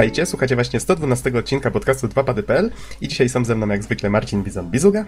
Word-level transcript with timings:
Witajcie, 0.00 0.26
słuchacie 0.26 0.54
właśnie 0.54 0.80
112 0.80 1.32
odcinka 1.38 1.70
podcastu 1.70 2.06
2pady.pl 2.06 2.70
i 3.00 3.08
dzisiaj 3.08 3.28
są 3.28 3.44
ze 3.44 3.54
mną 3.54 3.68
jak 3.68 3.82
zwykle 3.82 4.10
Marcin 4.10 4.44
Bizon-Bizuga. 4.44 5.04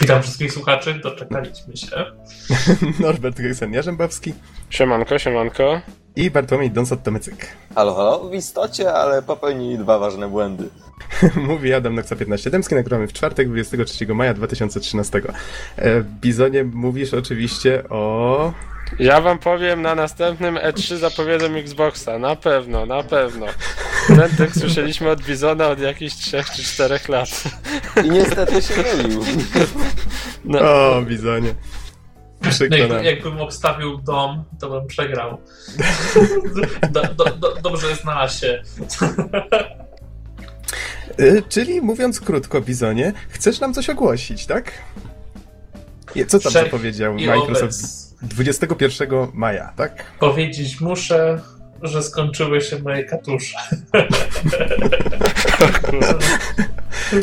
Witam 0.00 0.22
wszystkich 0.22 0.52
słuchaczy, 0.52 1.00
doczekaliśmy 1.02 1.76
się. 1.76 1.96
Norbert 3.00 3.40
Grysen-Jarzębowski. 3.40 4.32
Siemanko, 4.70 5.18
siemanko. 5.18 5.80
I 6.16 6.30
Bartłomiej 6.30 6.70
Donsot-Tomycyk. 6.70 7.46
Halo, 7.74 7.94
halo, 7.94 8.28
w 8.28 8.34
istocie, 8.34 8.92
ale 8.92 9.22
popełnili 9.22 9.78
dwa 9.78 9.98
ważne 9.98 10.28
błędy. 10.28 10.68
Mówi 11.48 11.74
Adam 11.74 11.94
Noxa 11.94 12.16
15 12.18 12.50
Dębski, 12.50 12.74
nagrywamy 12.74 13.06
w 13.06 13.12
czwartek, 13.12 13.48
23 13.48 14.06
maja 14.14 14.34
2013. 14.34 15.22
E, 15.78 16.04
Bizonie, 16.20 16.64
mówisz 16.64 17.14
oczywiście 17.14 17.88
o... 17.88 18.52
Ja 18.98 19.20
wam 19.20 19.38
powiem, 19.38 19.82
na 19.82 19.94
następnym 19.94 20.54
E3 20.54 20.96
zapowiedzą 20.96 21.46
Xboxa, 21.46 22.18
na 22.18 22.36
pewno, 22.36 22.86
na 22.86 23.02
pewno. 23.02 23.46
Ten 24.06 24.36
tekst 24.36 24.60
słyszeliśmy 24.60 25.10
od 25.10 25.22
Bizona 25.22 25.68
od 25.68 25.80
jakichś 25.80 26.14
3 26.14 26.44
czy 26.56 26.62
4 26.62 26.98
lat. 27.08 27.28
I 28.04 28.10
niestety 28.10 28.62
się 28.62 28.74
mylił. 28.82 29.24
No. 30.44 30.58
O, 30.60 31.02
Bizonie. 31.02 31.54
No 32.42 32.76
jakby, 32.76 33.04
jakbym 33.04 33.40
obstawił 33.40 33.98
dom, 33.98 34.44
to 34.60 34.70
bym 34.70 34.86
przegrał. 34.86 35.40
Do, 36.90 37.02
do, 37.02 37.24
do, 37.24 37.54
dobrze 37.54 37.88
jest 37.88 38.04
na 38.04 38.20
asie. 38.20 38.62
Y, 41.20 41.42
czyli 41.48 41.80
mówiąc 41.80 42.20
krótko, 42.20 42.60
Bizonie, 42.60 43.12
chcesz 43.28 43.60
nam 43.60 43.74
coś 43.74 43.90
ogłosić, 43.90 44.46
tak? 44.46 44.72
Co 46.28 46.40
tam 46.40 46.52
zapowiedział 46.52 47.14
Microsoft 47.14 48.05
21 48.22 49.08
maja, 49.34 49.72
tak? 49.76 50.04
Powiedzieć 50.20 50.80
muszę, 50.80 51.40
że 51.82 52.02
skończyły 52.02 52.60
się 52.60 52.78
moje 52.78 53.04
katusze. 53.04 53.58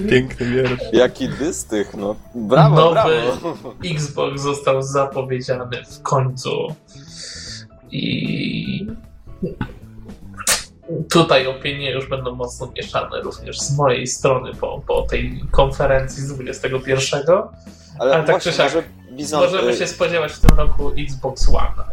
Piękny 0.10 0.50
wiersz. 0.50 0.82
Jaki 0.94 1.30
dystych, 1.30 1.94
no. 1.98 2.16
Brawo, 2.36 2.76
Nowy 2.76 2.94
brawo. 2.94 3.74
Xbox 3.86 4.42
został 4.42 4.82
zapowiedziany 4.82 5.84
w 5.92 6.02
końcu. 6.02 6.76
I 7.92 8.88
tutaj 11.12 11.48
opinie 11.48 11.92
już 11.92 12.10
będą 12.10 12.36
mocno 12.36 12.72
mieszane 12.78 13.22
również 13.22 13.60
z 13.60 13.78
mojej 13.78 14.08
strony 14.08 14.54
po, 14.54 14.82
po 14.88 15.02
tej 15.02 15.44
konferencji 15.52 16.24
z 16.24 16.34
21. 16.34 17.22
Ale, 18.00 18.14
Ale 18.16 18.24
tak 18.24 18.42
czy 18.42 18.52
siak, 18.52 18.74
może 18.74 18.84
Bizon, 19.16 19.42
możemy 19.44 19.72
y, 19.72 19.78
się 19.78 19.88
spodziewać 19.88 20.32
w 20.32 20.40
tym 20.40 20.58
roku 20.58 20.92
Xbox 20.98 21.50
One. 21.50 21.84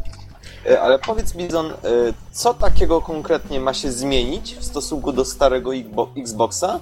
y, 0.75 0.81
Ale 0.81 0.99
powiedz 0.99 1.33
Bizon, 1.33 1.67
y, 1.71 1.75
co 2.33 2.55
takiego 2.55 3.01
konkretnie 3.03 3.61
ma 3.61 3.75
się 3.75 3.93
zmienić 3.93 4.55
w 4.57 4.65
stosunku 4.65 5.13
do 5.13 5.25
starego 5.25 5.71
Xbo- 5.71 6.09
Xboxa? 6.21 6.81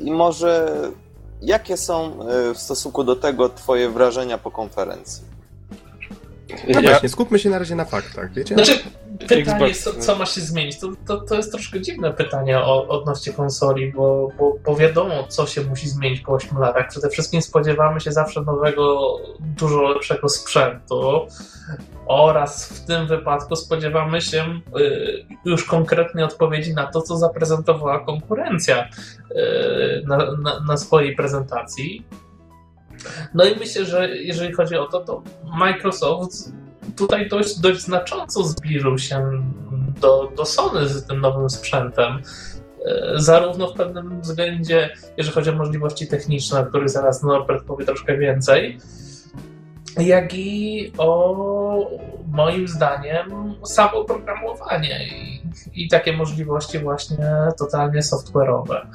I 0.00 0.10
może 0.10 0.78
jakie 1.42 1.76
są 1.76 2.18
w 2.54 2.58
stosunku 2.58 3.04
do 3.04 3.16
tego 3.16 3.48
twoje 3.48 3.90
wrażenia 3.90 4.38
po 4.38 4.50
konferencji? 4.50 5.24
No 6.68 6.80
Ja, 6.80 6.90
właśnie, 6.90 7.08
skupmy 7.08 7.38
się 7.38 7.50
na 7.50 7.58
razie 7.58 7.74
na 7.74 7.84
faktach, 7.84 8.32
wiecie? 8.32 8.54
Znaczy, 8.54 8.78
pytanie, 9.28 9.74
co, 9.74 9.94
co 9.94 10.16
ma 10.16 10.26
się 10.26 10.40
zmienić, 10.40 10.78
to, 10.78 10.88
to, 11.06 11.20
to 11.20 11.34
jest 11.34 11.52
troszkę 11.52 11.80
dziwne 11.80 12.12
pytanie 12.12 12.58
o, 12.58 12.88
odnośnie 12.88 13.32
konsoli, 13.32 13.92
bo, 13.92 14.28
bo, 14.38 14.56
bo 14.64 14.76
wiadomo, 14.76 15.24
co 15.28 15.46
się 15.46 15.62
musi 15.62 15.88
zmienić 15.88 16.20
po 16.20 16.32
8 16.32 16.58
latach. 16.58 16.88
Przede 16.88 17.10
wszystkim 17.10 17.42
spodziewamy 17.42 18.00
się 18.00 18.12
zawsze 18.12 18.42
nowego, 18.42 19.16
dużo 19.40 19.82
lepszego 19.82 20.28
sprzętu 20.28 21.26
oraz 22.06 22.68
w 22.68 22.86
tym 22.86 23.06
wypadku 23.06 23.56
spodziewamy 23.56 24.20
się 24.20 24.60
y, 24.78 25.26
już 25.44 25.64
konkretnej 25.64 26.24
odpowiedzi 26.24 26.74
na 26.74 26.86
to, 26.86 27.02
co 27.02 27.16
zaprezentowała 27.16 28.04
konkurencja 28.04 28.84
y, 28.84 30.02
na, 30.06 30.16
na, 30.16 30.60
na 30.60 30.76
swojej 30.76 31.16
prezentacji. 31.16 32.06
No 33.34 33.44
i 33.44 33.58
myślę, 33.58 33.84
że 33.84 34.08
jeżeli 34.08 34.52
chodzi 34.52 34.76
o 34.76 34.86
to, 34.86 35.00
to 35.00 35.22
Microsoft 35.58 36.52
tutaj 36.96 37.28
dość, 37.28 37.60
dość 37.60 37.80
znacząco 37.80 38.44
zbliżył 38.44 38.98
się 38.98 39.42
do, 40.00 40.32
do 40.36 40.44
Sony 40.44 40.88
z 40.88 41.06
tym 41.06 41.20
nowym 41.20 41.50
sprzętem. 41.50 42.22
E, 42.86 43.12
Zarówno 43.16 43.70
w 43.70 43.76
pewnym 43.76 44.20
względzie, 44.20 44.90
jeżeli 45.16 45.34
chodzi 45.34 45.50
o 45.50 45.54
możliwości 45.54 46.06
techniczne, 46.06 46.60
o 46.60 46.66
których 46.66 46.88
zaraz 46.88 47.22
Norbert 47.22 47.64
powie 47.64 47.84
troszkę 47.84 48.18
więcej, 48.18 48.78
jak 49.98 50.34
i 50.34 50.92
o 50.98 51.36
moim 52.32 52.68
zdaniem 52.68 53.54
samo 53.64 54.04
programowanie 54.04 55.08
i, 55.08 55.42
i 55.74 55.88
takie 55.88 56.12
możliwości 56.12 56.78
właśnie 56.78 57.32
totalnie 57.58 58.00
software'owe. 58.02 58.86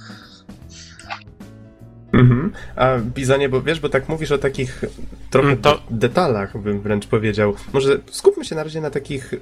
Mhm. 2.13 2.51
A 2.75 2.97
Bizonie, 2.97 3.49
bo 3.49 3.61
wiesz, 3.61 3.79
bo 3.79 3.89
tak 3.89 4.09
mówisz 4.09 4.31
o 4.31 4.37
takich 4.37 4.81
trochę 5.29 5.47
Mm, 5.47 5.61
to- 5.61 5.81
detalach, 5.89 6.57
bym 6.57 6.81
wręcz 6.81 7.07
powiedział. 7.07 7.53
Może 7.73 7.99
skupmy 8.11 8.45
się 8.45 8.55
na 8.55 8.63
razie 8.63 8.81
na 8.81 8.89
takich 8.89 9.33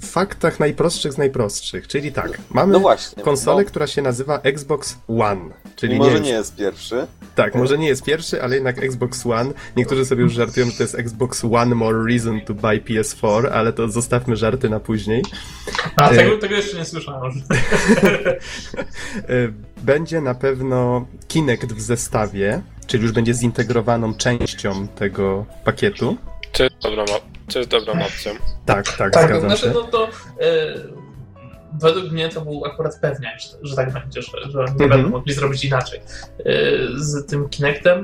faktach 0.00 0.60
najprostszych 0.60 1.12
z 1.12 1.18
najprostszych. 1.18 1.88
Czyli 1.88 2.12
tak, 2.12 2.38
mamy 2.50 2.72
No 2.72 2.80
właśnie. 2.80 3.22
konsolę, 3.22 3.62
no, 3.62 3.68
która 3.68 3.86
się 3.86 4.02
nazywa 4.02 4.40
Xbox 4.40 4.96
One. 5.08 5.54
Czyli 5.76 5.98
może 5.98 6.14
nie 6.14 6.20
nie 6.20 6.28
jest, 6.30 6.38
jest 6.38 6.56
pierwszy. 6.56 7.06
Tak, 7.34 7.54
może 7.54 7.78
nie 7.78 7.86
jest 7.88 8.04
pierwszy, 8.04 8.42
ale 8.42 8.54
jednak 8.54 8.78
Xbox 8.84 9.26
One. 9.26 9.52
Niektórzy 9.76 10.04
sobie 10.04 10.22
już 10.22 10.32
żartują, 10.32 10.66
że 10.66 10.72
to 10.72 10.82
jest 10.82 10.94
Xbox 10.94 11.44
One 11.44 11.74
More 11.74 11.98
Reason 12.08 12.40
to 12.40 12.54
buy 12.54 12.80
PS4, 12.80 13.46
ale 13.52 13.72
to 13.72 13.88
zostawmy 13.88 14.36
żarty 14.36 14.68
na 14.70 14.80
później. 14.80 15.22
A 15.96 16.10
E, 16.10 16.16
tego, 16.16 16.38
tego 16.38 16.54
jeszcze 16.54 16.76
nie 16.78 16.84
słyszałem. 16.84 17.32
Y, 19.30 19.52
Będzie 19.82 20.20
na 20.20 20.34
pewno 20.34 21.06
Kinect 21.28 21.72
w 21.72 21.80
zestawie, 21.80 22.62
czyli 22.86 23.02
już 23.02 23.12
będzie 23.12 23.34
zintegrowaną 23.34 24.14
częścią 24.14 24.88
tego 24.88 25.46
pakietu. 25.64 26.16
to, 26.52 26.62
jest 26.62 26.76
dobrą, 26.82 27.04
to 27.52 27.58
jest 27.58 27.70
dobrą 27.70 27.92
opcją. 27.92 28.32
Tak, 28.66 28.96
tak, 28.96 29.12
Tak, 29.12 29.24
zgadzam 29.26 29.40
znaczy, 29.50 29.62
się. 29.62 29.70
no 29.74 29.82
to 29.82 30.08
e, 30.40 30.74
według 31.80 32.12
mnie 32.12 32.28
to 32.28 32.40
był 32.40 32.64
akurat 32.64 33.00
pewniak, 33.00 33.40
że, 33.40 33.48
że 33.62 33.76
tak 33.76 33.92
będzie, 33.92 34.22
że, 34.22 34.30
że 34.50 34.58
nie 34.58 34.70
Mhm. 34.70 34.90
będą 34.90 35.08
mogli 35.08 35.32
zrobić 35.34 35.64
inaczej 35.64 35.98
e, 35.98 36.42
z 36.96 37.26
tym 37.26 37.48
Kinectem. 37.48 38.02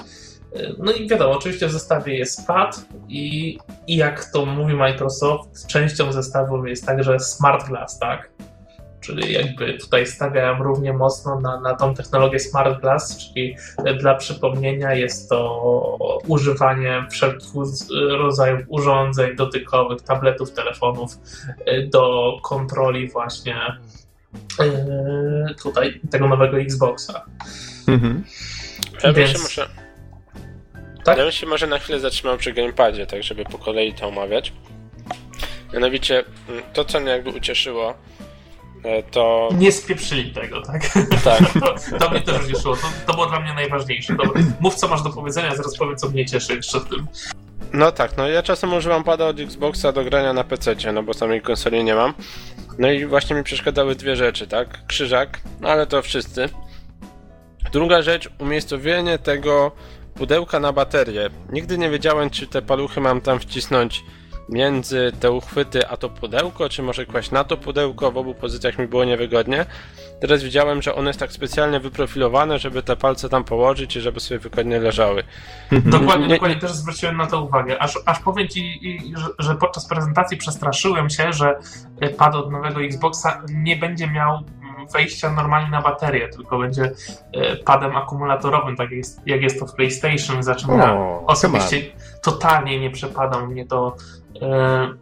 E, 0.54 0.72
No 0.78 0.92
i 0.92 1.08
wiadomo, 1.08 1.32
oczywiście 1.32 1.66
w 1.68 1.72
zestawie 1.72 2.18
jest 2.18 2.46
pad 2.46 2.84
i, 3.08 3.58
i 3.86 3.96
jak 3.96 4.24
to 4.24 4.46
mówi 4.46 4.74
Microsoft, 4.74 5.66
częścią 5.66 6.12
zestawu 6.12 6.66
jest 6.66 6.86
także 6.86 7.20
Smart 7.20 7.68
Glass, 7.68 7.98
tak? 7.98 8.30
Czyli 9.00 9.32
jakby 9.32 9.78
tutaj 9.78 10.06
stawiałem 10.06 10.62
równie 10.62 10.92
mocno 10.92 11.40
na, 11.40 11.60
na 11.60 11.74
tą 11.74 11.94
technologię 11.94 12.38
Smart 12.38 12.80
Glass, 12.80 13.18
czyli 13.18 13.56
dla 14.00 14.14
przypomnienia 14.14 14.94
jest 14.94 15.28
to 15.28 16.18
używanie 16.26 17.04
wszelkich 17.10 17.50
rodzajów 18.18 18.60
urządzeń 18.68 19.36
dotykowych, 19.36 20.02
tabletów, 20.02 20.52
telefonów 20.52 21.18
y, 21.68 21.88
do 21.92 22.32
kontroli 22.42 23.08
właśnie 23.08 23.56
y, 24.60 25.54
tutaj 25.62 26.00
tego 26.10 26.28
nowego 26.28 26.60
Xboxa. 26.60 27.24
Mhm. 27.88 28.24
Ja 29.02 29.12
bym, 29.12 29.14
Więc- 29.14 29.30
się 29.30 29.38
może, 29.38 29.68
Tak? 31.04 31.18
ja 31.18 31.22
bym 31.24 31.32
się 31.32 31.46
może 31.46 31.66
na 31.66 31.78
chwilę 31.78 32.00
zatrzymał 32.00 32.38
przy 32.38 32.52
gamepadzie, 32.52 33.06
tak 33.06 33.22
żeby 33.22 33.44
po 33.44 33.58
kolei 33.58 33.94
to 33.94 34.08
omawiać. 34.08 34.52
Mianowicie, 35.72 36.24
mm, 36.48 36.62
to 36.72 36.84
co 36.84 37.00
mnie 37.00 37.10
jakby 37.10 37.30
ucieszyło, 37.30 37.94
to 39.10 39.48
Nie 39.52 39.72
spieprzyli 39.72 40.30
tego, 40.32 40.62
tak? 40.62 40.82
tak, 41.24 41.40
To, 41.90 41.98
to 41.98 42.10
mnie 42.10 42.20
też 42.20 42.46
cieszyło. 42.46 42.76
To, 42.76 42.82
to 43.06 43.12
było 43.12 43.26
dla 43.26 43.40
mnie 43.40 43.54
najważniejsze. 43.54 44.16
Dobra, 44.16 44.42
mów, 44.60 44.74
co 44.74 44.88
masz 44.88 45.02
do 45.02 45.10
powiedzenia, 45.10 45.56
zaraz 45.56 45.76
powiem, 45.76 45.96
co 45.96 46.08
mnie 46.08 46.26
cieszy 46.26 46.54
jeszcze 46.56 46.80
w 46.80 46.88
tym. 46.88 47.06
No 47.72 47.92
tak, 47.92 48.16
no 48.16 48.28
ja 48.28 48.42
czasem 48.42 48.74
używam 48.74 49.04
pada 49.04 49.26
od 49.26 49.40
Xboxa 49.40 49.92
do 49.92 50.04
grania 50.04 50.32
na 50.32 50.44
PC, 50.44 50.74
no 50.92 51.02
bo 51.02 51.14
samej 51.14 51.42
konsoli 51.42 51.84
nie 51.84 51.94
mam. 51.94 52.14
No 52.78 52.90
i 52.90 53.06
właśnie 53.06 53.36
mi 53.36 53.42
przeszkadzały 53.42 53.94
dwie 53.94 54.16
rzeczy, 54.16 54.46
tak? 54.46 54.86
Krzyżak, 54.86 55.40
no 55.60 55.68
ale 55.68 55.86
to 55.86 56.02
wszyscy. 56.02 56.48
Druga 57.72 58.02
rzecz, 58.02 58.28
umiejscowienie 58.38 59.18
tego 59.18 59.72
pudełka 60.14 60.60
na 60.60 60.72
baterię. 60.72 61.30
Nigdy 61.52 61.78
nie 61.78 61.90
wiedziałem, 61.90 62.30
czy 62.30 62.46
te 62.46 62.62
paluchy 62.62 63.00
mam 63.00 63.20
tam 63.20 63.40
wcisnąć 63.40 64.04
między 64.50 65.12
te 65.20 65.30
uchwyty 65.30 65.88
a 65.88 65.96
to 65.96 66.08
pudełko, 66.08 66.68
czy 66.68 66.82
może 66.82 67.06
kłaść 67.06 67.30
na 67.30 67.44
to 67.44 67.56
pudełko, 67.56 68.12
w 68.12 68.16
obu 68.16 68.34
pozycjach 68.34 68.78
mi 68.78 68.86
było 68.86 69.04
niewygodnie. 69.04 69.66
Teraz 70.20 70.42
widziałem, 70.42 70.82
że 70.82 70.94
one 70.94 71.10
jest 71.10 71.20
tak 71.20 71.32
specjalnie 71.32 71.80
wyprofilowane, 71.80 72.58
żeby 72.58 72.82
te 72.82 72.96
palce 72.96 73.28
tam 73.28 73.44
położyć 73.44 73.96
i 73.96 74.00
żeby 74.00 74.20
sobie 74.20 74.38
wygodnie 74.38 74.80
leżały. 74.80 75.22
Dokładnie, 75.72 76.26
Nie- 76.26 76.34
dokładnie 76.34 76.58
też 76.58 76.72
zwróciłem 76.72 77.16
na 77.16 77.26
to 77.26 77.42
uwagę. 77.42 77.82
Aż, 77.82 77.98
aż 78.06 78.18
powiem 78.20 78.48
ci, 78.48 78.80
że, 79.16 79.26
że 79.38 79.54
podczas 79.54 79.88
prezentacji 79.88 80.36
przestraszyłem 80.36 81.10
się, 81.10 81.32
że 81.32 81.58
pad 82.18 82.34
od 82.34 82.52
nowego 82.52 82.80
Xboxa 82.80 83.42
nie 83.48 83.76
będzie 83.76 84.06
miał 84.06 84.38
wejścia 84.92 85.32
normalnie 85.32 85.70
na 85.70 85.82
baterię, 85.82 86.28
tylko 86.28 86.58
będzie 86.58 86.92
e, 87.32 87.56
padem 87.56 87.96
akumulatorowym, 87.96 88.76
tak 88.76 88.90
jest, 88.90 89.20
jak 89.26 89.42
jest 89.42 89.58
to 89.60 89.66
w 89.66 89.74
PlayStation. 89.74 90.42
Zaczynam 90.42 90.80
O, 90.80 91.26
osobiście, 91.26 91.82
totalnie 92.22 92.80
nie 92.80 92.90
przepadam. 92.90 93.50
Mnie 93.50 93.66
to 93.66 93.96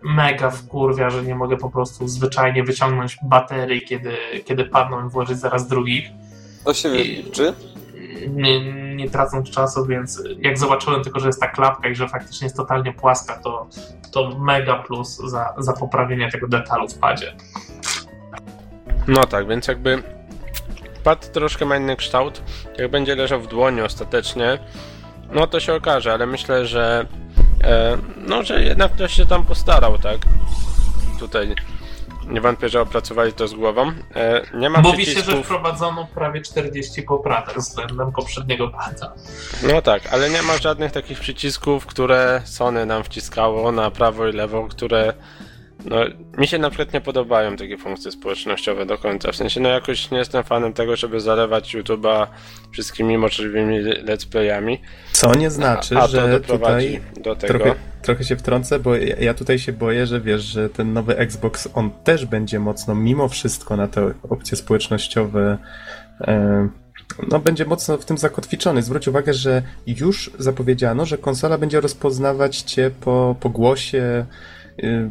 mega 0.03 0.51
wkurwia, 0.51 1.11
że 1.11 1.23
nie 1.23 1.35
mogę 1.35 1.57
po 1.57 1.71
prostu 1.71 2.09
zwyczajnie 2.09 2.65
wyciągnąć 2.65 3.17
baterii, 3.23 3.83
kiedy, 3.83 4.13
kiedy 4.45 4.65
padną 4.65 5.07
i 5.07 5.11
włożyć 5.11 5.39
zaraz 5.39 5.69
drugich. 5.69 6.09
To 6.65 6.75
się 6.75 6.89
liczy? 6.89 7.55
Nie, 8.29 8.73
nie 8.95 9.11
tracąc 9.11 9.51
czasu, 9.51 9.87
więc 9.87 10.23
jak 10.39 10.59
zobaczyłem 10.59 11.03
tylko, 11.03 11.21
że 11.21 11.27
jest 11.27 11.41
ta 11.41 11.49
klapka 11.49 11.89
i 11.89 11.95
że 11.95 12.09
faktycznie 12.09 12.45
jest 12.45 12.57
totalnie 12.57 12.93
płaska, 12.93 13.39
to, 13.39 13.67
to 14.13 14.39
mega 14.39 14.83
plus 14.83 15.17
za, 15.17 15.55
za 15.59 15.73
poprawienie 15.73 16.31
tego 16.31 16.49
detalu 16.49 16.89
w 16.89 16.99
padzie. 16.99 17.37
No 19.09 19.25
tak, 19.25 19.49
więc 19.49 19.69
jakby 19.69 20.03
pad 21.05 21.33
troszkę 21.33 21.65
ma 21.65 21.77
inny 21.77 21.97
kształt. 21.97 22.43
Jak 22.79 22.91
będzie 22.91 23.15
leżał 23.15 23.41
w 23.41 23.47
dłoni 23.47 23.81
ostatecznie, 23.81 24.59
no 25.33 25.47
to 25.47 25.61
się 25.61 25.75
okaże, 25.75 26.13
ale 26.13 26.27
myślę, 26.27 26.67
że 26.67 27.07
e, 27.07 27.28
no, 28.17 28.43
że 28.43 28.63
jednak 28.63 28.93
ktoś 28.93 29.13
się 29.13 29.27
tam 29.27 29.45
postarał, 29.45 29.99
tak? 29.99 30.19
Tutaj 31.19 31.55
nie 32.29 32.41
wątpię, 32.41 32.69
że 32.69 32.81
opracowali 32.81 33.33
to 33.33 33.49
z 33.49 33.55
głową. 33.55 33.93
E, 34.15 34.43
nie 34.55 34.71
ma 34.71 34.81
Mówi 34.81 34.97
przycisków... 34.97 35.25
się, 35.27 35.37
że 35.37 35.43
wprowadzono 35.43 36.09
prawie 36.15 36.41
40 36.43 37.03
poprawek 37.03 37.59
względem 37.59 38.13
poprzedniego 38.13 38.69
pada. 38.69 39.13
No 39.63 39.83
tak, 39.83 40.13
ale 40.13 40.31
nie 40.31 40.43
ma 40.43 40.59
żadnych 40.59 40.93
takich 40.93 41.21
przycisków, 41.21 41.87
które 41.87 42.43
Sony 42.45 42.87
nam 42.87 43.05
wciskało 43.05 43.73
na 43.73 43.91
prawo 43.91 44.29
i 44.29 44.33
lewo, 44.33 44.69
które 44.69 45.15
no, 45.91 45.97
mi 46.39 46.47
się 46.47 46.59
na 46.59 46.71
przykład 46.71 46.93
nie 46.93 47.01
podobają 47.01 47.57
takie 47.57 47.79
funkcje 47.79 48.11
społecznościowe 48.11 48.87
do 48.87 48.99
końca. 48.99 49.33
W 49.33 49.37
sensie, 49.37 49.61
no 49.61 49.69
jakoś 49.69 50.11
nie 50.11 50.19
jestem 50.19 50.45
fanem 50.45 50.73
tego, 50.73 50.97
żeby 50.97 51.21
zalewać 51.21 51.75
YouTube'a 51.75 52.27
wszystkimi 52.71 53.19
możliwymi 53.19 53.81
let's 53.85 54.31
playami. 54.31 54.81
Co 55.13 55.35
nie 55.35 55.51
znaczy, 55.51 55.99
a, 55.99 56.03
a 56.03 56.07
że 56.07 56.41
tutaj 56.41 57.01
do 57.21 57.37
tego. 57.37 57.55
Trochę, 57.55 57.75
trochę 58.03 58.25
się 58.25 58.37
wtrącę, 58.37 58.79
bo 58.79 58.97
ja, 58.97 59.17
ja 59.17 59.35
tutaj 59.35 59.59
się 59.59 59.73
boję, 59.73 60.07
że 60.07 60.21
wiesz, 60.21 60.43
że 60.43 60.69
ten 60.69 60.93
nowy 60.93 61.17
Xbox, 61.17 61.69
on 61.75 61.91
też 61.91 62.27
będzie 62.27 62.59
mocno, 62.59 62.95
mimo 62.95 63.29
wszystko 63.29 63.77
na 63.77 63.89
te 63.89 64.15
opcje 64.29 64.57
społecznościowe 64.57 65.59
e, 66.21 66.69
no, 67.31 67.39
będzie 67.39 67.65
mocno 67.65 67.97
w 67.97 68.05
tym 68.05 68.19
zakotwiczony. 68.19 68.83
Zwróć 68.83 69.09
uwagę, 69.09 69.35
że 69.35 69.63
już 69.87 70.31
zapowiedziano, 70.39 71.07
że 71.07 71.19
konsola 71.19 71.59
będzie 71.59 71.81
rozpoznawać 71.81 72.57
cię 72.57 72.91
po, 73.01 73.37
po 73.41 73.51
głosie, 73.51 74.27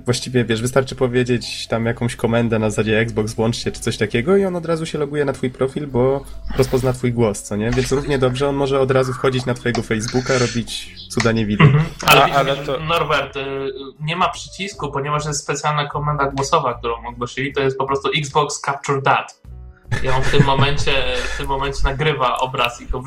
właściwie, 0.05 0.45
wiesz, 0.45 0.61
wystarczy 0.61 0.95
powiedzieć 0.95 1.67
tam 1.67 1.85
jakąś 1.85 2.15
komendę 2.15 2.59
na 2.59 2.69
zasadzie 2.69 2.99
Xbox 2.99 3.33
włączcie 3.33 3.71
czy 3.71 3.81
coś 3.81 3.97
takiego 3.97 4.37
i 4.37 4.45
on 4.45 4.55
od 4.55 4.65
razu 4.65 4.85
się 4.85 4.97
loguje 4.97 5.25
na 5.25 5.33
twój 5.33 5.49
profil, 5.49 5.87
bo 5.87 6.23
rozpozna 6.57 6.93
twój 6.93 7.13
głos, 7.13 7.43
co 7.43 7.55
nie? 7.55 7.71
Więc 7.71 7.91
równie 7.91 8.19
dobrze 8.19 8.49
on 8.49 8.55
może 8.55 8.79
od 8.79 8.91
razu 8.91 9.13
wchodzić 9.13 9.45
na 9.45 9.53
twojego 9.53 9.81
Facebooka, 9.81 10.37
robić 10.37 10.95
cuda 11.09 11.31
nie 11.31 11.45
widać. 11.45 11.67
Mhm. 11.67 11.85
Ale, 12.05 12.23
A, 12.23 12.37
ale 12.37 12.55
to... 12.55 12.79
Norbert, 12.79 13.35
y, 13.35 13.41
nie 13.99 14.15
ma 14.15 14.29
przycisku, 14.29 14.91
ponieważ 14.91 15.25
jest 15.25 15.43
specjalna 15.43 15.87
komenda 15.87 16.31
głosowa, 16.31 16.73
którą 16.73 17.07
ogłosili, 17.07 17.53
to 17.53 17.61
jest 17.61 17.77
po 17.77 17.85
prostu 17.85 18.09
Xbox 18.17 18.61
Capture 18.61 19.01
That. 19.03 19.41
I 20.03 20.09
on 20.09 20.23
w 20.23 20.31
tym 20.31 20.43
momencie, 20.43 20.91
w 21.33 21.37
tym 21.37 21.47
momencie 21.47 21.79
nagrywa 21.83 22.37
obraz 22.37 22.81
i 22.81 22.87
go 22.87 23.03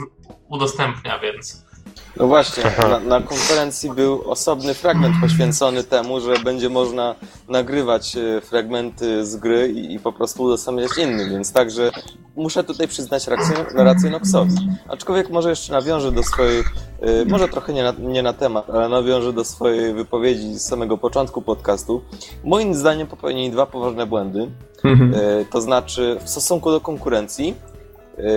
udostępnia, 0.49 1.19
więc 1.19 1.70
no 2.17 2.27
właśnie, 2.27 2.65
na, 2.91 3.01
na, 3.01 3.21
konferencji 3.21 3.91
był 3.91 4.31
osobny 4.31 4.75
fragment 4.75 5.15
poświęcony 5.21 5.85
temu, 5.85 6.21
że 6.21 6.35
będzie 6.45 6.69
można 6.69 7.15
nagrywać 7.49 8.17
e, 8.17 8.41
fragmenty 8.41 9.27
z 9.27 9.37
gry 9.37 9.69
i, 9.69 9.95
i 9.95 9.99
po 9.99 10.13
prostu 10.13 10.43
udostępniać 10.43 10.99
innym, 10.99 11.31
więc 11.31 11.53
także 11.53 11.91
muszę 12.37 12.65
tutaj 12.65 12.89
przyznać 12.89 13.27
rację, 13.27 13.57
rację 13.75 14.11
Noxowi. 14.11 14.55
Aczkolwiek 14.89 15.31
może 15.31 15.51
jeszcze 15.51 15.73
nawiążę 15.73 16.13
do 16.13 16.23
swojej, 16.23 16.61
e, 17.01 17.25
może 17.25 17.49
trochę 17.49 17.73
nie 17.73 17.83
na, 17.83 17.93
nie 17.99 18.23
na 18.23 18.33
temat, 18.33 18.71
ale 18.71 18.89
nawiążę 18.89 19.33
do 19.33 19.45
swojej 19.45 19.95
wypowiedzi 19.95 20.55
z 20.55 20.63
samego 20.63 20.99
początku 20.99 21.43
podcastu. 21.43 22.03
Moim 22.45 22.75
zdaniem 22.75 23.07
popełnili 23.07 23.51
dwa 23.51 23.67
poważne 23.67 24.07
błędy, 24.07 24.51
mhm. 24.85 25.15
E, 25.15 25.45
to 25.45 25.61
znaczy 25.61 26.17
w 26.25 26.31
stosunku 26.31 26.71
do 26.71 26.81
konkurencji. 26.81 27.55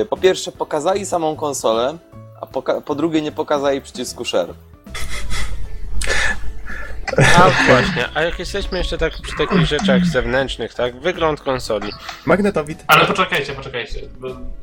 Po 0.09 0.17
pierwsze 0.17 0.51
pokazali 0.51 1.05
samą 1.05 1.35
konsolę, 1.35 1.97
a 2.43 2.45
po, 2.45 2.61
po 2.81 2.95
drugie 2.95 3.21
nie 3.21 3.31
pokazali 3.31 3.81
przycisku 3.81 4.25
share. 4.25 4.53
A 7.37 7.49
właśnie, 7.67 8.09
a 8.13 8.21
jak 8.21 8.39
jesteśmy 8.39 8.77
jeszcze 8.77 8.97
tak 8.97 9.13
przy 9.21 9.37
takich 9.37 9.65
rzeczach 9.65 10.05
zewnętrznych, 10.05 10.73
tak? 10.73 10.99
Wygląd 10.99 11.41
konsoli. 11.41 11.91
Magnetowid. 12.25 12.83
Ale 12.87 13.05
poczekajcie, 13.05 13.53
poczekajcie. 13.53 13.99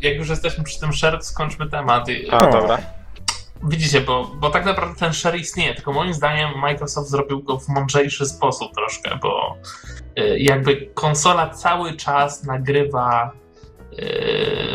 jak 0.01 0.15
już 0.17 0.29
jesteśmy 0.29 0.65
przy 0.65 0.81
tym 0.81 0.93
share, 0.93 1.23
skończmy 1.23 1.71
temat. 1.71 2.07
A, 2.31 2.49
o. 2.49 2.53
dobra. 2.53 2.79
Widzicie, 3.63 4.01
bo, 4.01 4.25
bo 4.25 4.51
tak 4.51 4.65
naprawdę 4.65 5.01
ten 5.01 5.13
share 5.13 5.37
istnieje, 5.37 5.75
tylko 5.75 5.93
moim 5.93 6.15
zdaniem 6.15 6.51
Microsoft 6.61 7.11
zrobił 7.11 7.43
go 7.43 7.59
w 7.59 7.69
mądrzejszy 7.69 8.27
sposób 8.27 8.75
troszkę, 8.75 9.19
bo 9.23 9.57
y, 10.19 10.39
jakby 10.39 10.91
konsola 10.95 11.49
cały 11.51 11.97
czas 11.97 12.45
nagrywa 12.45 13.33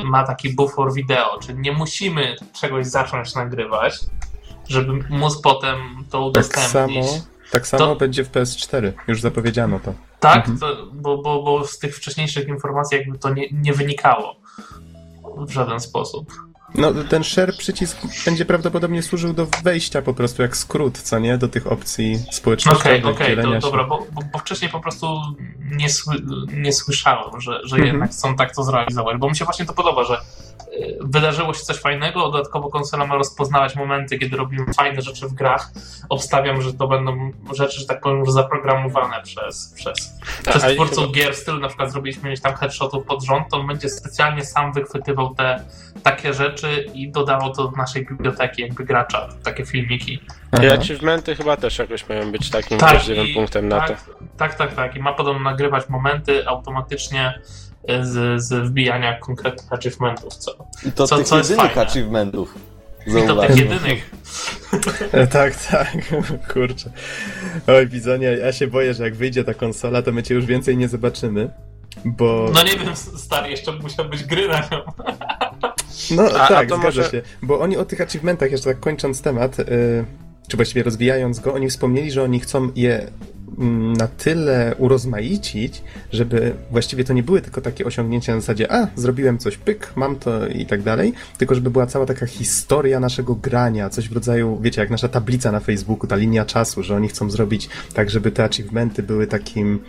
ma 0.04 0.24
taki 0.24 0.50
buffer 0.50 0.94
wideo, 0.94 1.40
czyli 1.40 1.60
nie 1.60 1.72
musimy 1.72 2.36
czegoś 2.54 2.86
zacząć 2.86 3.36
nagrywać, 3.36 4.00
żeby 4.68 4.94
móc 5.10 5.42
potem 5.42 5.78
to 6.10 6.26
udostępnić. 6.26 7.06
Tak 7.06 7.16
samo, 7.16 7.26
tak 7.52 7.68
samo 7.68 7.86
to... 7.86 7.96
będzie 7.96 8.24
w 8.24 8.32
PS4, 8.32 8.92
już 9.08 9.22
zapowiedziano 9.22 9.80
to. 9.80 9.94
Tak, 10.20 10.50
mhm. 10.50 10.58
to, 10.60 10.86
bo, 10.94 11.18
bo, 11.18 11.44
bo 11.44 11.68
z 11.68 11.80
tych 11.80 11.96
wcześniejszych 11.96 12.48
informacji 12.48 12.98
jakby 12.98 13.18
to 13.18 13.34
nie, 13.34 13.48
nie 13.52 13.74
wynikało 13.74 14.36
w 15.38 15.52
żaden 15.52 15.80
sposób. 15.80 16.32
No, 16.78 16.94
ten 17.10 17.24
share 17.24 17.58
przycisk 17.58 17.98
będzie 18.26 18.46
prawdopodobnie 18.46 19.04
służył 19.04 19.34
do 19.34 19.48
wejścia 19.64 20.02
po 20.02 20.14
prostu 20.14 20.42
jak 20.42 20.58
skrót, 20.58 20.98
co 20.98 21.20
nie? 21.20 21.38
Do 21.38 21.48
tych 21.48 21.72
opcji 21.72 22.20
społecznościowych. 22.32 22.86
Okej, 22.86 23.00
okay, 23.00 23.14
okej, 23.14 23.40
okay, 23.40 23.60
dobra, 23.60 23.84
bo, 23.84 24.08
bo, 24.12 24.22
bo, 24.34 24.40
wcześniej 24.40 24.72
po 24.72 24.80
prostu 24.80 25.08
nie, 25.72 25.90
sły, 25.90 26.16
nie 26.54 26.74
słyszałem, 26.74 27.42
że, 27.42 27.60
że 27.64 27.76
mhm. 27.76 27.94
jednak 27.94 28.12
chcą 28.12 28.36
tak 28.36 28.56
to 28.56 28.64
zrealizować, 28.64 29.18
bo 29.18 29.30
mi 29.30 29.36
się 29.36 29.46
właśnie 29.46 29.66
to 29.66 29.74
podoba, 29.74 30.04
że 30.04 30.22
wydarzyło 31.02 31.54
się 31.54 31.60
coś 31.60 31.78
fajnego, 31.78 32.32
dodatkowo 32.32 32.70
konsola 32.70 33.08
ma 33.08 33.16
rozpoznawać 33.16 33.76
momenty, 33.76 34.20
kiedy 34.20 34.38
robimy 34.38 34.74
fajne 34.74 35.02
rzeczy 35.02 35.28
w 35.28 35.34
grach. 35.34 35.72
Obstawiam, 36.10 36.62
że 36.62 36.74
to 36.74 36.88
będą 36.88 37.32
rzeczy, 37.54 37.80
że 37.80 37.86
tak 37.86 38.02
powiem, 38.02 38.20
już 38.20 38.32
zaprogramowane 38.32 39.22
przez, 39.24 39.74
przez, 39.76 40.20
przez 40.50 40.64
twórców 40.64 41.12
gier 41.12 41.34
w 41.34 41.38
stylu, 41.38 41.60
na 41.60 41.68
przykład 41.68 41.92
zrobiliśmy 41.92 42.30
mieć 42.30 42.42
tam 42.42 42.56
headshotów 42.56 43.06
pod 43.06 43.24
rząd, 43.24 43.50
to 43.52 43.58
on 43.58 43.68
będzie 43.68 43.90
specjalnie 43.90 44.46
sam 44.46 44.74
wychwytywał 44.74 45.36
te 45.36 45.66
takie 46.04 46.34
rzeczy 46.34 46.86
i 46.94 47.12
dodało 47.12 47.50
to 47.50 47.64
do 47.64 47.78
naszej 47.78 48.06
biblioteki 48.06 48.62
jakby 48.62 48.86
gracza, 48.86 49.30
takie 49.44 49.66
filmiki. 49.66 50.20
I 50.64 50.68
achievementy 50.68 51.36
chyba 51.36 51.58
też 51.58 51.78
jakoś 51.78 52.10
mają 52.10 52.32
być 52.32 52.50
takim 52.50 52.78
tak, 52.78 53.02
punktem 53.34 53.68
na 53.68 53.80
tak, 53.80 54.04
to. 54.04 54.14
Tak, 54.38 54.56
tak, 54.56 54.74
tak. 54.74 54.96
I 54.96 55.00
ma 55.00 55.14
podobno 55.14 55.44
nagrywać 55.44 55.90
momenty 55.90 56.48
automatycznie 56.48 57.42
z, 58.02 58.44
z 58.44 58.54
wbijania 58.54 59.20
konkretnych 59.20 59.74
achievementów. 59.74 60.36
Co, 60.36 60.52
I 60.86 60.92
to 60.92 61.08
co, 61.08 61.18
tych 61.18 61.28
co 61.28 61.38
jedynych 61.38 61.78
achievementów. 61.78 62.56
I 63.08 63.28
to 63.28 63.48
tych 63.48 63.58
jedynych. 63.58 64.12
tak, 65.32 65.56
tak, 65.56 65.98
kurczę. 66.54 66.92
Oj, 67.68 67.88
Bizonie, 67.88 68.28
ja 68.28 68.54
się 68.54 68.68
boję, 68.68 68.94
że 68.94 69.04
jak 69.04 69.16
wyjdzie 69.16 69.44
ta 69.44 69.54
konsola, 69.54 70.02
to 70.02 70.12
my 70.12 70.24
cię 70.24 70.36
już 70.36 70.46
więcej 70.46 70.78
nie 70.78 70.88
zobaczymy, 70.88 71.50
bo... 72.06 72.52
No 72.54 72.64
nie 72.64 72.78
wiem, 72.78 72.96
stary, 72.96 73.50
jeszcze 73.50 73.72
musiał 73.72 74.10
być 74.10 74.24
gry 74.24 74.48
na 74.48 74.60
nią. 74.60 74.82
No 76.12 76.24
a, 76.24 76.30
tak, 76.30 76.52
a 76.52 76.58
zgadza 76.58 76.78
może... 76.78 77.04
się. 77.04 77.22
Bo 77.42 77.60
oni 77.60 77.78
o 77.78 77.86
tych 77.86 78.02
achievementach, 78.02 78.52
jeszcze 78.52 78.70
tak 78.70 78.80
kończąc 78.80 79.22
temat, 79.22 79.58
yy, 79.58 79.66
czy 80.48 80.58
właściwie 80.58 80.84
rozwijając 80.84 81.40
go, 81.40 81.54
oni 81.54 81.70
wspomnieli, 81.70 82.12
że 82.12 82.24
oni 82.24 82.40
chcą 82.40 82.70
je 82.76 83.08
na 83.98 84.08
tyle 84.08 84.76
urozmaicić, 84.78 85.84
żeby 86.12 86.54
właściwie 86.72 87.04
to 87.04 87.14
nie 87.14 87.24
były 87.24 87.42
tylko 87.42 87.62
takie 87.62 87.86
osiągnięcia 87.86 88.36
na 88.36 88.42
zasadzie 88.42 88.72
a, 88.72 88.88
zrobiłem 88.96 89.38
coś, 89.38 89.58
pyk, 89.58 89.94
mam 89.96 90.16
to 90.16 90.48
i 90.48 90.66
tak 90.66 90.82
dalej, 90.82 91.14
tylko 91.38 91.56
żeby 91.56 91.70
była 91.70 91.86
cała 91.88 92.06
taka 92.06 92.26
historia 92.26 93.00
naszego 93.00 93.36
grania, 93.36 93.90
coś 93.90 94.10
w 94.10 94.14
rodzaju, 94.14 94.60
wiecie, 94.62 94.82
jak 94.82 94.90
nasza 94.90 95.08
tablica 95.08 95.52
na 95.52 95.60
Facebooku, 95.60 96.08
ta 96.08 96.16
linia 96.16 96.46
czasu, 96.46 96.84
że 96.84 96.96
oni 96.96 97.08
chcą 97.08 97.30
zrobić 97.30 97.70
tak, 97.94 98.10
żeby 98.10 98.32
te 98.32 98.44
achievementy 98.44 99.04
były 99.04 99.28
takim... 99.28 99.80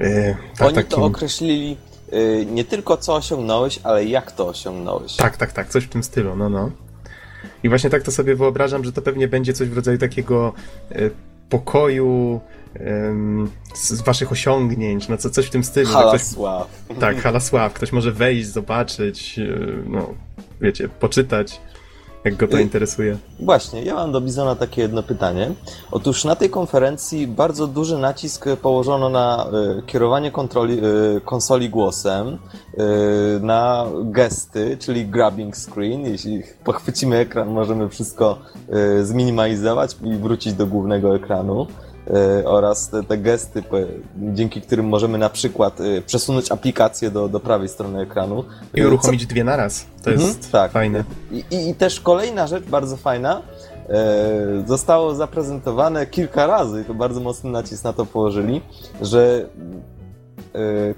Yy, 0.00 0.36
ta, 0.56 0.66
oni 0.66 0.74
takim... 0.74 0.90
to 0.90 1.04
określili 1.04 1.76
Y, 2.12 2.46
nie 2.50 2.64
tylko 2.64 2.96
co 2.96 3.14
osiągnąłeś, 3.14 3.80
ale 3.82 4.04
jak 4.04 4.32
to 4.32 4.48
osiągnąłeś. 4.48 5.16
Tak, 5.16 5.36
tak, 5.36 5.52
tak, 5.52 5.68
coś 5.68 5.84
w 5.84 5.88
tym 5.88 6.02
stylu, 6.02 6.36
no, 6.36 6.48
no. 6.48 6.70
I 7.62 7.68
właśnie 7.68 7.90
tak 7.90 8.02
to 8.02 8.10
sobie 8.10 8.34
wyobrażam, 8.34 8.84
że 8.84 8.92
to 8.92 9.02
pewnie 9.02 9.28
będzie 9.28 9.52
coś 9.52 9.68
w 9.68 9.76
rodzaju 9.76 9.98
takiego 9.98 10.52
y, 10.92 11.10
pokoju 11.48 12.40
z 13.74 14.02
waszych 14.02 14.32
osiągnięć, 14.32 15.08
no 15.08 15.16
co, 15.16 15.30
coś 15.30 15.46
w 15.46 15.50
tym 15.50 15.64
stylu. 15.64 15.88
Halasław. 15.88 16.68
Ktoś, 16.84 16.98
tak, 16.98 17.22
halasław. 17.22 17.72
Ktoś 17.72 17.92
może 17.92 18.12
wejść, 18.12 18.48
zobaczyć, 18.48 19.38
y, 19.38 19.82
no, 19.86 20.14
wiecie, 20.60 20.88
poczytać. 20.88 21.60
Jak 22.24 22.36
go 22.36 22.48
to 22.48 22.58
interesuje. 22.58 23.16
Właśnie, 23.40 23.82
ja 23.82 23.94
mam 23.94 24.12
do 24.12 24.20
Bizona 24.20 24.54
takie 24.54 24.82
jedno 24.82 25.02
pytanie. 25.02 25.50
Otóż 25.90 26.24
na 26.24 26.36
tej 26.36 26.50
konferencji 26.50 27.26
bardzo 27.26 27.66
duży 27.66 27.98
nacisk 27.98 28.44
położono 28.62 29.08
na 29.08 29.46
y, 29.78 29.82
kierowanie 29.86 30.30
kontroli, 30.30 30.78
y, 31.16 31.20
konsoli 31.20 31.70
głosem, 31.70 32.28
y, 32.28 33.40
na 33.40 33.86
gesty, 34.04 34.76
czyli 34.80 35.06
grabbing 35.06 35.56
screen. 35.56 36.00
Jeśli 36.00 36.42
pochwycimy 36.64 37.16
ekran, 37.16 37.48
możemy 37.48 37.88
wszystko 37.88 38.38
zminimalizować 39.02 39.96
i 40.04 40.16
wrócić 40.16 40.52
do 40.52 40.66
głównego 40.66 41.16
ekranu. 41.16 41.66
Y, 42.40 42.48
oraz 42.48 42.88
te, 42.88 43.02
te 43.02 43.18
gesty, 43.18 43.62
dzięki 44.16 44.60
którym 44.62 44.86
możemy 44.88 45.18
na 45.18 45.30
przykład 45.30 45.80
y, 45.80 46.02
przesunąć 46.06 46.52
aplikację 46.52 47.10
do, 47.10 47.28
do 47.28 47.40
prawej 47.40 47.68
strony 47.68 48.00
ekranu. 48.00 48.44
I 48.74 48.80
Y, 48.80 48.82
co- 48.82 48.88
uruchomić 48.88 49.26
dwie 49.26 49.44
naraz. 49.44 49.86
To 50.04 50.10
Mhm, 50.10 50.28
jest 50.28 50.52
tak. 50.52 50.72
fajne. 50.72 51.04
i, 51.32 51.44
i, 51.50 51.68
I 51.68 51.74
też 51.74 52.00
kolejna 52.00 52.46
rzecz 52.46 52.64
bardzo 52.64 52.96
fajna. 52.96 53.42
E, 53.88 54.64
zostało 54.66 55.14
zaprezentowane 55.14 56.06
kilka 56.06 56.46
razy, 56.46 56.80
i 56.82 56.84
to 56.84 56.94
bardzo 56.94 57.20
mocny 57.20 57.50
nacisk 57.50 57.84
na 57.84 57.92
to 57.92 58.06
położyli, 58.06 58.60
że 59.02 59.44
e, 59.44 59.97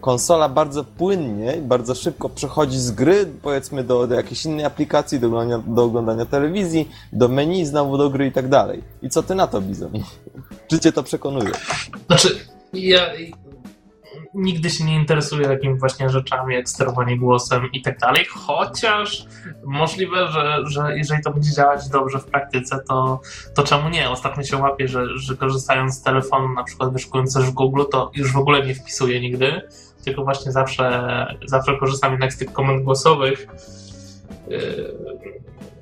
konsola 0.00 0.48
bardzo 0.48 0.84
płynnie 0.84 1.56
i 1.56 1.60
bardzo 1.60 1.94
szybko 1.94 2.28
przechodzi 2.28 2.78
z 2.78 2.90
gry, 2.90 3.26
powiedzmy, 3.42 3.84
do, 3.84 4.06
do 4.06 4.14
jakiejś 4.14 4.44
innej 4.44 4.64
aplikacji, 4.64 5.20
do 5.20 5.26
oglądania, 5.26 5.62
do 5.66 5.84
oglądania 5.84 6.26
telewizji, 6.26 6.88
do 7.12 7.28
menu, 7.28 7.66
znowu 7.66 7.98
do 7.98 8.10
gry 8.10 8.26
i 8.26 8.32
tak 8.32 8.48
dalej. 8.48 8.82
I 9.02 9.08
co 9.08 9.22
ty 9.22 9.34
na 9.34 9.46
to, 9.46 9.60
Bizon? 9.60 9.92
Czy 10.68 10.80
cię 10.80 10.92
to 10.92 11.02
przekonuje? 11.02 11.50
Znaczy, 12.06 12.38
ja 12.72 13.00
nigdy 14.34 14.70
się 14.70 14.84
nie 14.84 14.94
interesuję 14.94 15.48
takimi 15.48 15.78
właśnie 15.78 16.10
rzeczami 16.10 16.54
jak 16.54 16.68
sterowanie 16.68 17.18
głosem 17.18 17.68
i 17.72 17.82
tak 17.82 17.98
dalej, 17.98 18.24
chociaż 18.24 19.24
możliwe, 19.64 20.28
że, 20.28 20.58
że 20.64 20.98
jeżeli 20.98 21.22
to 21.22 21.32
będzie 21.32 21.52
działać 21.52 21.88
dobrze 21.88 22.18
w 22.18 22.24
praktyce, 22.24 22.78
to, 22.88 23.20
to 23.54 23.62
czemu 23.62 23.88
nie? 23.88 24.10
Ostatnio 24.10 24.42
się 24.42 24.56
łapię, 24.56 24.88
że, 24.88 25.18
że 25.18 25.36
korzystając 25.36 25.94
z 25.94 26.02
telefonu, 26.02 26.54
na 26.54 26.64
przykład 26.64 26.92
wyszukując 26.92 27.32
coś 27.32 27.44
w 27.44 27.50
Google, 27.50 27.82
to 27.92 28.10
już 28.14 28.32
w 28.32 28.38
ogóle 28.38 28.66
nie 28.66 28.74
wpisuję 28.74 29.20
nigdy, 29.20 29.62
tylko 30.04 30.24
właśnie 30.24 30.52
zawsze, 30.52 31.26
zawsze 31.46 31.78
korzystam 31.78 32.10
jednak 32.10 32.32
z 32.32 32.38
tych 32.38 32.52
komend 32.52 32.84
głosowych. 32.84 33.46
Yy, 34.48 34.94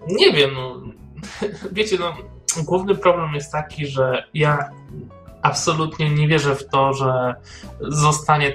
Nie 0.08 0.32
wiem, 0.32 0.50
no, 0.54 0.80
wiecie, 1.72 1.96
no, 2.00 2.16
główny 2.64 2.94
problem 2.94 3.34
jest 3.34 3.52
taki, 3.52 3.86
że 3.86 4.24
ja 4.34 4.70
absolutnie 5.42 6.11
nie 6.11 6.28
wierzę 6.28 6.54
w 6.57 6.68
to, 6.68 6.95
że 6.95 7.35
zostanie 7.80 8.52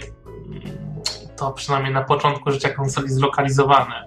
to 1.35 1.51
przynajmniej 1.51 1.93
na 1.93 2.03
początku 2.03 2.51
życia 2.51 2.69
konsoli 2.69 3.09
zlokalizowane. 3.09 4.05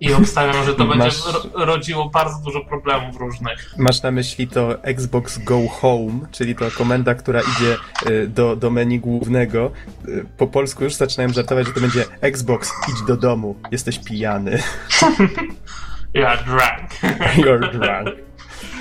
I 0.00 0.12
obstawiam, 0.20 0.64
że 0.64 0.74
to 0.74 0.84
będzie 0.84 1.04
Masz- 1.04 1.32
ro- 1.54 1.64
rodziło 1.66 2.10
bardzo 2.10 2.38
dużo 2.44 2.64
problemów 2.64 3.16
różnych. 3.16 3.74
Masz 3.78 4.02
na 4.02 4.10
myśli 4.10 4.48
to 4.48 4.82
Xbox 4.84 5.38
Go 5.38 5.68
Home, 5.68 6.12
czyli 6.32 6.54
to 6.54 6.64
komenda, 6.70 7.14
która 7.14 7.40
idzie 7.40 7.76
y, 8.10 8.28
do, 8.28 8.56
do 8.56 8.70
menu 8.70 9.00
głównego. 9.00 9.70
Y, 10.08 10.26
Po 10.36 10.46
polsku 10.46 10.84
już 10.84 10.94
zaczynają 10.94 11.32
żartować, 11.32 11.66
że 11.66 11.72
to 11.72 11.80
będzie 11.80 12.04
Xbox, 12.20 12.72
idź 12.88 13.02
do 13.06 13.16
domu, 13.16 13.56
jesteś 13.70 13.98
pijany. 13.98 14.58
Ja 16.14 16.36
drunk. 16.36 16.90
You're 17.46 17.72
drunk. 17.72 18.27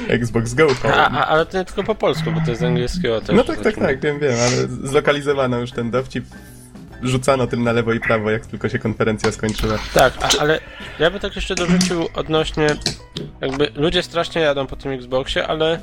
Xbox 0.08 0.54
Go 0.54 0.68
A, 0.72 0.74
Home. 0.74 0.96
a, 0.96 1.28
ale 1.28 1.46
to 1.46 1.58
nie 1.58 1.66
tylko 1.66 1.84
po 1.84 1.96
polsku, 1.96 2.32
bo 2.32 2.42
to 2.42 2.50
jest 2.50 2.62
z 2.62 2.64
angielskiego 2.64 3.22
też. 3.22 3.36
No 3.36 3.44
tak, 3.44 3.56
tak, 3.56 3.64
zaczyna. 3.64 3.88
tak, 3.88 4.00
wiem, 4.02 4.20
wiem, 4.20 4.34
ale 4.40 4.68
zlokalizowano 4.90 5.60
już 5.60 5.72
ten 5.72 5.92
dowcip. 5.92 6.26
Rzucano 7.04 7.48
tym 7.48 7.64
na 7.64 7.72
lewo 7.72 7.94
i 7.94 8.00
prawo, 8.00 8.32
jak 8.32 8.46
tylko 8.46 8.70
się 8.70 8.80
konferencja 8.80 9.32
skończyła. 9.32 9.78
Tak, 9.94 10.14
a, 10.22 10.42
ale 10.42 10.60
ja 11.00 11.12
bym 11.12 11.20
tak 11.20 11.36
jeszcze 11.36 11.56
dorzucił 11.56 12.08
odnośnie, 12.14 12.68
jakby 13.42 13.72
ludzie 13.76 14.04
strasznie 14.04 14.42
jadą 14.42 14.68
po 14.68 14.76
tym 14.76 14.92
Xboxie, 14.92 15.48
ale 15.48 15.80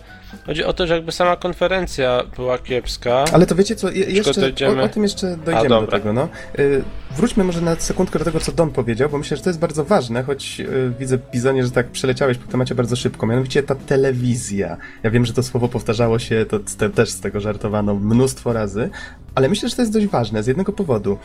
chodzi 0.46 0.64
o 0.64 0.72
to, 0.72 0.86
że 0.86 0.94
jakby 0.94 1.12
sama 1.12 1.36
konferencja 1.36 2.22
była 2.36 2.58
kiepska. 2.58 3.24
Ale 3.32 3.46
to 3.46 3.54
wiecie 3.54 3.76
co, 3.76 3.90
je, 3.90 4.04
jeszcze 4.04 4.40
dojdziemy. 4.40 4.82
o, 4.82 4.84
o 4.84 4.88
tym 4.88 5.02
jeszcze 5.02 5.36
dojdziemy 5.36 5.68
do 5.68 5.80
dobra. 5.80 5.98
tego, 5.98 6.12
no. 6.12 6.28
Y, 6.58 6.84
wróćmy 7.16 7.44
może 7.44 7.60
na 7.60 7.76
sekundkę 7.76 8.18
do 8.18 8.24
tego, 8.24 8.40
co 8.40 8.52
Don 8.52 8.70
powiedział, 8.70 9.10
bo 9.10 9.18
myślę, 9.18 9.36
że 9.36 9.42
to 9.42 9.50
jest 9.50 9.60
bardzo 9.60 9.84
ważne, 9.84 10.22
choć 10.22 10.60
y, 10.60 10.92
widzę, 10.98 11.18
Bizonie, 11.32 11.64
że 11.64 11.70
tak 11.70 11.86
przeleciałeś 11.86 12.38
po 12.38 12.52
temacie 12.52 12.74
bardzo 12.74 12.96
szybko, 12.96 13.26
mianowicie 13.26 13.62
ta 13.62 13.74
telewizja. 13.74 14.76
Ja 15.02 15.10
wiem, 15.10 15.24
że 15.24 15.32
to 15.32 15.42
słowo 15.42 15.68
powtarzało 15.68 16.18
się, 16.18 16.46
to 16.48 16.58
te, 16.78 16.90
też 16.90 17.10
z 17.10 17.20
tego 17.20 17.40
żartowano 17.40 17.94
mnóstwo 17.94 18.52
razy, 18.52 18.90
ale 19.34 19.48
myślę, 19.48 19.68
że 19.68 19.76
to 19.76 19.82
jest 19.82 19.92
dość 19.92 20.06
ważne 20.06 20.42
z 20.42 20.46
jednego 20.46 20.72
powodu. 20.72 21.18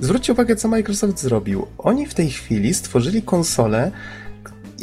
Zwróćcie 0.00 0.32
uwagę, 0.32 0.56
co 0.56 0.68
Microsoft 0.68 1.18
zrobił. 1.18 1.66
Oni 1.78 2.06
w 2.06 2.14
tej 2.14 2.30
chwili 2.30 2.74
stworzyli 2.74 3.22
konsolę, 3.22 3.90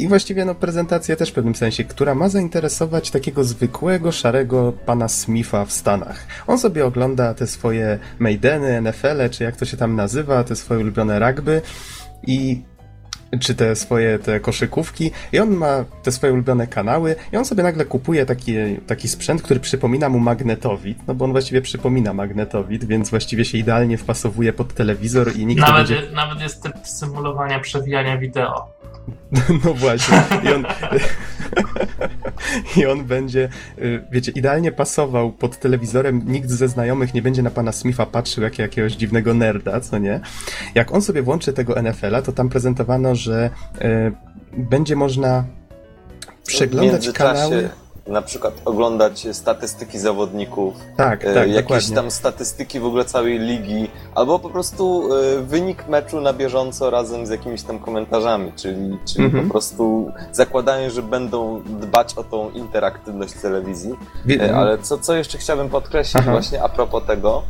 i 0.02 0.08
właściwie 0.08 0.44
no, 0.44 0.54
prezentację 0.54 1.16
też 1.16 1.30
w 1.30 1.32
pewnym 1.32 1.54
sensie, 1.54 1.84
która 1.84 2.14
ma 2.14 2.28
zainteresować 2.28 3.10
takiego 3.10 3.44
zwykłego, 3.44 4.12
szarego 4.12 4.72
pana 4.86 5.08
Smitha 5.08 5.64
w 5.64 5.72
Stanach. 5.72 6.26
On 6.46 6.58
sobie 6.58 6.86
ogląda 6.86 7.34
te 7.34 7.46
swoje 7.46 7.98
Maideny, 8.18 8.82
NFL-e, 8.82 9.30
czy 9.30 9.44
jak 9.44 9.56
to 9.56 9.64
się 9.64 9.76
tam 9.76 9.96
nazywa, 9.96 10.44
te 10.44 10.56
swoje 10.56 10.80
ulubione 10.80 11.18
rugby 11.18 11.62
i 12.26 12.62
czy 13.40 13.54
te 13.54 13.76
swoje 13.76 14.18
te 14.18 14.40
koszykówki 14.40 15.10
i 15.32 15.38
on 15.38 15.50
ma 15.50 15.84
te 16.02 16.12
swoje 16.12 16.32
ulubione 16.32 16.66
kanały 16.66 17.16
i 17.32 17.36
on 17.36 17.44
sobie 17.44 17.62
nagle 17.62 17.84
kupuje 17.84 18.26
taki, 18.26 18.54
taki 18.86 19.08
sprzęt, 19.08 19.42
który 19.42 19.60
przypomina 19.60 20.08
mu 20.08 20.18
magnetowid, 20.18 20.98
no 21.06 21.14
bo 21.14 21.24
on 21.24 21.32
właściwie 21.32 21.62
przypomina 21.62 22.12
magnetowid, 22.14 22.84
więc 22.84 23.10
właściwie 23.10 23.44
się 23.44 23.58
idealnie 23.58 23.98
wpasowuje 23.98 24.52
pod 24.52 24.74
telewizor 24.74 25.36
i 25.36 25.46
nikt 25.46 25.60
nie 25.60 25.68
Nawet, 25.68 25.88
będzie... 25.88 26.12
nawet 26.12 26.40
jest 26.40 26.62
typ 26.62 26.74
symulowania 26.86 27.60
przewijania 27.60 28.18
wideo. 28.18 28.81
No 29.64 29.74
właśnie. 29.74 30.22
I 30.44 30.48
on, 30.52 30.64
I 32.76 32.86
on 32.86 33.04
będzie, 33.04 33.48
y, 33.78 34.04
wiecie, 34.12 34.32
idealnie 34.32 34.72
pasował 34.72 35.32
pod 35.32 35.58
telewizorem. 35.58 36.22
Nikt 36.26 36.50
ze 36.50 36.68
znajomych 36.68 37.14
nie 37.14 37.22
będzie 37.22 37.42
na 37.42 37.50
pana 37.50 37.72
Smitha 37.72 38.06
patrzył 38.06 38.44
jak 38.44 38.58
jakiegoś 38.58 38.92
dziwnego 38.92 39.34
nerda, 39.34 39.80
co 39.80 39.98
nie? 39.98 40.20
Jak 40.74 40.92
on 40.92 41.02
sobie 41.02 41.22
włączy 41.22 41.52
tego 41.52 41.82
NFL-a, 41.82 42.22
to 42.22 42.32
tam 42.32 42.48
prezentowano, 42.48 43.14
że 43.14 43.50
y, 43.80 44.12
będzie 44.56 44.96
można 44.96 45.44
przeglądać 46.46 47.10
kanały. 47.10 47.70
Na 48.06 48.22
przykład 48.22 48.54
oglądać 48.64 49.26
statystyki 49.32 49.98
zawodników, 49.98 50.74
Tak, 50.96 51.24
e, 51.24 51.34
tak, 51.34 51.48
jakieś 51.48 51.62
dokładnie. 51.62 51.94
tam 51.96 52.10
statystyki 52.10 52.80
w 52.80 52.86
ogóle 52.86 53.04
całej 53.04 53.38
ligi, 53.38 53.90
albo 54.14 54.38
po 54.38 54.50
prostu 54.50 55.08
e, 55.14 55.42
wynik 55.42 55.88
meczu 55.88 56.20
na 56.20 56.32
bieżąco 56.32 56.90
razem 56.90 57.26
z 57.26 57.30
jakimiś 57.30 57.62
tam 57.62 57.78
komentarzami, 57.78 58.52
czyli, 58.56 58.98
czyli 59.04 59.24
Mhm. 59.24 59.44
po 59.44 59.50
prostu 59.50 60.12
zakładają, 60.32 60.90
że 60.90 61.02
będą 61.02 61.62
dbać 61.62 62.14
o 62.14 62.24
tą 62.24 62.50
interaktywność 62.50 63.32
telewizji. 63.34 63.94
E, 64.40 64.56
Ale 64.56 64.78
co, 64.78 64.98
co 64.98 65.14
jeszcze 65.14 65.38
chciałbym 65.38 65.68
podkreślić 65.68 66.16
Aha. 66.22 66.30
właśnie 66.32 66.62
a 66.62 66.68
propos 66.68 67.04
tego, 67.06 67.42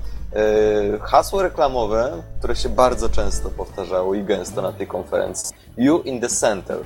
hasło 1.00 1.42
reklamowe, 1.42 2.23
które 2.38 2.56
się 2.56 2.68
bardzo 2.68 3.09
często 3.09 3.50
powtarzało 3.50 4.14
i 4.14 4.25
gęsto 4.25 4.62
na 4.62 4.73
tej 4.73 4.87
konferencji, 4.87 5.56
You 5.76 5.99
in 6.04 6.21
the 6.21 6.28
center, 6.28 6.76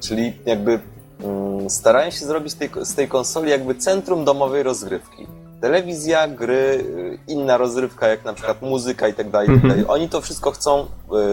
czyli 0.00 0.38
jakby 0.46 0.80
starają 1.68 2.10
się 2.10 2.26
zrobić 2.26 2.52
z 2.52 2.56
tej, 2.56 2.70
z 2.82 2.94
tej 2.94 3.08
konsoli 3.08 3.50
jakby 3.50 3.74
centrum 3.74 4.24
domowej 4.24 4.62
rozrywki. 4.62 5.26
Telewizja, 5.60 6.28
gry, 6.28 6.54
y, 6.54 7.18
inna 7.28 7.56
rozrywka, 7.56 8.08
jak 8.08 8.24
na 8.24 8.32
przykład 8.32 8.62
muzyka 8.62 9.08
i 9.08 9.14
tak 9.14 9.30
dalej, 9.30 9.46
tak 9.48 9.54
Mhm. 9.54 9.70
dalej. 9.72 9.84
Oni 9.88 10.08
to 10.08 10.20
wszystko 10.20 10.50
chcą 10.50 10.86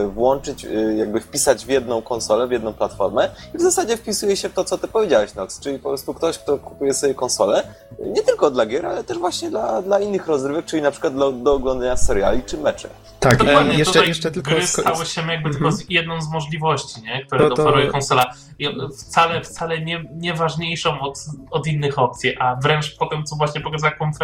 y, 0.03 0.07
włączyć, 0.07 0.65
y, 0.65 0.95
jakby 0.97 1.21
wpisać 1.21 1.65
w 1.65 1.69
jedną 1.69 2.01
konsolę, 2.01 2.47
w 2.47 2.51
jedną 2.51 2.73
platformę 2.73 3.29
i 3.53 3.57
w 3.57 3.61
zasadzie 3.61 3.97
wpisuje 3.97 4.35
się 4.37 4.49
w 4.49 4.53
to, 4.53 4.63
co 4.63 4.77
ty 4.77 4.87
powiedziałeś, 4.87 5.35
Nox, 5.35 5.59
czyli 5.59 5.79
po 5.79 5.89
prostu 5.89 6.13
ktoś, 6.13 6.37
kto 6.37 6.57
kupuje 6.57 6.93
sobie 6.93 7.13
konsolę, 7.13 7.63
nie 8.05 8.21
tylko 8.21 8.51
dla 8.51 8.65
gier, 8.65 8.85
ale 8.85 9.03
też 9.03 9.17
właśnie 9.17 9.49
dla, 9.49 9.81
dla 9.81 9.99
innych 9.99 10.27
rozrywek, 10.27 10.65
czyli 10.65 10.81
na 10.81 10.91
przykład 10.91 11.15
do, 11.15 11.31
do 11.31 11.53
oglądania 11.53 11.97
seriali 11.97 12.43
czy 12.45 12.57
mecze. 12.57 12.89
Tak, 13.19 13.37
Dokładnie, 13.37 13.73
e, 13.73 13.77
jeszcze, 13.77 13.93
tutaj 13.93 14.07
jeszcze 14.07 14.31
tylko... 14.31 14.51
gry 14.51 14.67
stały 14.67 15.05
się 15.05 15.21
jakby 15.31 15.49
tylko 15.49 15.71
z 15.71 15.89
jedną 15.89 16.21
z 16.21 16.29
możliwości, 16.31 17.01
nie? 17.01 17.25
które 17.25 17.49
To- 17.49 17.55
to- 17.55 17.63
oferuje 17.63 17.87
konsola. 17.87 18.25
I 18.59 18.67
wcale, 18.99 19.41
wcale 19.41 19.81
nie, 19.81 20.03
nieważniejszą 20.15 20.99
od, 20.99 21.19
od 21.51 21.67
innych 21.67 21.99
opcji, 21.99 22.37
a 22.39 22.55
wręcz 22.55 22.97
po 22.97 23.05
tym, 23.05 23.23
co 23.23 23.35
właśnie 23.35 23.61
pokazała 23.61 23.91
konferencja, 23.93 24.22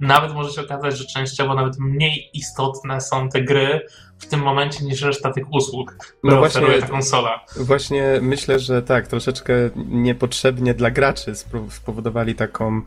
nawet 0.00 0.34
może 0.34 0.52
się 0.52 0.60
okazać, 0.60 0.98
że 0.98 1.04
częściowo 1.04 1.54
nawet 1.54 1.78
mniej 1.78 2.30
istotne 2.34 3.00
są 3.00 3.28
te 3.28 3.42
gry 3.42 3.80
w 4.18 4.26
tym 4.26 4.40
momencie 4.40 4.84
niż 4.84 5.02
reszta 5.02 5.32
tych 5.32 5.52
usług, 5.52 5.92
które 5.92 6.34
No 6.34 6.38
właśnie- 6.38 6.60
oferuje 6.60 6.82
ta 6.82 6.88
konsola. 6.88 7.44
Właśnie 7.56 8.18
myślę, 8.22 8.58
że 8.58 8.82
tak, 8.82 9.06
troszeczkę 9.06 9.52
niepotrzebnie 9.76 10.74
dla 10.74 10.90
graczy 10.90 11.32
spowodowali 11.70 12.34
taką, 12.34 12.82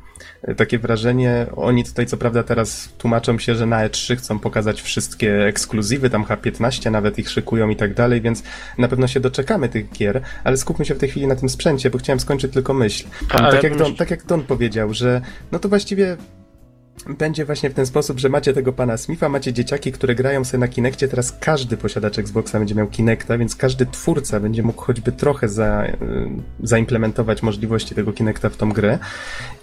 takie 0.58 0.80
wrażenie. 0.80 1.46
Oni 1.56 1.84
tutaj 1.84 2.06
co 2.06 2.18
prawda 2.18 2.44
teraz 2.44 2.90
tłumaczą 2.98 3.40
się, 3.40 3.56
że 3.56 3.66
na 3.66 3.88
E3 3.90 4.16
chcą 4.16 4.40
pokazać 4.40 4.82
wszystkie 4.82 5.46
ekskluzywy, 5.46 6.10
tam 6.10 6.24
H15 6.24 6.92
nawet 6.92 7.20
ich 7.20 7.30
szykują 7.30 7.70
i 7.70 7.76
tak 7.76 7.94
dalej, 7.94 8.22
więc 8.22 8.44
na 8.78 8.88
pewno 8.88 9.08
się 9.08 9.20
doczekamy 9.20 9.70
tych 9.70 9.92
gier, 9.92 10.22
ale 10.44 10.58
skupmy 10.58 10.86
się 10.86 10.96
w 10.96 11.00
tej 11.00 11.10
chwili 11.10 11.28
na 11.28 11.36
tym 11.36 11.50
sprzęcie, 11.50 11.90
bo 11.90 11.98
chciałem 11.98 12.20
skończyć 12.20 12.54
tylko 12.54 12.74
myśl. 12.74 13.08
Ale 13.30 13.52
tak, 13.52 13.64
jak 13.64 13.72
bym 13.74 13.80
Don, 13.82 13.96
tak 13.96 14.12
jak 14.12 14.26
Don 14.26 14.44
powiedział, 14.44 14.94
że 14.94 15.22
no 15.52 15.60
to 15.60 15.70
właściwie 15.70 16.18
będzie 17.10 17.46
właśnie 17.46 17.70
w 17.70 17.74
ten 17.74 17.86
sposób, 17.86 18.20
że 18.20 18.30
macie 18.30 18.54
tego 18.54 18.74
pana 18.74 18.98
Smitha, 18.98 19.30
macie 19.30 19.54
dzieciaki, 19.54 19.92
które 19.92 20.16
grają 20.16 20.44
sobie 20.44 20.60
na 20.60 20.68
Kinectie, 20.68 21.08
teraz 21.08 21.32
każdy 21.40 21.78
posiadacz 21.78 22.20
Xboxa 22.20 22.60
będzie 22.60 22.76
miał 22.76 22.88
Kinecta, 22.88 23.38
więc 23.38 23.56
każdy 23.56 23.86
twórca 23.86 24.40
będzie 24.40 24.64
mógł 24.64 24.82
choćby 24.82 25.12
trochę 25.12 25.50
za, 25.50 25.86
y, 25.86 25.96
zaimplementować 26.64 27.44
możliwości 27.44 27.96
tego 27.96 28.14
Kinecta 28.14 28.50
w 28.50 28.58
tą 28.58 28.72
grę. 28.72 29.00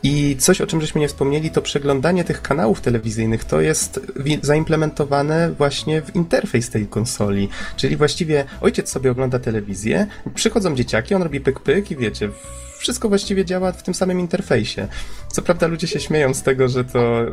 I 0.02 0.36
coś, 0.38 0.60
o 0.60 0.66
czym 0.66 0.80
żeśmy 0.80 1.00
nie 1.00 1.08
wspomnieli, 1.08 1.50
to 1.50 1.62
przeglądanie 1.62 2.24
tych 2.24 2.42
kanałów 2.42 2.80
telewizyjnych, 2.80 3.44
to 3.44 3.60
jest 3.60 4.00
zaimplementowane 4.42 5.52
właśnie 5.52 6.02
w 6.02 6.16
interfejs 6.16 6.70
tej 6.70 6.86
konsoli, 6.86 7.48
czyli 7.76 7.96
właściwie 7.96 8.44
ojciec 8.60 8.90
sobie 8.90 9.10
ogląda 9.10 9.38
telewizję, 9.38 10.06
przychodzą 10.34 10.74
dzieciaki, 10.74 11.14
on 11.14 11.22
robi 11.22 11.40
pyk 11.40 11.60
pyk 11.60 11.90
i 11.90 11.96
wiecie, 11.96 12.30
wszystko 12.78 13.08
właściwie 13.08 13.44
działa 13.44 13.72
w 13.72 13.82
tym 13.82 13.94
samym 13.94 14.20
interfejsie. 14.20 14.88
Co 15.32 15.42
prawda 15.42 15.66
ludzie 15.66 15.86
się 15.86 16.00
śmieją 16.00 16.34
z 16.34 16.42
tego, 16.42 16.68
że 16.68 16.84
to 16.84 17.26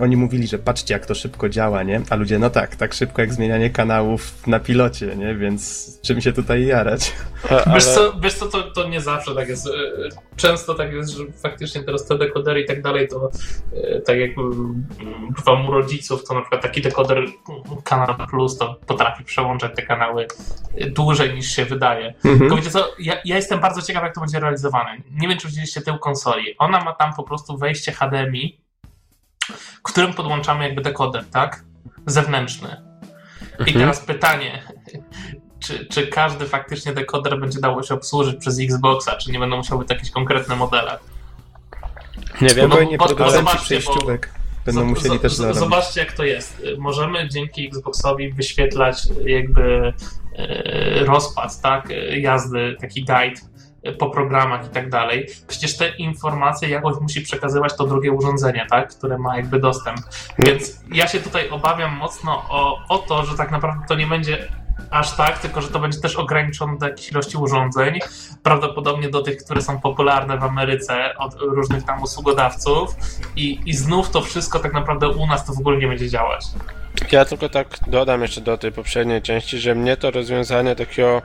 oni 0.00 0.16
mówili, 0.16 0.46
że 0.46 0.58
patrzcie 0.58 0.94
jak 0.94 1.06
to 1.06 1.14
szybko 1.14 1.48
działa, 1.48 1.82
nie? 1.82 2.00
A 2.10 2.16
ludzie, 2.16 2.38
no 2.38 2.50
tak, 2.50 2.76
tak 2.76 2.94
szybko 2.94 3.22
jak 3.22 3.32
zmienianie 3.32 3.70
kanałów 3.70 4.46
na 4.46 4.60
pilocie, 4.60 5.16
nie? 5.16 5.34
Więc 5.34 5.90
czym 6.02 6.20
się 6.20 6.32
tutaj 6.32 6.66
jarać? 6.66 7.12
Ale... 7.50 7.74
Wiesz 7.74 7.84
co, 7.84 8.20
wiesz 8.20 8.34
co 8.34 8.46
to, 8.46 8.62
to 8.62 8.88
nie 8.88 9.00
zawsze 9.00 9.34
tak 9.34 9.48
jest. 9.48 9.68
Często 10.38 10.74
tak 10.74 10.92
jest, 10.92 11.10
że 11.10 11.24
faktycznie 11.42 11.82
teraz 11.82 12.06
te 12.06 12.18
dekodery 12.18 12.60
i 12.60 12.66
tak 12.66 12.82
dalej, 12.82 13.08
to 13.08 13.30
e, 13.72 14.00
tak 14.00 14.18
jak 14.18 14.30
bywam 15.36 15.68
u 15.68 15.72
rodziców, 15.72 16.24
to 16.24 16.34
na 16.34 16.40
przykład 16.40 16.62
taki 16.62 16.82
dekoder 16.82 17.24
Kanal 17.84 18.26
Plus 18.30 18.58
to 18.58 18.80
potrafi 18.86 19.24
przełączać 19.24 19.76
te 19.76 19.82
kanały 19.82 20.26
dłużej 20.90 21.34
niż 21.34 21.50
się 21.50 21.64
wydaje. 21.64 22.06
Mhm. 22.06 22.38
Tylko 22.38 22.56
wiecie 22.56 22.70
co, 22.70 22.88
ja, 22.98 23.14
ja 23.24 23.36
jestem 23.36 23.60
bardzo 23.60 23.82
ciekaw 23.82 24.02
jak 24.02 24.14
to 24.14 24.20
będzie 24.20 24.40
realizowane. 24.40 24.96
Nie 25.10 25.28
wiem, 25.28 25.38
czy 25.38 25.48
widzieliście 25.48 25.80
tył 25.80 25.98
konsoli. 25.98 26.58
Ona 26.58 26.84
ma 26.84 26.92
tam 26.92 27.14
po 27.14 27.22
prostu 27.22 27.58
wejście 27.58 27.92
HDMI, 27.92 28.60
którym 29.82 30.14
podłączamy 30.14 30.64
jakby 30.64 30.82
dekoder, 30.82 31.24
tak? 31.30 31.64
Zewnętrzny. 32.06 32.68
I 33.58 33.60
mhm. 33.60 33.78
teraz 33.78 34.00
pytanie, 34.00 34.62
czy, 35.68 35.86
czy 35.86 36.06
każdy 36.06 36.46
faktycznie 36.46 36.92
dekoder 36.92 37.40
będzie 37.40 37.60
dało 37.60 37.82
się 37.82 37.94
obsłużyć 37.94 38.36
przez 38.40 38.60
Xboxa, 38.60 39.16
czy 39.16 39.32
nie 39.32 39.38
będą 39.38 39.56
musiały 39.56 39.80
być 39.80 39.90
jakieś 39.90 40.10
konkretne 40.10 40.56
modele? 40.56 40.98
Nie 42.40 42.48
wiem, 42.48 42.66
Spokojnie, 42.66 42.98
bo, 42.98 43.14
bo 43.14 43.30
zobaczcie, 43.30 43.58
przejściówek 43.58 44.30
będą 44.66 44.84
musieli 44.84 45.18
też 45.18 45.34
zarobić. 45.34 45.60
Zobaczcie, 45.60 46.00
jak 46.00 46.12
to 46.12 46.24
jest. 46.24 46.62
Możemy 46.78 47.28
dzięki 47.28 47.66
Xboxowi 47.66 48.32
wyświetlać 48.32 49.02
jakby 49.24 49.92
e, 50.36 51.04
rozpad, 51.04 51.60
tak, 51.60 51.88
jazdy, 52.16 52.76
taki 52.80 53.04
guide 53.04 53.40
po 53.98 54.10
programach 54.10 54.66
i 54.66 54.68
tak 54.68 54.90
dalej. 54.90 55.26
Przecież 55.48 55.76
te 55.76 55.88
informacje 55.88 56.68
jakoś 56.68 57.00
musi 57.00 57.20
przekazywać 57.20 57.76
to 57.76 57.86
drugie 57.86 58.12
urządzenie, 58.12 58.66
tak? 58.70 58.94
które 58.96 59.18
ma 59.18 59.36
jakby 59.36 59.60
dostęp. 59.60 59.98
Więc 60.38 60.80
ja 60.92 61.08
się 61.08 61.20
tutaj 61.20 61.50
obawiam 61.50 61.96
mocno 61.96 62.44
o, 62.48 62.78
o 62.88 62.98
to, 62.98 63.24
że 63.24 63.36
tak 63.36 63.50
naprawdę 63.50 63.84
to 63.88 63.94
nie 63.94 64.06
będzie 64.06 64.48
aż 64.90 65.16
tak, 65.16 65.38
tylko 65.38 65.60
że 65.60 65.68
to 65.68 65.78
będzie 65.78 66.00
też 66.00 66.16
ograniczone 66.16 66.78
do 66.78 66.88
jakiejś 66.88 67.10
ilości 67.10 67.36
urządzeń, 67.36 67.98
prawdopodobnie 68.42 69.10
do 69.10 69.22
tych, 69.22 69.44
które 69.44 69.62
są 69.62 69.80
popularne 69.80 70.38
w 70.38 70.42
Ameryce 70.42 71.18
od 71.18 71.34
różnych 71.40 71.84
tam 71.84 72.02
usługodawców 72.02 72.96
i, 73.36 73.60
i 73.66 73.74
znów 73.74 74.10
to 74.10 74.20
wszystko 74.20 74.58
tak 74.58 74.72
naprawdę 74.72 75.08
u 75.08 75.26
nas 75.26 75.46
to 75.46 75.52
w 75.52 75.58
ogóle 75.58 75.78
nie 75.78 75.88
będzie 75.88 76.08
działać. 76.08 76.46
Ja 77.12 77.24
tylko 77.24 77.48
tak 77.48 77.66
dodam 77.86 78.22
jeszcze 78.22 78.40
do 78.40 78.58
tej 78.58 78.72
poprzedniej 78.72 79.22
części, 79.22 79.58
że 79.58 79.74
mnie 79.74 79.96
to 79.96 80.10
rozwiązanie 80.10 80.76
takiego 80.76 81.22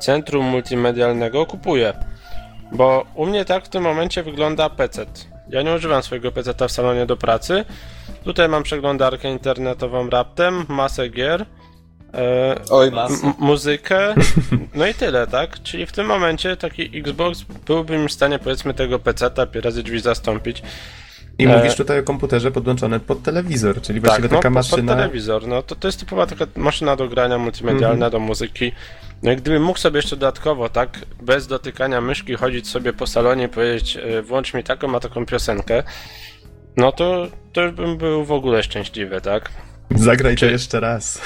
centrum 0.00 0.46
multimedialnego 0.46 1.46
kupuję. 1.46 1.92
Bo 2.72 3.04
u 3.14 3.26
mnie 3.26 3.44
tak 3.44 3.64
w 3.64 3.68
tym 3.68 3.82
momencie 3.82 4.22
wygląda 4.22 4.70
PC. 4.70 5.06
Ja 5.48 5.62
nie 5.62 5.74
używam 5.74 6.02
swojego 6.02 6.32
PC 6.32 6.68
w 6.68 6.72
salonie 6.72 7.06
do 7.06 7.16
pracy. 7.16 7.64
Tutaj 8.24 8.48
mam 8.48 8.62
przeglądarkę 8.62 9.30
internetową 9.30 10.10
raptem, 10.10 10.64
masę 10.68 11.08
gier, 11.08 11.46
e, 12.14 12.56
Oj, 12.70 12.92
muzykę, 13.38 14.14
no 14.74 14.86
i 14.86 14.94
tyle, 14.94 15.26
tak? 15.26 15.62
Czyli 15.62 15.86
w 15.86 15.92
tym 15.92 16.06
momencie 16.06 16.56
taki 16.56 16.98
Xbox 16.98 17.42
byłby 17.66 17.98
mi 17.98 18.08
w 18.08 18.12
stanie 18.12 18.38
powiedzmy 18.38 18.74
tego 18.74 18.98
PC-ta 18.98 19.46
razy 19.62 19.82
drzwi 19.82 20.00
zastąpić. 20.00 20.62
I 21.38 21.44
e... 21.44 21.56
mówisz 21.56 21.74
tutaj 21.74 21.98
o 21.98 22.02
komputerze 22.02 22.50
podłączony 22.50 23.00
pod 23.00 23.22
telewizor, 23.22 23.82
czyli 23.82 24.00
właściwie 24.00 24.28
tak, 24.28 24.38
taka 24.38 24.50
no, 24.50 24.54
maszyna. 24.54 24.92
Pod 24.92 25.02
telewizor, 25.02 25.46
no 25.46 25.62
to, 25.62 25.74
to 25.76 25.88
jest 25.88 26.00
typowa 26.00 26.26
taka 26.26 26.46
maszyna 26.56 26.96
do 26.96 27.08
grania 27.08 27.38
multimedialna, 27.38 28.06
mm 28.06 28.08
-hmm. 28.08 28.12
do 28.12 28.18
muzyki. 28.18 28.72
No 29.22 29.32
i 29.32 29.36
gdybym 29.36 29.62
mógł 29.62 29.78
sobie 29.78 29.98
jeszcze 29.98 30.16
dodatkowo, 30.16 30.68
tak, 30.68 30.98
bez 31.22 31.46
dotykania 31.46 32.00
myszki 32.00 32.34
chodzić 32.34 32.68
sobie 32.68 32.92
po 32.92 33.06
salonie 33.06 33.44
i 33.44 33.48
powiedzieć 33.48 33.96
e, 33.96 34.22
włącz 34.22 34.54
mi 34.54 34.64
taką, 34.64 34.96
a 34.96 35.00
taką 35.00 35.26
piosenkę, 35.26 35.82
no 36.76 36.92
to, 36.92 37.26
to 37.52 37.62
już 37.62 37.72
bym 37.72 37.96
był 37.96 38.24
w 38.24 38.32
ogóle 38.32 38.62
szczęśliwy, 38.62 39.20
tak? 39.20 39.50
Zagraj 39.96 40.36
to 40.36 40.46
jeszcze 40.46 40.80
raz. 40.80 41.20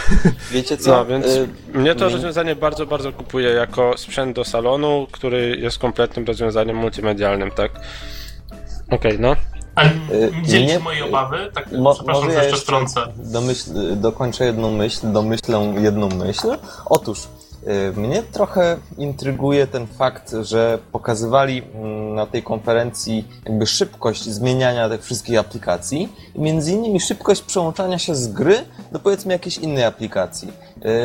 Wiecie 0.51 0.77
co? 0.77 0.90
No, 0.90 1.07
więc 1.07 1.27
y 1.27 1.48
mnie 1.75 1.94
to 1.94 2.09
rozwiązanie 2.09 2.57
bardzo, 2.57 2.87
bardzo 2.87 3.12
kupuje 3.12 3.51
jako 3.51 3.98
sprzęt 3.98 4.37
do 4.37 4.44
salonu, 4.44 5.07
który 5.12 5.57
jest 5.61 5.79
kompletnym 5.79 6.27
rozwiązaniem 6.27 6.77
multimedialnym, 6.77 7.51
tak? 7.51 7.70
Okej, 8.87 8.98
okay, 8.98 9.18
no. 9.18 9.37
Ale 9.75 9.90
dzielić 10.42 10.68
nie, 10.68 10.79
moje 10.79 11.05
obawy? 11.05 11.51
Tak, 11.55 11.72
mo, 11.72 11.94
przepraszam, 11.94 12.25
może 12.25 12.37
ja 12.37 12.44
jeszcze 12.44 12.61
wtrącę. 12.61 13.01
Domyśl, 13.16 13.70
dokończę 13.96 14.44
jedną 14.44 14.72
myśl, 14.72 15.12
domyślę 15.12 15.75
jedną 15.79 16.09
myśl. 16.09 16.48
Otóż, 16.87 17.18
Y, 17.18 17.41
mnie 17.96 18.22
trochę 18.22 18.77
intryguje 18.98 19.66
ten 19.66 19.87
fakt, 19.87 20.35
że 20.42 20.79
pokazywali 20.92 21.62
mm, 21.75 22.14
na 22.14 22.27
tej 22.27 22.42
konferencji 22.42 23.29
jakby 23.44 23.66
szybkość 23.66 24.25
zmieniania 24.25 24.88
tych 24.88 25.03
wszystkich 25.05 25.38
aplikacji 25.38 26.09
i 26.35 26.40
między 26.40 26.72
innymi 26.72 27.01
szybkość 27.01 27.42
przełączania 27.42 27.98
się 27.98 28.14
z 28.14 28.29
gry 28.29 28.57
do 28.92 28.98
powiedzmy 28.98 29.33
jakiejś 29.33 29.59
innej 29.59 29.85
aplikacji. 29.85 30.48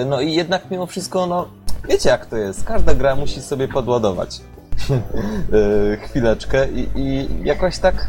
Y, 0.01 0.05
no 0.05 0.21
i 0.21 0.33
jednak 0.33 0.71
mimo 0.71 0.85
wszystko, 0.85 1.27
no 1.27 1.47
wiecie 1.89 2.09
jak 2.09 2.25
to 2.25 2.37
jest, 2.37 2.63
każda 2.63 2.93
gra 2.93 3.15
musi 3.15 3.41
sobie 3.41 3.67
podładować. 3.67 4.39
Y, 5.53 5.97
chwileczkę. 5.97 6.67
I, 6.71 6.89
i 6.95 7.27
jakoś 7.43 7.77
tak 7.77 8.07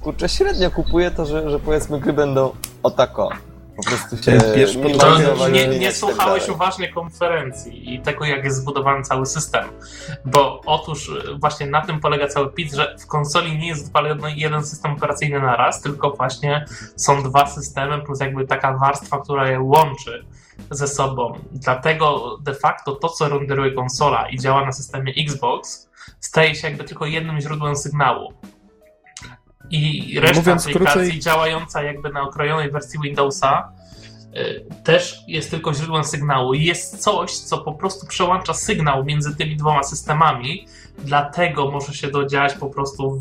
kurczę 0.00 0.28
średnio 0.28 0.70
kupuję 0.70 1.10
to, 1.10 1.26
że, 1.26 1.50
że 1.50 1.58
powiedzmy 1.58 2.00
gry 2.00 2.12
będą 2.12 2.50
o 2.82 2.90
tako 2.90 3.30
po 3.76 3.82
prostu 3.82 4.16
się 4.16 4.38
Wiesz, 4.56 4.76
nie, 4.76 5.68
nie, 5.68 5.78
nie 5.78 5.92
słuchałeś 5.92 6.48
uważnie 6.48 6.92
konferencji 6.92 7.94
i 7.94 8.00
tego, 8.00 8.24
jak 8.24 8.44
jest 8.44 8.56
zbudowany 8.56 9.02
cały 9.02 9.26
system. 9.26 9.64
Bo 10.24 10.60
otóż 10.66 11.08
e, 11.08 11.38
właśnie 11.38 11.66
na 11.66 11.80
tym 11.80 12.00
polega 12.00 12.28
cały 12.28 12.52
PIT, 12.52 12.72
że 12.72 12.96
w 13.00 13.06
konsoli 13.06 13.58
nie 13.58 13.68
jest 13.68 13.86
odpalony 13.86 14.34
jeden 14.36 14.66
system 14.66 14.92
operacyjny 14.92 15.40
na 15.40 15.56
raz, 15.56 15.82
tylko 15.82 16.10
właśnie 16.10 16.64
są 16.96 17.22
dwa 17.22 17.46
systemy 17.46 18.02
plus 18.02 18.20
jakby 18.20 18.46
taka 18.46 18.78
warstwa, 18.78 19.20
która 19.20 19.50
je 19.50 19.60
łączy 19.60 20.24
ze 20.70 20.88
sobą. 20.88 21.38
Dlatego 21.52 22.38
de 22.42 22.54
facto 22.54 22.92
to, 22.92 23.08
co 23.08 23.28
renderuje 23.28 23.72
konsola 23.72 24.28
i 24.28 24.38
działa 24.38 24.66
na 24.66 24.72
systemie 24.72 25.12
Xbox, 25.18 25.88
staje 26.20 26.54
się 26.54 26.68
jakby 26.68 26.84
tylko 26.84 27.06
jednym 27.06 27.40
źródłem 27.40 27.76
sygnału 27.76 28.32
i 29.72 30.20
reszta 30.20 30.38
Mówiąc 30.38 30.62
aplikacji 30.62 31.00
krócej... 31.00 31.20
działająca 31.20 31.82
jakby 31.82 32.10
na 32.10 32.22
okrojonej 32.22 32.70
wersji 32.70 33.00
Windowsa 33.02 33.72
y, 34.36 34.64
też 34.84 35.20
jest 35.28 35.50
tylko 35.50 35.74
źródłem 35.74 36.04
sygnału. 36.04 36.54
Jest 36.54 36.98
coś, 36.98 37.32
co 37.38 37.58
po 37.58 37.72
prostu 37.72 38.06
przełącza 38.06 38.54
sygnał 38.54 39.04
między 39.04 39.36
tymi 39.36 39.56
dwoma 39.56 39.82
systemami, 39.82 40.66
dlatego 40.98 41.70
może 41.70 41.94
się 41.94 42.08
dodziać 42.08 42.54
po 42.54 42.66
prostu 42.66 43.20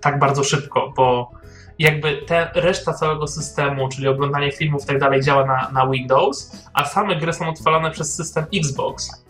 tak 0.00 0.18
bardzo 0.18 0.44
szybko, 0.44 0.92
bo 0.96 1.30
jakby 1.78 2.16
te, 2.16 2.50
reszta 2.54 2.92
całego 2.92 3.26
systemu, 3.26 3.88
czyli 3.88 4.08
oglądanie 4.08 4.52
filmów 4.52 4.84
i 4.84 4.86
tak 4.86 4.98
dalej, 4.98 5.22
działa 5.22 5.46
na, 5.46 5.70
na 5.70 5.90
Windows, 5.90 6.66
a 6.74 6.84
same 6.84 7.16
gry 7.16 7.32
są 7.32 7.48
odpalane 7.48 7.90
przez 7.90 8.14
system 8.14 8.44
Xbox 8.54 9.25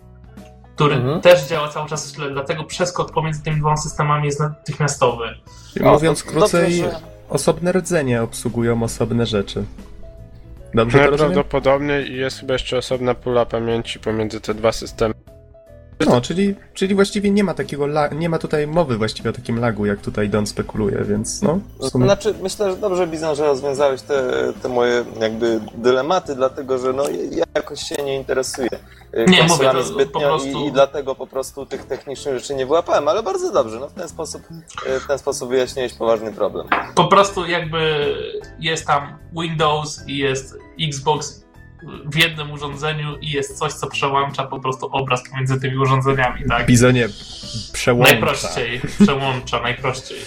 który 0.77 0.95
mhm. 0.95 1.21
też 1.21 1.49
działa 1.49 1.69
cały 1.69 1.89
czas 1.89 2.15
źle, 2.15 2.31
dlatego 2.31 2.65
przeskok 2.65 3.13
pomiędzy 3.13 3.43
tymi 3.43 3.57
dwoma 3.57 3.77
systemami 3.77 4.27
jest 4.27 4.41
natychmiastowy. 4.41 5.25
Czyli 5.73 5.85
mówiąc 5.85 6.23
krócej, 6.23 6.83
dobrze, 6.83 7.01
osobne 7.29 7.73
rdzenie 7.73 8.23
obsługują 8.23 8.83
osobne 8.83 9.27
rzeczy. 9.27 9.65
Dobrze 10.75 10.99
Najprawdopodobniej 10.99 12.17
jest 12.17 12.41
chyba 12.41 12.53
jeszcze 12.53 12.79
osobna 12.79 13.15
pula 13.15 13.47
pamięci 13.47 13.99
pomiędzy 13.99 14.41
te 14.41 14.55
dwa 14.55 14.73
systemy. 14.73 15.15
No, 16.07 16.21
czyli, 16.21 16.55
czyli 16.75 16.95
właściwie 16.95 17.31
nie 17.31 17.45
ma 17.45 17.55
takiego, 17.55 17.87
nie 18.13 18.29
ma 18.29 18.39
tutaj 18.39 18.67
mowy 18.67 18.97
właściwie 18.97 19.31
o 19.31 19.33
takim 19.33 19.59
lagu, 19.61 19.87
jak 19.87 20.01
tutaj 20.01 20.29
Don 20.29 20.47
spekuluje, 20.47 21.05
więc 21.05 21.43
no. 21.43 21.61
Sumie... 21.81 22.05
Znaczy, 22.05 22.35
myślę, 22.43 22.71
że 22.71 22.77
dobrze, 22.77 23.07
Bizon, 23.07 23.37
że 23.37 23.47
rozwiązałeś 23.47 24.03
te, 24.03 24.23
te 24.63 24.69
moje 24.69 25.05
jakby 25.21 25.61
dylematy, 25.75 26.35
dlatego, 26.35 26.79
że 26.79 26.93
no 26.93 27.05
ja 27.31 27.45
jakoś 27.55 27.81
się 27.81 27.95
nie 28.05 28.17
interesuję 28.17 28.69
nie, 29.29 29.43
mówię, 29.43 29.71
to 29.73 29.83
zbytnio 29.83 30.21
prostu... 30.21 30.65
i, 30.65 30.67
i, 30.67 30.73
dlatego 30.73 31.15
po 31.15 31.27
prostu 31.27 31.67
tych 31.67 31.85
technicznych 31.85 32.35
rzeczy 32.35 32.55
nie 32.55 32.67
wyłapałem, 32.67 33.09
ale 33.09 33.23
bardzo 33.23 33.53
dobrze, 33.53 33.81
no 33.81 33.89
w 33.89 33.93
ten 33.93 34.09
sposób, 34.09 34.43
w 35.01 35.07
ten 35.07 35.19
sposób 35.19 35.49
wyjaśniłeś 35.49 35.95
poważny 35.95 36.33
problem. 36.33 36.67
Po 36.95 37.05
prostu 37.05 37.47
jakby 37.47 38.15
jest 38.61 38.87
tam 38.87 39.19
Windows 39.33 40.05
i 40.07 40.19
jest 40.19 40.59
Xbox 40.81 41.46
w 42.05 42.17
jednym 42.17 42.51
urządzeniu 42.51 43.17
i 43.17 43.31
jest 43.31 43.59
coś, 43.59 43.73
co 43.73 43.87
przełącza 43.87 44.45
po 44.45 44.61
prostu 44.61 44.87
obraz 44.93 45.23
pomiędzy 45.31 45.61
tymi 45.61 45.77
urządzeniami, 45.77 46.45
tak? 46.49 46.67
Bizonie 46.67 47.09
przełącza. 47.73 48.13
Najprościej, 48.13 48.81
przełącza, 49.03 49.61
najprościej. 49.61 50.19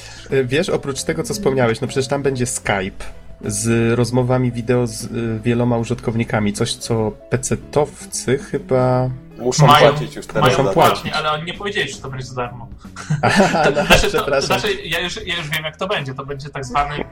Wiesz, 0.43 0.69
oprócz 0.69 1.03
tego, 1.03 1.23
co 1.23 1.33
wspomniałeś, 1.33 1.81
no 1.81 1.87
przecież 1.87 2.07
tam 2.07 2.23
będzie 2.23 2.45
Skype, 2.45 3.05
z 3.45 3.93
rozmowami 3.97 4.51
wideo 4.51 4.87
z 4.87 5.03
y, 5.03 5.39
wieloma 5.43 5.77
użytkownikami. 5.77 6.53
Coś, 6.53 6.75
co 6.75 7.11
PC-towcy 7.31 8.37
chyba... 8.51 9.09
Muszą 9.37 9.67
Mają- 9.67 9.89
płacić 9.91 10.15
już 10.15 10.27
teraz. 10.27 10.57
Mają 10.57 10.73
płacić. 10.73 11.13
ale 11.13 11.31
oni 11.31 11.43
nie 11.43 11.53
powiedzieli, 11.53 11.91
że 11.91 11.97
to 11.97 12.09
będzie 12.09 12.25
za 12.25 12.35
darmo. 12.35 12.67
Aha, 13.21 13.63
To, 13.63 13.71
no, 13.71 13.85
znaczy, 13.85 14.01
to, 14.01 14.11
to 14.11 14.17
przepraszam. 14.17 14.59
znaczy, 14.59 14.73
ja 14.83 14.99
już, 14.99 15.15
ja 15.25 15.35
już 15.37 15.49
wiem, 15.49 15.63
jak 15.63 15.77
to 15.77 15.87
będzie. 15.87 16.13
To 16.13 16.25
będzie 16.25 16.49
tak 16.49 16.65
zwany 16.65 16.95
um, 16.97 17.07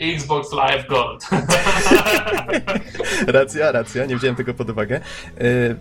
Xbox 0.00 0.52
Live 0.52 0.86
Gold. 0.88 1.24
Racja, 3.26 3.72
racja, 3.72 4.06
nie 4.06 4.16
wziąłem 4.16 4.36
tego 4.36 4.54
pod 4.54 4.70
uwagę. 4.70 5.00
Y, 5.40 5.76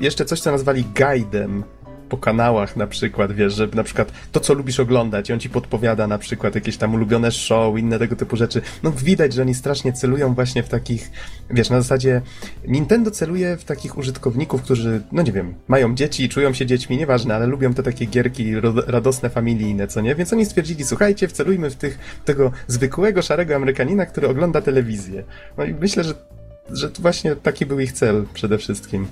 jeszcze 0.00 0.24
coś, 0.24 0.40
co 0.40 0.52
nazwali 0.52 0.84
guidem 0.84 1.64
po 2.10 2.16
kanałach 2.16 2.76
na 2.76 2.86
przykład, 2.86 3.32
wiesz, 3.32 3.54
że 3.54 3.68
na 3.74 3.82
przykład 3.82 4.12
to, 4.32 4.40
co 4.40 4.54
lubisz 4.54 4.80
oglądać 4.80 5.30
i 5.30 5.32
on 5.32 5.40
ci 5.40 5.50
podpowiada 5.50 6.06
na 6.06 6.18
przykład 6.18 6.54
jakieś 6.54 6.76
tam 6.76 6.94
ulubione 6.94 7.32
show, 7.32 7.78
inne 7.78 7.98
tego 7.98 8.16
typu 8.16 8.36
rzeczy. 8.36 8.62
No 8.82 8.92
widać, 8.92 9.32
że 9.32 9.42
oni 9.42 9.54
strasznie 9.54 9.92
celują 9.92 10.34
właśnie 10.34 10.62
w 10.62 10.68
takich, 10.68 11.10
wiesz, 11.50 11.70
na 11.70 11.80
zasadzie 11.80 12.22
Nintendo 12.66 13.10
celuje 13.10 13.56
w 13.56 13.64
takich 13.64 13.98
użytkowników, 13.98 14.62
którzy, 14.62 15.02
no 15.12 15.22
nie 15.22 15.32
wiem, 15.32 15.54
mają 15.68 15.94
dzieci 15.94 16.28
czują 16.28 16.52
się 16.52 16.66
dziećmi, 16.66 16.96
nieważne, 16.96 17.34
ale 17.34 17.46
lubią 17.46 17.74
te 17.74 17.82
takie 17.82 18.06
gierki 18.06 18.52
radosne, 18.86 19.30
familijne, 19.30 19.88
co 19.88 20.00
nie? 20.00 20.14
Więc 20.14 20.32
oni 20.32 20.46
stwierdzili, 20.46 20.84
słuchajcie, 20.84 21.28
wcelujmy 21.28 21.70
w 21.70 21.76
tych, 21.76 21.98
tego 22.24 22.52
zwykłego, 22.66 23.22
szarego 23.22 23.56
Amerykanina, 23.56 24.06
który 24.06 24.28
ogląda 24.28 24.60
telewizję. 24.60 25.24
No 25.58 25.64
i 25.64 25.74
myślę, 25.74 26.04
że 26.04 26.14
że 26.72 26.90
to 26.90 27.02
właśnie 27.02 27.36
taki 27.36 27.66
był 27.66 27.80
ich 27.80 27.92
cel 27.92 28.24
przede 28.34 28.58
wszystkim. 28.58 29.06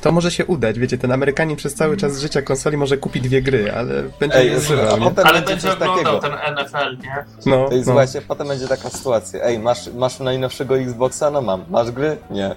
To 0.00 0.12
może 0.12 0.30
się 0.30 0.46
udać, 0.46 0.78
wiecie, 0.78 0.98
ten 0.98 1.12
Amerykanin 1.12 1.56
przez 1.56 1.74
cały 1.74 1.96
czas 1.96 2.18
życia 2.20 2.42
konsoli 2.42 2.76
może 2.76 2.96
kupi 2.96 3.20
dwie 3.20 3.42
gry, 3.42 3.72
ale 3.72 4.02
będzie 4.20 4.36
Ej, 4.36 4.56
używał, 4.56 4.98
nie? 5.00 5.04
potem 5.10 5.26
Ale 5.26 5.42
będzie 5.42 5.72
oglądał 5.72 6.20
takiego. 6.20 6.38
ten 6.46 6.54
NFL, 6.54 6.98
nie? 7.02 7.24
No, 7.46 7.68
Ej, 7.72 7.78
no. 7.78 7.84
słuchajcie, 7.84 8.22
potem 8.28 8.48
będzie 8.48 8.68
taka 8.68 8.90
sytuacja. 8.90 9.42
Ej, 9.42 9.58
masz, 9.58 9.86
masz 9.94 10.18
najnowszego 10.20 10.78
Xboxa? 10.78 11.30
No 11.30 11.42
mam. 11.42 11.64
Masz 11.70 11.90
gry? 11.90 12.16
Nie. 12.30 12.54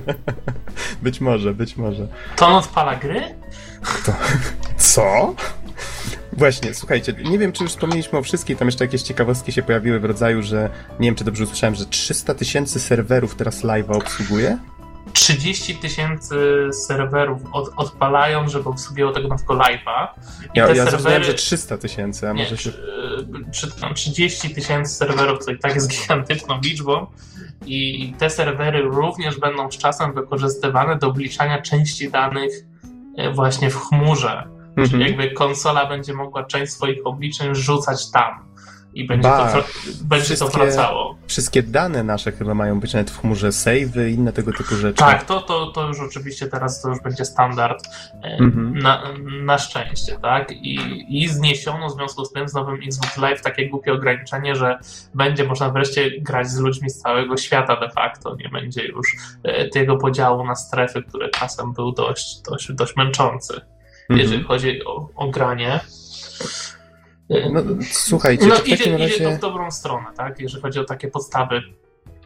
Być 1.02 1.20
może, 1.20 1.54
być 1.54 1.76
może. 1.76 2.06
To 2.36 2.46
on 2.46 2.54
odpala 2.54 2.96
gry? 2.96 3.22
Co? 4.76 5.34
Właśnie, 6.36 6.74
słuchajcie, 6.74 7.14
nie 7.24 7.38
wiem, 7.38 7.52
czy 7.52 7.62
już 7.62 7.72
wspomnieliśmy 7.72 8.18
o 8.18 8.22
wszystkich, 8.22 8.58
tam 8.58 8.68
jeszcze 8.68 8.84
jakieś 8.84 9.02
ciekawostki 9.02 9.52
się 9.52 9.62
pojawiły 9.62 10.00
w 10.00 10.04
rodzaju, 10.04 10.42
że, 10.42 10.70
nie 11.00 11.08
wiem, 11.08 11.14
czy 11.14 11.24
dobrze 11.24 11.44
usłyszałem, 11.44 11.74
że 11.74 11.86
300 11.86 12.34
tysięcy 12.34 12.80
serwerów 12.80 13.34
teraz 13.34 13.64
live'a 13.64 13.96
obsługuje? 13.96 14.58
30 15.12 15.76
tysięcy 15.76 16.36
serwerów 16.72 17.40
od, 17.52 17.70
odpalają, 17.76 18.48
żeby 18.48 18.68
obsługiwało 18.68 19.14
tego 19.14 19.28
nowego 19.28 19.54
live'a. 19.54 20.06
I 20.54 20.58
Ja, 20.58 20.66
te 20.66 20.76
ja 20.76 20.84
serwery... 20.84 20.90
zrozumiałem, 20.90 21.24
że 21.24 21.34
300 21.34 21.78
tysięcy, 21.78 22.28
a 22.28 22.32
Nie, 22.32 22.42
może 22.42 22.56
się... 22.56 22.70
czy, 22.70 22.82
czy 23.52 23.80
tam 23.80 23.94
30 23.94 24.54
tysięcy 24.54 24.94
serwerów, 24.94 25.46
to 25.46 25.52
i 25.52 25.58
tak 25.58 25.74
jest 25.74 25.90
gigantyczną 26.00 26.60
liczbą. 26.64 27.06
I 27.66 28.14
te 28.18 28.30
serwery 28.30 28.82
również 28.82 29.38
będą 29.38 29.70
z 29.70 29.78
czasem 29.78 30.12
wykorzystywane 30.14 30.98
do 30.98 31.06
obliczania 31.06 31.62
części 31.62 32.10
danych 32.10 32.52
e, 33.16 33.30
właśnie 33.32 33.70
w 33.70 33.76
chmurze. 33.76 34.55
Czyli 34.76 34.94
Mhm. 34.94 35.02
jakby 35.02 35.30
konsola 35.30 35.86
będzie 35.86 36.14
mogła 36.14 36.44
część 36.44 36.72
swoich 36.72 36.98
obliczeń 37.04 37.54
rzucać 37.54 38.10
tam. 38.10 38.46
I 38.94 39.06
będzie, 39.06 39.28
Ba, 39.28 39.52
to, 39.52 39.64
będzie 40.04 40.36
to 40.36 40.48
wracało. 40.48 41.16
Wszystkie 41.26 41.62
dane 41.62 42.02
nasze 42.02 42.32
chyba 42.32 42.54
mają 42.54 42.80
być 42.80 42.92
nawet 42.94 43.10
w 43.10 43.20
chmurze, 43.20 43.52
savey, 43.52 44.12
inne 44.14 44.32
tego 44.32 44.52
typu 44.52 44.74
rzeczy. 44.76 44.98
Tak, 44.98 45.24
to, 45.24 45.40
to, 45.42 45.66
to 45.66 45.88
już 45.88 46.00
oczywiście 46.00 46.46
teraz 46.46 46.82
to 46.82 46.88
już 46.88 47.00
będzie 47.00 47.24
standard 47.24 47.86
e, 48.22 48.36
Mhm. 48.40 48.78
na, 48.78 49.02
na 49.42 49.58
szczęście, 49.58 50.18
tak? 50.22 50.52
I, 50.52 50.78
I 51.22 51.28
zniesiono 51.28 51.88
w 51.88 51.92
związku 51.92 52.24
z 52.24 52.32
tym 52.32 52.48
z 52.48 52.54
nowym 52.54 52.78
Xbox 52.86 53.16
Live 53.16 53.42
takie 53.42 53.68
głupie 53.68 53.92
ograniczenie, 53.92 54.56
że 54.56 54.78
będzie 55.14 55.44
można 55.44 55.70
wreszcie 55.70 56.20
grać 56.20 56.48
z 56.48 56.58
ludźmi 56.58 56.90
z 56.90 56.98
całego 56.98 57.36
świata 57.36 57.80
de 57.80 57.90
facto. 57.90 58.36
Nie 58.36 58.48
będzie 58.48 58.86
już 58.86 59.06
e, 59.42 59.68
tego 59.68 59.96
podziału 59.96 60.44
na 60.46 60.54
strefy, 60.54 61.02
który 61.02 61.28
czasem 61.30 61.72
był 61.72 61.92
dość, 61.92 62.40
dość, 62.50 62.72
dość 62.72 62.96
męczący, 62.96 63.60
Mhm. 64.10 64.20
jeżeli 64.20 64.44
chodzi 64.44 64.84
o, 64.84 65.08
o 65.14 65.30
granie. 65.30 65.80
No, 67.52 67.62
słuchajcie, 67.90 68.46
no 68.46 68.56
to 68.56 68.62
idzie, 68.62 68.76
takim 68.76 68.94
idzie 68.94 69.18
to 69.18 69.24
razie... 69.24 69.36
w 69.36 69.40
dobrą 69.40 69.70
stronę, 69.70 70.06
tak? 70.16 70.40
Jeżeli 70.40 70.62
chodzi 70.62 70.78
o 70.78 70.84
takie 70.84 71.08
podstawy. 71.08 71.62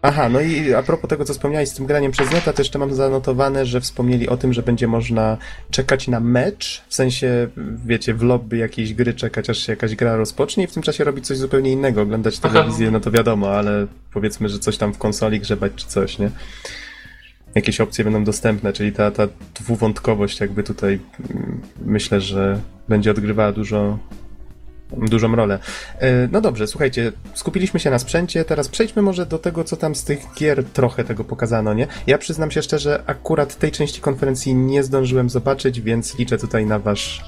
Aha, 0.02 0.28
no 0.28 0.40
i 0.40 0.74
a 0.74 0.82
propos 0.82 1.10
tego, 1.10 1.24
co 1.24 1.32
wspomniałeś 1.32 1.68
z 1.68 1.74
tym 1.74 1.86
graniem 1.86 2.12
przez 2.12 2.32
neta, 2.32 2.52
to 2.52 2.60
jeszcze 2.62 2.78
mam 2.78 2.94
zanotowane, 2.94 3.66
że 3.66 3.80
wspomnieli 3.80 4.28
o 4.28 4.36
tym, 4.36 4.52
że 4.52 4.62
będzie 4.62 4.86
można 4.86 5.36
czekać 5.70 6.08
na 6.08 6.20
mecz, 6.20 6.84
w 6.88 6.94
sensie, 6.94 7.48
wiecie, 7.86 8.14
w 8.14 8.22
lobby 8.22 8.56
jakiejś 8.56 8.94
gry 8.94 9.14
czekać, 9.14 9.50
aż 9.50 9.58
się 9.58 9.72
jakaś 9.72 9.94
gra 9.94 10.16
rozpocznie 10.16 10.64
i 10.64 10.66
w 10.66 10.72
tym 10.72 10.82
czasie 10.82 11.04
robić 11.04 11.26
coś 11.26 11.38
zupełnie 11.38 11.72
innego, 11.72 12.02
oglądać 12.02 12.38
Aha. 12.42 12.52
telewizję, 12.52 12.90
no 12.90 13.00
to 13.00 13.10
wiadomo, 13.10 13.50
ale 13.50 13.86
powiedzmy, 14.12 14.48
że 14.48 14.58
coś 14.58 14.76
tam 14.76 14.94
w 14.94 14.98
konsoli 14.98 15.40
grzebać 15.40 15.72
czy 15.76 15.86
coś, 15.86 16.18
nie? 16.18 16.30
Jakieś 17.54 17.80
opcje 17.80 18.04
będą 18.04 18.24
dostępne, 18.24 18.72
czyli 18.72 18.92
ta, 18.92 19.10
ta 19.10 19.28
dwuwątkowość 19.54 20.40
jakby 20.40 20.62
tutaj 20.62 21.00
mm, 21.30 21.60
myślę, 21.84 22.20
że 22.20 22.60
będzie 22.88 23.10
odgrywała 23.10 23.52
dużo, 23.52 23.98
dużą 24.92 25.36
rolę. 25.36 25.58
E, 25.98 26.28
No 26.32 26.40
dobrze, 26.40 26.66
słuchajcie, 26.66 27.12
skupiliśmy 27.34 27.80
się 27.80 27.90
na 27.90 27.98
sprzęcie, 27.98 28.44
teraz 28.44 28.68
przejdźmy 28.68 29.02
może 29.02 29.26
do 29.26 29.38
tego, 29.38 29.64
co 29.64 29.76
tam 29.76 29.94
z 29.94 30.04
tych 30.04 30.20
gier 30.38 30.64
trochę 30.64 31.04
tego 31.04 31.24
pokazano, 31.24 31.74
nie? 31.74 31.86
Ja 32.06 32.18
przyznam 32.18 32.50
się 32.50 32.62
szczerze, 32.62 33.02
akurat 33.06 33.56
tej 33.56 33.72
części 33.72 34.00
konferencji 34.00 34.54
nie 34.54 34.82
zdążyłem 34.82 35.30
zobaczyć, 35.30 35.80
więc 35.80 36.18
liczę 36.18 36.38
tutaj 36.38 36.66
na 36.66 36.78
wasz 36.78 37.24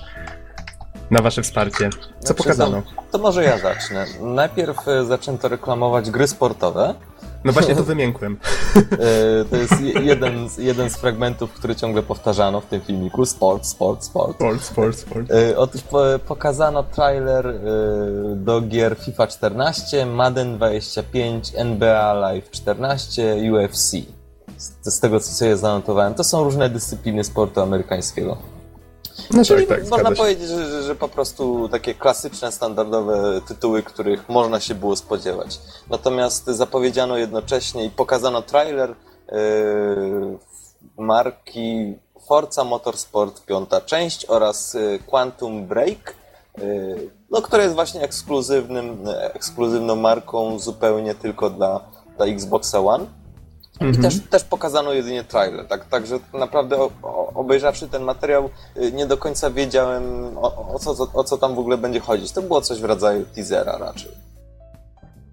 na 1.11 1.23
wasze 1.23 1.43
wsparcie. 1.43 1.91
Co 1.91 2.27
Znaczy, 2.27 2.35
pokazano? 2.35 2.83
To 3.11 3.19
może 3.19 3.45
ja 3.45 3.59
zacznę. 3.59 4.07
Najpierw 4.21 4.89
e, 4.89 5.05
zaczęto 5.05 5.49
reklamować 5.49 6.11
gry 6.11 6.29
sportowe. 6.29 6.95
No 7.45 7.53
właśnie 7.53 7.77
tu 7.77 7.85
wymiękłem. 7.85 8.37
E, 8.77 9.45
To 9.51 9.57
jest 9.57 9.81
je- 9.81 10.01
jeden 10.01 10.49
z, 10.49 10.59
jeden 10.59 10.91
z 10.91 10.97
fragmentów, 10.97 11.53
który 11.53 11.77
ciągle 11.77 12.03
powtarzano 12.03 12.61
w 12.61 12.67
tym 12.67 12.81
filmiku. 12.81 13.27
Sport, 13.27 13.67
sport, 13.67 14.05
sport. 14.05 14.35
Sport, 14.37 14.63
sport, 14.63 14.99
sport. 14.99 15.31
E, 15.31 15.59
Otóż 15.59 15.83
po, 15.83 16.03
pokazano 16.27 16.83
trailer 16.83 17.47
e, 17.47 17.53
do 18.37 18.61
gier 18.61 18.97
FIFA 18.97 19.27
14, 19.27 20.07
Madden 20.07 20.57
25, 20.57 21.53
NBA 21.57 22.15
Live 22.15 22.51
14, 22.51 23.37
UFC. 23.53 23.91
Z, 24.59 24.95
z 24.95 25.01
tego, 25.01 25.21
co 25.21 25.33
sobie 25.33 25.57
zanotowałem. 25.57 26.15
To 26.15 26.25
są 26.25 26.45
różne 26.45 26.71
dyscypliny 26.71 27.25
sportu 27.25 27.61
amerykańskiego. 27.61 28.37
No 29.31 29.45
Czyli 29.45 29.67
tak, 29.67 29.81
tak, 29.81 29.91
można 29.91 30.13
powiedzieć, 30.13 30.49
że, 30.49 30.67
że, 30.67 30.83
że 30.83 30.95
po 30.95 31.09
prostu 31.09 31.69
takie 31.69 31.95
klasyczne, 31.95 32.53
standardowe 32.53 33.41
tytuły, 33.49 33.83
których 33.83 34.29
można 34.29 34.61
się 34.61 34.75
było 34.75 34.97
spodziewać. 34.97 35.61
Natomiast 35.91 36.47
zapowiedziano 36.47 37.17
jednocześnie 37.17 37.85
i 37.85 37.91
pokazano 37.91 38.43
trailer 38.43 38.95
yy, 39.33 40.39
marki 40.99 41.95
Forza 42.27 42.65
Motorsport 42.65 43.45
piąta 43.45 43.81
część 43.81 44.27
oraz 44.27 44.75
yy, 44.75 44.99
Quantum 45.07 45.67
Break, 45.67 46.15
yy, 46.59 47.11
no, 47.31 47.43
która 47.43 47.63
jest 47.63 47.75
właśnie 47.75 48.01
ekskluzywnym, 48.03 49.05
ekskluzywną 49.35 49.97
marką 49.97 50.59
zupełnie 50.59 51.15
tylko 51.15 51.51
dla, 51.51 51.81
dla 52.17 52.27
Xboxa 52.27 52.81
One. 52.81 53.22
I 53.85 53.89
Mhm. 53.89 54.03
też, 54.03 54.21
też 54.31 54.45
pokazano 54.45 54.93
jedynie 54.93 55.25
trailer, 55.25 55.67
tak, 55.69 55.85
także 55.89 56.19
naprawdę 56.33 56.77
o, 56.77 56.91
o, 57.03 57.33
obejrzawszy 57.35 57.89
ten 57.89 58.03
materiał 58.03 58.51
y, 58.77 58.93
nie 58.93 59.07
do 59.07 59.17
końca 59.17 59.51
wiedziałem 59.51 60.39
o, 60.39 60.69
o, 60.75 60.79
co, 60.79 61.09
o 61.15 61.25
co 61.25 61.39
tam 61.39 61.55
w 61.55 61.59
ogóle 61.59 61.79
będzie 61.79 62.01
chodzić. 62.01 62.33
To 62.33 62.43
było 62.43 62.61
coś 62.61 62.81
w 62.81 62.85
rodzaju 62.85 63.25
teasera 63.35 63.79
raczej. 63.79 64.11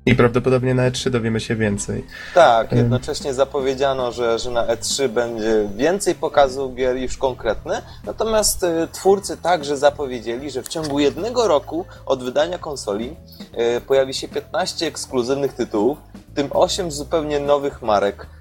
I 0.05 0.15
prawdopodobnie 0.15 0.73
na 0.73 0.91
E3 0.91 1.09
dowiemy 1.09 1.39
się 1.39 1.55
więcej. 1.55 2.05
Tak, 2.33 2.71
Ym. 2.71 2.77
jednocześnie 2.77 3.33
zapowiedziano, 3.33 4.11
że, 4.11 4.39
że 4.39 4.51
na 4.51 4.67
E3 4.67 5.07
będzie 5.09 5.69
więcej 5.75 6.15
pokazów 6.15 6.75
gier 6.75 6.95
już 6.97 7.17
konkretne, 7.17 7.81
natomiast 8.05 8.63
y, 8.63 8.87
twórcy 8.91 9.37
także 9.37 9.77
zapowiedzieli, 9.77 10.51
że 10.51 10.63
w 10.63 10.67
ciągu 10.67 10.99
jednego 10.99 11.47
roku 11.47 11.85
od 12.05 12.23
wydania 12.23 12.57
konsoli 12.57 13.15
y, 13.77 13.81
pojawi 13.81 14.13
się 14.13 14.27
15 14.27 14.87
ekskluzywnych 14.87 15.53
tytułów, 15.53 15.97
w 16.31 16.35
tym 16.35 16.47
8 16.51 16.91
zupełnie 16.91 17.39
nowych 17.39 17.81
marek 17.81 18.23
y, 18.23 18.38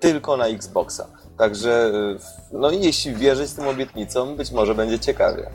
tylko 0.00 0.36
na 0.36 0.46
Xboxa. 0.46 1.06
Także, 1.40 1.92
y, 2.52 2.56
no 2.58 2.70
i 2.70 2.80
jeśli 2.82 3.14
wierzyć 3.14 3.52
tym 3.52 3.68
obietnicom, 3.68 4.36
być 4.36 4.50
może 4.50 4.74
będzie 4.74 4.98
ciekawie. 4.98 5.50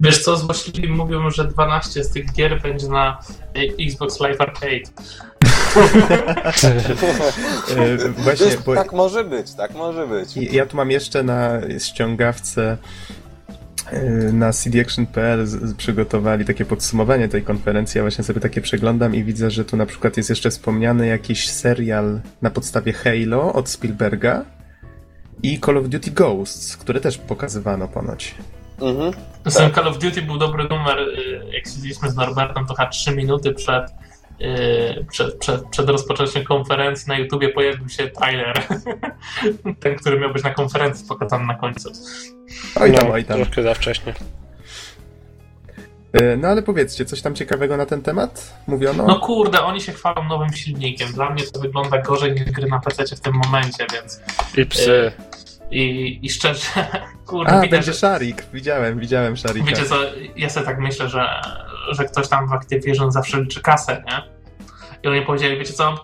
Wiesz 0.00 0.22
co, 0.22 0.36
złośliwi 0.36 0.88
mówią, 0.88 1.30
że 1.30 1.44
12 1.44 2.04
z 2.04 2.12
tych 2.12 2.32
gier 2.32 2.62
będzie 2.62 2.88
na 2.88 3.20
e, 3.54 3.84
Xbox 3.84 4.20
Live 4.20 4.40
Arcade. 4.40 4.90
E, 7.76 8.08
właśnie, 8.08 8.46
bo 8.66 8.74
Tak 8.74 8.92
może 8.92 9.24
być, 9.24 9.54
tak 9.54 9.74
może 9.74 10.06
być. 10.06 10.36
Ja 10.36 10.66
tu 10.66 10.76
mam 10.76 10.90
jeszcze 10.90 11.22
na 11.22 11.60
ściągawce 11.78 12.72
y, 12.72 13.27
na 14.32 14.52
cdaction.pl 14.52 15.46
przygotowali 15.76 16.44
takie 16.44 16.64
podsumowanie 16.64 17.28
tej 17.28 17.42
konferencji. 17.42 17.98
Ja 17.98 18.04
właśnie 18.04 18.24
sobie 18.24 18.40
takie 18.40 18.60
przeglądam 18.60 19.14
i 19.14 19.24
widzę, 19.24 19.50
że 19.50 19.64
tu 19.64 19.76
na 19.76 19.86
przykład 19.86 20.16
jest 20.16 20.30
jeszcze 20.30 20.50
wspomniany 20.50 21.06
jakiś 21.06 21.50
serial 21.50 22.20
na 22.42 22.50
podstawie 22.50 22.92
Halo 22.92 23.52
od 23.52 23.68
Spielberga 23.68 24.44
i 25.42 25.60
Call 25.60 25.76
of 25.76 25.88
Duty 25.88 26.10
Ghosts, 26.10 26.76
które 26.76 27.00
też 27.00 27.18
pokazywano 27.18 27.88
ponoć. 27.88 28.34
Mhm. 28.80 29.12
Ten 29.56 29.72
Call 29.72 29.88
of 29.88 29.98
Duty 29.98 30.22
był 30.22 30.38
dobry 30.38 30.64
numer, 30.64 30.98
y, 30.98 31.40
jak 31.52 31.66
siedzieliśmy 31.66 32.10
z 32.10 32.16
Norbertem, 32.16 32.66
to 32.66 32.74
chyba 32.74 32.88
3 32.88 33.16
minuty 33.16 33.54
przed, 33.54 33.90
przed, 35.10 35.38
przed, 35.38 35.64
przed 35.68 35.88
rozpoczęciem 35.88 36.44
konferencji 36.44 37.08
na 37.08 37.18
YouTubie 37.18 37.48
pojawił 37.48 37.88
się 37.88 38.08
trailer. 38.08 38.62
Ten, 39.80 39.96
który 39.96 40.20
miał 40.20 40.32
być 40.32 40.44
na 40.44 40.50
konferencji 40.54 41.08
pokazany 41.08 41.46
na 41.46 41.54
końcu. 41.54 41.92
Oj 42.80 42.92
tam, 42.92 43.08
no, 43.08 43.14
oj 43.14 43.24
tam. 43.24 43.36
Troszkę 43.36 43.62
za 43.62 43.74
wcześnie. 43.74 44.14
E, 46.12 46.36
No 46.36 46.48
ale 46.48 46.62
powiedzcie, 46.62 47.04
coś 47.04 47.22
tam 47.22 47.34
ciekawego 47.34 47.76
na 47.76 47.86
ten 47.86 48.02
temat? 48.02 48.54
Mówiono? 48.66 49.06
No 49.06 49.20
kurde, 49.20 49.60
oni 49.62 49.80
się 49.80 49.92
chwalą 49.92 50.24
nowym 50.28 50.52
silnikiem. 50.52 51.12
Dla 51.12 51.30
mnie 51.30 51.42
to 51.44 51.60
wygląda 51.60 51.98
gorzej 51.98 52.32
niż 52.32 52.44
gry 52.44 52.68
na 52.68 52.80
PC 52.80 53.16
w 53.16 53.20
tym 53.20 53.34
momencie, 53.44 53.86
więc 53.92 54.20
I 54.56 54.66
psy. 54.66 55.12
i, 55.70 56.18
i 56.22 56.30
szczerze, 56.30 56.66
kurde, 57.26 57.50
A, 57.52 57.54
widać, 57.56 57.70
będzie 57.70 57.92
że, 57.92 57.98
Szarik. 57.98 58.44
Widziałem, 58.52 58.98
widziałem 59.00 59.36
Szarika. 59.36 59.66
wiecie 59.66 59.84
co, 59.84 59.96
ja 60.36 60.50
sobie 60.50 60.66
tak 60.66 60.78
myślę, 60.80 61.08
że, 61.08 61.40
że 61.90 62.04
ktoś 62.04 62.28
tam 62.28 62.48
w 62.48 62.52
Activision 62.52 63.12
zawsze 63.12 63.42
liczy 63.42 63.60
kasę, 63.60 64.04
nie? 64.06 64.22
I 65.02 65.08
oni 65.08 65.26
powiedzieli, 65.26 65.58
wiecie 65.58 65.72
co, 65.72 66.02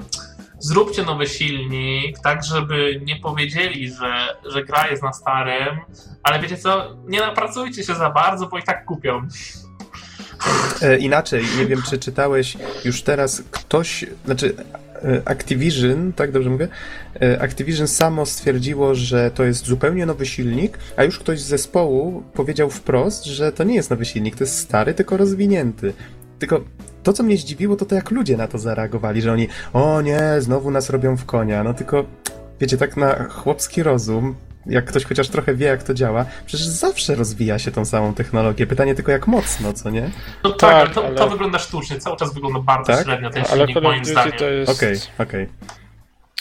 zróbcie 0.59 1.03
nowy 1.03 1.27
silnik, 1.27 2.19
tak 2.19 2.45
żeby 2.45 3.01
nie 3.05 3.17
powiedzieli, 3.17 3.89
że, 3.89 4.37
że 4.53 4.65
gra 4.65 4.87
jest 4.91 5.03
na 5.03 5.13
starym, 5.13 5.79
ale 6.23 6.41
wiecie 6.41 6.57
co, 6.57 6.97
nie 7.07 7.21
napracujcie 7.21 7.85
się 7.85 7.95
za 7.95 8.11
bardzo, 8.11 8.47
bo 8.47 8.59
i 8.59 8.63
tak 8.63 8.85
kupią. 8.85 9.29
E, 10.83 10.99
inaczej, 10.99 11.45
nie 11.59 11.67
wiem, 11.67 11.83
czy 11.91 11.99
czytałeś 11.99 12.57
już 12.85 13.03
teraz 13.03 13.43
ktoś, 13.51 14.05
znaczy 14.25 14.57
Activision, 15.25 16.13
tak 16.13 16.33
dobrze 16.33 16.51
mówię? 16.51 16.69
E, 17.23 17.43
Activision 17.43 17.89
samo 17.89 18.27
stwierdziło, 18.27 18.95
że 18.95 19.31
to 19.31 19.45
jest 19.45 19.67
zupełnie 19.67 20.07
nowy 20.07 20.27
silnik, 20.27 20.79
a 20.97 21.05
już 21.05 21.19
ktoś 21.19 21.41
z 21.41 21.47
zespołu 21.47 22.23
powiedział 22.35 22.71
wprost, 22.71 23.25
że 23.25 23.53
to 23.53 23.65
nie 23.65 23.75
jest 23.75 23.91
nowy 23.91 24.05
silnik, 24.05 24.37
to 24.37 24.45
jest 24.45 24.59
stary, 24.59 24.95
tylko 24.95 25.17
rozwinięty. 25.17 25.93
Tylko 26.39 26.61
to, 27.03 27.13
co 27.13 27.23
mnie 27.23 27.37
zdziwiło, 27.37 27.77
to 27.77 27.87
to 27.87 27.95
jak 27.95 28.11
ludzie 28.11 28.37
na 28.37 28.49
to 28.49 28.59
zareagowali, 28.59 29.23
że 29.23 29.33
oni, 29.33 29.49
o 29.73 30.01
nie, 30.01 30.21
znowu 30.39 30.71
nas 30.71 30.91
robią 30.91 31.17
w 31.17 31.25
konia. 31.25 31.65
No 31.65 31.75
tylko, 31.75 32.05
wiecie, 32.61 32.77
tak 32.77 32.97
na 32.97 33.25
chłopski 33.29 33.83
rozum, 33.83 34.35
jak 34.67 34.85
ktoś 34.85 35.05
chociaż 35.05 35.29
trochę 35.29 35.55
wie, 35.55 35.67
jak 35.67 35.83
to 35.83 35.95
działa, 35.95 36.25
przecież 36.47 36.67
zawsze 36.67 37.15
rozwija 37.15 37.59
się 37.59 37.71
tą 37.71 37.85
samą 37.85 38.15
technologię. 38.15 38.67
Pytanie 38.67 38.95
tylko, 38.95 39.13
jak 39.13 39.27
mocno, 39.27 39.73
co 39.73 39.91
nie? 39.91 40.11
No 40.45 40.51
tak, 40.51 40.61
Tak, 40.61 40.75
ale 40.75 40.91
to, 40.91 41.07
ale- 41.07 41.15
to 41.17 41.29
wygląda 41.31 41.59
sztucznie, 41.59 41.99
cały 41.99 42.17
czas 42.17 42.35
wygląda 42.35 42.59
bardzo 42.61 42.93
Tak? 42.93 43.05
średnio 43.05 43.31
ten 43.31 43.45
Ale 43.51 43.67
silnik, 43.67 43.83
moim 43.83 44.05
zdaniem. 44.05 44.33
to 44.39 44.45
jest... 44.49 44.73
Okej, 44.73 44.97
okej. 45.19 45.49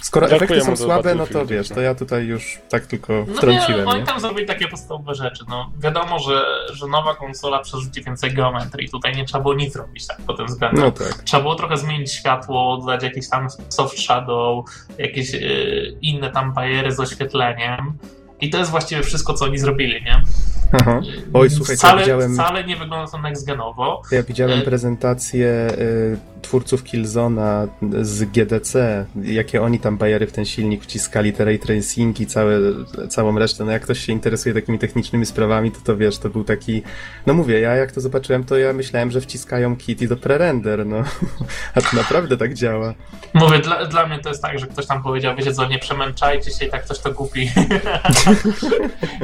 Skoro 0.01 0.27
Brakuje 0.27 0.59
efekty 0.59 0.77
są 0.77 0.85
słabe, 0.85 1.15
no 1.15 1.27
to 1.27 1.45
wiesz, 1.45 1.69
to 1.69 1.81
ja 1.81 1.95
tutaj 1.95 2.25
już 2.25 2.59
tak 2.69 2.85
tylko 2.85 3.25
No 3.27 3.35
wtrąciłem, 3.35 3.85
nie, 3.85 3.91
oni 3.91 4.03
tam 4.03 4.19
zrobili 4.19 4.47
takie 4.47 4.67
podstawowe 4.67 5.15
rzeczy. 5.15 5.45
No, 5.49 5.71
wiadomo, 5.79 6.19
że, 6.19 6.45
że 6.73 6.87
nowa 6.87 7.15
konsola 7.15 7.59
przerzuci 7.59 8.03
więcej 8.03 8.33
geometrii. 8.33 8.89
Tutaj 8.89 9.15
nie 9.15 9.25
trzeba 9.25 9.41
było 9.41 9.53
nic 9.53 9.75
robić 9.75 10.07
tak 10.07 10.17
pod 10.17 10.37
tym 10.37 10.45
względem. 10.45 10.83
No 10.83 10.91
tak. 10.91 11.23
Trzeba 11.23 11.43
było 11.43 11.55
trochę 11.55 11.77
zmienić 11.77 12.11
światło, 12.11 12.77
dodać 12.77 13.03
jakieś 13.03 13.29
tam 13.29 13.47
soft 13.69 13.99
shadow, 13.99 14.65
jakieś 14.97 15.33
yy, 15.33 15.97
inne 16.01 16.31
tam 16.31 16.53
bariery 16.53 16.91
z 16.91 16.99
oświetleniem. 16.99 17.97
I 18.41 18.49
to 18.49 18.57
jest 18.57 18.71
właściwie 18.71 19.03
wszystko, 19.03 19.33
co 19.33 19.45
oni 19.45 19.57
zrobili, 19.57 20.03
nie? 20.03 20.21
Aha. 20.73 21.01
Oj, 21.33 21.49
słuchaj, 21.49 21.75
wcale, 21.77 21.93
ja 21.93 21.99
widziałem, 22.01 22.33
wcale 22.33 22.63
nie 22.63 22.75
wygląda 22.75 23.11
to 23.11 23.17
next-genowo. 23.17 23.97
ja 24.11 24.23
widziałem 24.23 24.59
E- 24.59 24.61
prezentację 24.61 25.67
y, 25.79 26.17
twórców 26.41 26.83
Killzona 26.83 27.67
z 28.01 28.23
GDC, 28.23 29.05
jakie 29.23 29.61
oni 29.61 29.79
tam 29.79 29.97
bajery 29.97 30.27
w 30.27 30.31
ten 30.31 30.45
silnik 30.45 30.83
wciskali, 30.83 31.33
te 31.33 31.45
ray 31.45 31.59
tracingi, 31.59 32.27
całe, 32.27 32.59
całą 33.09 33.39
resztę. 33.39 33.65
No 33.65 33.71
jak 33.71 33.81
ktoś 33.81 33.99
się 33.99 34.13
interesuje 34.13 34.55
takimi 34.55 34.79
technicznymi 34.79 35.25
sprawami, 35.25 35.71
to 35.71 35.79
to 35.83 35.97
wiesz, 35.97 36.17
to 36.17 36.29
był 36.29 36.43
taki... 36.43 36.83
No 37.25 37.33
mówię, 37.33 37.59
ja 37.59 37.75
jak 37.75 37.91
to 37.91 38.01
zobaczyłem, 38.01 38.43
to 38.43 38.57
ja 38.57 38.73
myślałem, 38.73 39.11
że 39.11 39.21
wciskają 39.21 39.75
Kitty 39.75 40.07
do 40.07 40.17
prerender, 40.17 40.85
no. 40.85 40.97
A 41.75 41.81
to 41.81 41.87
naprawdę 41.97 42.37
tak 42.37 42.53
działa. 42.53 42.93
Mówię, 43.33 43.59
dla, 43.59 43.85
dla 43.85 44.07
mnie 44.07 44.19
to 44.19 44.29
jest 44.29 44.41
tak, 44.41 44.59
że 44.59 44.67
ktoś 44.67 44.85
tam 44.87 45.03
powiedział, 45.03 45.35
wiecie 45.35 45.53
co, 45.53 45.67
nie 45.67 45.79
przemęczajcie 45.79 46.51
się 46.51 46.65
i 46.65 46.69
tak 46.69 46.85
ktoś 46.85 46.99
to 46.99 47.13
kupi. 47.13 47.51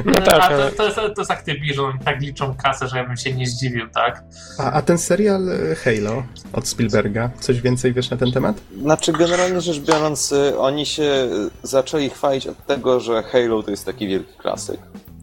No 0.04 0.12
tak, 0.12 0.48
to, 0.50 0.70
to, 0.76 0.84
jest, 0.84 0.96
to 0.96 1.20
jest 1.20 1.30
Activision, 1.44 1.84
oni 1.90 1.98
tak 2.04 2.20
liczą 2.20 2.54
kasę, 2.54 2.88
że 2.88 2.96
ja 2.98 3.06
bym 3.06 3.16
się 3.16 3.32
nie 3.34 3.46
zdziwił, 3.46 3.88
tak? 3.94 4.22
A, 4.58 4.72
a 4.72 4.82
ten 4.82 4.98
serial 4.98 5.48
y, 5.48 5.74
Halo 5.76 6.22
od 6.52 6.68
Spielberga, 6.68 7.30
coś 7.40 7.60
więcej 7.60 7.92
wiesz 7.92 8.10
na 8.10 8.16
ten 8.16 8.32
temat? 8.32 8.56
Znaczy, 8.82 9.12
generalnie 9.12 9.60
rzecz 9.60 9.80
biorąc, 9.80 10.32
y, 10.32 10.58
oni 10.58 10.86
się 10.86 11.02
y, 11.02 11.28
zaczęli 11.62 12.10
chwalić 12.10 12.46
od 12.46 12.66
tego, 12.66 13.00
że 13.00 13.22
Halo 13.22 13.62
to 13.62 13.70
jest 13.70 13.84
taki 13.86 14.08
wielki 14.08 14.32
klasyk. 14.38 14.80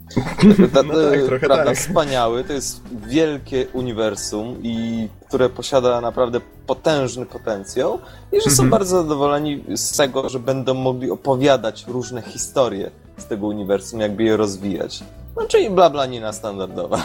Ta- 0.74 0.84
No 0.84 0.94
tak, 0.94 1.40
prawda, 1.40 1.66
tak. 1.66 1.78
Wspaniały, 1.78 2.44
to 2.44 2.54
jest 2.54 2.82
wielkie 3.08 3.68
uniwersum, 3.74 4.58
i 4.64 5.08
które 5.28 5.50
posiada 5.50 6.02
naprawdę 6.02 6.42
potężny 6.68 7.26
potencjał 7.26 8.00
i 8.32 8.36
że 8.42 8.50
są 8.50 8.64
Mhm. 8.64 8.70
bardzo 8.70 9.02
zadowoleni 9.04 9.64
z 9.76 9.98
tego, 9.98 10.30
że 10.30 10.40
będą 10.40 10.74
mogli 10.74 11.12
opowiadać 11.12 11.86
różne 11.88 12.22
historie 12.22 12.92
z 13.18 13.26
tego 13.26 13.48
uniwersum, 13.48 14.00
jakby 14.00 14.24
je 14.24 14.38
rozwijać. 14.38 15.04
No, 15.38 15.48
czyli 15.48 15.70
blablanina 15.70 16.34
standardowa. 16.34 17.04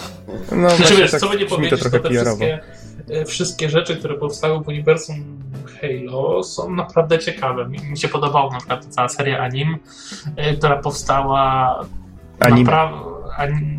No 0.52 0.70
Znaczy 0.70 0.96
wiesz, 0.96 1.10
tak 1.10 1.20
co 1.20 1.28
by 1.28 1.36
nie 1.36 1.46
to 1.46 1.56
powiedzieć, 1.56 1.82
to 1.82 1.90
trochę 1.90 2.00
te 2.00 2.10
wszystkie, 2.10 2.60
wszystkie 3.26 3.70
rzeczy, 3.70 3.96
które 3.96 4.14
powstały 4.14 4.64
w 4.64 4.68
uniwersum 4.68 5.42
Halo 5.80 6.42
są 6.42 6.70
naprawdę 6.70 7.18
ciekawe. 7.18 7.68
Mi, 7.68 7.78
mi 7.78 7.98
się 7.98 8.08
podobała 8.08 8.52
na 8.52 8.58
przykład 8.58 8.84
ta 8.84 8.90
cała 8.90 9.08
seria 9.08 9.38
anim, 9.38 9.78
e, 10.36 10.54
która 10.54 10.76
powstała 10.76 11.80
Anime. 12.40 12.70
Napra- 12.70 13.11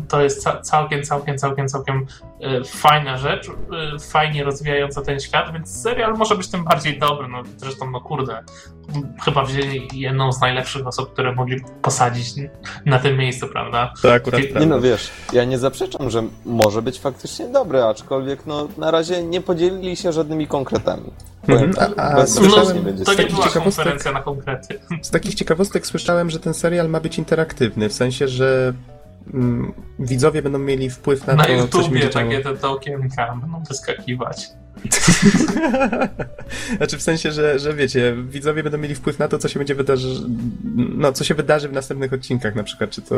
to 0.08 0.22
jest 0.22 0.42
ca- 0.42 0.60
całkiem, 0.60 1.02
całkiem, 1.02 1.38
całkiem, 1.38 1.68
całkiem 1.68 2.06
e, 2.40 2.64
fajna 2.64 3.18
rzecz, 3.18 3.48
e, 3.48 3.98
fajnie 3.98 4.44
rozwijająca 4.44 5.02
ten 5.02 5.20
świat, 5.20 5.52
więc 5.52 5.82
serial 5.82 6.14
może 6.14 6.36
być 6.36 6.48
tym 6.48 6.64
bardziej 6.64 6.98
dobry. 6.98 7.28
No, 7.28 7.42
zresztą, 7.56 7.90
no 7.90 8.00
kurde, 8.00 8.42
chyba 9.24 9.44
wzięli 9.44 9.88
jedną 9.92 10.32
z 10.32 10.40
najlepszych 10.40 10.86
osób, 10.86 11.12
które 11.12 11.32
mogli 11.34 11.60
posadzić 11.82 12.26
na 12.86 12.98
tym 12.98 13.16
miejscu, 13.16 13.48
prawda? 13.48 13.92
To 14.02 14.12
akurat 14.12 14.40
Nie 14.40 14.60
Nie 14.60 14.66
no, 14.66 14.80
wiesz, 14.80 15.10
ja 15.32 15.44
nie 15.44 15.58
zaprzeczam, 15.58 16.10
że 16.10 16.22
może 16.44 16.82
być 16.82 17.00
faktycznie 17.00 17.48
dobry, 17.48 17.82
aczkolwiek 17.82 18.46
no, 18.46 18.68
na 18.78 18.90
razie 18.90 19.22
nie 19.22 19.40
podzielili 19.40 19.96
się 19.96 20.12
żadnymi 20.12 20.46
konkretami. 20.46 21.10
Tak, 21.46 21.98
a- 21.98 22.02
a 22.02 22.16
bez 22.16 22.34
słyszałem- 22.34 22.54
bezpiecznie 22.64 22.82
będzie 22.82 23.04
to 23.04 23.10
nie 23.10 23.16
takich 23.16 23.34
była 23.34 23.46
ciekawostek- 23.46 23.62
konferencja 23.64 24.12
na 24.12 24.22
konkrety. 24.22 24.80
Z 25.02 25.10
takich 25.10 25.34
ciekawostek 25.34 25.86
słyszałem, 25.86 26.30
że 26.30 26.38
ten 26.40 26.54
serial 26.54 26.88
ma 26.88 27.00
być 27.00 27.18
interaktywny, 27.18 27.88
w 27.88 27.92
sensie, 27.92 28.28
że 28.28 28.72
mm, 29.34 29.72
widzowie 29.98 30.42
będą 30.42 30.58
mieli 30.58 30.90
wpływ 30.90 31.26
na, 31.26 31.34
Na 31.34 31.44
to, 31.44 31.48
co 31.48 31.56
się 31.56 31.62
YouTubie 31.62 31.88
będzie 31.90 32.10
działo. 32.10 32.30
takie 32.30 32.58
te, 32.60 32.68
okienka 32.68 33.36
będą 33.40 33.62
wyskakiwać. 33.68 34.48
znaczy 36.76 36.98
w 36.98 37.02
sensie, 37.02 37.32
że, 37.32 37.58
że 37.58 37.74
wiecie, 37.74 38.16
widzowie 38.28 38.62
będą 38.62 38.78
mieli 38.78 38.94
wpływ 38.94 39.18
na 39.18 39.28
to, 39.28 39.38
co 39.38 39.48
się 39.48 39.60
będzie 39.60 39.74
wydarzy, 39.74 40.08
no, 40.74 41.12
co 41.12 41.24
się 41.24 41.34
wydarzy 41.34 41.68
w 41.68 41.72
następnych 41.72 42.12
odcinkach 42.12 42.54
na 42.54 42.62
przykład. 42.62 42.90
Czy 42.90 43.02
to 43.02 43.14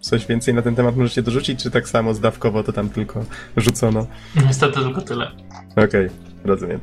coś 0.00 0.26
więcej 0.26 0.54
na 0.54 0.62
ten 0.62 0.74
temat 0.74 0.96
możecie 0.96 1.22
dorzucić, 1.22 1.62
czy 1.62 1.70
tak 1.70 1.88
samo 1.88 2.14
zdawkowo 2.14 2.62
to 2.62 2.72
tam 2.72 2.88
tylko 2.88 3.24
rzucono? 3.56 4.06
Niestety 4.46 4.80
tylko 4.80 5.00
tyle. 5.00 5.30
Okej, 5.76 6.08
rozumiem. 6.44 6.80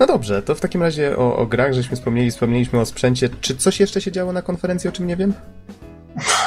No 0.00 0.06
dobrze, 0.06 0.42
to 0.42 0.54
w 0.54 0.60
takim 0.60 0.82
razie 0.82 1.16
o, 1.16 1.36
o 1.36 1.46
grach 1.46 1.72
żeśmy 1.72 1.96
wspomnieli, 1.96 2.30
wspomnieliśmy 2.30 2.80
o 2.80 2.86
sprzęcie. 2.86 3.28
Czy 3.40 3.56
coś 3.56 3.80
jeszcze 3.80 4.00
się 4.00 4.12
działo 4.12 4.32
na 4.32 4.42
konferencji, 4.42 4.88
o 4.88 4.92
czym 4.92 5.06
nie 5.06 5.16
wiem? 5.16 5.32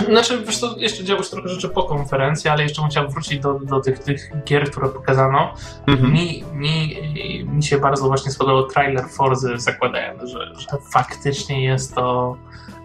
Znaczy, 0.09 0.43
wiesz 0.45 0.57
co, 0.57 0.75
jeszcze 0.77 1.03
działo 1.03 1.23
się 1.23 1.29
trochę 1.29 1.49
rzeczy 1.49 1.69
po 1.69 1.83
konferencji, 1.83 2.49
ale 2.49 2.63
jeszcze 2.63 2.81
chciał 2.89 3.09
wrócić 3.09 3.39
do, 3.39 3.53
do 3.53 3.79
tych, 3.79 3.99
tych 3.99 4.31
gier, 4.45 4.71
które 4.71 4.89
pokazano. 4.89 5.53
Mhm. 5.87 6.13
Mi, 6.13 6.43
mi, 6.53 6.95
mi 7.45 7.63
się 7.63 7.77
bardzo 7.77 8.07
właśnie 8.07 8.31
spodobał 8.31 8.67
trailer 8.67 9.05
Forzy, 9.05 9.59
zakładając, 9.59 10.29
że, 10.29 10.53
że 10.55 10.67
faktycznie 10.91 11.63
jest 11.63 11.95
to 11.95 12.37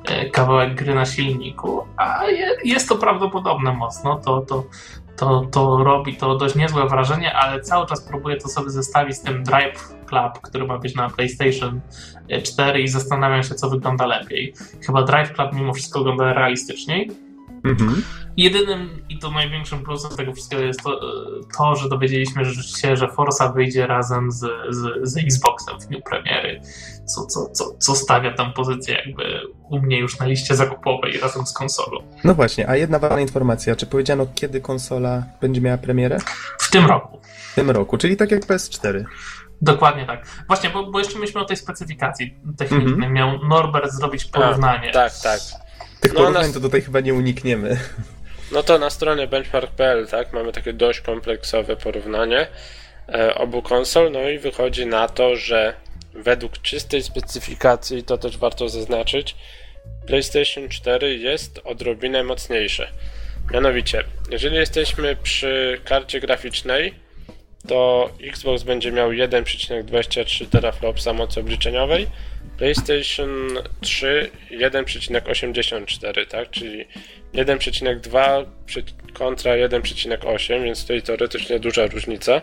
e, 0.09 0.31
kawałek 0.31 0.75
gry 0.75 0.95
na 0.95 1.07
silniku, 1.07 1.87
a 1.97 2.25
je, 2.25 2.57
jest 2.65 2.89
to 2.89 2.97
prawdopodobne 2.97 3.73
mocno, 3.73 4.17
to, 4.17 4.41
to, 4.41 4.65
to, 5.17 5.47
to 5.51 5.85
robi 5.85 6.17
to 6.17 6.37
dość 6.37 6.55
niezłe 6.55 6.89
wrażenie, 6.89 7.35
ale 7.35 7.61
cały 7.61 7.87
czas 7.87 8.01
próbuję 8.01 8.37
to 8.37 8.49
sobie 8.49 8.71
zestawić 8.71 9.17
z 9.17 9.21
tym 9.21 9.45
Drive 9.45 9.98
Club, 10.09 10.41
który 10.43 10.67
ma 10.67 10.79
być 10.79 10.95
na 10.95 11.11
PlayStation 11.11 11.81
4 12.43 12.83
i 12.83 12.89
zastanawiam 12.89 13.43
się, 13.43 13.55
co 13.55 13.71
wygląda 13.71 14.07
lepiej. 14.07 14.55
Chyba 14.87 15.03
Drive 15.03 15.33
Club 15.33 15.53
mimo 15.53 15.75
wszystko 15.75 15.99
wygląda 15.99 16.33
realistyczniej, 16.33 17.11
Mhm. 17.65 18.03
Jedynym 18.37 19.03
i 19.09 19.19
to 19.19 19.31
największym 19.31 19.85
plusem 19.85 20.17
tego 20.17 20.33
wszystkiego 20.33 20.63
jest 20.63 20.83
to, 20.83 21.01
to 21.59 21.77
że 21.77 21.89
dowiedzieliśmy 21.89 22.43
się, 22.81 22.97
że 22.97 23.09
Forza 23.09 23.53
wyjdzie 23.53 23.87
razem 23.87 24.33
z, 24.33 24.41
z, 24.71 25.09
z 25.09 25.17
Xboxem 25.17 25.81
w 25.81 25.87
dniu 25.87 26.01
premiery, 26.03 26.61
co, 27.05 27.27
co, 27.27 27.49
co, 27.49 27.65
co 27.79 27.95
stawia 27.95 28.35
tam 28.35 28.53
pozycję 28.53 28.95
jakby 29.07 29.41
u 29.71 29.81
mnie 29.81 29.99
już 29.99 30.19
na 30.19 30.27
liście 30.27 30.57
zakupowej 30.57 31.21
razem 31.21 31.47
z 31.47 31.53
konsolą. 31.53 32.03
No 32.25 32.35
właśnie, 32.35 32.69
a 32.69 32.77
jedna 32.77 32.99
ważna 32.99 33.21
informacja. 33.21 33.77
Czy 33.77 33.87
powiedziano, 33.87 34.27
kiedy 34.35 34.61
konsola 34.61 35.23
będzie 35.41 35.61
miała 35.61 35.79
premierę? 35.79 36.19
W 36.59 36.71
tym 36.71 36.87
roku. 36.87 37.19
W 37.53 37.55
tym 37.55 37.71
roku, 37.71 37.99
czyli 37.99 38.17
tak 38.17 38.31
jak 38.31 38.47
PS4. 38.47 39.05
Dokładnie 39.63 40.07
tak. 40.07 40.27
Właśnie, 40.47 40.71
bo, 40.71 40.87
bo 40.91 40.99
jeszcze 40.99 41.19
myśmy 41.19 41.41
o 41.41 41.45
tej 41.45 41.57
specyfikacji 41.57 42.35
technicznej. 42.59 42.93
Mhm. 42.93 43.13
Miał 43.13 43.39
Norbert 43.49 43.93
zrobić 43.93 44.25
porównanie. 44.25 44.91
Tak, 44.91 45.13
tak. 45.23 45.41
Tych 46.01 46.13
No, 46.13 46.21
porównań 46.21 46.43
nas- 46.45 46.53
to 46.53 46.61
tutaj 46.61 46.83
chyba 46.83 47.01
nie 47.01 47.15
unikniemy. 47.15 47.79
No 48.53 48.63
to 48.63 48.79
na 48.79 48.91
stronie 48.91 49.27
benchmark.pl, 49.27 50.07
tak, 50.07 50.33
mamy 50.33 50.53
takie 50.53 50.73
dość 50.73 51.01
kompleksowe 51.01 51.77
porównanie 51.77 52.47
e, 53.09 53.35
obu 53.35 53.63
konsol, 53.63 54.13
no 54.13 54.29
i 54.29 54.39
wychodzi 54.39 54.87
na 54.87 55.09
to, 55.09 55.37
że 55.37 55.75
według 56.15 56.59
czystej 56.63 57.03
specyfikacji, 57.03 58.05
to 58.05 58.19
też 58.19 58.39
warto 58.39 58.69
zaznaczyć, 58.69 59.37
PlayStation 60.07 60.69
4 60.69 61.17
jest 61.17 61.61
odrobinę 61.65 62.25
mocniejsze. 62.25 62.89
Mianowicie, 63.53 64.05
jeżeli 64.31 64.57
jesteśmy 64.57 65.17
przy 65.17 65.81
karcie 65.85 66.21
graficznej, 66.21 66.95
to 67.69 68.11
Xbox 68.23 68.63
będzie 68.63 68.93
miał 68.93 69.11
1,23 69.11 70.47
teraflopsa 70.47 71.13
mocy 71.13 71.41
obliczeniowej, 71.41 72.07
PlayStation 72.59 73.31
3 73.81 74.31
1,84, 74.51 76.27
tak? 76.27 76.51
Czyli 76.51 76.87
1,2 77.35 78.45
kontra 79.13 79.53
1,8, 79.53 80.65
więc 80.65 80.83
tutaj 80.83 81.03
teoretycznie 81.03 81.61
duża 81.61 81.87
różnica. 81.87 82.43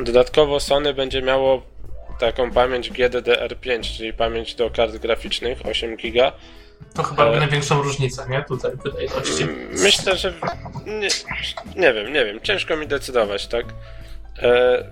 Dodatkowo 0.00 0.60
Sony 0.60 0.94
będzie 0.94 1.22
miało 1.22 1.62
taką 2.20 2.50
pamięć 2.50 2.90
GDDR5, 2.90 3.96
czyli 3.96 4.12
pamięć 4.12 4.54
do 4.54 4.70
kart 4.70 4.96
graficznych 4.96 5.66
8 5.66 5.96
GB. 5.96 6.32
To 6.94 7.02
chyba 7.02 7.26
e... 7.26 7.38
największą 7.38 7.82
różnicę, 7.82 8.26
nie? 8.30 8.44
Tutaj 8.48 8.72
wydajności. 8.84 9.46
Myślę, 9.70 10.16
że 10.16 10.32
nie, 10.86 11.08
nie 11.76 11.92
wiem, 11.92 12.12
nie 12.12 12.24
wiem. 12.24 12.40
Ciężko 12.40 12.76
mi 12.76 12.86
decydować, 12.86 13.46
tak? 13.46 13.66
E, 14.42 14.84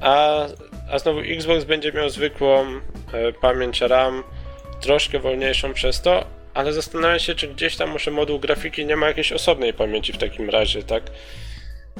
a, 0.00 0.46
a 0.92 0.98
znowu 0.98 1.20
Xbox 1.20 1.64
będzie 1.64 1.92
miał 1.92 2.10
zwykłą 2.10 2.66
e, 3.12 3.32
pamięć 3.32 3.80
RAM, 3.80 4.22
troszkę 4.80 5.18
wolniejszą 5.18 5.74
przez 5.74 6.00
to, 6.02 6.24
ale 6.54 6.72
zastanawiam 6.72 7.18
się, 7.18 7.34
czy 7.34 7.48
gdzieś 7.48 7.76
tam 7.76 7.90
może 7.90 8.10
moduł 8.10 8.38
grafiki 8.38 8.86
nie 8.86 8.96
ma 8.96 9.06
jakiejś 9.06 9.32
osobnej 9.32 9.74
pamięci 9.74 10.12
w 10.12 10.18
takim 10.18 10.50
razie, 10.50 10.82
tak? 10.82 11.02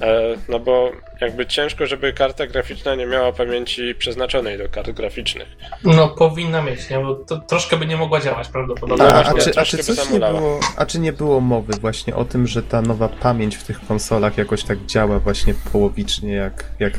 E, 0.03 0.37
no 0.49 0.59
bo 0.61 0.93
jakby 1.21 1.47
ciężko, 1.47 1.87
żeby 1.87 2.13
karta 2.13 2.47
graficzna 2.47 2.95
nie 2.95 3.07
miała 3.07 3.33
pamięci 3.33 3.95
przeznaczonej 3.95 4.59
do 4.59 4.69
kart 4.69 4.91
graficznych. 4.91 5.49
No 5.85 6.09
powinna 6.09 6.63
mieć, 6.63 6.91
nie? 6.91 6.99
Bo 6.99 7.15
to 7.15 7.39
troszkę 7.39 7.77
by 7.77 7.87
nie 7.87 7.97
mogła 7.97 8.21
działać 8.21 8.49
prawdopodobnie. 8.49 9.07
A, 9.07 9.25
a, 9.25 9.35
czy, 9.35 9.61
a, 9.61 9.65
czy 9.65 9.79
coś 9.79 10.11
nie 10.11 10.21
było, 10.21 10.61
a 10.77 10.87
czy 10.87 10.99
nie 10.99 11.13
było 11.13 11.41
mowy 11.41 11.73
właśnie 11.81 12.17
o 12.17 12.25
tym, 12.25 12.47
że 12.47 12.63
ta 12.63 12.83
nowa 12.83 13.09
pamięć 13.09 13.57
w 13.57 13.65
tych 13.65 13.87
konsolach 13.87 14.39
jakoś 14.39 14.65
tak 14.65 14.87
działa 14.87 15.19
właśnie 15.19 15.55
połowicznie 15.73 16.33
jak, 16.33 16.65
jak 16.79 16.93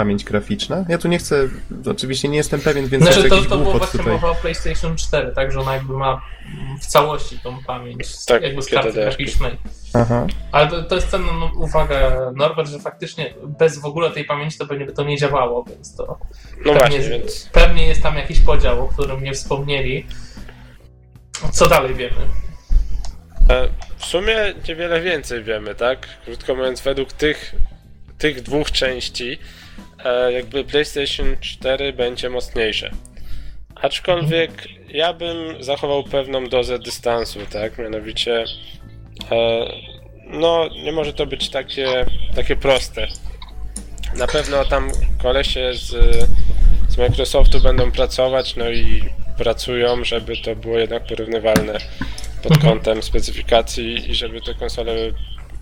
pamięć 0.00 0.24
graficzna. 0.24 0.84
Ja 0.88 0.98
tu 0.98 1.08
nie 1.08 1.18
chcę, 1.18 1.48
oczywiście 1.90 2.28
nie 2.28 2.36
jestem 2.36 2.60
pewien, 2.60 2.86
więc 2.86 3.04
znaczy, 3.04 3.28
to, 3.28 3.42
to 3.42 3.58
było 3.58 3.78
właśnie 3.78 3.98
tutaj. 3.98 4.12
mowa 4.12 4.30
o 4.30 4.34
PlayStation 4.34 4.96
4, 4.96 5.32
tak, 5.34 5.52
że 5.52 5.60
ona 5.60 5.74
jakby 5.74 5.92
ma 5.92 6.22
w 6.80 6.86
całości 6.86 7.38
tą 7.38 7.64
pamięć 7.66 8.24
tak, 8.26 8.42
jakby 8.42 8.62
z 8.62 8.68
karty 8.68 8.92
graficznej. 8.92 9.56
Aha. 9.94 10.26
Ale 10.52 10.68
to, 10.68 10.82
to 10.82 10.94
jest 10.94 11.10
cenna 11.10 11.32
no, 11.32 11.50
uwaga, 11.56 12.30
Norbert, 12.36 12.68
że 12.68 12.78
faktycznie 12.78 13.34
bez 13.58 13.78
w 13.78 13.84
ogóle 13.84 14.10
tej 14.10 14.24
pamięci 14.24 14.58
to 14.58 14.66
by 14.66 14.92
to 14.92 15.04
nie 15.04 15.18
działało, 15.18 15.64
więc 15.64 15.96
to 15.96 16.18
no 16.64 16.72
pewnie, 16.72 16.98
właśnie, 16.98 17.18
więc... 17.18 17.48
pewnie 17.52 17.86
jest 17.86 18.02
tam 18.02 18.16
jakiś 18.16 18.40
podział, 18.40 18.84
o 18.84 18.88
którym 18.88 19.24
nie 19.24 19.32
wspomnieli. 19.32 20.06
Co 21.52 21.68
dalej 21.68 21.94
wiemy? 21.94 22.26
E, 23.50 23.68
w 23.96 24.04
sumie 24.04 24.36
niewiele 24.68 25.00
więcej 25.00 25.44
wiemy, 25.44 25.74
tak? 25.74 26.08
Krótko 26.24 26.54
mówiąc, 26.54 26.80
według 26.80 27.12
tych, 27.12 27.54
tych 28.18 28.42
dwóch 28.42 28.72
części 28.72 29.38
jakby 30.32 30.64
PlayStation 30.64 31.36
4 31.40 31.92
będzie 31.92 32.30
mocniejsze. 32.30 32.90
Aczkolwiek 33.74 34.68
ja 34.88 35.12
bym 35.12 35.62
zachował 35.64 36.04
pewną 36.04 36.48
dozę 36.48 36.78
dystansu, 36.78 37.38
tak? 37.52 37.78
Mianowicie 37.78 38.44
e, 39.30 39.66
no 40.26 40.68
nie 40.84 40.92
może 40.92 41.12
to 41.12 41.26
być 41.26 41.48
takie, 41.48 42.06
takie 42.34 42.56
proste. 42.56 43.06
Na 44.16 44.26
pewno 44.26 44.64
tam 44.64 44.90
kolesie 45.22 45.70
z, 45.74 45.88
z 46.88 46.96
Microsoftu 46.96 47.60
będą 47.60 47.92
pracować, 47.92 48.56
no 48.56 48.70
i 48.70 49.02
pracują, 49.38 50.04
żeby 50.04 50.36
to 50.36 50.56
było 50.56 50.78
jednak 50.78 51.06
porównywalne 51.06 51.78
pod 52.42 52.52
mhm. 52.52 52.60
kątem 52.60 53.02
specyfikacji 53.02 54.10
i 54.10 54.14
żeby 54.14 54.40
te 54.40 54.54
konsole 54.54 54.94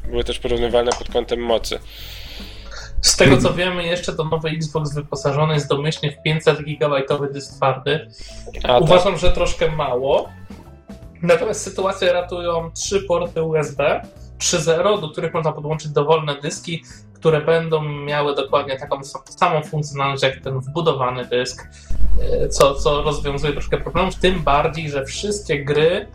były 0.08 0.24
też 0.24 0.38
porównywalne 0.38 0.92
pod 0.92 1.08
kątem 1.08 1.40
mocy. 1.40 1.78
Z 3.02 3.16
tego 3.16 3.36
co 3.36 3.54
wiemy, 3.54 3.84
jeszcze 3.84 4.12
to 4.12 4.24
nowy 4.24 4.48
Xbox 4.48 4.94
wyposażony 4.94 5.54
jest 5.54 5.68
domyślnie 5.68 6.12
w 6.12 6.22
500 6.22 6.58
GB 6.60 7.02
dysk 7.32 7.56
twardy. 7.56 8.10
A, 8.64 8.78
Uważam, 8.78 9.12
tak. 9.12 9.20
że 9.20 9.32
troszkę 9.32 9.70
mało. 9.70 10.28
Natomiast 11.22 11.60
sytuację 11.60 12.12
ratują 12.12 12.70
trzy 12.74 13.02
porty 13.02 13.42
USB 13.42 14.02
3.0, 14.38 15.00
do 15.00 15.08
których 15.08 15.34
można 15.34 15.52
podłączyć 15.52 15.90
dowolne 15.90 16.40
dyski, 16.40 16.84
które 17.14 17.40
będą 17.40 17.82
miały 17.82 18.34
dokładnie 18.34 18.78
taką 18.78 19.00
samą 19.24 19.62
funkcjonalność 19.62 20.22
jak 20.22 20.40
ten 20.40 20.60
wbudowany 20.60 21.24
dysk, 21.24 21.68
e, 22.20 22.48
co, 22.48 22.74
co 22.74 23.02
rozwiązuje 23.02 23.52
troszkę 23.52 23.78
problemów. 23.78 24.14
Tym 24.14 24.42
bardziej, 24.42 24.90
że 24.90 25.04
wszystkie 25.04 25.64
gry 25.64 26.06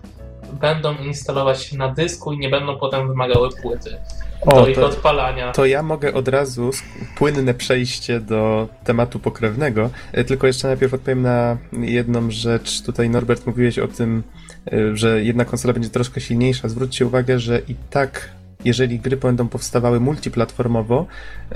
będą 0.53 0.95
instalować 0.95 1.63
się 1.63 1.77
na 1.77 1.89
dysku 1.89 2.33
i 2.33 2.37
nie 2.37 2.49
będą 2.49 2.79
potem 2.79 3.07
wymagały 3.07 3.49
płyty 3.61 3.97
o, 4.45 4.61
do 4.61 4.67
ich 4.67 4.75
to, 4.75 4.85
odpalania. 4.85 5.51
To 5.51 5.65
ja 5.65 5.83
mogę 5.83 6.13
od 6.13 6.27
razu 6.27 6.71
płynne 7.17 7.53
przejście 7.53 8.19
do 8.19 8.67
tematu 8.83 9.19
pokrewnego, 9.19 9.89
e, 10.11 10.23
tylko 10.23 10.47
jeszcze 10.47 10.67
najpierw 10.67 10.93
odpowiem 10.93 11.21
na 11.21 11.57
jedną 11.71 12.31
rzecz. 12.31 12.81
Tutaj 12.81 13.09
Norbert 13.09 13.47
mówiłeś 13.47 13.79
o 13.79 13.87
tym, 13.87 14.23
e, 14.71 14.97
że 14.97 15.23
jedna 15.23 15.45
konsola 15.45 15.73
będzie 15.73 15.89
troszkę 15.89 16.21
silniejsza. 16.21 16.69
Zwróćcie 16.69 17.05
uwagę, 17.05 17.39
że 17.39 17.61
i 17.67 17.75
tak 17.89 18.29
jeżeli 18.65 18.99
gry 18.99 19.17
będą 19.17 19.47
powstawały 19.47 19.99
multiplatformowo, 19.99 21.05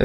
y, 0.00 0.04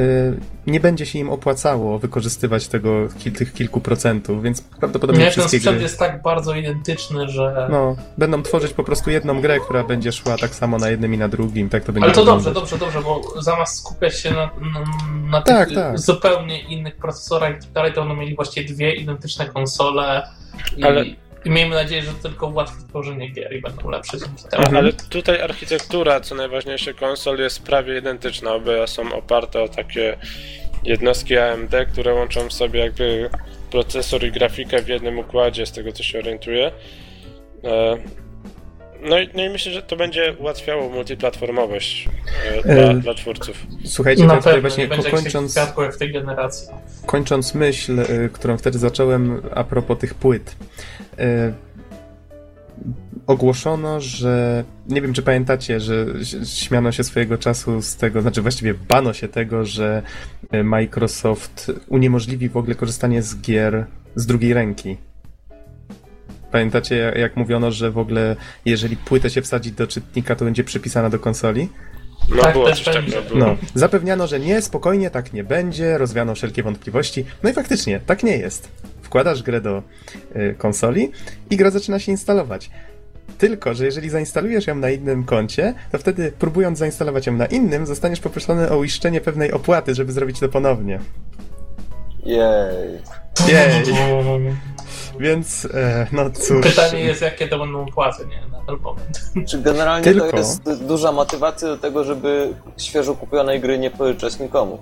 nie 0.66 0.80
będzie 0.80 1.06
się 1.06 1.18
im 1.18 1.30
opłacało 1.30 1.98
wykorzystywać 1.98 2.68
tego, 2.68 3.08
tych 3.38 3.52
kilku 3.52 3.80
procentów, 3.80 4.42
więc 4.42 4.60
prawdopodobnie 4.60 5.24
nie, 5.24 5.30
wszystkie 5.30 5.50
ten 5.50 5.60
sprzęt 5.60 5.76
gry... 5.76 5.82
jest 5.82 5.98
tak 5.98 6.22
bardzo 6.22 6.54
identyczny, 6.54 7.28
że... 7.28 7.68
No, 7.70 7.96
będą 8.18 8.42
tworzyć 8.42 8.72
po 8.72 8.84
prostu 8.84 9.10
jedną 9.10 9.40
grę, 9.40 9.60
która 9.60 9.84
będzie 9.84 10.12
szła 10.12 10.36
tak 10.38 10.54
samo 10.54 10.78
na 10.78 10.90
jednym 10.90 11.14
i 11.14 11.18
na 11.18 11.28
drugim, 11.28 11.68
tak 11.68 11.84
to 11.84 11.92
będzie 11.92 12.04
Ale 12.04 12.14
to 12.14 12.24
dobrze, 12.24 12.52
dobrze, 12.52 12.78
dobrze, 12.78 13.00
bo 13.02 13.42
zamiast 13.42 13.78
skupiać 13.78 14.20
się 14.20 14.30
na, 14.30 14.36
na, 14.46 14.84
na 15.30 15.42
tak, 15.42 15.68
tych 15.68 15.78
tak. 15.78 15.98
zupełnie 15.98 16.60
innych 16.60 16.96
procesorach 16.96 17.56
i 17.56 17.60
tak 17.60 17.72
dalej, 17.72 17.92
to 17.92 18.00
będą 18.00 18.16
mieli 18.16 18.36
właściwie 18.36 18.74
dwie 18.74 18.94
identyczne 18.94 19.46
konsole 19.46 20.28
i... 20.76 20.84
Ale 20.84 21.04
i 21.44 21.50
miejmy 21.50 21.74
nadzieję, 21.74 22.02
że 22.02 22.12
tylko 22.12 22.46
ułatwi 22.46 22.76
tworzenie 22.88 23.28
gier 23.28 23.56
i 23.56 23.60
będą 23.60 23.90
lepsze 23.90 24.18
dzięki 24.18 24.44
temu. 24.50 24.78
Ale 24.78 24.92
tutaj 24.92 25.40
architektura, 25.40 26.20
co 26.20 26.34
najważniejsze, 26.34 26.94
konsol 26.94 27.38
jest 27.38 27.62
prawie 27.62 27.98
identyczna. 27.98 28.52
Obie 28.52 28.86
są 28.86 29.12
oparte 29.12 29.62
o 29.62 29.68
takie 29.68 30.16
jednostki 30.84 31.36
AMD, 31.38 31.74
które 31.92 32.14
łączą 32.14 32.48
w 32.48 32.52
sobie 32.52 32.80
jakby 32.80 33.30
procesor 33.70 34.24
i 34.24 34.32
grafikę 34.32 34.82
w 34.82 34.88
jednym 34.88 35.18
układzie, 35.18 35.66
z 35.66 35.72
tego 35.72 35.92
co 35.92 36.02
się 36.02 36.18
orientuję. 36.18 36.72
E, 37.64 37.96
no 39.02 39.20
i, 39.20 39.28
no 39.34 39.44
i 39.44 39.48
myślę, 39.48 39.72
że 39.72 39.82
to 39.82 39.96
będzie 39.96 40.34
ułatwiało 40.38 40.88
multiplatformowość 40.88 42.08
e, 42.44 42.62
dla, 42.62 42.74
e, 42.74 42.94
dla 42.94 43.14
twórców. 43.14 43.66
Słuchajcie, 43.84 44.24
Na 44.24 44.42
pewno, 44.42 44.60
właśnie 44.60 44.88
ko 44.88 45.02
kończąc, 45.10 45.58
w 45.94 45.98
tej 45.98 46.12
generacji. 46.12 46.68
kończąc 47.06 47.54
myśl, 47.54 47.98
którą 48.32 48.58
wtedy 48.58 48.78
zacząłem 48.78 49.42
a 49.54 49.64
propos 49.64 49.98
tych 49.98 50.14
płyt. 50.14 50.56
E, 51.18 51.52
ogłoszono, 53.26 54.00
że 54.00 54.64
nie 54.88 55.02
wiem, 55.02 55.12
czy 55.12 55.22
pamiętacie, 55.22 55.80
że 55.80 56.06
śmiano 56.44 56.92
się 56.92 57.04
swojego 57.04 57.38
czasu 57.38 57.82
z 57.82 57.96
tego, 57.96 58.22
znaczy 58.22 58.42
właściwie 58.42 58.74
bano 58.74 59.12
się 59.12 59.28
tego, 59.28 59.64
że 59.64 60.02
e, 60.50 60.64
Microsoft 60.64 61.72
uniemożliwi 61.88 62.48
w 62.48 62.56
ogóle 62.56 62.74
korzystanie 62.74 63.22
z 63.22 63.40
gier 63.40 63.86
z 64.14 64.26
drugiej 64.26 64.54
ręki. 64.54 64.96
Pamiętacie, 66.52 67.12
jak 67.16 67.36
mówiono, 67.36 67.70
że 67.72 67.90
w 67.90 67.98
ogóle 67.98 68.36
jeżeli 68.64 68.96
płytę 68.96 69.30
się 69.30 69.42
wsadzi 69.42 69.72
do 69.72 69.86
czytnika, 69.86 70.36
to 70.36 70.44
będzie 70.44 70.64
przypisana 70.64 71.10
do 71.10 71.18
konsoli? 71.18 71.68
No, 72.28 72.42
tak, 72.42 72.52
było 72.52 72.66
coś 72.66 72.84
takiego. 72.84 73.16
No, 73.34 73.56
zapewniano, 73.74 74.26
że 74.26 74.40
nie, 74.40 74.62
spokojnie, 74.62 75.10
tak 75.10 75.32
nie 75.32 75.44
będzie, 75.44 75.98
rozwiano 75.98 76.34
wszelkie 76.34 76.62
wątpliwości. 76.62 77.24
No 77.42 77.50
i 77.50 77.52
faktycznie, 77.52 78.00
tak 78.06 78.22
nie 78.22 78.36
jest. 78.38 78.68
Wkładasz 79.14 79.42
grę 79.42 79.60
do 79.60 79.82
y, 80.36 80.54
konsoli 80.58 81.10
i 81.50 81.56
gra 81.56 81.70
zaczyna 81.70 81.98
się 81.98 82.12
instalować. 82.12 82.70
Tylko, 83.38 83.74
że 83.74 83.84
jeżeli 83.84 84.10
zainstalujesz 84.10 84.66
ją 84.66 84.74
na 84.74 84.90
innym 84.90 85.24
koncie, 85.24 85.74
to 85.92 85.98
wtedy 85.98 86.32
próbując 86.38 86.78
zainstalować 86.78 87.26
ją 87.26 87.32
na 87.32 87.46
innym, 87.46 87.86
zostaniesz 87.86 88.20
poproszony 88.20 88.70
o 88.70 88.78
uiszczenie 88.78 89.20
pewnej 89.20 89.52
opłaty, 89.52 89.94
żeby 89.94 90.12
zrobić 90.12 90.40
to 90.40 90.48
ponownie. 90.48 91.00
Jej. 92.24 92.38
Jej. 93.48 93.84
Więc, 95.20 95.68
e, 95.74 96.06
no 96.12 96.30
cóż. 96.30 96.62
Pytanie 96.62 97.00
jest, 97.00 97.22
jakie 97.22 97.48
to 97.48 97.58
będą 97.58 97.86
płace, 97.86 98.26
nie? 98.26 98.40
Na 98.52 98.64
ten 98.66 98.76
moment. 98.82 99.30
Czy 99.48 99.58
generalnie 99.58 100.04
Tylko... 100.04 100.30
to 100.30 100.36
jest 100.36 100.84
duża 100.86 101.12
motywacja 101.12 101.68
do 101.68 101.78
tego, 101.78 102.04
żeby 102.04 102.54
świeżo 102.76 103.14
kupionej 103.14 103.60
gry 103.60 103.78
nie 103.78 103.90
pożyczać 103.90 104.38
nikomu? 104.38 104.78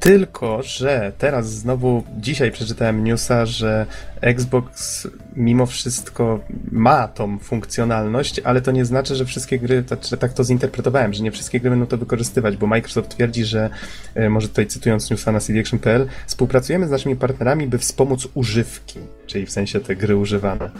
Tylko, 0.00 0.62
że 0.62 1.12
teraz 1.18 1.50
znowu 1.50 2.04
dzisiaj 2.18 2.52
przeczytałem 2.52 3.04
newsa, 3.04 3.46
że 3.46 3.86
Xbox 4.20 5.08
mimo 5.36 5.66
wszystko 5.66 6.40
ma 6.72 7.08
tą 7.08 7.38
funkcjonalność, 7.38 8.40
ale 8.44 8.60
to 8.60 8.70
nie 8.70 8.84
znaczy, 8.84 9.14
że 9.14 9.24
wszystkie 9.24 9.58
gry, 9.58 9.84
tak, 10.20 10.32
to 10.32 10.44
zinterpretowałem, 10.44 11.12
że 11.12 11.22
nie 11.22 11.32
wszystkie 11.32 11.60
gry 11.60 11.70
będą 11.70 11.86
to 11.86 11.96
wykorzystywać, 11.96 12.56
bo 12.56 12.66
Microsoft 12.66 13.08
twierdzi, 13.08 13.44
że, 13.44 13.70
e, 14.14 14.30
może 14.30 14.48
tutaj 14.48 14.66
cytując 14.66 15.10
newsa 15.10 15.32
na 15.32 15.40
cdaction.pl, 15.40 16.06
współpracujemy 16.26 16.86
z 16.86 16.90
naszymi 16.90 17.16
partnerami, 17.16 17.66
by 17.66 17.78
wspomóc 17.78 18.28
używki, 18.34 18.98
czyli 19.26 19.46
w 19.46 19.50
sensie 19.50 19.80
te 19.80 19.96
gry 19.96 20.16
używane. 20.16 20.70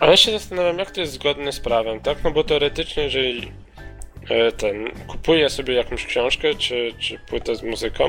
Ale 0.00 0.10
ja 0.10 0.16
się 0.16 0.32
zastanawiam, 0.32 0.78
jak 0.78 0.90
to 0.90 1.00
jest 1.00 1.12
zgodne 1.12 1.52
z 1.52 1.60
prawem, 1.60 2.00
tak? 2.00 2.24
No 2.24 2.30
bo 2.30 2.44
teoretycznie, 2.44 3.02
jeżeli 3.02 3.52
ten, 4.56 4.90
kupuję 5.06 5.50
sobie 5.50 5.74
jakąś 5.74 6.06
książkę 6.06 6.54
czy, 6.54 6.94
czy 6.98 7.18
płytę 7.18 7.56
z 7.56 7.62
muzyką. 7.62 8.04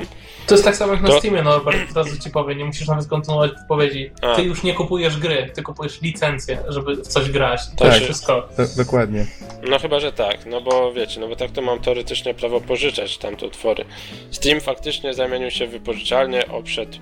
To 0.47 0.53
jest 0.53 0.65
tak 0.65 0.75
samo 0.75 0.93
jak 0.93 1.01
na 1.01 1.07
to... 1.07 1.19
Steamie, 1.19 1.41
Norbert, 1.41 1.89
od 1.89 1.97
razu 1.97 2.19
ci 2.19 2.29
powiem, 2.29 2.57
nie 2.57 2.65
musisz 2.65 2.87
nawet 2.87 3.07
kontynuować 3.07 3.51
wypowiedzi. 3.61 4.11
A. 4.21 4.35
Ty 4.35 4.43
już 4.43 4.63
nie 4.63 4.73
kupujesz 4.73 5.17
gry, 5.17 5.51
ty 5.55 5.63
kupujesz 5.63 6.01
licencję, 6.01 6.57
żeby 6.67 6.95
w 6.95 7.07
coś 7.07 7.31
grać. 7.31 7.61
To 7.77 7.85
tak, 7.85 7.93
jest 7.93 8.03
wszystko. 8.03 8.49
dokładnie. 8.77 9.25
No 9.69 9.79
chyba, 9.79 9.99
że 9.99 10.11
tak, 10.11 10.45
no 10.45 10.61
bo 10.61 10.93
wiecie, 10.93 11.19
no 11.19 11.27
bo 11.27 11.35
tak 11.35 11.51
to 11.51 11.61
mam 11.61 11.79
teoretycznie 11.79 12.33
prawo 12.33 12.61
pożyczać 12.61 13.17
tamte 13.17 13.45
utwory. 13.45 13.85
Steam 14.31 14.61
faktycznie 14.61 15.13
zamienił 15.13 15.51
się 15.51 15.67
w 15.67 15.71
wypożyczalnię, 15.71 16.47
oprzedł 16.47 16.97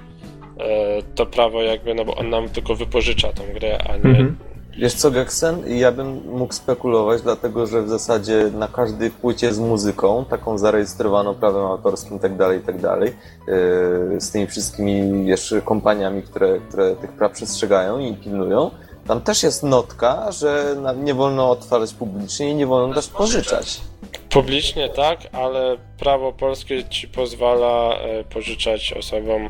e, 0.60 1.02
to 1.16 1.26
prawo 1.26 1.62
jakby, 1.62 1.96
no 1.96 2.06
bo 2.06 2.16
on 2.16 2.30
nam 2.30 2.50
tylko 2.50 2.76
wypożycza 2.76 3.34
tą 3.34 3.44
grę, 3.54 3.78
a 3.90 3.98
nie, 3.98 4.10
mhm. 4.10 4.38
Wiesz 4.78 4.94
co, 4.94 5.12
Geksen? 5.12 5.78
Ja 5.78 5.92
bym 5.92 6.22
mógł 6.26 6.54
spekulować, 6.54 7.22
dlatego 7.22 7.68
że 7.68 7.82
w 7.82 7.90
zasadzie 7.90 8.52
na 8.54 8.68
każdej 8.68 9.12
płycie 9.12 9.54
z 9.54 9.60
muzyką, 9.60 10.26
taką 10.26 10.58
zarejestrowaną 10.58 11.34
prawem 11.34 11.66
autorskim 11.66 12.20
tak 12.20 12.32
itd., 12.32 12.82
tak 12.82 13.02
yy, 13.02 14.22
z 14.22 14.32
tymi 14.32 14.48
wszystkimi 14.48 15.28
jeszcze 15.28 15.62
kompaniami, 15.62 16.24
które, 16.24 16.60
które 16.60 16.96
tych 16.96 17.12
praw 17.12 17.32
przestrzegają 17.32 18.00
i 18.00 18.14
pilnują, 18.14 18.72
tam 19.08 19.22
też 19.22 19.44
jest 19.44 19.64
notka, 19.64 20.32
że 20.32 20.76
nie 21.04 21.14
wolno 21.14 21.50
otwierać 21.50 21.94
publicznie 21.94 22.52
i 22.52 22.56
nie 22.56 22.68
wolno 22.68 22.96
też 22.96 23.08
pożyczać. 23.08 23.82
Publicznie 24.30 24.90
tak, 24.90 25.20
ale 25.32 25.78
prawo 26.00 26.34
polskie 26.34 26.84
ci 26.84 27.08
pozwala 27.08 27.94
e, 27.94 28.24
pożyczać 28.24 28.94
osobom 29.00 29.50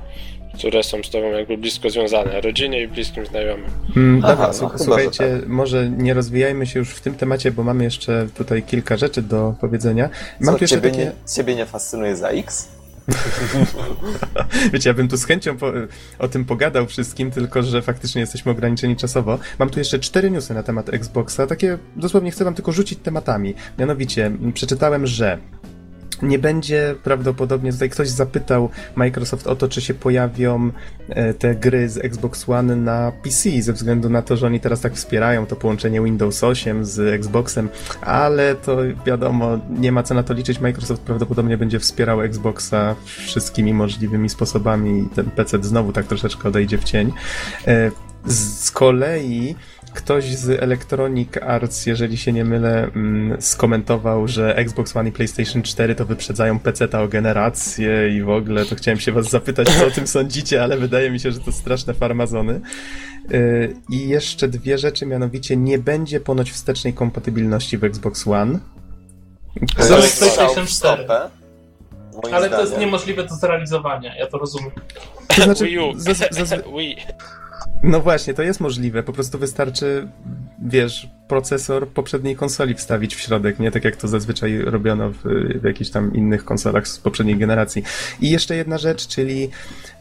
które 0.58 0.84
są 0.84 1.03
z 1.03 1.10
tobą 1.10 1.32
jakby 1.32 1.58
blisko 1.58 1.89
związane, 1.89 2.41
rodzinie 2.41 2.82
i 2.82 2.88
bliskim 2.88 3.26
znajomym. 3.26 3.70
Mm, 3.95 4.22
Aha, 4.24 4.32
dobra, 4.32 4.47
no, 4.62 4.78
słuchajcie, 4.78 5.38
tak. 5.39 5.47
może 5.47 5.89
nie 5.89 6.14
rozwijajmy 6.14 6.66
się 6.66 6.80
już 6.80 6.89
w 6.89 7.01
tym 7.01 7.16
temacie, 7.16 7.51
bo 7.51 7.64
mamy 7.64 7.84
jeszcze 7.84 8.28
tutaj 8.38 8.64
kilka 8.64 8.97
rzeczy 8.97 9.22
do 9.22 9.55
powiedzenia. 9.62 10.10
Mam 10.39 10.55
Co, 10.55 10.58
tu 10.58 10.64
jeszcze 10.64 10.76
ciebie, 10.76 10.89
takie... 10.89 11.03
nie, 11.03 11.12
ciebie 11.36 11.55
nie 11.55 11.66
fascynuje 11.66 12.16
za 12.16 12.30
X? 12.30 12.68
Wiecie, 14.74 14.89
ja 14.89 14.93
bym 14.93 15.08
tu 15.08 15.18
z 15.18 15.26
chęcią 15.26 15.58
po, 15.58 15.72
o 16.20 16.28
tym 16.28 16.45
pogadał 16.45 16.86
wszystkim, 16.86 17.32
tylko 17.32 17.64
że 17.64 17.82
faktycznie 17.82 18.22
jesteśmy 18.22 18.51
ograniczeni 18.51 18.95
czasowo. 18.95 19.39
Mam 19.60 19.70
tu 19.70 19.80
jeszcze 19.80 19.99
cztery 19.99 20.32
newsy 20.32 20.53
na 20.53 20.64
temat 20.64 20.93
Xboxa, 20.93 21.47
takie 21.47 21.78
dosłownie 21.95 22.32
chcę 22.32 22.43
wam 22.45 22.55
tylko 22.55 22.72
rzucić 22.72 22.99
tematami. 22.99 23.53
Mianowicie, 23.80 24.32
przeczytałem, 24.53 25.08
że 25.08 25.38
nie 26.22 26.39
będzie 26.39 26.95
prawdopodobnie, 27.03 27.72
tutaj 27.72 27.89
ktoś 27.89 28.09
zapytał 28.09 28.70
Microsoft 28.95 29.47
o 29.47 29.55
to, 29.55 29.68
czy 29.68 29.82
się 29.82 29.93
pojawią 29.93 30.72
e, 31.09 31.34
te 31.34 31.55
gry 31.55 31.89
z 31.89 31.97
Xbox 31.97 32.49
One 32.49 32.76
na 32.76 33.11
PC, 33.24 33.61
ze 33.61 33.74
względu 33.74 34.09
na 34.09 34.22
to, 34.22 34.38
że 34.38 34.45
oni 34.45 34.59
teraz 34.59 34.82
tak 34.82 34.93
wspierają 34.93 35.45
to 35.45 35.55
połączenie 35.55 36.01
Windows 36.01 36.43
8 36.43 36.86
z 36.86 36.99
Xboxem, 36.99 37.70
ale 38.01 38.55
to 38.55 38.78
wiadomo, 39.05 39.59
nie 39.70 39.91
ma 39.91 40.03
co 40.03 40.13
na 40.13 40.24
to 40.24 40.34
liczyć. 40.34 40.59
Microsoft 40.59 41.01
prawdopodobnie 41.01 41.57
będzie 41.57 41.80
wspierał 41.80 42.22
Xboxa 42.22 42.95
wszystkimi 43.05 43.74
możliwymi 43.74 44.30
sposobami 44.30 45.03
i 45.03 45.15
ten 45.15 45.26
PC 45.26 45.63
znowu 45.63 45.93
tak 45.93 46.07
troszeczkę 46.07 46.49
odejdzie 46.49 46.78
w 46.78 46.84
cień. 46.84 47.11
E, 47.68 47.91
z 48.26 48.72
kolei 48.72 49.55
ktoś 49.98 50.36
z 50.36 50.50
Electronic 50.64 51.30
Arts, 51.41 51.86
jeżeli 51.86 52.18
się 52.18 52.34
nie 52.34 52.45
mylę, 52.45 52.84
mm, 52.84 53.41
skomentował, 53.41 54.28
że 54.28 54.56
Xbox 54.56 54.95
One 54.95 55.10
i 55.10 55.12
PlayStation 55.12 55.64
4 55.64 55.95
to 55.95 56.06
wyprzedzają 56.06 56.60
PC-ta 56.60 57.02
o 57.02 57.08
generację 57.08 58.18
i 58.18 58.22
w 58.22 58.30
ogóle 58.30 58.66
to 58.66 58.76
chciałem 58.76 59.00
się 59.00 59.12
was 59.12 59.30
zapytać, 59.30 59.68
co 59.70 59.88
o 59.88 59.91
tym 59.91 60.08
sądzicie, 60.08 60.64
ale 60.64 60.78
wydaje 60.78 61.12
mi 61.12 61.20
się, 61.20 61.32
że 61.32 61.39
to 61.39 61.52
straszne 61.52 61.93
farmazony. 61.93 62.62
Y, 63.32 63.76
I 63.89 64.08
jeszcze 64.10 64.48
dwie 64.48 64.78
rzeczy, 64.78 65.06
mianowicie 65.06 65.58
nie 65.58 65.80
będzie 65.80 66.20
ponoć 66.20 66.52
wstecznej 66.52 66.93
kompatybilności 66.93 67.78
w 67.78 67.84
Xbox 67.84 68.28
One. 68.28 68.60
Z 69.80 69.88
PlayStation 69.88 70.66
4. 70.66 71.08
Ale 72.32 72.50
to 72.50 72.62
jest 72.62 72.78
niemożliwe 72.78 73.24
do 73.24 73.36
zrealizowania, 73.36 74.16
ja 74.16 74.28
to 74.28 74.38
rozumiem. 74.38 74.72
To 75.28 75.43
znaczy, 75.43 75.66
Wii 75.66 75.80
U. 75.80 75.93
Wii. 76.78 76.98
No 77.84 77.99
właśnie, 77.99 78.34
to 78.34 78.43
jest 78.43 78.59
możliwe. 78.59 79.03
Po 79.03 79.13
prostu 79.13 79.39
wystarczy, 79.39 80.07
wiesz, 80.65 81.09
procesor 81.28 81.88
poprzedniej 81.88 82.36
konsoli 82.36 82.73
wstawić 82.73 83.15
w 83.15 83.19
środek, 83.19 83.59
nie 83.59 83.71
tak 83.71 83.84
jak 83.84 83.95
to 83.95 84.07
zazwyczaj 84.07 84.57
robiono 84.57 85.11
w, 85.11 85.23
w 85.61 85.63
jakichś 85.63 85.89
tam 85.89 86.13
innych 86.15 86.45
konsolach 86.45 86.88
z 86.88 86.99
poprzedniej 86.99 87.38
generacji. 87.38 87.84
I 88.21 88.30
jeszcze 88.30 88.55
jedna 88.55 88.78
rzecz, 88.78 89.07
czyli 89.07 89.49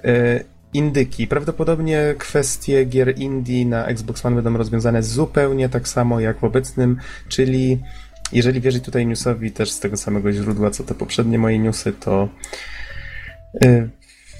e, 0.04 0.44
indyki. 0.74 1.26
Prawdopodobnie 1.26 2.14
kwestie 2.18 2.84
gier 2.84 3.18
indie 3.18 3.66
na 3.66 3.86
Xbox 3.86 4.26
One 4.26 4.36
będą 4.42 4.58
rozwiązane 4.58 5.02
zupełnie 5.02 5.68
tak 5.68 5.88
samo 5.88 6.20
jak 6.20 6.38
w 6.38 6.44
obecnym, 6.44 6.96
czyli 7.28 7.80
jeżeli 8.32 8.60
wierzyć 8.60 8.84
tutaj 8.84 9.06
newsowi 9.06 9.52
też 9.52 9.70
z 9.70 9.80
tego 9.80 9.96
samego 9.96 10.32
źródła, 10.32 10.70
co 10.70 10.84
te 10.84 10.94
poprzednie 10.94 11.38
moje 11.38 11.58
newsy, 11.58 11.92
to 11.92 12.28
e, 13.64 13.88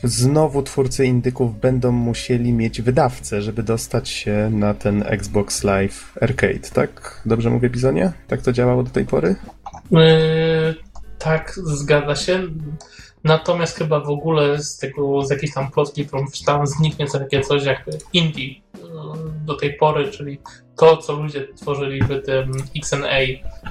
znowu 0.05 0.62
twórcy 0.62 1.07
indyków 1.07 1.61
będą 1.61 1.92
musieli 1.92 2.53
mieć 2.53 2.82
wydawcę, 2.82 3.42
żeby 3.42 3.62
dostać 3.62 4.09
się 4.09 4.51
na 4.53 4.74
ten 4.74 5.05
Xbox 5.07 5.64
Live 5.64 6.12
Arcade, 6.20 6.70
tak? 6.74 7.22
Dobrze 7.26 7.51
mówię, 7.51 7.70
Bizonie? 7.70 8.12
Tak 8.28 8.42
to 8.42 8.53
działało 8.53 8.82
do 8.82 8.90
tej 8.90 9.05
pory? 9.05 9.36
Yy, 9.90 10.01
tak, 11.18 11.53
zgadza 11.64 12.16
się. 12.16 12.42
Natomiast 13.24 13.78
chyba 13.78 14.01
w 14.01 14.11
ogóle 14.11 14.62
z 14.62 14.78
tego, 14.78 15.22
z 15.22 15.30
jakiejś 15.30 15.55
tam 15.55 15.70
plotki, 15.70 16.07
którą 16.07 16.26
czytałem, 16.26 16.66
zniknie 16.66 17.07
takie 17.07 17.40
coś 17.40 17.64
jak 17.64 17.84
indie 18.12 18.49
yy, 18.49 18.61
do 19.44 19.55
tej 19.57 19.76
pory, 19.76 20.11
czyli 20.11 20.38
to, 20.77 20.97
co 20.97 21.12
ludzie 21.12 21.49
tworzyli 21.55 22.03
w 22.03 22.22
tym 22.22 22.53
XNA 22.77 23.18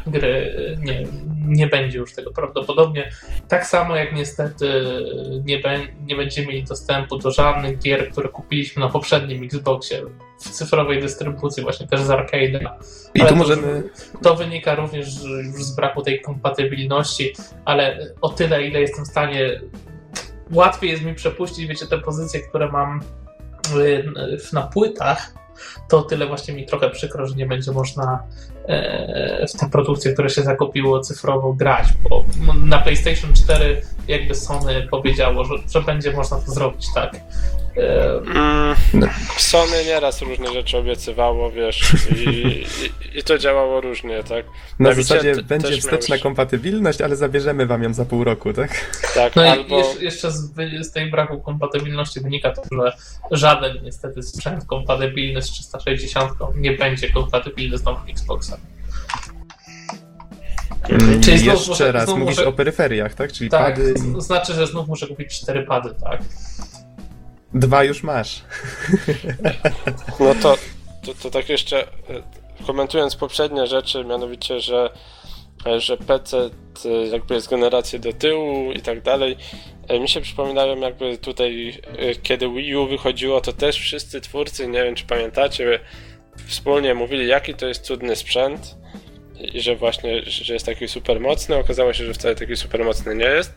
gry, 0.08 0.56
nie, 0.80 1.08
nie 1.46 1.68
będzie 1.68 1.98
już 1.98 2.14
tego 2.14 2.32
prawdopodobnie. 2.32 3.12
Tak 3.48 3.68
samo 3.68 3.96
jak 3.96 4.16
niestety 4.16 4.96
nie, 5.46 5.60
be, 5.60 5.80
nie 6.06 6.16
będziemy 6.16 6.48
mieli 6.48 6.64
dostępu 6.64 7.18
do 7.18 7.32
żadnych 7.32 7.80
gier, 7.80 8.12
które 8.12 8.30
kupiliśmy 8.30 8.80
na 8.80 8.90
poprzednim 8.90 9.44
Xboxie 9.44 10.02
w 10.40 10.50
cyfrowej 10.50 11.02
dystrybucji, 11.02 11.64
właśnie 11.64 11.88
też 11.88 12.02
z 12.02 12.08
arcade'a. 12.08 12.70
I 13.14 13.26
tu 13.26 13.36
możemy... 13.36 13.84
To, 14.14 14.20
to 14.30 14.36
wynika 14.36 14.76
również 14.76 15.24
już 15.24 15.64
z 15.64 15.76
braku 15.76 16.02
tej 16.02 16.22
kompatybilności, 16.22 17.34
ale 17.66 18.14
o 18.22 18.30
tyle, 18.30 18.68
ile 18.68 18.82
jestem 18.82 19.06
w 19.06 19.08
stanie 19.08 19.62
łatwiej 20.52 20.92
jest 20.92 21.04
mi 21.04 21.14
przepuścić, 21.14 21.68
wiecie, 21.68 21.86
te 21.86 22.00
pozycje, 22.00 22.40
które 22.40 22.72
mam 22.72 23.02
na 24.54 24.62
płytach, 24.62 25.34
to 25.90 26.02
tyle 26.02 26.28
właśnie 26.28 26.54
mi 26.54 26.66
trochę 26.66 26.90
przykro, 26.90 27.28
że 27.28 27.36
nie 27.36 27.46
będzie 27.46 27.72
można 27.72 28.24
e, 28.68 29.48
w 29.48 29.60
te 29.60 29.70
produkcje, 29.70 30.14
które 30.14 30.30
się 30.30 30.42
zakupiło 30.42 31.00
cyfrowo 31.00 31.54
grać, 31.54 31.88
bo 32.10 32.26
na 32.66 32.80
PlayStation 32.80 33.34
4 33.34 33.82
jakby 34.08 34.36
Sony 34.36 34.88
powiedziało, 34.92 35.46
że, 35.46 35.56
że 35.74 35.82
będzie 35.82 36.12
można 36.12 36.38
to 36.38 36.52
zrobić, 36.52 36.88
tak? 36.96 37.16
Mm, 37.78 38.76
Sony 39.38 39.86
nieraz 39.86 40.22
różne 40.22 40.54
rzeczy 40.54 40.78
obiecywało, 40.78 41.52
wiesz, 41.52 41.94
i, 42.16 42.30
i, 42.30 43.20
i 43.20 43.24
to 43.24 43.38
działało 43.38 43.82
różnie, 43.82 44.24
tak? 44.24 44.46
Na, 44.80 44.90
Na 44.90 44.96
zasadzie 44.96 45.36
będzie 45.44 45.78
wsteczna 45.78 46.18
kompatybilność, 46.18 47.02
ale 47.02 47.16
zabierzemy 47.16 47.66
wam 47.66 47.84
ją 47.84 47.94
za 47.94 48.06
pół 48.06 48.24
roku, 48.24 48.54
tak? 48.54 49.00
Tak, 49.16 49.36
no 49.36 49.42
albo... 49.42 49.94
i 50.02 50.04
jeszcze 50.04 50.32
z, 50.32 50.52
z, 50.82 50.92
tej 50.92 51.12
braku 51.12 51.42
kompatybilności 51.42 52.20
wynika 52.20 52.52
to, 52.52 52.62
że 52.72 52.94
żaden 53.32 53.78
niestety 53.84 54.24
sprzęt 54.24 54.66
kompatybilny 54.66 55.42
z 55.42 55.46
360 55.52 56.32
nie 56.56 56.72
będzie 56.72 57.10
kompatybilny 57.10 57.78
z 57.78 57.84
nowym 57.84 58.10
Xboxem. 58.10 58.60
Mm, 60.90 61.22
Czyli 61.22 61.46
jeszcze 61.46 61.70
muszę, 61.70 61.92
raz, 61.92 62.10
mówisz 62.10 62.26
muszę... 62.26 62.48
o 62.48 62.54
peryferiach, 62.54 63.14
tak? 63.14 63.32
Czyli 63.32 63.50
tak, 63.50 63.76
pady... 63.76 63.94
znaczy, 64.18 64.54
że 64.54 64.68
znów 64.68 64.88
muszę 64.88 65.08
kupić 65.08 65.40
cztery 65.42 65.64
pady, 65.64 65.90
tak? 66.04 66.22
Dwa 67.56 67.84
już 67.84 68.04
masz. 68.04 68.42
No 70.20 70.36
to, 70.36 70.58
to, 71.06 71.14
to 71.14 71.30
tak 71.32 71.50
jeszcze 71.50 71.84
e, 71.84 71.88
komentując 72.68 73.16
poprzednie 73.16 73.68
rzeczy, 73.68 74.06
mianowicie, 74.06 74.60
że, 74.60 74.90
e, 75.66 75.80
że 75.80 75.98
PC 75.98 76.38
e, 76.86 76.90
jakby 76.90 77.34
jest 77.36 77.50
generację 77.50 78.00
do 78.00 78.14
tyłu 78.14 78.72
i 78.72 78.82
tak 78.82 79.02
dalej. 79.02 79.38
Mi 80.02 80.10
się 80.10 80.22
przypominają 80.22 80.80
jakby 80.80 81.18
tutaj, 81.18 81.82
kiedy 82.24 82.50
Wii 82.50 82.76
U 82.76 82.88
wychodziło, 82.88 83.42
to 83.42 83.54
też 83.54 83.80
wszyscy 83.80 84.22
twórcy, 84.22 84.68
nie 84.68 84.84
wiem 84.84 84.96
czy 84.96 85.06
pamiętacie, 85.06 85.80
wspólnie 86.48 86.94
mówili, 86.94 87.28
jaki 87.28 87.54
to 87.54 87.68
jest 87.68 87.82
cudny 87.82 88.16
sprzęt 88.16 88.76
i 89.40 89.62
że 89.62 89.76
właśnie, 89.76 90.22
że 90.22 90.54
jest 90.54 90.66
taki 90.66 90.88
super 90.88 91.20
mocny. 91.20 91.56
Okazało 91.56 91.94
się, 91.94 92.06
że 92.06 92.14
wcale 92.14 92.36
taki 92.36 92.56
super 92.56 92.86
mocny 92.86 93.16
nie 93.16 93.26
jest. 93.26 93.54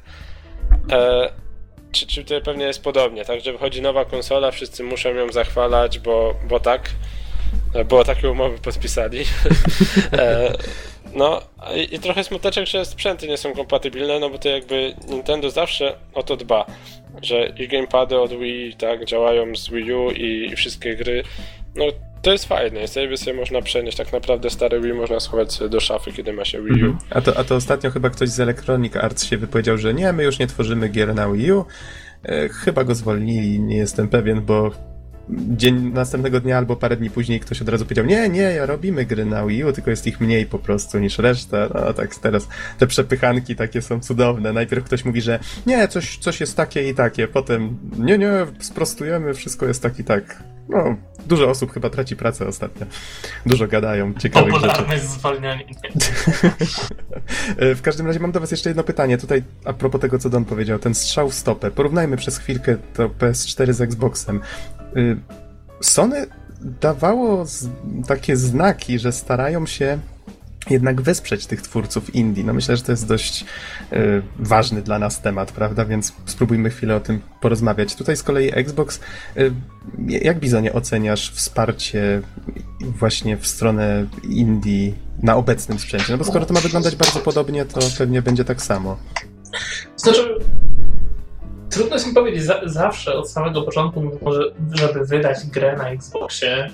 Czy, 1.92 2.06
czy 2.06 2.22
tutaj 2.22 2.42
pewnie 2.42 2.64
jest 2.64 2.82
podobnie, 2.82 3.24
tak? 3.24 3.40
Że 3.40 3.52
wychodzi 3.52 3.82
nowa 3.82 4.04
konsola, 4.04 4.50
wszyscy 4.50 4.84
muszą 4.84 5.14
ją 5.14 5.32
zachwalać, 5.32 5.98
bo, 5.98 6.34
bo 6.48 6.60
tak. 6.60 6.90
Bo 7.88 8.04
takie 8.04 8.30
umowy 8.30 8.58
podpisali. 8.58 9.24
E, 10.12 10.52
no 11.14 11.42
i, 11.74 11.94
i 11.94 11.98
trochę 11.98 12.24
smuteczek, 12.24 12.66
że 12.66 12.84
sprzęty 12.84 13.28
nie 13.28 13.36
są 13.36 13.52
kompatybilne, 13.52 14.18
no 14.18 14.30
bo 14.30 14.38
to 14.38 14.48
jakby 14.48 14.94
Nintendo 15.08 15.50
zawsze 15.50 15.96
o 16.14 16.22
to 16.22 16.36
dba, 16.36 16.66
że 17.22 17.52
i 17.58 17.68
gamepady 17.68 18.18
od 18.20 18.38
Wii 18.38 18.74
tak 18.74 19.04
działają 19.04 19.56
z 19.56 19.70
Wii 19.70 19.92
U 19.92 20.10
i, 20.10 20.50
i 20.52 20.56
wszystkie 20.56 20.96
gry. 20.96 21.22
No 21.74 21.84
to 22.22 22.32
jest 22.32 22.44
fajne, 22.44 22.80
jakby 22.96 23.16
sobie 23.16 23.36
można 23.36 23.62
przenieść 23.62 23.96
tak 23.96 24.12
naprawdę 24.12 24.50
stare 24.50 24.80
Wii 24.80 24.92
można 24.92 25.20
schować 25.20 25.58
do 25.70 25.80
szafy, 25.80 26.12
kiedy 26.12 26.32
ma 26.32 26.44
się 26.44 26.62
Wii 26.62 26.84
U. 26.84 26.86
Mhm. 26.86 26.98
A, 27.10 27.20
to, 27.20 27.38
a 27.38 27.44
to 27.44 27.54
ostatnio 27.56 27.90
chyba 27.90 28.10
ktoś 28.10 28.28
z 28.28 28.40
Electronic 28.40 28.96
Arts 28.96 29.24
się 29.24 29.36
wypowiedział, 29.36 29.78
że 29.78 29.94
nie, 29.94 30.12
my 30.12 30.24
już 30.24 30.38
nie 30.38 30.46
tworzymy 30.46 30.88
gier 30.88 31.14
na 31.14 31.32
Wii 31.32 31.52
U. 31.52 31.64
E, 32.24 32.48
chyba 32.48 32.84
go 32.84 32.94
zwolnili, 32.94 33.60
nie 33.60 33.76
jestem 33.76 34.08
pewien, 34.08 34.40
bo 34.40 34.70
dzień 35.30 35.92
następnego 35.92 36.40
dnia 36.40 36.58
albo 36.58 36.76
parę 36.76 36.96
dni 36.96 37.10
później 37.10 37.40
ktoś 37.40 37.62
od 37.62 37.68
razu 37.68 37.84
powiedział, 37.84 38.06
nie, 38.06 38.28
nie, 38.28 38.40
ja 38.40 38.66
robimy 38.66 39.04
gry 39.04 39.24
na 39.24 39.46
Wii 39.46 39.64
U, 39.64 39.72
tylko 39.72 39.90
jest 39.90 40.06
ich 40.06 40.20
mniej 40.20 40.46
po 40.46 40.58
prostu 40.58 40.98
niż 40.98 41.18
reszta. 41.18 41.68
No 41.74 41.92
tak 41.92 42.14
teraz 42.14 42.48
te 42.78 42.86
przepychanki 42.86 43.56
takie 43.56 43.82
są 43.82 44.00
cudowne. 44.00 44.52
Najpierw 44.52 44.84
ktoś 44.84 45.04
mówi, 45.04 45.20
że 45.20 45.38
nie, 45.66 45.88
coś, 45.88 46.18
coś 46.18 46.40
jest 46.40 46.56
takie 46.56 46.88
i 46.88 46.94
takie, 46.94 47.28
potem 47.28 47.78
nie, 47.98 48.18
nie, 48.18 48.30
sprostujemy, 48.60 49.34
wszystko 49.34 49.66
jest 49.66 49.82
tak 49.82 49.98
i 49.98 50.04
tak. 50.04 50.42
No, 50.68 50.96
dużo 51.26 51.50
osób 51.50 51.72
chyba 51.72 51.90
traci 51.90 52.16
pracę 52.16 52.46
ostatnio. 52.46 52.86
Dużo 53.46 53.66
gadają 53.66 54.14
ciekawych 54.14 54.54
rzeczy. 54.54 54.66
Popularne 54.66 54.94
jest 54.94 55.10
zwalnianie. 55.10 55.64
W 57.76 57.80
każdym 57.82 58.06
razie 58.06 58.20
mam 58.20 58.32
do 58.32 58.40
was 58.40 58.50
jeszcze 58.50 58.70
jedno 58.70 58.84
pytanie. 58.84 59.18
Tutaj 59.18 59.42
a 59.64 59.72
propos 59.72 60.00
tego, 60.00 60.18
co 60.18 60.30
Don 60.30 60.44
powiedział, 60.44 60.78
ten 60.78 60.94
strzał 60.94 61.30
w 61.30 61.34
stopę. 61.34 61.70
Porównajmy 61.70 62.16
przez 62.16 62.38
chwilkę 62.38 62.76
to 62.94 63.08
PS4 63.08 63.72
z 63.72 63.80
Xboxem. 63.80 64.40
Y, 64.96 65.16
Sony 65.80 66.26
dawało 66.80 67.44
takie 68.06 68.36
znaki, 68.36 68.98
że 68.98 69.12
starają 69.12 69.66
się 69.66 69.98
jednak 70.70 71.00
wesprzeć 71.00 71.46
tych 71.46 71.62
twórców 71.62 72.14
indie. 72.14 72.44
No 72.44 72.54
myślę, 72.54 72.76
że 72.76 72.82
to 72.82 72.92
jest 72.92 73.06
dość 73.06 73.44
y, 73.92 74.22
ważny 74.38 74.82
dla 74.82 74.98
nas 74.98 75.20
temat, 75.20 75.52
prawda? 75.52 75.84
Więc 75.84 76.12
spróbujmy 76.26 76.70
chwilę 76.70 76.96
o 76.96 77.00
tym 77.00 77.20
porozmawiać. 77.40 77.94
Tutaj 77.94 78.16
z 78.16 78.22
kolei 78.22 78.50
Xbox, 78.54 79.00
y, 79.36 79.52
jak 80.08 80.38
Bizonie 80.38 80.72
oceniasz 80.72 81.30
wsparcie 81.30 82.22
właśnie 82.80 83.36
w 83.36 83.46
stronę 83.46 84.06
indie 84.22 84.92
na 85.22 85.36
obecnym 85.36 85.78
sprzęcie? 85.78 86.12
No 86.12 86.18
bo 86.18 86.24
skoro 86.24 86.46
to 86.46 86.54
ma 86.54 86.60
wyglądać 86.60 86.96
bardzo 86.96 87.20
podobnie, 87.20 87.64
to 87.64 87.80
pewnie 87.98 88.22
będzie 88.22 88.44
tak 88.44 88.62
samo. 88.62 88.98
Znaczy, 89.96 90.38
trudno 91.70 91.94
jest 91.94 92.06
mi 92.06 92.14
powiedzieć, 92.14 92.42
za, 92.42 92.60
zawsze 92.64 93.14
od 93.14 93.30
samego 93.30 93.62
początku, 93.62 94.02
żeby 94.70 95.06
wydać 95.06 95.46
grę 95.46 95.76
na 95.76 95.88
Xboxie, 95.88 96.70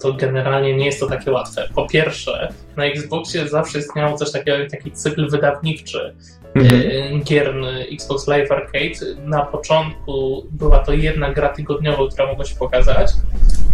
to 0.00 0.12
generalnie 0.12 0.76
nie 0.76 0.86
jest 0.86 1.00
to 1.00 1.06
takie 1.06 1.30
łatwe. 1.30 1.68
Po 1.74 1.86
pierwsze, 1.88 2.52
na 2.76 2.84
Xboxie 2.84 3.48
zawsze 3.48 3.78
istniało 3.78 4.18
coś 4.18 4.32
takiego 4.32 4.58
jak 4.58 4.70
taki 4.70 4.92
cykl 4.92 5.30
wydawniczy 5.30 6.14
Mhm. 6.54 6.82
e, 6.90 7.18
gier 7.24 7.54
Xbox 7.92 8.26
Live 8.28 8.52
Arcade. 8.52 9.20
Na 9.24 9.42
początku 9.42 10.46
była 10.50 10.78
to 10.78 10.92
jedna 10.92 11.32
gra 11.32 11.48
tygodniowo, 11.48 12.08
która 12.08 12.26
mogła 12.26 12.44
się 12.44 12.56
pokazać. 12.56 13.10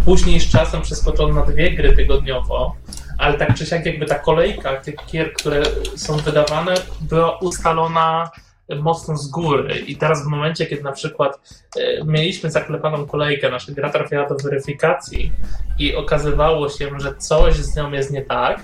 Później 0.05 0.39
z 0.39 0.51
czasem 0.51 0.81
przeskoczono 0.81 1.33
na 1.33 1.45
dwie 1.45 1.71
gry 1.71 1.95
tygodniowo, 1.95 2.75
ale 3.17 3.37
tak 3.37 3.55
czy 3.55 3.65
siak 3.65 3.85
jakby 3.85 4.05
ta 4.05 4.19
kolejka 4.19 4.75
tych 4.75 4.95
gier, 5.11 5.33
które 5.33 5.63
są 5.95 6.17
wydawane, 6.17 6.73
była 7.01 7.37
ustalona 7.39 8.29
mocno 8.69 9.17
z 9.17 9.27
góry. 9.27 9.79
I 9.79 9.95
teraz 9.95 10.23
w 10.23 10.27
momencie, 10.27 10.65
kiedy 10.65 10.83
na 10.83 10.91
przykład 10.91 11.39
e, 11.77 12.03
mieliśmy 12.05 12.51
zaklepaną 12.51 13.05
kolejkę, 13.05 13.49
nasza 13.49 13.71
gra 13.71 13.89
trafiała 13.89 14.29
do 14.29 14.35
weryfikacji 14.35 15.31
i 15.79 15.95
okazywało 15.95 16.69
się, 16.69 16.99
że 16.99 17.15
coś 17.15 17.55
z 17.55 17.75
nią 17.75 17.91
jest 17.91 18.11
nie 18.11 18.21
tak, 18.21 18.61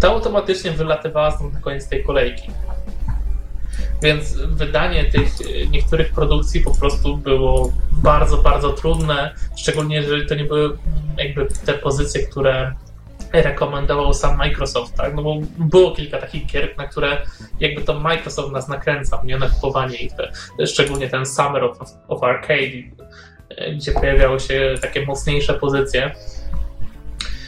to 0.00 0.10
automatycznie 0.10 0.70
wylatywała 0.70 1.30
stąd 1.30 1.54
na 1.54 1.60
koniec 1.60 1.88
tej 1.88 2.04
kolejki. 2.04 2.50
Więc 4.02 4.36
wydanie 4.36 5.04
tych 5.04 5.28
e, 5.40 5.66
niektórych 5.66 6.12
produkcji 6.12 6.60
po 6.60 6.74
prostu 6.74 7.16
było 7.16 7.72
bardzo, 7.92 8.36
bardzo 8.36 8.72
trudne, 8.72 9.34
szczególnie 9.56 9.96
jeżeli 9.96 10.26
to 10.26 10.34
nie 10.34 10.44
były 10.44 10.78
jakby 11.18 11.46
te 11.66 11.74
pozycje, 11.74 12.26
które 12.26 12.74
rekomendował 13.42 14.14
sam 14.14 14.36
Microsoft, 14.36 14.94
tak? 14.94 15.14
No 15.14 15.22
bo 15.22 15.36
było 15.58 15.90
kilka 15.92 16.18
takich 16.18 16.46
gier, 16.46 16.74
na 16.78 16.88
które 16.88 17.22
jakby 17.60 17.82
to 17.82 18.00
Microsoft 18.00 18.52
nas 18.52 18.68
nakręcał, 18.68 19.24
nie 19.24 19.38
na 19.38 19.48
kupowanie 19.48 19.96
ich, 19.96 20.12
te, 20.12 20.66
szczególnie 20.66 21.08
ten 21.08 21.26
Summer 21.26 21.64
of, 21.64 21.78
of 22.08 22.22
Arcade, 22.22 22.82
e, 23.48 23.72
gdzie 23.72 23.92
pojawiały 23.92 24.40
się 24.40 24.74
takie 24.80 25.06
mocniejsze 25.06 25.54
pozycje. 25.54 26.14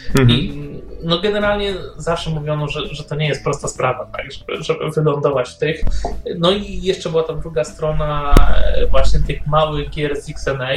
Mhm. 0.09 0.31
I 0.31 0.67
no 1.03 1.19
generalnie 1.19 1.75
zawsze 1.97 2.31
mówiono, 2.31 2.69
że, 2.69 2.87
że 2.95 3.05
to 3.05 3.15
nie 3.15 3.29
jest 3.29 3.45
prosta 3.45 3.69
sprawa, 3.69 4.07
tak, 4.07 4.33
żeby, 4.33 4.63
żeby 4.63 4.91
wylądować 4.91 5.51
w 5.51 5.59
tych. 5.59 5.85
No 6.39 6.51
i 6.51 6.83
jeszcze 6.83 7.11
była 7.11 7.23
ta 7.23 7.35
druga 7.35 7.65
strona 7.65 8.35
e, 8.65 8.87
właśnie 8.87 9.21
tych 9.21 9.47
małych 9.47 9.91
gier 9.91 10.21
z 10.21 10.31
XNA. 10.31 10.69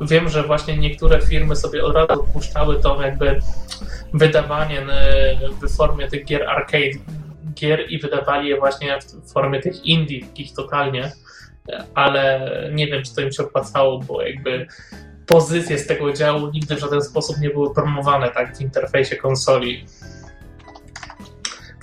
Wiem, 0.00 0.28
że 0.28 0.42
właśnie 0.42 0.76
niektóre 0.76 1.20
firmy 1.20 1.56
sobie 1.56 1.84
od 1.84 1.94
razu 1.94 2.12
odpuszczały 2.12 2.80
to 2.80 3.02
jakby 3.02 3.40
wydawanie 4.14 4.80
e, 4.80 5.36
w 5.62 5.76
formie 5.76 6.08
tych 6.08 6.24
gier 6.24 6.48
arcade 6.48 6.98
gier 7.54 7.80
i 7.88 7.98
wydawali 7.98 8.48
je 8.48 8.58
właśnie 8.58 8.98
w 9.24 9.32
formie 9.32 9.60
tych 9.60 9.84
indie, 9.84 10.20
takich 10.20 10.52
totalnie, 10.52 11.12
ale 11.94 12.50
nie 12.72 12.86
wiem, 12.86 13.02
czy 13.02 13.14
to 13.14 13.20
im 13.20 13.32
się 13.32 13.42
opłacało, 13.42 13.98
bo 13.98 14.22
jakby 14.22 14.66
pozycje 15.26 15.78
z 15.78 15.86
tego 15.86 16.12
działu 16.12 16.50
nigdy 16.50 16.76
w 16.76 16.80
żaden 16.80 17.02
sposób 17.02 17.38
nie 17.38 17.50
były 17.50 17.74
promowane 17.74 18.30
tak 18.30 18.56
w 18.56 18.60
interfejsie 18.60 19.16
konsoli. 19.16 19.86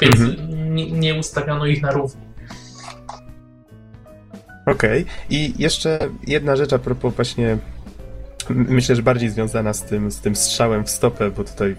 Więc 0.01 0.15
nie, 0.49 0.91
nie 0.91 1.15
ustawiono 1.15 1.65
ich 1.65 1.81
na 1.81 1.91
równi. 1.91 2.21
Okej. 4.65 5.05
I 5.29 5.53
jeszcze 5.57 5.99
jedna 6.27 6.55
rzecz 6.55 6.73
a 6.73 6.79
propos 6.79 7.15
właśnie, 7.15 7.57
myślę, 8.49 8.95
że 8.95 9.03
bardziej 9.03 9.29
związana 9.29 9.73
z 9.73 9.83
tym, 9.83 10.11
z 10.11 10.19
tym 10.19 10.35
strzałem 10.35 10.85
w 10.85 10.89
stopę, 10.89 11.31
bo 11.31 11.43
tutaj 11.43 11.75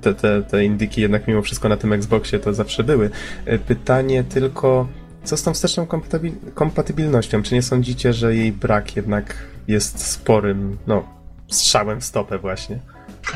te, 0.00 0.14
te, 0.14 0.42
te 0.42 0.64
indyki 0.64 1.00
jednak 1.00 1.28
mimo 1.28 1.42
wszystko 1.42 1.68
na 1.68 1.76
tym 1.76 1.92
Xboxie 1.92 2.38
to 2.38 2.54
zawsze 2.54 2.84
były. 2.84 3.10
E, 3.44 3.58
Pytanie 3.58 4.24
tylko, 4.24 4.88
co 5.24 5.36
z 5.36 5.42
tą 5.42 5.54
wsteczną 5.54 5.84
kompatybil- 5.84 6.52
kompatybilnością? 6.54 7.42
Czy 7.42 7.54
nie 7.54 7.62
sądzicie, 7.62 8.12
że 8.12 8.34
jej 8.34 8.52
brak 8.52 8.96
jednak 8.96 9.34
jest 9.68 10.06
sporym, 10.06 10.78
no, 10.86 11.04
strzałem 11.48 12.00
w 12.00 12.04
stopę 12.04 12.38
właśnie? 12.38 12.78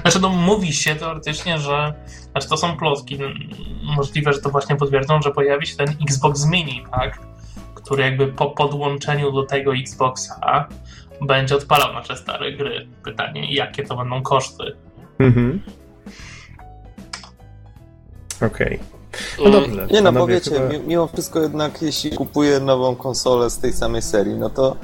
Znaczy, 0.02 0.20
no 0.20 0.28
mówi 0.28 0.72
się 0.72 0.94
teoretycznie, 0.94 1.58
że. 1.58 1.94
Znaczy, 2.32 2.48
to 2.48 2.56
są 2.56 2.76
plotki. 2.76 3.18
Możliwe, 3.96 4.32
że 4.32 4.40
to 4.40 4.50
właśnie 4.50 4.76
potwierdzą, 4.76 5.22
że 5.22 5.30
pojawi 5.30 5.66
się 5.66 5.76
ten 5.76 5.88
Xbox 6.08 6.46
Mini, 6.46 6.84
tak? 6.90 7.18
Który 7.74 8.02
jakby 8.02 8.26
po 8.26 8.50
podłączeniu 8.50 9.32
do 9.32 9.42
tego 9.42 9.74
Xboxa 9.74 10.68
będzie 11.22 11.56
odpalał 11.56 11.92
nasze 11.92 12.16
stare 12.16 12.52
gry. 12.52 12.86
Pytanie, 13.04 13.54
jakie 13.54 13.84
to 13.84 13.96
będą 13.96 14.22
koszty? 14.22 14.76
Mhm. 15.18 15.62
Okej. 18.46 18.80
No 19.38 19.44
Mm, 19.44 19.52
dobrze. 19.52 19.86
Nie 19.90 20.00
no, 20.02 20.12
panowie, 20.12 20.40
powiecie, 20.40 20.50
chyba- 20.50 20.68
mi- 20.72 20.80
mimo 20.88 21.06
wszystko 21.06 21.40
jednak 21.40 21.82
jeśli 21.82 22.10
kupuję 22.10 22.60
nową 22.60 22.96
konsolę 22.96 23.50
z 23.50 23.58
tej 23.58 23.72
samej 23.72 24.02
serii, 24.02 24.34
no 24.34 24.50
to 24.50 24.76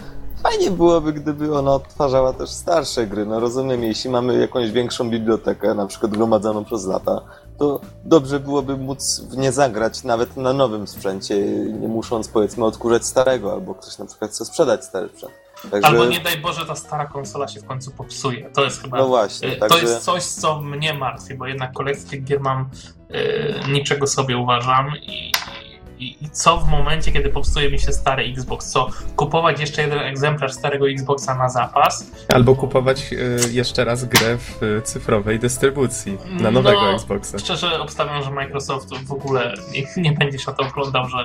fajnie 0.43 0.71
byłoby, 0.71 1.13
gdyby 1.13 1.55
ona 1.59 1.75
odtwarzała 1.75 2.33
też 2.33 2.51
starsze 2.51 3.07
gry. 3.07 3.27
No 3.27 3.41
rozumiem, 3.41 3.85
jeśli 3.85 4.11
mamy 4.11 4.39
jakąś 4.39 4.71
większą 4.71 5.11
bibliotekę, 5.11 5.75
na 5.75 5.87
przykład 5.87 6.13
gromadzoną 6.13 6.65
przez 6.65 6.87
lata, 6.87 7.21
to 7.59 7.81
dobrze 8.05 8.41
byłoby 8.41 8.77
móc 8.77 9.21
w 9.21 9.37
nie 9.37 9.53
zagrać 9.53 10.05
nawet 10.05 10.37
na 10.37 10.53
nowym 10.53 10.87
sprzęcie, 10.87 11.39
nie 11.81 11.89
musząc 11.89 12.29
powiedzmy 12.29 12.65
odkurzać 12.65 13.05
starego, 13.07 13.53
albo 13.53 13.75
ktoś 13.75 13.99
na 13.99 14.07
przykład 14.07 14.31
chce 14.31 14.45
sprzedać 14.45 14.85
stary 14.85 15.09
sprzęt. 15.09 15.33
Także, 15.71 15.89
Albo 15.89 16.05
nie 16.05 16.21
daj 16.21 16.37
Boże, 16.37 16.67
ta 16.67 16.75
stara 16.75 17.07
konsola 17.07 17.49
się 17.49 17.61
w 17.61 17.65
końcu 17.65 17.91
popsuje. 17.91 18.51
To 18.51 18.65
jest 18.65 18.83
chyba. 18.83 18.99
no 18.99 19.09
właśnie, 19.09 19.49
y, 19.49 19.57
także... 19.57 19.79
To 19.79 19.83
jest 19.83 20.05
coś, 20.05 20.23
co 20.23 20.61
mnie 20.61 20.95
martwi, 20.95 21.35
bo 21.35 21.47
jednak 21.47 21.73
kolekcję 21.73 22.19
gier 22.19 22.41
mam 22.41 22.71
y, 23.11 23.55
niczego 23.69 24.07
sobie 24.07 24.37
uważam 24.37 24.93
i, 24.97 25.33
i, 26.01 26.25
i 26.25 26.31
co 26.31 26.57
w 26.57 26.69
momencie, 26.69 27.13
kiedy 27.13 27.29
popsuje 27.29 27.71
mi 27.71 27.79
się 27.79 27.93
stary 27.93 28.25
Xbox, 28.25 28.71
co 28.71 28.89
kupować 29.17 29.61
jeszcze 29.61 29.83
jeden 29.83 29.99
egzemplarz 29.99 30.53
starego 30.53 30.91
Xboxa 30.91 31.35
na 31.35 31.49
zapas, 31.49 32.11
Albo 32.29 32.57
kupować 32.57 33.13
y, 33.13 33.53
jeszcze 33.53 33.85
raz 33.85 34.05
grę 34.05 34.39
w 34.39 34.63
y, 34.63 34.83
cyfrowej 34.83 35.39
dystrybucji 35.39 36.19
na 36.41 36.51
nowego 36.51 36.83
No, 36.83 36.95
Xboxa. 36.95 37.39
Szczerze 37.39 37.81
obstawiam, 37.81 38.23
że 38.23 38.31
Microsoft 38.31 38.95
w 39.07 39.13
ogóle 39.13 39.55
nie, 39.73 40.03
nie 40.03 40.13
będzie 40.13 40.39
się 40.39 40.51
na 40.51 40.57
to 40.57 40.63
oglądał, 40.63 41.09
że 41.09 41.25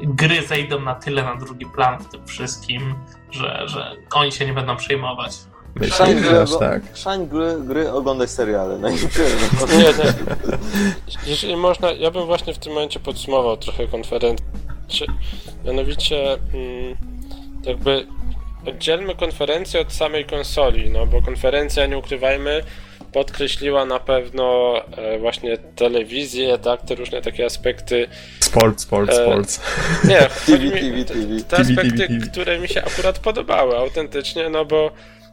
gry 0.00 0.46
zejdą 0.46 0.80
na 0.80 0.94
tyle 0.94 1.22
na 1.22 1.36
drugi 1.36 1.66
plan 1.66 2.02
w 2.02 2.08
tym 2.08 2.26
wszystkim, 2.26 2.94
że, 3.30 3.62
że 3.68 3.96
oni 4.14 4.32
się 4.32 4.46
nie 4.46 4.52
będą 4.52 4.76
przejmować. 4.76 5.32
Myślę, 5.74 5.96
Szań 5.96 6.18
że 6.18 6.28
gry, 6.28 6.38
aż 6.40 6.58
tak. 6.58 6.82
szań 6.94 7.26
gry, 7.28 7.54
gry 7.60 7.92
oglądać 7.92 8.30
seriale. 8.30 8.78
No 8.78 8.88
i 8.90 8.92
Nie, 9.76 9.84
nie. 9.84 10.12
Jeżeli 11.26 11.56
można, 11.56 11.92
ja 11.92 12.10
bym 12.10 12.26
właśnie 12.26 12.54
w 12.54 12.58
tym 12.58 12.72
momencie 12.72 13.00
podsumował 13.00 13.56
trochę 13.56 13.86
konferencję. 13.86 14.46
Mianowicie, 15.64 16.32
mm, 16.32 16.96
jakby 17.64 18.06
oddzielmy 18.66 19.14
konferencję 19.14 19.80
od 19.80 19.92
samej 19.92 20.24
konsoli, 20.24 20.90
no 20.90 21.06
bo 21.06 21.22
konferencja, 21.22 21.86
nie 21.86 21.98
ukrywajmy, 21.98 22.62
podkreśliła 23.12 23.84
na 23.84 24.00
pewno 24.00 24.74
e, 24.96 25.18
właśnie 25.18 25.58
telewizję, 25.58 26.58
tak, 26.58 26.82
te 26.82 26.94
różne 26.94 27.22
takie 27.22 27.46
aspekty. 27.46 28.08
Sport, 28.40 28.80
sport, 28.80 29.10
E, 29.10 29.14
sport. 29.14 29.60
Nie, 30.04 30.18
TV, 30.46 30.70
TV, 30.70 31.04
te- 31.04 31.14
TV. 31.14 31.40
Te 31.48 31.56
TV, 31.56 31.62
aspekty, 31.62 32.08
TV. 32.08 32.26
które 32.26 32.58
mi 32.58 32.68
się 32.68 32.84
akurat 32.84 33.18
podobały 33.18 33.76
autentycznie, 33.78 34.48
no 34.50 34.64
bo 34.64 34.90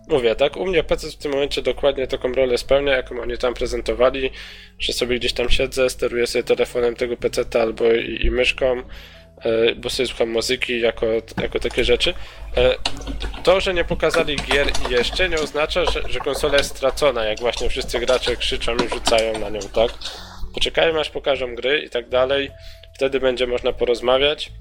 mówię, 0.09 0.35
tak, 0.35 0.57
u 0.57 0.65
mnie 0.65 0.83
PC 0.83 1.11
w 1.11 1.15
tym 1.15 1.31
momencie 1.31 1.61
dokładnie 1.61 2.07
taką 2.07 2.33
rolę 2.33 2.57
spełnia, 2.57 2.95
jaką 2.95 3.21
oni 3.21 3.37
tam 3.37 3.53
prezentowali, 3.53 4.31
że 4.79 4.93
sobie 4.93 5.19
gdzieś 5.19 5.33
tam 5.33 5.49
siedzę, 5.49 5.89
steruję 5.89 6.27
sobie 6.27 6.43
telefonem 6.43 6.95
tego 6.95 7.17
PC 7.17 7.61
albo 7.61 7.91
i, 7.93 8.25
i 8.25 8.31
myszką, 8.31 8.77
e, 9.41 9.75
bo 9.75 9.89
sobie 9.89 10.07
słucham 10.07 10.29
muzyki 10.29 10.81
jako, 10.81 11.05
jako 11.41 11.59
takie 11.59 11.83
rzeczy. 11.83 12.13
E, 12.57 12.75
To, 13.43 13.61
że 13.61 13.73
nie 13.73 13.83
pokazali 13.85 14.35
gier 14.35 14.67
jeszcze 14.89 15.29
nie 15.29 15.39
oznacza, 15.39 15.85
że, 15.85 16.01
że 16.09 16.19
konsola 16.19 16.57
jest 16.57 16.69
stracona, 16.69 17.25
jak 17.25 17.39
właśnie 17.39 17.69
wszyscy 17.69 17.99
gracze 17.99 18.35
krzyczą 18.35 18.75
i 18.75 18.89
rzucają 18.89 19.39
na 19.39 19.49
nią, 19.49 19.59
tak? 19.59 19.91
Poczekajmy 20.53 20.99
aż 20.99 21.09
pokażą 21.09 21.55
gry 21.55 21.79
i 21.81 21.89
tak 21.89 22.09
dalej, 22.09 22.51
wtedy 22.95 23.19
będzie 23.19 23.47
można 23.47 23.73
porozmawiać. 23.73 24.51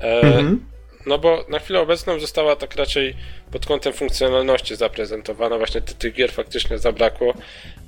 E, 0.00 0.20
Mhm. 0.20 0.66
No 1.06 1.18
bo 1.18 1.44
na 1.48 1.58
chwilę 1.58 1.80
obecną 1.80 2.20
została 2.20 2.56
tak 2.56 2.76
raczej 2.76 3.16
pod 3.52 3.66
kątem 3.66 3.92
funkcjonalności 3.92 4.76
zaprezentowana, 4.76 5.58
właśnie 5.58 5.80
ty- 5.80 5.94
tych 5.94 6.14
gier 6.14 6.32
faktycznie 6.32 6.78
zabrakło, 6.78 7.34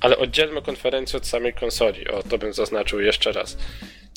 ale 0.01 0.17
oddzielmy 0.17 0.61
konferencję 0.61 1.17
od 1.17 1.27
samej 1.27 1.53
konsoli, 1.53 2.07
o 2.07 2.23
to 2.23 2.37
bym 2.37 2.53
zaznaczył 2.53 2.99
jeszcze 3.01 3.31
raz. 3.31 3.57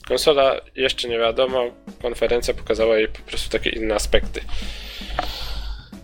Konsola 0.09 0.61
jeszcze 0.75 1.09
nie 1.09 1.19
wiadomo, 1.19 1.65
konferencja 2.03 2.55
pokazała 2.55 2.99
jej 2.99 3.09
po 3.09 3.19
prostu 3.23 3.51
takie 3.51 3.71
inne 3.71 3.95
aspekty. 3.95 4.41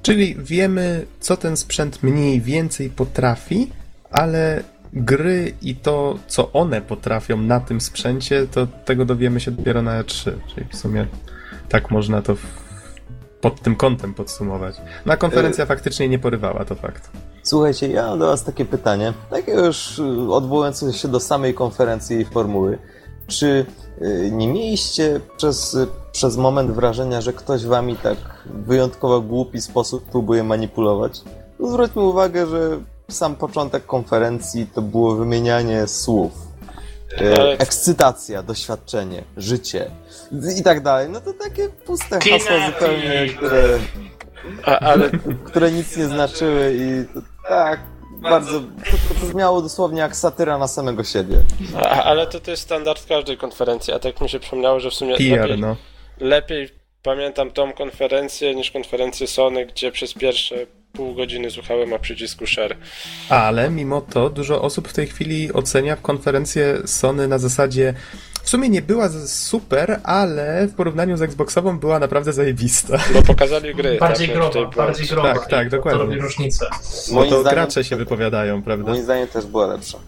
Czyli 0.03 0.37
wiemy, 0.39 1.07
co 1.21 1.37
ten 1.37 1.57
sprzęt 1.57 2.03
mniej 2.03 2.41
więcej 2.41 2.91
potrafi, 2.91 3.71
ale 4.11 4.63
gry 4.93 5.55
i 5.63 5.75
to, 5.77 6.19
co 6.27 6.53
one 6.53 6.81
potrafią 6.83 7.37
na 7.37 7.61
tym 7.61 7.81
sprzęcie, 7.81 8.47
to 8.53 8.67
tego 8.67 9.05
dowiemy 9.05 9.41
się 9.41 9.51
dopiero 9.51 9.83
na 9.83 10.03
E3. 10.03 10.33
Czyli 10.55 10.67
w 10.73 10.77
sumie 10.77 11.07
tak 11.69 11.91
można 11.91 12.23
to 12.23 12.37
pod 13.43 13.61
tym 13.61 13.77
kątem 13.77 14.15
podsumować. 14.15 14.77
Na 15.07 15.17
konferencja 15.17 15.67
faktycznie 15.67 16.09
nie 16.09 16.19
porywała, 16.19 16.65
to 16.65 16.75
fakt. 16.75 17.11
Słuchajcie, 17.43 17.89
ja 17.89 18.07
mam 18.07 18.19
do 18.19 18.27
Was 18.27 18.45
takie 18.45 18.65
pytanie, 18.65 19.13
takie 19.31 19.53
już 19.53 19.99
y, 19.99 20.33
odwołujące 20.33 20.93
się 20.93 21.09
do 21.09 21.21
samej 21.21 21.55
konferencji 21.55 22.21
i 22.21 22.25
formuły. 22.25 22.79
Czy 23.27 23.67
y, 24.03 24.31
nie 24.33 24.49
mieliście 24.49 25.21
przez, 25.37 25.75
y, 25.75 25.87
przez 26.13 26.37
moment 26.37 26.71
wrażenia, 26.71 27.21
że 27.21 27.33
ktoś 27.33 27.65
Wami 27.67 27.97
tak 27.97 28.19
wyjątkowo 28.67 29.21
głupi 29.21 29.61
sposób 29.61 30.05
próbuje 30.05 30.43
manipulować? 30.43 31.21
Zwróćmy 31.61 32.03
uwagę, 32.03 32.47
że 32.47 32.81
sam 33.09 33.37
początek 33.37 33.87
konferencji 33.87 34.67
to 34.67 34.83
było 34.83 35.15
wymienianie 35.15 35.87
słów. 35.87 36.52
Ale- 37.21 37.59
Ekscytacja, 37.59 38.43
doświadczenie, 38.43 39.23
życie 39.37 39.91
i 40.59 40.63
tak 40.63 40.83
dalej. 40.83 41.09
No 41.09 41.21
to 41.21 41.33
takie 41.33 41.69
puste 41.69 42.19
hasła 42.31 42.67
zupełnie, 42.67 43.29
które 43.37 43.79
A, 44.65 44.79
ale 44.79 45.11
które 45.45 45.73
nic 45.73 45.97
nie 45.97 46.05
znaczyły 46.07 46.75
i 46.77 47.15
to, 47.15 47.21
tak, 47.49 47.81
bardzo, 48.23 48.61
to, 48.61 49.15
to 49.21 49.27
brzmiało 49.27 49.63
dosłownie 49.63 50.01
jak 50.01 50.17
satyra 50.17 50.59
na 50.59 50.69
samego 50.69 51.05
siebie. 51.05 51.37
A, 51.77 52.03
ale 52.03 52.27
to, 52.27 52.41
to 52.41 52.51
jest 52.51 52.63
standard 52.63 53.07
każdej 53.07 53.37
konferencji, 53.37 53.93
a 53.93 53.99
tak 53.99 54.21
mi 54.21 54.29
się 54.29 54.41
przypomniało, 54.41 54.81
że 54.81 54.91
w 54.91 54.95
sumie 54.95 55.17
PR, 55.17 55.41
lepiej, 55.41 55.59
no. 55.59 55.77
lepiej 56.21 56.69
pamiętam 57.03 57.51
tą 57.51 57.73
konferencję 57.73 58.55
niż 58.55 58.71
konferencję 58.71 59.27
Sony, 59.27 59.67
gdzie 59.67 59.93
przez 59.93 60.15
pierwsze 60.15 60.55
pół 60.93 61.15
godziny 61.15 61.51
słuchałem 61.51 61.93
o 61.93 61.99
przycisku 61.99 62.47
share. 62.47 62.77
Ale 63.29 63.71
mimo 63.71 64.01
to 64.01 64.31
dużo 64.31 64.63
osób 64.63 64.89
w 64.89 64.93
tej 64.93 65.07
chwili 65.07 65.53
ocenia 65.53 65.97
konferencję 65.97 66.79
Sony 66.87 67.29
na 67.29 67.39
zasadzie 67.39 67.95
w 68.43 68.51
sumie 68.51 68.69
nie 68.69 68.83
była 68.83 69.09
super, 69.27 70.01
ale 70.05 70.67
w 70.67 70.75
porównaniu 70.75 71.17
z 71.17 71.23
Xboxową 71.23 71.79
była 71.79 71.99
naprawdę 71.99 72.33
zajebista. 72.33 72.99
Bo 73.15 73.23
pokazali 73.23 73.75
gry. 73.75 73.97
Bardziej 74.01 74.29
tak, 74.29 74.37
groba, 74.37 74.71
bardziej 74.77 75.07
groba. 75.07 75.35
Tak, 75.35 75.47
tak, 75.49 75.69
dokładnie. 75.71 76.01
To 76.01 76.07
robi 76.07 76.21
różnicę. 76.21 76.67
Bo 77.09 77.15
Moim 77.15 77.31
to 77.31 77.41
zdaniem- 77.41 77.55
gracze 77.55 77.85
się 77.85 77.97
wypowiadają, 77.97 78.63
prawda? 78.63 78.91
Moim 78.91 79.05
zdaniem 79.05 79.29
też 79.29 79.47
była 79.47 79.67
lepsza. 79.67 79.99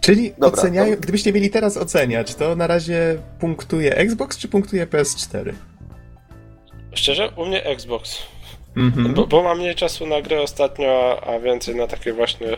Czyli 0.00 0.32
Dobra, 0.38 0.48
oceniają, 0.60 0.94
to- 0.94 1.00
gdybyście 1.00 1.32
mieli 1.32 1.50
teraz 1.50 1.76
oceniać, 1.76 2.34
to 2.34 2.56
na 2.56 2.66
razie 2.66 3.18
punktuje 3.40 3.94
Xbox 3.96 4.38
czy 4.38 4.48
punktuje 4.48 4.86
PS4? 4.86 5.52
Szczerze, 6.94 7.30
u 7.36 7.46
mnie 7.46 7.64
Xbox. 7.64 8.18
Mhm. 8.76 9.14
Bo, 9.14 9.26
bo 9.26 9.42
mam 9.42 9.58
mniej 9.58 9.74
czasu 9.74 10.06
na 10.06 10.22
grę 10.22 10.40
ostatnio, 10.40 11.20
a, 11.22 11.34
a 11.34 11.40
więcej 11.40 11.76
na 11.76 11.86
takie 11.86 12.12
właśnie 12.12 12.56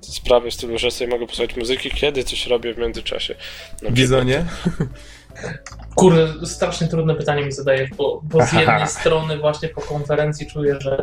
sprawy 0.00 0.50
w 0.50 0.54
stylu, 0.54 0.78
że 0.78 0.90
sobie 0.90 1.10
mogę 1.10 1.26
posłuchać 1.26 1.56
muzyki, 1.56 1.90
kiedy 1.90 2.24
coś 2.24 2.46
robię 2.46 2.74
w 2.74 2.78
międzyczasie. 2.78 3.34
Na 3.82 3.90
Bizonie? 3.90 4.44
Kurde, 5.94 6.46
strasznie 6.46 6.88
trudne 6.88 7.14
pytanie 7.14 7.44
mi 7.44 7.52
zadajesz, 7.52 7.90
bo, 7.90 8.20
bo 8.24 8.46
z 8.46 8.52
jednej 8.52 8.88
strony 9.00 9.38
właśnie 9.38 9.68
po 9.68 9.80
konferencji 9.80 10.46
czuję, 10.46 10.76
że, 10.80 11.02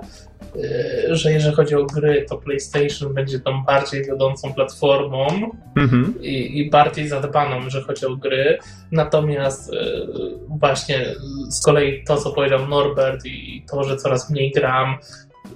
yy, 0.56 1.16
że 1.16 1.32
jeżeli 1.32 1.56
chodzi 1.56 1.76
o 1.76 1.86
gry, 1.86 2.26
to 2.30 2.38
PlayStation 2.38 3.14
będzie 3.14 3.40
tą 3.40 3.64
bardziej 3.64 4.06
wiodącą 4.06 4.54
platformą 4.54 5.28
Mhm. 5.76 6.22
i, 6.22 6.60
i 6.60 6.70
bardziej 6.70 7.08
zadbaną, 7.08 7.64
jeżeli 7.64 7.86
chodzi 7.86 8.06
o 8.06 8.16
gry. 8.16 8.58
Natomiast 8.92 9.74
yy, 9.74 10.08
właśnie 10.48 11.06
z 11.50 11.66
kolei 11.66 12.04
to, 12.04 12.18
co 12.18 12.32
powiedział 12.32 12.68
Norbert 12.68 13.26
i 13.26 13.66
to, 13.72 13.84
że 13.84 13.98
coraz 13.98 14.30
mniej 14.30 14.52
gram 14.52 14.98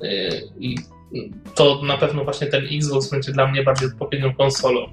yy, 0.01 0.09
i 0.59 0.75
to 1.55 1.81
na 1.83 1.97
pewno 1.97 2.23
właśnie 2.23 2.47
ten 2.47 2.63
Xbox 2.77 3.09
będzie 3.09 3.31
dla 3.31 3.47
mnie 3.47 3.63
bardziej 3.63 3.87
odpowiednią 3.87 4.33
konsolą. 4.33 4.87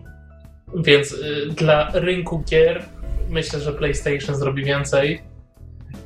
Więc 0.75 1.13
y, 1.13 1.47
dla 1.57 1.91
rynku 1.95 2.43
gier 2.51 2.85
myślę, 3.31 3.61
że 3.61 3.73
PlayStation 3.73 4.37
zrobi 4.37 4.65
więcej. 4.65 5.23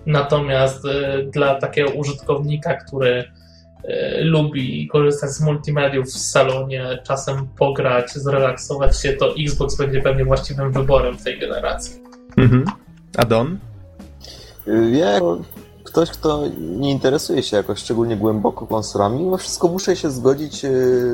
Natomiast 0.07 0.85
y, 0.85 1.31
dla 1.33 1.55
takiego 1.55 1.91
użytkownika, 1.91 2.75
który 2.75 3.25
y, 3.85 4.25
lubi 4.25 4.89
korzystać 4.89 5.31
z 5.31 5.41
multimediów 5.41 6.07
w 6.07 6.19
salonie, 6.19 6.99
czasem 7.07 7.49
pograć, 7.59 8.13
zrelaksować 8.13 9.01
się, 9.01 9.13
to 9.13 9.35
Xbox 9.39 9.77
będzie 9.77 10.03
pewnie 10.03 10.25
właściwym 10.25 10.73
wyborem 10.73 11.19
w 11.19 11.25
tej 11.25 11.39
generacji. 11.39 12.03
Mhm. 12.37 12.65
A 13.17 13.25
Don? 13.25 13.59
Y, 14.69 14.91
Ja 14.91 15.11
jako 15.11 15.39
ktoś, 15.85 16.11
kto 16.11 16.45
nie 16.59 16.91
interesuje 16.91 17.43
się 17.43 17.57
jakoś 17.57 17.79
szczególnie 17.79 18.17
głęboko 18.17 18.67
konsolami, 18.67 19.19
mimo 19.19 19.37
wszystko 19.37 19.69
muszę 19.69 19.97
się 19.97 20.11
zgodzić 20.11 20.61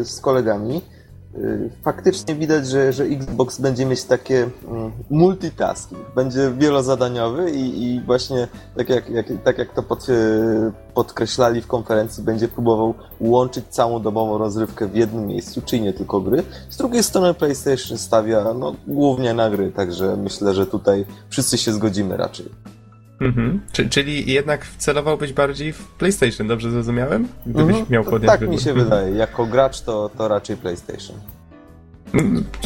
z 0.02 0.20
kolegami. 0.20 0.80
Y, 1.38 1.70
Faktycznie 1.82 2.34
widać, 2.34 2.68
że, 2.68 2.92
że 2.92 3.04
Xbox 3.04 3.60
będzie 3.60 3.86
mieć 3.86 4.04
takie 4.04 4.48
mm, 4.68 4.92
multitasking, 5.10 6.14
będzie 6.14 6.52
wielozadaniowy 6.58 7.50
i, 7.50 7.82
i 7.82 8.00
właśnie 8.00 8.48
tak 8.76 8.88
jak, 8.88 9.10
jak, 9.10 9.26
tak 9.44 9.58
jak 9.58 9.74
to 9.74 9.82
pod, 9.82 10.08
y, 10.08 10.72
podkreślali 10.94 11.60
w 11.60 11.66
konferencji, 11.66 12.24
będzie 12.24 12.48
próbował 12.48 12.94
łączyć 13.20 13.64
całą 13.68 14.02
domową 14.02 14.38
rozrywkę 14.38 14.86
w 14.86 14.96
jednym 14.96 15.26
miejscu, 15.26 15.62
czyli 15.62 15.82
nie 15.82 15.92
tylko 15.92 16.20
gry. 16.20 16.42
Z 16.70 16.76
drugiej 16.76 17.02
strony 17.02 17.34
PlayStation 17.34 17.98
stawia 17.98 18.54
no, 18.54 18.74
głównie 18.86 19.34
na 19.34 19.50
gry, 19.50 19.72
także 19.72 20.16
myślę, 20.16 20.54
że 20.54 20.66
tutaj 20.66 21.06
wszyscy 21.28 21.58
się 21.58 21.72
zgodzimy 21.72 22.16
raczej. 22.16 22.73
Mhm. 23.20 23.60
Czy, 23.72 23.88
czyli 23.88 24.32
jednak 24.32 24.66
celowałbyś 24.78 25.32
bardziej 25.32 25.72
w 25.72 25.86
PlayStation, 25.86 26.46
dobrze 26.48 26.70
zrozumiałem? 26.70 27.28
Gdybyś 27.46 27.70
Mhm. 27.76 27.86
miał 27.90 28.04
podjąć 28.04 28.26
Tak 28.26 28.40
wybór. 28.40 28.54
mi 28.54 28.60
się 28.60 28.72
wydaje. 28.74 29.14
Jako 29.16 29.46
gracz 29.46 29.80
to, 29.80 30.10
to 30.18 30.28
raczej 30.28 30.56
PlayStation. 30.56 31.16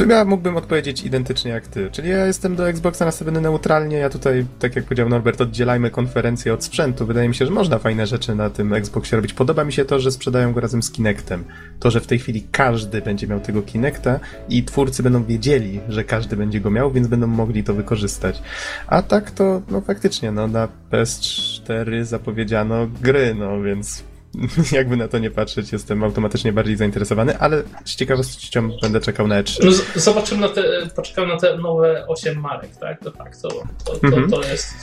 Ja 0.09 0.25
mógłbym 0.25 0.57
odpowiedzieć 0.57 1.03
identycznie 1.03 1.51
jak 1.51 1.67
ty. 1.67 1.89
Czyli 1.91 2.09
ja 2.09 2.25
jestem 2.25 2.55
do 2.55 2.69
Xboxa 2.69 3.05
nastawiony 3.05 3.41
neutralnie. 3.41 3.97
Ja 3.97 4.09
tutaj, 4.09 4.45
tak 4.59 4.75
jak 4.75 4.85
powiedział 4.85 5.09
Norbert, 5.09 5.41
oddzielajmy 5.41 5.91
konferencję 5.91 6.53
od 6.53 6.63
sprzętu. 6.63 7.05
Wydaje 7.05 7.29
mi 7.29 7.35
się, 7.35 7.45
że 7.45 7.51
można 7.51 7.79
fajne 7.79 8.07
rzeczy 8.07 8.35
na 8.35 8.49
tym 8.49 8.73
Xboxie 8.73 9.15
robić. 9.15 9.33
Podoba 9.33 9.63
mi 9.63 9.73
się 9.73 9.85
to, 9.85 9.99
że 9.99 10.11
sprzedają 10.11 10.53
go 10.53 10.61
razem 10.61 10.83
z 10.83 10.91
Kinectem. 10.91 11.43
To, 11.79 11.91
że 11.91 12.01
w 12.01 12.07
tej 12.07 12.19
chwili 12.19 12.47
każdy 12.51 13.01
będzie 13.01 13.27
miał 13.27 13.39
tego 13.39 13.61
Kinecta 13.61 14.19
i 14.49 14.63
twórcy 14.63 15.03
będą 15.03 15.23
wiedzieli, 15.23 15.79
że 15.89 16.03
każdy 16.03 16.37
będzie 16.37 16.61
go 16.61 16.71
miał, 16.71 16.91
więc 16.91 17.07
będą 17.07 17.27
mogli 17.27 17.63
to 17.63 17.73
wykorzystać. 17.73 18.41
A 18.87 19.01
tak 19.01 19.31
to, 19.31 19.61
no 19.71 19.81
faktycznie, 19.81 20.31
no 20.31 20.47
na 20.47 20.67
PS4 20.91 22.03
zapowiedziano 22.03 22.87
gry, 23.01 23.35
no 23.35 23.61
więc 23.61 24.03
jakby 24.71 24.97
na 24.97 25.07
to 25.07 25.17
nie 25.19 25.31
patrzeć, 25.31 25.71
jestem 25.71 26.03
automatycznie 26.03 26.53
bardziej 26.53 26.77
zainteresowany, 26.77 27.39
ale 27.39 27.63
z 27.85 27.95
ciekawością 27.95 28.71
będę 28.81 28.99
czekał 28.99 29.27
na 29.27 29.35
E 29.37 29.43
E3. 29.43 29.65
No, 29.65 29.71
zobaczymy 30.01 30.41
na 30.41 30.49
te, 30.49 30.63
poczekamy 30.95 31.27
na 31.27 31.37
te 31.39 31.57
nowe 31.57 32.07
8 32.07 32.39
marek, 32.39 32.75
tak? 32.77 32.99
To 33.03 33.11
tak, 33.11 33.37
to, 33.37 33.49
to, 33.49 33.95
to, 33.99 34.07
Mhm. 34.07 34.31
to, 34.31 34.43
jest, 34.43 34.73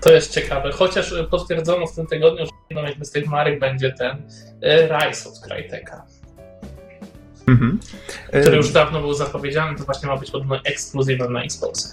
to 0.00 0.12
jest 0.12 0.32
ciekawe. 0.34 0.72
Chociaż 0.72 1.12
y, 1.12 1.24
potwierdzono 1.30 1.86
w 1.86 1.94
tym 1.94 2.06
tygodniu, 2.06 2.46
że 2.46 2.50
jedną 2.70 2.84
jakby 2.88 3.04
z 3.04 3.10
tych 3.10 3.26
marek 3.26 3.60
będzie 3.60 3.92
ten 3.92 4.16
y, 4.16 4.88
Rise 4.88 5.28
od 5.28 5.34
Crytek'a, 5.34 6.00
Mhm. 7.48 7.78
E, 8.32 8.40
który 8.40 8.56
już 8.56 8.70
dawno 8.72 9.00
był 9.00 9.14
zapowiedziany, 9.14 9.78
to 9.78 9.84
właśnie 9.84 10.08
ma 10.08 10.16
być 10.16 10.30
podobno 10.30 10.56
ekskluzywem 10.64 11.32
na 11.32 11.42
Xboxa. 11.42 11.88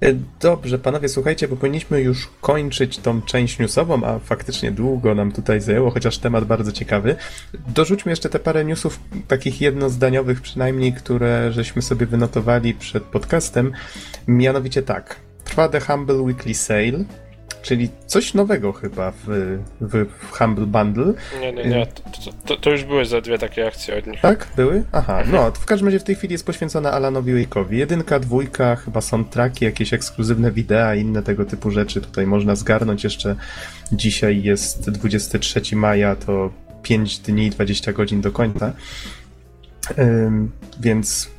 E, 0.00 0.14
dobrze, 0.40 0.78
panowie, 0.78 1.08
słuchajcie, 1.08 1.48
bo 1.48 1.56
powinniśmy 1.56 2.00
już 2.00 2.28
kończyć 2.40 2.98
tą 2.98 3.22
część 3.22 3.58
newsową, 3.58 4.04
a 4.04 4.18
faktycznie 4.18 4.70
długo 4.72 5.14
nam 5.14 5.32
tutaj 5.32 5.60
zajęło, 5.60 5.90
chociaż 5.90 6.18
temat 6.18 6.44
bardzo 6.44 6.72
ciekawy. 6.72 7.16
Dorzućmy 7.74 8.12
jeszcze 8.12 8.28
te 8.28 8.38
parę 8.38 8.64
newsów, 8.64 9.00
takich 9.28 9.60
jednozdaniowych 9.60 10.40
przynajmniej, 10.40 10.92
które 10.92 11.52
żeśmy 11.52 11.82
sobie 11.82 12.06
wynotowali 12.06 12.74
przed 12.74 13.02
podcastem. 13.02 13.72
Mianowicie 14.26 14.82
tak, 14.82 15.16
trwa 15.44 15.68
The 15.68 15.80
Humble 15.80 16.18
Weekly 16.18 16.54
Sale, 16.54 17.04
czyli 17.62 17.88
coś 18.06 18.34
nowego 18.34 18.72
chyba 18.72 19.10
w, 19.10 19.26
w, 19.80 20.06
w 20.06 20.38
Humble 20.38 20.66
Bundle. 20.66 21.12
Nie, 21.40 21.52
nie, 21.52 21.64
nie. 21.64 21.86
To, 21.86 22.02
to, 22.46 22.56
to, 22.56 22.70
już 22.70 22.84
były 22.84 23.04
za 23.04 23.20
dwie 23.20 23.38
takie 23.38 23.66
akcje 23.66 23.98
od 23.98 24.06
nich. 24.06 24.20
Tak? 24.20 24.48
Były? 24.56 24.84
Aha, 24.92 25.22
no, 25.32 25.50
w 25.52 25.66
każdym 25.66 25.88
razie 25.88 25.98
w 25.98 26.04
tej 26.04 26.14
chwili 26.14 26.32
jest 26.32 26.46
poświęcona 26.46 26.92
Alanowi 26.92 27.32
Wake'owi. 27.32 27.72
Jedynka, 27.72 28.20
dwójka, 28.20 28.76
chyba 28.76 29.00
są 29.00 29.24
traki, 29.24 29.64
jakieś 29.64 29.92
ekskluzywne 29.92 30.52
wideo, 30.52 30.94
inne 30.94 31.22
tego 31.22 31.44
typu 31.44 31.70
rzeczy 31.70 32.00
tutaj 32.00 32.26
można 32.26 32.54
zgarnąć. 32.54 33.04
Jeszcze 33.04 33.36
dzisiaj 33.92 34.42
jest 34.42 34.90
23 34.90 35.76
maja, 35.76 36.16
to 36.16 36.50
5 36.82 37.18
dni 37.18 37.46
i 37.46 37.50
20 37.50 37.92
godzin 37.92 38.20
do 38.20 38.32
końca. 38.32 38.72
Ym, 39.98 40.50
więc 40.80 41.30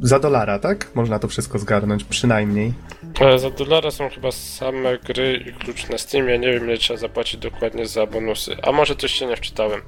za 0.00 0.18
dolara, 0.18 0.58
tak? 0.58 0.90
Można 0.94 1.18
to 1.18 1.28
wszystko 1.28 1.58
zgarnąć, 1.58 2.04
przynajmniej. 2.04 2.72
Ale 3.20 3.38
za 3.38 3.50
dolara 3.50 3.90
są 3.90 4.08
chyba 4.10 4.32
same 4.32 4.98
gry 4.98 5.44
i 5.46 5.52
klucz 5.52 5.88
na 5.88 5.98
Steamie. 5.98 6.38
Nie 6.38 6.52
wiem, 6.52 6.64
ile 6.64 6.78
trzeba 6.78 6.98
zapłacić 7.00 7.40
dokładnie 7.40 7.86
za 7.86 8.06
bonusy. 8.06 8.56
A 8.62 8.72
może 8.72 8.96
coś 8.96 9.12
się 9.12 9.26
nie 9.26 9.36
wczytałem. 9.36 9.80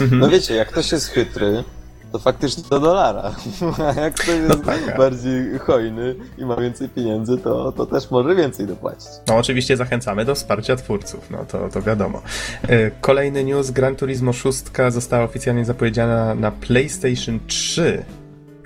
Mhm. 0.00 0.20
No 0.20 0.28
wiecie, 0.28 0.54
jak 0.54 0.68
ktoś 0.68 0.92
jest 0.92 1.08
chytry, 1.08 1.64
to 2.12 2.18
faktycznie 2.18 2.62
do 2.70 2.80
dolara. 2.80 3.34
A 3.96 4.00
jak 4.00 4.14
ktoś 4.14 4.28
jest 4.28 4.48
No 4.48 4.56
tak. 4.56 4.96
bardziej 4.98 5.58
hojny 5.58 6.14
i 6.38 6.44
ma 6.44 6.56
więcej 6.56 6.88
pieniędzy, 6.88 7.38
to, 7.38 7.72
to 7.72 7.86
też 7.86 8.10
może 8.10 8.34
więcej 8.34 8.66
dopłacić. 8.66 9.08
No 9.28 9.36
oczywiście 9.36 9.76
zachęcamy 9.76 10.24
do 10.24 10.34
wsparcia 10.34 10.76
twórców, 10.76 11.30
no 11.30 11.44
to, 11.44 11.68
to 11.68 11.82
wiadomo. 11.82 12.22
E, 12.68 12.90
Kolejny 12.90 13.44
news, 13.44 13.70
Gran 13.70 13.96
Turismo 13.96 14.32
6 14.32 14.58
została 14.88 15.24
oficjalnie 15.24 15.64
zapowiedziana 15.64 16.34
na 16.34 16.50
PlayStation 16.50 17.40
3, 17.46 18.04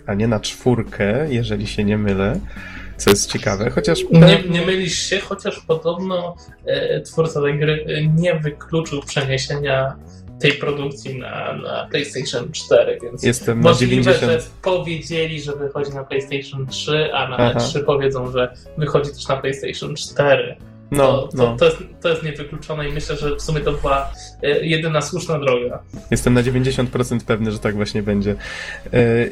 a 0.07 0.15
nie 0.15 0.29
na 0.29 0.41
czwórkę, 0.41 1.27
jeżeli 1.29 1.67
się 1.67 1.85
nie 1.85 1.99
mylę, 1.99 2.41
co 2.99 3.11
jest 3.11 3.33
ciekawe, 3.33 3.71
chociaż... 3.71 3.99
Nie, 4.11 4.43
nie 4.49 4.67
mylisz 4.67 4.99
się, 4.99 5.21
chociaż 5.21 5.61
podobno 5.61 6.37
e, 6.67 7.01
twórca 7.01 7.43
tej 7.43 7.59
gry 7.59 7.85
nie 8.15 8.35
wykluczył 8.35 9.01
przeniesienia 9.03 9.97
tej 10.41 10.53
produkcji 10.53 11.19
na, 11.19 11.53
na 11.53 11.87
PlayStation 11.91 12.53
4, 12.53 12.99
więc 13.03 13.23
Jestem 13.23 13.61
na 13.61 13.71
możliwe, 13.71 14.03
90... 14.03 14.33
że 14.33 14.49
powiedzieli, 14.63 15.43
że 15.43 15.57
wychodzi 15.57 15.95
na 15.95 16.05
PlayStation 16.05 16.67
3, 16.67 17.11
a 17.13 17.29
na 17.29 17.37
Aha. 17.37 17.61
3 17.61 17.81
powiedzą, 17.81 18.31
że 18.31 18.55
wychodzi 18.79 19.11
też 19.11 19.29
na 19.29 19.37
PlayStation 19.37 19.97
4. 19.97 20.57
No, 20.91 21.29
to, 21.29 21.37
no. 21.37 21.57
to, 21.57 21.65
jest, 21.65 21.77
to 22.01 22.09
jest 22.09 22.23
niewykluczone 22.23 22.89
i 22.89 22.93
myślę, 22.93 23.17
że 23.17 23.37
w 23.37 23.43
sumie 23.43 23.61
to 23.61 23.73
była 23.73 24.11
e, 24.43 24.67
jedyna 24.67 25.03
słuszna 25.03 25.39
droga. 25.39 25.79
Jestem 26.11 26.35
na 26.35 26.43
90% 26.43 27.21
pewny, 27.21 27.53
że 27.53 27.59
tak 27.59 27.75
właśnie 27.75 28.03
będzie. 28.03 28.35
E, 28.93 29.29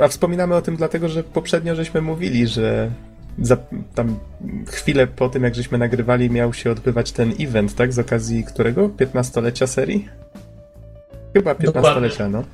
A 0.00 0.08
wspominamy 0.08 0.54
o 0.54 0.62
tym 0.62 0.76
dlatego, 0.76 1.08
że 1.08 1.22
poprzednio 1.22 1.74
żeśmy 1.74 2.00
mówili, 2.00 2.46
że 2.46 2.90
za, 3.38 3.56
tam 3.94 4.18
chwilę 4.68 5.06
po 5.06 5.28
tym, 5.28 5.42
jak 5.42 5.54
żeśmy 5.54 5.78
nagrywali, 5.78 6.30
miał 6.30 6.54
się 6.54 6.70
odbywać 6.70 7.12
ten 7.12 7.34
event, 7.40 7.74
tak? 7.74 7.92
Z 7.92 7.98
okazji 7.98 8.44
którego? 8.44 8.88
15-lecia 8.88 9.66
serii? 9.66 10.08
Chyba 11.34 11.54
15-lecia, 11.54 12.30
no. 12.30 12.44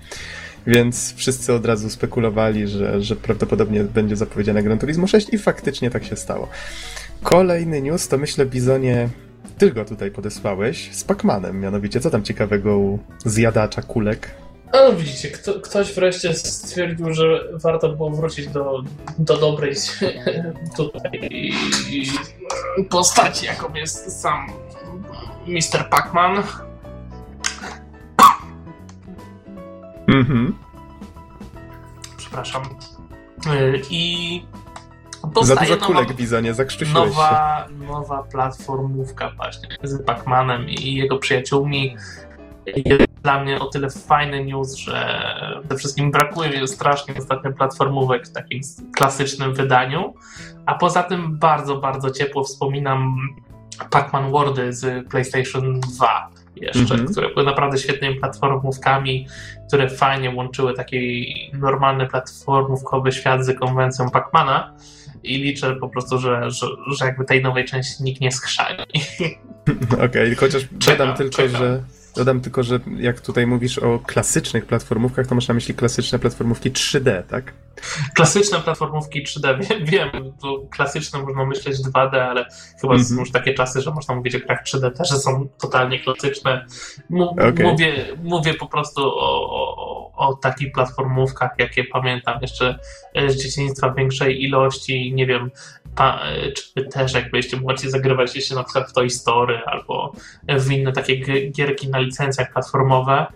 Więc 0.67 1.15
wszyscy 1.15 1.53
od 1.53 1.67
razu 1.67 1.91
spekulowali, 1.91 2.69
że, 2.69 3.03
że 3.03 3.17
prawdopodobnie 3.17 3.85
będzie 3.85 4.17
zapowiedziane 4.17 4.63
Gran 4.63 4.79
Turismo 4.79 5.07
6 5.07 5.29
i 5.33 5.39
faktycznie 5.39 5.91
tak 5.91 6.05
się 6.05 6.17
stało. 6.17 6.49
Kolejny 7.23 7.83
news 7.83 8.09
to 8.09 8.19
myślę, 8.19 8.47
Bizonie, 8.47 9.09
ty 9.59 9.71
go 9.71 9.85
tutaj 9.85 10.11
podesłałeś 10.11 10.95
z 10.95 11.05
Pacmanem, 11.05 11.61
mianowicie 11.61 12.01
co 12.01 12.11
tam 12.11 12.23
ciekawego 12.23 12.79
u 12.79 12.99
zjadacza 13.25 13.83
kulek? 13.83 14.35
No 14.73 14.93
widzicie, 14.93 15.31
kto, 15.31 15.61
ktoś 15.61 15.95
wreszcie 15.95 16.35
stwierdził, 16.35 17.15
że 17.15 17.45
warto 17.53 17.89
było 17.89 18.11
wrócić 18.11 18.49
do, 18.49 18.83
do 19.19 19.37
dobrej 19.37 19.75
tutaj 20.77 21.31
postaci, 22.91 23.47
jaką 23.47 23.75
jest 23.75 24.21
sam 24.21 24.47
Mr. 25.47 25.89
Pac-Man. 25.91 26.43
Mhm. 30.09 30.55
Przepraszam. 32.17 32.63
Y, 33.47 33.83
I 35.19 35.21
Za 35.23 35.29
powstaje 35.29 35.75
dużo 35.75 35.87
kulek, 35.87 36.03
nowa, 36.09 36.15
Bizonie, 36.19 36.55
zakrztusiłeś 36.55 37.03
się. 37.03 37.09
nowa, 37.09 37.67
nowa 37.89 38.23
platformówka 38.23 39.31
właśnie 39.37 39.69
z 39.83 40.03
Pac-Manem 40.07 40.69
i 40.69 40.95
jego 40.95 41.19
przyjaciółmi. 41.19 41.97
Jest 42.77 43.05
dla 43.23 43.45
mnie 43.45 43.59
o 43.61 43.67
tyle 43.67 43.91
fajny 43.91 44.45
news, 44.45 44.75
że 44.75 45.23
przede 45.61 45.77
wszystkim 45.77 46.11
brakuje 46.11 46.61
mi 46.61 46.69
strasznie 46.69 47.15
ostatnio 47.19 47.53
platformówek 47.53 48.27
w 48.29 48.33
takim 48.33 48.61
klasycznym 48.97 49.55
wydaniu, 49.55 50.15
a 50.67 50.75
poza 50.75 51.03
tym 51.03 51.39
bardzo, 51.39 51.77
bardzo 51.77 52.11
ciepło 52.11 52.45
wspominam 52.45 53.17
Pac-Man 53.91 54.31
Worldy 54.31 54.73
z 54.73 55.09
PlayStation 55.09 55.81
2 55.81 56.29
jeszcze, 56.57 56.81
Mhm. 56.95 57.13
które 57.13 57.29
były 57.29 57.45
naprawdę 57.47 57.79
świetnymi 57.79 58.15
platformówkami, 58.17 59.27
które 59.69 59.91
fajnie 59.91 60.31
łączyły 60.31 60.75
taki 60.75 61.27
normalny 61.53 62.07
platformówkowy 62.07 63.13
świat 63.13 63.45
z 63.45 63.59
konwencją 63.59 64.07
Pac-Mana 64.07 64.63
i 65.23 65.37
liczę 65.39 65.77
po 65.77 65.89
prostu, 65.89 66.19
że, 66.19 66.51
że, 66.51 66.67
że 66.99 67.05
jakby 67.05 67.25
tej 67.25 67.43
nowej 67.43 67.65
części 67.65 68.03
nikt 68.03 68.21
nie 68.21 68.33
schrzani. 68.33 68.85
Okej, 70.05 70.35
chociaż 70.35 70.65
dodam 70.65 70.79
Czekam, 70.81 71.17
tylko, 71.17 71.37
czekam. 71.37 71.57
że 71.61 71.83
dodam 72.19 72.41
tylko, 72.41 72.63
że 72.63 72.81
jak 72.99 73.21
tutaj 73.21 73.47
mówisz 73.47 73.79
o 73.79 73.99
klasycznych 73.99 74.67
platformówkach, 74.67 75.27
to 75.27 75.35
masz 75.35 75.49
na 75.49 75.55
myśli 75.55 75.75
klasyczne 75.75 76.19
platformówki 76.19 76.71
3D, 76.73 77.23
tak? 77.23 77.53
Klasyczne 78.15 78.61
platformówki 78.61 79.25
3D, 79.27 79.59
wiem, 79.65 79.85
wiem 79.85 80.11
klasyczne 80.71 81.23
można 81.23 81.45
myśleć 81.47 81.77
2D, 81.77 82.17
ale 82.17 82.45
chyba 82.81 82.95
są 82.99 83.01
Mhm. 83.01 83.21
już 83.21 83.31
takie 83.31 83.55
czasy, 83.55 83.81
że 83.83 83.91
można 83.91 84.15
mówić 84.15 84.35
o 84.35 84.39
grach 84.39 84.65
3D 84.65 84.91
też, 84.93 85.09
że 85.11 85.17
są 85.17 85.49
totalnie 85.61 85.99
klasyczne. 86.01 86.67
Mu- 87.11 87.31
Okej. 87.31 87.67
mówię, 87.67 88.07
mówię 88.23 88.55
po 88.55 88.67
prostu 88.67 89.03
o, 89.03 89.51
o, 89.51 90.13
o 90.29 90.35
takich 90.35 90.73
platformówkach, 90.73 91.51
jakie 91.59 91.85
pamiętam 91.85 92.39
jeszcze 92.43 92.79
e, 93.15 93.31
z 93.31 93.43
dzieciństwa 93.43 93.89
w 93.89 93.97
większej 93.97 94.43
ilości, 94.43 95.13
nie 95.15 95.27
wiem, 95.27 95.51
czy 96.57 96.63
wy 96.77 96.85
też 96.85 97.15
jak 97.15 97.31
byliście 97.31 97.57
młodzi 97.57 97.91
zagrywaliście 97.91 98.41
się 98.41 98.55
na 98.55 98.65
przykład 98.65 98.91
w 98.91 98.93
Toy 98.93 99.11
Story 99.11 99.61
albo 99.67 100.13
w 100.49 100.71
inne 100.71 100.93
takie 100.93 101.21
gi- 101.21 101.51
gierki 101.53 101.89
na 101.89 101.99
licencjach 101.99 102.53
platformowe, 102.53 103.27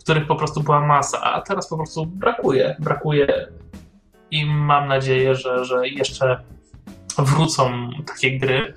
których 0.00 0.26
po 0.26 0.36
prostu 0.36 0.60
była 0.62 0.80
masa, 0.86 1.22
a 1.22 1.40
teraz 1.40 1.68
po 1.68 1.76
prostu 1.76 2.06
brakuje, 2.06 2.76
brakuje 2.78 3.48
i 4.30 4.46
mam 4.46 4.88
nadzieję, 4.88 5.34
że, 5.34 5.64
że 5.64 5.88
jeszcze 5.88 6.40
wrócą 7.18 7.90
takie 8.06 8.38
gry. 8.38 8.74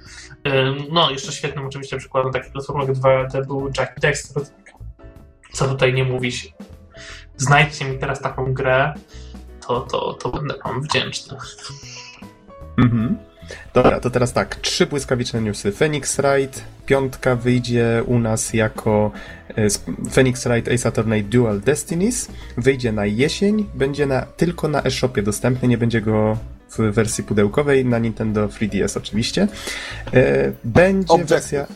Ym, 0.48 0.78
No, 0.92 1.12
jeszcze 1.12 1.32
świetnym 1.32 1.66
oczywiście 1.66 1.98
przykładem 1.98 2.32
takich 2.34 2.52
platformek 2.52 2.90
2D 2.90 3.48
był 3.48 3.72
Jack 3.78 4.00
Dexter. 4.00 4.44
Co 5.52 5.68
tutaj 5.68 5.94
nie 5.94 6.04
mówić. 6.04 6.54
Znajdźcie 7.38 7.86
mi 7.86 8.00
teraz 8.00 8.22
taką 8.22 8.54
grę, 8.54 8.94
to, 9.68 9.82
to, 9.82 10.14
to 10.14 10.30
będę 10.30 10.56
wam 10.66 10.82
wdzięczny. 10.82 11.38
Mhm. 12.78 13.18
Dobra, 13.74 14.00
to 14.00 14.10
teraz 14.10 14.34
tak, 14.34 14.56
trzy 14.56 14.86
błyskawiczne 14.86 15.42
newsy. 15.42 15.72
Phoenix 15.72 16.18
Wright, 16.18 16.64
piątka 16.86 17.36
wyjdzie 17.36 18.04
u 18.06 18.20
nas 18.20 18.54
jako 18.54 19.12
e, 19.56 19.68
Phoenix 20.12 20.48
Wright 20.48 20.72
Ace 20.72 20.90
Attorney 20.90 21.24
Dual 21.24 21.62
Destinies. 21.62 22.28
Wyjdzie 22.58 22.92
na 22.92 23.06
jesień, 23.06 23.66
będzie 23.76 24.06
na, 24.06 24.22
tylko 24.22 24.68
na 24.68 24.84
eShopie 24.84 25.24
dostępny, 25.24 25.68
nie 25.68 25.78
będzie 25.78 26.02
go 26.02 26.38
w 26.78 26.94
wersji 26.94 27.24
pudełkowej, 27.24 27.86
na 27.86 28.00
Nintendo 28.00 28.48
3DS 28.48 28.98
oczywiście. 28.98 29.48
E, 30.14 30.52
Będzie 30.64 31.14
Objective. 31.14 31.30
wersja... 31.30 31.68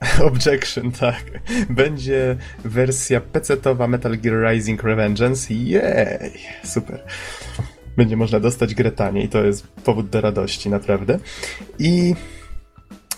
Objection, 0.30 0.92
tak. 0.92 1.24
Będzie 1.70 2.36
wersja 2.64 3.20
PC-towa 3.20 3.88
Metal 3.88 4.18
Gear 4.18 4.52
Rising 4.52 4.82
Revengeance. 4.82 5.54
Jej, 5.54 6.32
super. 6.64 7.04
Będzie 7.98 8.16
można 8.16 8.40
dostać 8.40 8.74
grę 8.74 8.92
taniej, 8.92 9.28
to 9.28 9.44
jest 9.44 9.66
powód 9.66 10.08
do 10.08 10.20
radości, 10.20 10.70
naprawdę. 10.70 11.18
I 11.78 12.14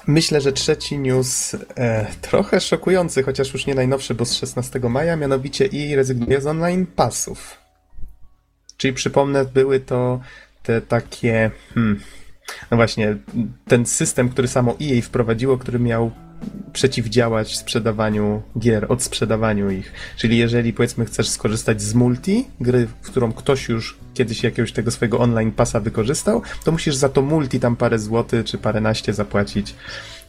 myślę, 0.06 0.40
że 0.40 0.52
trzeci 0.52 0.98
news 0.98 1.56
e, 1.76 2.06
trochę 2.20 2.60
szokujący, 2.60 3.22
chociaż 3.22 3.52
już 3.52 3.66
nie 3.66 3.74
najnowszy, 3.74 4.14
bo 4.14 4.24
z 4.24 4.34
16 4.34 4.80
maja, 4.80 5.16
mianowicie 5.16 5.66
i 5.66 5.96
rezygnuje 5.96 6.40
z 6.40 6.46
online 6.46 6.86
passów. 6.86 7.58
Czyli 8.76 8.94
przypomnę, 8.94 9.44
były 9.44 9.80
to 9.80 10.20
te 10.62 10.80
takie. 10.80 11.50
Hmm, 11.74 12.00
No 12.70 12.76
właśnie, 12.76 13.16
ten 13.68 13.86
system, 13.86 14.28
który 14.28 14.48
samo 14.48 14.76
EA 14.82 15.02
wprowadziło, 15.02 15.58
który 15.58 15.78
miał 15.78 16.10
przeciwdziałać 16.72 17.56
sprzedawaniu 17.56 18.42
gier, 18.58 18.86
odsprzedawaniu 18.88 19.70
ich. 19.70 19.92
Czyli 20.16 20.38
jeżeli 20.38 20.72
powiedzmy 20.72 21.04
chcesz 21.04 21.28
skorzystać 21.28 21.82
z 21.82 21.94
multi, 21.94 22.46
gry, 22.60 22.86
w 23.02 23.06
którą 23.06 23.32
ktoś 23.32 23.68
już 23.68 23.98
kiedyś 24.14 24.42
jakiegoś 24.42 24.72
tego 24.72 24.90
swojego 24.90 25.18
online 25.18 25.52
pasa 25.52 25.80
wykorzystał, 25.80 26.42
to 26.64 26.72
musisz 26.72 26.94
za 26.94 27.08
to 27.08 27.22
multi 27.22 27.60
tam 27.60 27.76
parę 27.76 27.98
złotych 27.98 28.44
czy 28.44 28.58
parę 28.58 28.80
naście 28.80 29.14
zapłacić, 29.14 29.74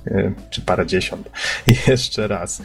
yy, 0.06 0.34
czy 0.50 0.62
parę 0.62 0.86
dziesiąt. 0.86 1.30
Jeszcze 1.88 2.28
raz. 2.28 2.62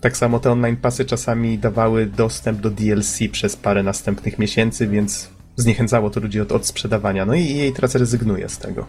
Tak 0.00 0.16
samo 0.16 0.40
te 0.40 0.52
online 0.52 0.76
pasy 0.76 1.04
czasami 1.04 1.58
dawały 1.58 2.06
dostęp 2.06 2.60
do 2.60 2.70
DLC 2.70 3.18
przez 3.32 3.56
parę 3.56 3.82
następnych 3.82 4.38
miesięcy, 4.38 4.86
więc 4.86 5.28
zniechęcało 5.60 6.10
to 6.10 6.20
ludzi 6.20 6.40
od, 6.40 6.52
od 6.52 6.66
sprzedawania. 6.66 7.26
No 7.26 7.34
i 7.34 7.44
jej 7.56 7.72
teraz 7.72 7.94
rezygnuje 7.94 8.48
z 8.48 8.58
tego. 8.58 8.86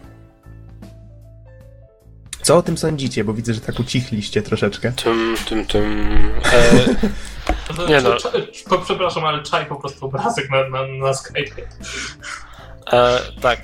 Co 2.41 2.57
o 2.57 2.61
tym 2.61 2.77
sądzicie? 2.77 3.23
Bo 3.23 3.33
widzę, 3.33 3.53
że 3.53 3.61
tak 3.61 3.79
ucichliście 3.79 4.41
troszeczkę. 4.41 4.91
Tum, 4.91 5.35
tum, 5.49 5.65
tum. 5.65 6.07
E, 6.53 6.71
To, 7.77 7.87
Nie 7.87 8.01
no. 8.01 8.15
Przepraszam, 8.85 9.25
ale 9.25 9.43
czaj 9.43 9.65
po 9.65 9.75
prostu 9.75 10.05
obrazek 10.05 10.49
na, 10.49 10.69
na, 10.69 10.87
na 10.87 11.13
Skype. 11.13 11.61
e, 12.93 13.19
tak, 13.41 13.59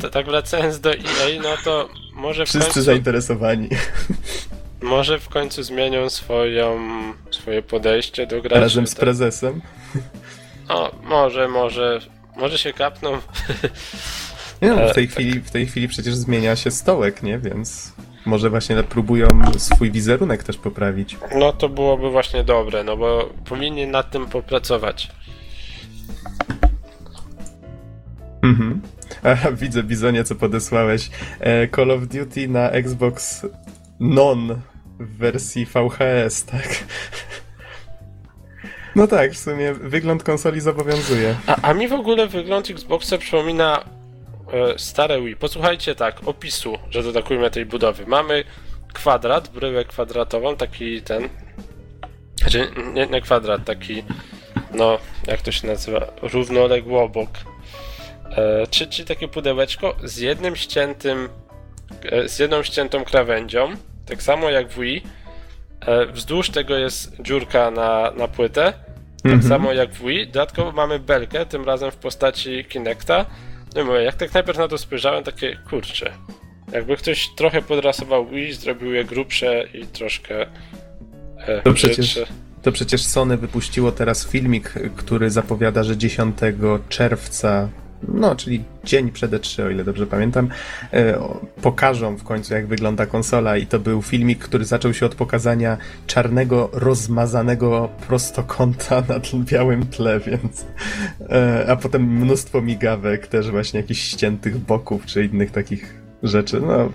t- 0.00 0.10
tak 0.10 0.26
wracając 0.26 0.80
do 0.80 0.92
EA, 0.94 1.40
no 1.42 1.48
to 1.64 1.88
może 2.14 2.46
w 2.46 2.48
Wszyscy 2.48 2.64
końcu, 2.66 2.82
zainteresowani. 2.82 3.68
może 4.82 5.18
w 5.18 5.28
końcu 5.28 5.62
zmienią 5.62 6.10
swoją, 6.10 6.78
swoje 7.30 7.62
podejście 7.62 8.26
do 8.26 8.42
graczy. 8.42 8.60
Razem 8.60 8.86
z 8.86 8.90
tak. 8.90 9.00
prezesem. 9.00 9.60
O, 10.68 10.92
może, 11.02 11.48
może, 11.48 12.00
może 12.40 12.58
się 12.58 12.72
kapną. 12.72 13.10
Nie 14.62 14.68
no, 14.68 14.88
w 14.88 14.94
tej, 14.94 15.04
E, 15.04 15.06
tak. 15.06 15.14
chwili, 15.16 15.40
w 15.40 15.50
tej 15.50 15.66
chwili 15.66 15.88
przecież 15.88 16.14
zmienia 16.14 16.56
się 16.56 16.70
stołek, 16.70 17.22
nie? 17.22 17.38
Więc 17.38 17.92
może 18.26 18.50
właśnie 18.50 18.82
próbują 18.82 19.26
swój 19.58 19.90
wizerunek 19.90 20.42
też 20.42 20.56
poprawić. 20.56 21.16
No 21.34 21.52
to 21.52 21.68
byłoby 21.68 22.10
właśnie 22.10 22.44
dobre, 22.44 22.84
no 22.84 22.96
bo 22.96 23.30
powinni 23.44 23.86
nad 23.86 24.10
tym 24.10 24.26
popracować. 24.26 25.10
Mhm. 28.42 28.80
A, 29.22 29.50
widzę, 29.50 29.82
Bizonie, 29.82 30.24
co 30.24 30.34
podesłałeś. 30.34 31.10
E, 31.40 31.68
Call 31.68 31.90
of 31.90 32.06
Duty 32.06 32.48
na 32.48 32.70
Xbox 32.70 33.46
Non 34.00 34.60
w 35.00 35.16
wersji 35.16 35.66
VHS, 35.66 36.44
tak? 36.44 36.84
No 38.96 39.06
tak, 39.06 39.32
w 39.32 39.38
sumie 39.38 39.74
wygląd 39.74 40.22
konsoli 40.22 40.60
zobowiązuje. 40.60 41.34
A, 41.46 41.56
a 41.62 41.74
mi 41.74 41.88
w 41.88 41.92
ogóle 41.92 42.26
wygląd 42.26 42.70
Xboxa 42.70 43.18
przypomina 43.18 43.84
e, 44.52 44.78
stare 44.78 45.20
Wii. 45.20 45.36
Posłuchajcie 45.36 45.94
tak, 45.94 46.28
opisu, 46.28 46.78
że 46.90 47.02
dodakujmy 47.02 47.50
tej 47.50 47.66
budowy. 47.66 48.06
Mamy 48.06 48.44
kwadrat, 48.92 49.48
bryłę 49.48 49.84
kwadratową, 49.84 50.56
taki 50.56 51.02
ten. 51.02 51.28
Znaczy, 52.40 52.70
nie, 52.94 53.06
nie 53.06 53.20
kwadrat, 53.20 53.64
taki. 53.64 54.04
No, 54.74 54.98
jak 55.26 55.42
to 55.42 55.52
się 55.52 55.66
nazywa? 55.66 56.06
Równoległy 56.22 56.98
obok. 56.98 57.30
E, 58.30 58.66
czy, 58.66 58.86
czy 58.86 59.04
takie 59.04 59.28
pudełeczko 59.28 59.96
z 60.04 60.16
jednym 60.16 60.56
ściętym. 60.56 61.28
E, 62.02 62.28
z 62.28 62.38
jedną 62.38 62.62
ściętą 62.62 63.04
krawędzią, 63.04 63.68
tak 64.06 64.22
samo 64.22 64.50
jak 64.50 64.68
w 64.68 64.80
Wii. 64.80 65.02
E, 65.86 66.06
wzdłuż 66.06 66.50
tego 66.50 66.78
jest 66.78 67.16
dziurka 67.22 67.70
na, 67.70 68.10
na 68.16 68.28
płytę. 68.28 68.72
Tak 69.22 69.32
Mhm. 69.32 69.42
samo 69.48 69.72
jak 69.72 69.90
w 69.92 70.04
Wii. 70.06 70.26
Dodatkowo 70.26 70.72
mamy 70.72 70.98
belkę, 70.98 71.46
tym 71.46 71.64
razem 71.64 71.90
w 71.90 71.96
postaci 71.96 72.64
Kinecta. 72.64 73.26
No 73.74 73.80
i 73.80 73.84
mówię, 73.84 74.02
jak 74.02 74.14
tak 74.14 74.34
najpierw 74.34 74.58
na 74.58 74.68
to 74.68 74.78
spojrzałem, 74.78 75.24
takie 75.24 75.56
kurcze. 75.70 76.12
Jakby 76.72 76.96
ktoś 76.96 77.28
trochę 77.36 77.62
podrasował 77.62 78.26
Wii, 78.26 78.52
zrobił 78.52 78.92
je 78.94 79.04
grubsze 79.04 79.64
i 79.74 79.86
troszkę. 79.86 80.46
E, 81.36 81.62
To 81.62 81.72
przecież-. 81.72 82.18
To 82.62 82.72
przecież 82.72 83.02
Sony 83.02 83.36
wypuściło 83.36 83.92
teraz 83.92 84.26
filmik, 84.28 84.74
który 84.96 85.30
zapowiada, 85.30 85.82
że 85.84 85.96
10 85.96 86.36
czerwca, 86.88 87.68
no 88.08 88.36
czyli 88.36 88.64
dzień 88.84 89.10
przed 89.10 89.30
E3, 89.30 89.62
o 89.62 89.70
ile 89.70 89.84
dobrze 89.84 90.06
pamiętam, 90.06 90.48
e, 90.92 91.18
pokażą 91.62 92.16
w 92.16 92.24
końcu, 92.24 92.54
jak 92.54 92.66
wygląda 92.66 93.06
konsola. 93.06 93.56
I 93.56 93.66
to 93.66 93.78
był 93.78 94.02
filmik, 94.02 94.38
który 94.38 94.64
zaczął 94.64 94.94
się 94.94 95.06
od 95.06 95.14
pokazania 95.14 95.76
czarnego, 96.06 96.70
rozmazanego 96.72 97.88
prostokąta 98.08 99.02
na 99.08 99.20
białym 99.44 99.86
tle, 99.86 100.20
więc. 100.20 100.66
e, 101.30 101.66
A 101.68 101.76
potem 101.76 102.02
mnóstwo 102.02 102.60
migawek, 102.60 103.26
też 103.26 103.50
właśnie 103.50 103.80
jakichś 103.80 104.00
ściętych 104.00 104.58
boków, 104.58 105.06
czy 105.06 105.24
innych 105.24 105.50
takich 105.50 106.00
rzeczy. 106.22 106.60
No. 106.60 106.88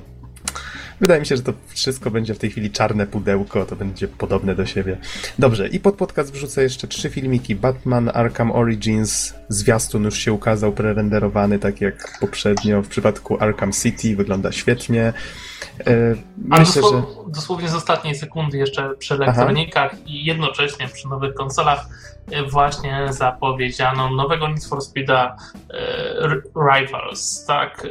Wydaje 1.01 1.19
mi 1.19 1.25
się, 1.25 1.37
że 1.37 1.43
to 1.43 1.53
wszystko 1.67 2.11
będzie 2.11 2.33
w 2.33 2.39
tej 2.39 2.51
chwili 2.51 2.71
czarne 2.71 3.07
pudełko, 3.07 3.65
to 3.65 3.75
będzie 3.75 4.07
podobne 4.07 4.55
do 4.55 4.65
siebie. 4.65 4.97
Dobrze, 5.39 5.67
i 5.67 5.79
pod 5.79 5.95
podcast 5.95 6.33
wrzucę 6.33 6.63
jeszcze 6.63 6.87
trzy 6.87 7.09
filmiki. 7.09 7.55
Batman 7.55 8.11
Arkham 8.13 8.51
Origins, 8.51 9.33
zwiastun 9.49 10.03
już 10.03 10.17
się 10.17 10.33
ukazał, 10.33 10.71
prerenderowany, 10.71 11.59
tak 11.59 11.81
jak 11.81 12.17
poprzednio. 12.19 12.81
W 12.81 12.87
przypadku 12.87 13.37
Arkham 13.39 13.71
City 13.71 14.15
wygląda 14.15 14.51
świetnie. 14.51 15.13
E, 15.87 16.15
Myślę, 16.37 16.65
że... 16.65 16.81
dosło- 16.81 17.31
dosłownie 17.31 17.69
z 17.69 17.75
ostatniej 17.75 18.15
sekundy 18.15 18.57
jeszcze 18.57 18.95
przy 18.99 19.13
elektronikach 19.13 20.07
i 20.07 20.25
jednocześnie 20.25 20.87
przy 20.87 21.07
nowych 21.07 21.33
konsolach 21.33 21.85
e, 22.31 22.43
właśnie 22.43 23.07
zapowiedziano 23.09 24.09
nowego 24.09 24.47
Need 24.47 24.65
for 24.65 24.81
Speeda 24.81 25.35
e, 25.69 26.41
Rivals, 26.75 27.45
tak? 27.45 27.87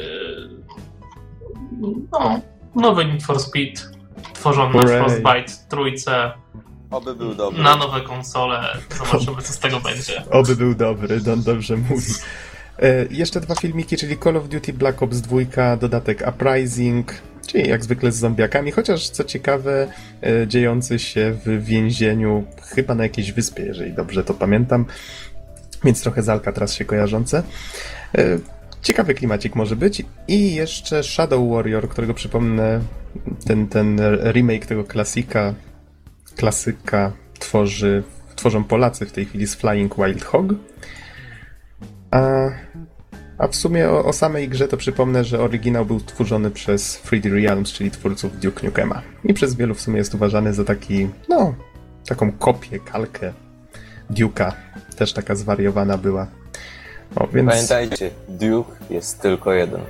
No, 2.13 2.41
nowy 2.77 3.05
Need 3.05 3.23
for 3.23 3.41
Speed 3.41 3.81
tworzony 4.35 4.75
na 4.75 4.81
Hooray. 4.81 4.99
Frostbite 4.99 5.53
trójce 5.69 6.33
Oby 6.91 7.15
był 7.15 7.35
dobry. 7.35 7.63
na 7.63 7.77
nowe 7.77 8.01
konsole. 8.01 8.77
Zobaczymy, 8.99 9.43
co 9.43 9.53
z 9.53 9.59
tego 9.59 9.81
będzie. 9.81 10.23
Oby 10.31 10.57
był 10.57 10.75
dobry, 10.75 11.21
Don 11.21 11.43
dobrze 11.43 11.77
mówi. 11.77 12.13
E, 12.79 13.07
jeszcze 13.11 13.41
dwa 13.41 13.55
filmiki, 13.55 13.97
czyli 13.97 14.19
Call 14.19 14.37
of 14.37 14.49
Duty 14.49 14.73
Black 14.73 15.03
Ops 15.03 15.21
2, 15.21 15.77
dodatek 15.77 16.25
Uprising, 16.29 17.13
czyli 17.47 17.69
jak 17.69 17.85
zwykle 17.85 18.13
z 18.13 18.17
zombiakami, 18.17 18.71
chociaż 18.73 19.09
co 19.09 19.25
ciekawe, 19.25 19.87
e, 20.23 20.47
dziejący 20.49 20.99
się 20.99 21.37
w 21.47 21.65
więzieniu, 21.65 22.45
chyba 22.75 22.95
na 22.95 23.03
jakiejś 23.03 23.33
wyspie, 23.33 23.63
jeżeli 23.63 23.93
dobrze 23.93 24.25
to 24.25 24.35
pamiętam, 24.35 24.87
więc 25.85 26.03
trochę 26.03 26.23
z 26.23 26.29
Alcatraz 26.29 26.75
się 26.75 26.85
kojarzące. 26.85 27.43
E, 28.19 28.39
ciekawy 28.85 29.15
klimacik 29.15 29.55
może 29.55 29.77
być. 29.77 30.03
I 30.29 30.55
jeszcze 30.55 31.03
Shadow 31.03 31.51
Warrior, 31.51 31.89
którego 31.89 32.15
przypomnę, 32.15 32.81
ten, 33.47 33.69
ten 33.69 34.01
remake 34.33 34.67
tego 34.67 34.85
klasika, 34.85 35.55
klasyka 36.37 37.13
tworzy, 37.39 38.03
tworzą 38.37 38.65
Polacy 38.65 39.07
w 39.07 39.13
tej 39.13 39.25
chwili 39.25 39.47
z 39.47 39.55
Flying 39.55 39.97
Wild 39.97 40.25
Hog. 40.25 40.47
A, 42.11 42.51
a 43.39 43.49
w 43.49 43.57
sumie 43.57 43.91
o, 43.91 44.05
o 44.05 44.13
samej 44.13 44.49
grze 44.49 44.69
to 44.69 44.77
przypomnę, 44.77 45.25
że 45.25 45.41
oryginał 45.41 45.87
był 45.87 46.01
tworzony 46.01 46.51
przez 46.51 47.03
3D 47.07 47.43
Realms, 47.43 47.73
czyli 47.73 47.91
twórców 47.91 48.41
Duke 48.41 48.67
Nukema. 48.67 49.03
I 49.25 49.35
przez 49.35 49.55
wielu 49.55 49.75
w 49.75 49.81
sumie 49.81 49.99
jest 49.99 50.15
uważany 50.15 50.55
za 50.55 50.65
taki, 50.65 51.09
no, 51.29 51.55
taką 52.07 52.33
kopię, 52.33 52.79
kalkę 52.79 53.33
Duke'a. 54.11 54.53
Też 54.97 55.13
taka 55.13 55.35
zwariowana 55.35 55.99
była. 55.99 56.44
O, 57.17 57.27
więc 57.27 57.51
Pamiętajcie, 57.51 58.11
Duke 58.29 58.73
jest 58.91 59.21
tylko 59.21 59.53
jeden. 59.53 59.81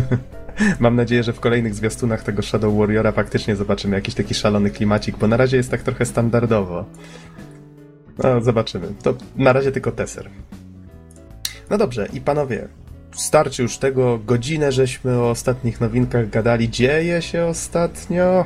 mam 0.80 0.96
nadzieję, 0.96 1.22
że 1.22 1.32
w 1.32 1.40
kolejnych 1.40 1.74
zwiastunach 1.74 2.22
tego 2.22 2.42
Shadow 2.42 2.78
Warriora 2.78 3.12
faktycznie 3.12 3.56
zobaczymy 3.56 3.96
jakiś 3.96 4.14
taki 4.14 4.34
szalony 4.34 4.70
klimacik, 4.70 5.16
bo 5.16 5.26
na 5.26 5.36
razie 5.36 5.56
jest 5.56 5.70
tak 5.70 5.82
trochę 5.82 6.06
standardowo. 6.06 6.84
No, 8.18 8.40
zobaczymy. 8.40 8.88
To 9.02 9.14
na 9.36 9.52
razie 9.52 9.72
tylko 9.72 9.92
teser. 9.92 10.30
No 11.70 11.78
dobrze, 11.78 12.08
i 12.12 12.20
panowie, 12.20 12.68
starczy 13.12 13.62
już 13.62 13.78
tego. 13.78 14.18
Godzinę 14.18 14.72
żeśmy 14.72 15.18
o 15.18 15.30
ostatnich 15.30 15.80
nowinkach 15.80 16.30
gadali. 16.30 16.70
Dzieje 16.70 17.22
się 17.22 17.44
ostatnio. 17.44 18.44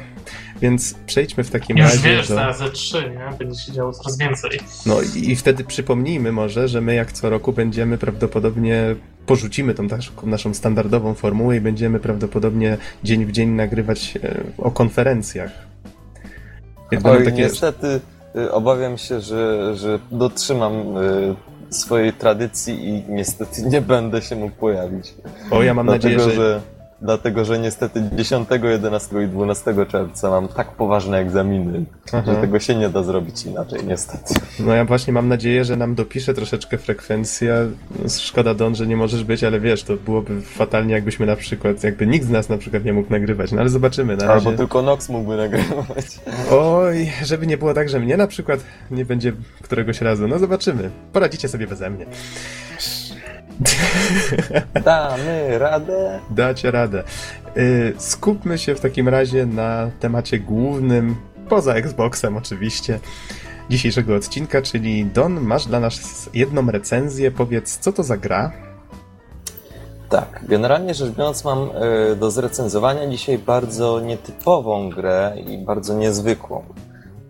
Więc 0.61 0.95
przejdźmy 1.07 1.45
w 1.45 1.51
takim 1.51 1.79
Już 1.79 1.87
razie 1.87 2.09
wiesz, 2.09 2.29
do... 2.29 2.53
ze 2.53 2.71
trzy, 2.71 3.11
nie? 3.11 3.39
Będzie 3.39 3.61
się 3.61 3.73
działo 3.73 3.93
coraz 3.93 4.19
więcej. 4.19 4.61
No 4.87 4.97
i, 5.17 5.31
i 5.31 5.37
wtedy 5.37 5.65
przypomnijmy 5.65 6.33
może, 6.33 6.69
że 6.69 6.81
my 6.81 6.95
jak 6.95 7.13
co 7.13 7.31
roku 7.31 7.53
będziemy 7.53 7.99
prawdopodobnie 7.99 8.97
porzucimy 9.27 9.75
tą 9.75 9.87
naszą, 10.23 10.55
standardową 10.55 11.15
formułę 11.15 11.57
i 11.57 11.61
będziemy 11.61 12.01
prawdopodobnie 12.01 12.79
dzień 13.05 13.27
w 13.27 13.33
dzień 13.33 13.49
nagrywać 13.49 14.19
e, 14.23 14.41
o 14.59 14.71
konferencjach. 14.71 15.51
Oj, 17.05 17.25
takie... 17.25 17.33
niestety 17.33 18.01
y, 18.37 18.53
obawiam 18.53 18.99
się, 18.99 19.21
że, 19.21 19.73
że 19.77 19.99
dotrzymam 20.11 20.97
y, 20.97 21.35
swojej 21.71 22.13
tradycji 22.13 22.89
i 22.89 23.05
niestety 23.09 23.63
nie 23.63 23.81
będę 23.81 24.23
się 24.23 24.37
mógł 24.37 24.57
pojawić. 24.57 25.15
O, 25.51 25.63
ja 25.63 25.75
mam 25.75 25.87
Dlatego, 25.87 26.17
nadzieję, 26.17 26.37
że... 26.37 26.37
że 26.37 26.74
dlatego 27.03 27.45
że 27.45 27.59
niestety 27.59 28.03
10, 28.13 28.49
11 28.63 29.23
i 29.23 29.29
12 29.29 29.75
czerwca 29.89 30.31
mam 30.31 30.49
tak 30.49 30.73
poważne 30.73 31.19
egzaminy, 31.19 31.85
Aha. 32.13 32.23
że 32.27 32.41
tego 32.41 32.61
się 32.61 32.75
nie 32.75 32.89
da 32.89 33.03
zrobić 33.03 33.47
inaczej, 33.47 33.81
niestety. 33.87 34.35
No 34.61 34.75
ja 34.75 34.85
właśnie 34.85 35.13
mam 35.13 35.29
nadzieję, 35.29 35.65
że 35.65 35.77
nam 35.77 35.95
dopisze 35.95 36.35
troszeczkę 36.35 36.79
frekwencja. 36.79 37.55
Szkoda 38.19 38.55
Don, 38.55 38.75
że 38.75 38.87
nie 38.87 38.97
możesz 38.97 39.25
być, 39.25 39.45
ale 39.45 39.61
wiesz, 39.61 39.83
to 39.83 39.97
byłoby 39.97 40.41
fatalnie, 40.41 40.95
jakbyśmy 40.95 41.27
na 41.27 41.37
przykład, 41.37 41.85
jakby 41.85 42.07
nikt 42.07 42.27
z 42.27 42.31
nas 42.31 42.49
na 42.49 42.59
przykład 42.59 42.85
nie 42.85 42.93
mógł 42.93 43.11
nagrywać. 43.11 43.53
No 43.53 43.61
ale 43.61 43.71
zobaczymy 43.71 44.17
na 44.17 44.27
razie. 44.27 44.47
Albo 44.47 44.59
tylko 44.59 44.83
Nox 44.83 45.09
mógłby 45.09 45.37
nagrywać. 45.37 46.21
Oj, 46.51 47.13
żeby 47.25 47.47
nie 47.47 47.59
było 47.59 47.75
tak, 47.75 47.89
że 47.89 48.01
mnie 48.01 48.17
na 48.17 48.27
przykład 48.27 48.61
nie 48.91 49.05
będzie 49.05 49.33
któregoś 49.63 50.01
razu. 50.01 50.29
No 50.29 50.39
zobaczymy. 50.39 50.91
Poradzicie 51.13 51.49
sobie 51.49 51.67
beze 51.67 51.91
mnie. 51.91 52.07
Damy 54.85 55.59
radę. 55.59 56.21
Dacie 56.31 56.71
radę. 56.71 57.05
Y, 57.57 57.95
skupmy 57.99 58.59
się 58.59 58.75
w 58.75 58.81
takim 58.81 59.09
razie 59.09 59.47
na 59.47 59.91
temacie 60.01 60.39
głównym, 60.39 61.17
poza 61.49 61.75
Xboxem 61.75 62.37
oczywiście, 62.37 63.01
dzisiejszego 63.71 64.15
odcinka, 64.15 64.63
czyli 64.63 65.07
Don, 65.07 65.41
masz 65.41 65.67
dla 65.67 65.81
nas 65.81 66.31
jedną 66.35 66.71
recenzję. 66.71 67.31
Powiedz, 67.31 67.79
co 67.79 67.93
to 67.93 68.03
za 68.03 68.17
gra? 68.17 68.53
Tak, 70.09 70.41
generalnie 70.49 70.95
rzecz 70.95 71.11
biorąc 71.11 71.45
mam 71.45 71.71
e, 71.75 72.17
do 72.17 72.31
zrecenzowania 72.31 73.09
dzisiaj 73.09 73.39
bardzo 73.39 74.01
nietypową 74.01 74.91
grę 74.91 75.37
i 75.47 75.59
bardzo 75.59 75.95
niezwykłą. 75.95 76.65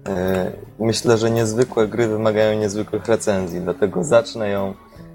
E, 0.09 0.53
Myślę, 0.79 1.19
że 1.19 1.31
niezwykłe 1.31 1.89
gry 1.89 2.09
wymagają 2.09 2.59
niezwykłych 2.59 3.07
recenzji, 3.07 3.61
dlatego 3.61 4.05
zacznę 4.05 4.49
ją 4.49 4.75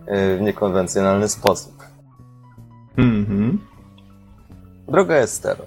w 0.09 0.37
niekonwencjonalny 0.41 1.27
sposób. 1.27 1.83
Mhm. 2.97 3.59
Droga 4.87 5.15
Estero. 5.15 5.65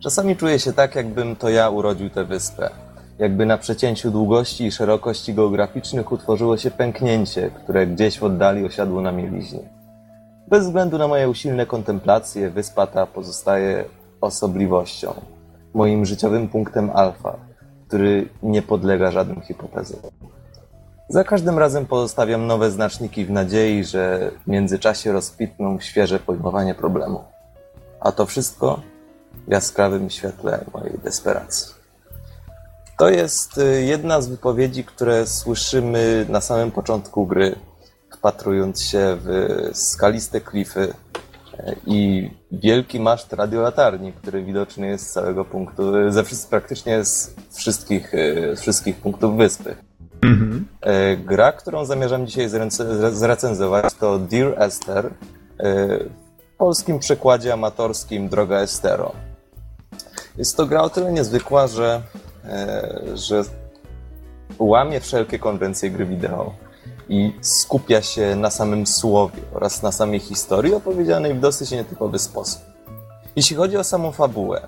Czasami 0.00 0.36
czuję 0.36 0.58
się 0.58 0.72
tak, 0.72 0.94
jakbym 0.94 1.36
to 1.36 1.48
ja 1.48 1.70
urodził 1.70 2.10
tę 2.10 2.24
wyspę. 2.24 2.70
Jakby 3.18 3.46
na 3.46 3.58
przecięciu 3.58 4.10
długości 4.10 4.64
i 4.64 4.72
szerokości 4.72 5.34
geograficznych 5.34 6.12
utworzyło 6.12 6.56
się 6.56 6.70
pęknięcie, 6.70 7.50
które 7.50 7.86
gdzieś 7.86 8.18
w 8.18 8.24
oddali 8.24 8.64
osiadło 8.64 9.00
na 9.00 9.12
mieliźnie. 9.12 9.60
Bez 10.48 10.64
względu 10.64 10.98
na 10.98 11.08
moje 11.08 11.28
usilne 11.28 11.66
kontemplacje, 11.66 12.50
wyspa 12.50 12.86
ta 12.86 13.06
pozostaje 13.06 13.84
osobliwością, 14.20 15.14
moim 15.74 16.04
życiowym 16.06 16.48
punktem 16.48 16.90
alfa, 16.94 17.36
który 17.88 18.28
nie 18.42 18.62
podlega 18.62 19.10
żadnym 19.10 19.40
hipotezom. 19.40 20.00
Za 21.08 21.24
każdym 21.24 21.58
razem 21.58 21.86
pozostawiam 21.86 22.46
nowe 22.46 22.70
znaczniki 22.70 23.24
w 23.24 23.30
nadziei, 23.30 23.84
że 23.84 24.30
w 24.46 24.50
międzyczasie 24.50 25.12
rozkwitną 25.12 25.80
świeże 25.80 26.18
pojmowanie 26.18 26.74
problemu. 26.74 27.24
A 28.00 28.12
to 28.12 28.26
wszystko 28.26 28.80
w 29.48 29.50
jaskrawym 29.50 30.10
świetle 30.10 30.64
mojej 30.72 30.98
desperacji. 30.98 31.74
To 32.98 33.08
jest 33.08 33.58
y, 33.58 33.82
jedna 33.82 34.20
z 34.20 34.28
wypowiedzi, 34.28 34.84
które 34.84 35.26
słyszymy 35.26 36.26
na 36.28 36.40
samym 36.40 36.70
początku 36.70 37.26
gry, 37.26 37.56
wpatrując 38.12 38.82
się 38.82 39.16
w 39.20 39.70
skaliste 39.72 40.40
klify 40.40 40.80
y, 40.80 41.76
i 41.86 42.30
wielki 42.52 43.00
maszt 43.00 43.32
radiolatarni, 43.32 44.12
który 44.12 44.44
widoczny 44.44 44.86
jest 44.86 45.06
z 45.06 45.12
całego 45.12 45.44
punktu, 45.44 46.12
ze 46.12 46.24
wszystkich, 46.24 46.50
praktycznie 46.50 47.04
z 47.04 47.34
wszystkich, 47.52 48.14
y, 48.14 48.52
z 48.56 48.60
wszystkich 48.60 48.96
punktów 48.96 49.36
wyspy. 49.36 49.76
Mhm. 50.24 50.68
E, 50.80 51.16
Gra, 51.16 51.52
którą 51.52 51.84
zamierzam 51.84 52.26
dzisiaj 52.26 52.48
zrec- 52.48 53.12
zrecenzować, 53.12 53.94
to 53.94 54.18
Dear 54.18 54.62
Esther. 54.62 55.06
e, 55.06 55.10
W 56.54 56.56
polskim 56.58 56.98
przekładzie 56.98 57.52
amatorskim 57.52 58.28
Droga 58.28 58.56
Estero. 58.60 59.12
Jest 60.38 60.56
to 60.56 60.66
gra 60.66 60.82
o 60.82 60.90
tyle 60.90 61.12
niezwykła, 61.12 61.66
że, 61.66 62.02
e, 62.44 63.00
że 63.14 63.42
łamie 64.58 65.00
wszelkie 65.00 65.38
konwencje 65.38 65.90
gry 65.90 66.06
wideo 66.06 66.54
i 67.08 67.32
skupia 67.40 68.02
się 68.02 68.36
na 68.36 68.50
samym 68.50 68.86
słowie 68.86 69.42
oraz 69.52 69.82
na 69.82 69.92
samej 69.92 70.20
historii 70.20 70.74
opowiedzianej 70.74 71.34
w 71.34 71.40
dosyć 71.40 71.70
nietypowy 71.70 72.18
sposób. 72.18 72.62
Jeśli 73.36 73.56
chodzi 73.56 73.76
o 73.76 73.84
samą 73.84 74.12
fabułę, 74.12 74.66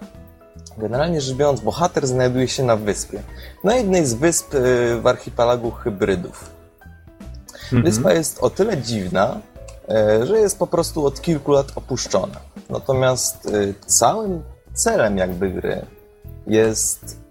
generalnie 0.79 1.21
rzecz 1.21 1.37
biorąc, 1.37 1.61
bohater 1.61 2.07
znajduje 2.07 2.49
się 2.49 2.63
na 2.63 2.77
wyspie. 2.77 3.23
Na 3.65 3.77
jednej 3.77 4.07
z 4.07 4.15
wysp 4.15 4.55
y, 4.55 5.01
w 5.01 5.07
archipelagu 5.07 5.71
hybrydów. 5.71 6.51
Mhm. 7.65 7.83
Wyspa 7.83 8.13
jest 8.13 8.39
o 8.39 8.51
tyle 8.51 8.79
dziwna, 8.79 9.41
e, 9.89 10.27
że 10.27 10.39
jest 10.39 10.59
po 10.59 10.67
prostu 10.67 11.07
od 11.07 11.21
kilku 11.21 11.53
lat 11.53 11.67
opuszczona. 11.75 12.41
Natomiast 12.71 13.47
y, 13.47 13.75
całym 13.87 14.43
celem 14.75 15.19
jakby 15.19 15.51
gry 15.51 15.87
jest 16.47 17.27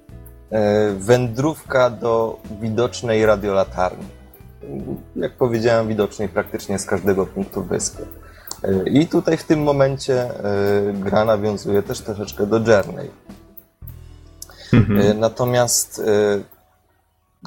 wędrówka 0.97 1.89
do 1.89 2.39
widocznej 2.61 3.25
radiolatarni. 3.25 4.05
Jak 5.15 5.33
powiedziałem, 5.37 5.87
widocznej 5.87 6.29
praktycznie 6.29 6.79
z 6.79 6.85
każdego 6.85 7.25
punktu 7.25 7.63
wyspy. 7.63 8.05
I 8.85 9.07
tutaj 9.07 9.37
w 9.37 9.43
tym 9.43 9.63
momencie 9.63 10.21
e, 10.23 10.93
gra 10.93 11.25
nawiązuje 11.25 11.83
też 11.83 12.01
troszeczkę 12.01 12.45
do 12.45 12.57
Journey. 12.57 13.11
Mhm. 14.73 14.99
E, 14.99 15.13
Natomiast 15.13 15.99
e, 15.99 16.03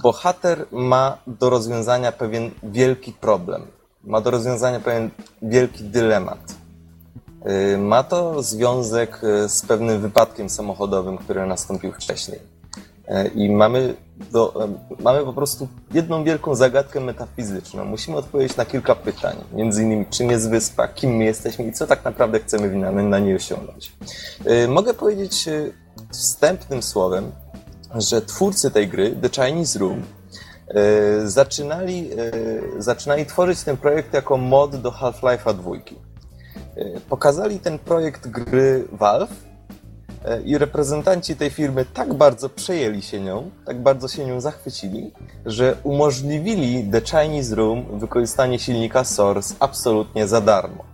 bohater 0.02 0.66
ma 0.72 1.18
do 1.26 1.50
rozwiązania 1.50 2.12
pewien 2.12 2.50
wielki 2.62 3.12
problem. 3.12 3.66
Ma 4.04 4.20
do 4.20 4.30
rozwiązania 4.30 4.80
pewien 4.80 5.10
wielki 5.42 5.84
dylemat. 5.84 6.38
Ma 7.78 8.02
to 8.02 8.42
związek 8.42 9.20
z 9.46 9.66
pewnym 9.66 10.00
wypadkiem 10.00 10.48
samochodowym, 10.48 11.18
który 11.18 11.46
nastąpił 11.46 11.92
wcześniej. 11.92 12.40
E, 13.08 13.28
I 13.28 13.50
mamy, 13.50 13.94
do, 14.32 14.64
e, 14.64 14.68
mamy 15.02 15.24
po 15.24 15.32
prostu 15.32 15.68
jedną 15.94 16.24
wielką 16.24 16.54
zagadkę 16.54 17.00
metafizyczną. 17.00 17.84
Musimy 17.84 18.16
odpowiedzieć 18.16 18.56
na 18.56 18.64
kilka 18.64 18.94
pytań. 18.94 19.36
Między 19.52 19.82
innymi, 19.82 20.06
czym 20.06 20.30
jest 20.30 20.50
wyspa, 20.50 20.88
kim 20.88 21.16
my 21.16 21.24
jesteśmy 21.24 21.64
i 21.64 21.72
co 21.72 21.86
tak 21.86 22.04
naprawdę 22.04 22.40
chcemy 22.40 22.74
na, 22.74 22.92
na 22.92 23.18
niej 23.18 23.36
osiągnąć. 23.36 23.92
E, 24.44 24.68
Mogę 24.68 24.94
powiedzieć 24.94 25.48
wstępnym 26.12 26.82
słowem, 26.82 27.32
że 27.94 28.22
twórcy 28.22 28.70
tej 28.70 28.88
gry, 28.88 29.16
The 29.22 29.28
Chinese 29.28 29.78
Room, 29.78 30.02
zaczynali, 31.24 32.10
zaczynali 32.78 33.26
tworzyć 33.26 33.62
ten 33.62 33.76
projekt 33.76 34.14
jako 34.14 34.36
mod 34.36 34.76
do 34.76 34.90
Half-Life'a 34.90 35.54
2. 35.54 35.70
E, 36.76 37.00
Pokazali 37.08 37.58
ten 37.60 37.78
projekt 37.78 38.28
gry 38.28 38.84
Valve 38.92 39.47
i 40.44 40.58
reprezentanci 40.58 41.36
tej 41.36 41.50
firmy 41.50 41.84
tak 41.94 42.14
bardzo 42.14 42.48
przejęli 42.48 43.02
się 43.02 43.20
nią, 43.20 43.50
tak 43.66 43.82
bardzo 43.82 44.08
się 44.08 44.26
nią 44.26 44.40
zachwycili, 44.40 45.12
że 45.46 45.76
umożliwili 45.82 46.90
The 46.92 47.00
Chinese 47.00 47.54
Room 47.54 47.98
wykorzystanie 47.98 48.58
silnika 48.58 49.04
Source 49.04 49.54
absolutnie 49.60 50.28
za 50.28 50.40
darmo. 50.40 50.84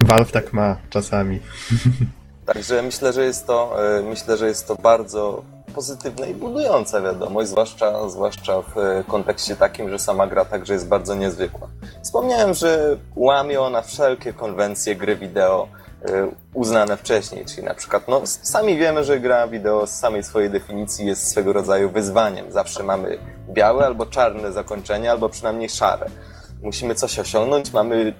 Valve 0.00 0.32
tak 0.32 0.52
ma 0.52 0.76
czasami. 0.90 1.40
Także 2.54 2.82
myślę, 2.82 3.12
że 3.12 3.24
jest 3.24 3.46
to, 3.46 3.76
e, 3.98 4.02
myślę, 4.02 4.36
że 4.36 4.46
jest 4.46 4.68
to 4.68 4.74
bardzo 4.76 5.42
pozytywna 5.74 6.26
i 6.26 6.34
budująca 6.34 7.00
wiadomość, 7.00 7.48
zwłaszcza, 7.48 8.08
zwłaszcza 8.08 8.62
w 8.62 8.78
e, 8.78 9.04
kontekście 9.06 9.56
takim, 9.56 9.90
że 9.90 9.98
sama 9.98 10.26
gra 10.26 10.44
także 10.44 10.72
jest 10.72 10.88
bardzo 10.88 11.14
niezwykła. 11.14 11.68
Wspomniałem, 12.02 12.54
że 12.54 12.96
łamie 13.16 13.60
ona 13.60 13.82
wszelkie 13.82 14.32
konwencje 14.32 14.96
gry 14.96 15.16
wideo 15.16 15.68
e, 15.68 15.89
uznane 16.54 16.96
wcześniej, 16.96 17.44
czyli 17.44 17.62
na 17.62 17.74
przykład, 17.74 18.08
no 18.08 18.22
sami 18.24 18.76
wiemy, 18.76 19.04
że 19.04 19.20
gra 19.20 19.48
wideo 19.48 19.86
z 19.86 19.90
samej 19.90 20.22
swojej 20.22 20.50
definicji 20.50 21.06
jest 21.06 21.28
swego 21.30 21.52
rodzaju 21.52 21.90
wyzwaniem. 21.90 22.52
Zawsze 22.52 22.82
mamy 22.82 23.18
białe 23.48 23.86
albo 23.86 24.06
czarne 24.06 24.52
zakończenie, 24.52 25.10
albo 25.10 25.28
przynajmniej 25.28 25.68
szare. 25.68 26.06
Musimy 26.62 26.94
coś 26.94 27.18
osiągnąć, 27.18 27.72
mamy 27.72 28.14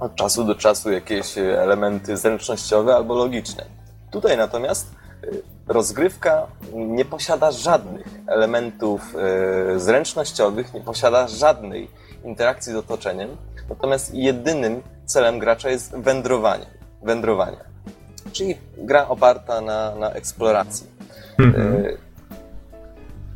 od 0.00 0.14
czasu 0.14 0.44
do 0.44 0.54
czasu 0.54 0.92
jakieś 0.92 1.38
elementy 1.38 2.16
zręcznościowe 2.16 2.94
albo 2.94 3.14
logiczne. 3.14 3.64
Tutaj 4.10 4.36
natomiast 4.36 4.86
y, 5.24 5.42
rozgrywka 5.68 6.46
nie 6.72 7.04
posiada 7.04 7.50
żadnych 7.50 8.06
elementów 8.26 9.14
y, 9.74 9.80
zręcznościowych, 9.80 10.74
nie 10.74 10.80
posiada 10.80 11.28
żadnej 11.28 11.90
interakcji 12.24 12.72
z 12.72 12.76
otoczeniem, 12.76 13.36
natomiast 13.68 14.14
jedynym 14.14 14.82
celem 15.04 15.38
gracza 15.38 15.70
jest 15.70 15.96
wędrowanie. 15.96 16.66
Wędrowanie. 17.04 17.56
Czyli 18.32 18.58
gra 18.76 19.08
oparta 19.08 19.60
na, 19.60 19.94
na 19.94 20.10
eksploracji. 20.10 20.86
Mhm. 21.38 21.74
Y, 21.74 21.98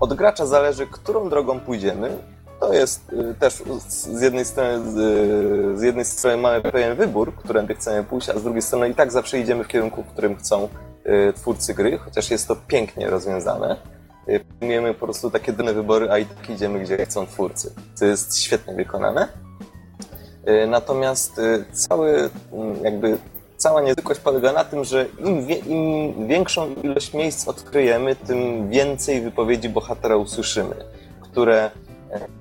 Od 0.00 0.14
gracza 0.14 0.46
zależy, 0.46 0.86
którą 0.86 1.28
drogą 1.28 1.60
pójdziemy. 1.60 2.10
To 2.60 2.72
jest 2.72 3.12
y, 3.12 3.34
też 3.34 3.62
z 3.88 4.22
jednej 4.22 4.44
strony, 4.44 4.92
z, 5.78 5.82
jednej 5.82 6.04
strony 6.04 6.36
mamy 6.36 6.60
pewien 6.60 6.96
wybór, 6.96 7.34
którędy 7.34 7.74
chcemy 7.74 8.04
pójść, 8.04 8.28
a 8.28 8.38
z 8.38 8.42
drugiej 8.42 8.62
strony 8.62 8.88
i 8.88 8.94
tak 8.94 9.12
zawsze 9.12 9.38
idziemy 9.38 9.64
w 9.64 9.68
kierunku, 9.68 10.02
w 10.02 10.06
którym 10.06 10.36
chcą 10.36 10.68
y, 11.06 11.32
twórcy 11.32 11.74
gry, 11.74 11.98
chociaż 11.98 12.30
jest 12.30 12.48
to 12.48 12.56
pięknie 12.56 13.10
rozwiązane. 13.10 13.76
Podejmujemy 14.26 14.94
po 14.94 15.06
prostu 15.06 15.30
takie 15.30 15.52
drobne 15.52 15.72
wybory, 15.72 16.10
a 16.10 16.18
i 16.18 16.26
tak 16.26 16.50
idziemy, 16.50 16.80
gdzie 16.80 17.06
chcą 17.06 17.26
twórcy, 17.26 17.72
co 17.94 18.04
jest 18.04 18.38
świetnie 18.38 18.74
wykonane. 18.74 19.28
Natomiast 20.68 21.40
cały 21.72 22.30
mm, 22.52 22.84
jakby 22.84 23.18
cała 23.58 23.82
niezwykłość 23.82 24.20
polega 24.20 24.52
na 24.52 24.64
tym, 24.64 24.84
że 24.84 25.06
im, 25.18 25.46
wie, 25.46 25.54
im 25.56 26.28
większą 26.28 26.74
ilość 26.74 27.14
miejsc 27.14 27.48
odkryjemy, 27.48 28.16
tym 28.16 28.70
więcej 28.70 29.20
wypowiedzi 29.20 29.68
bohatera 29.68 30.16
usłyszymy, 30.16 30.74
które, 31.20 31.70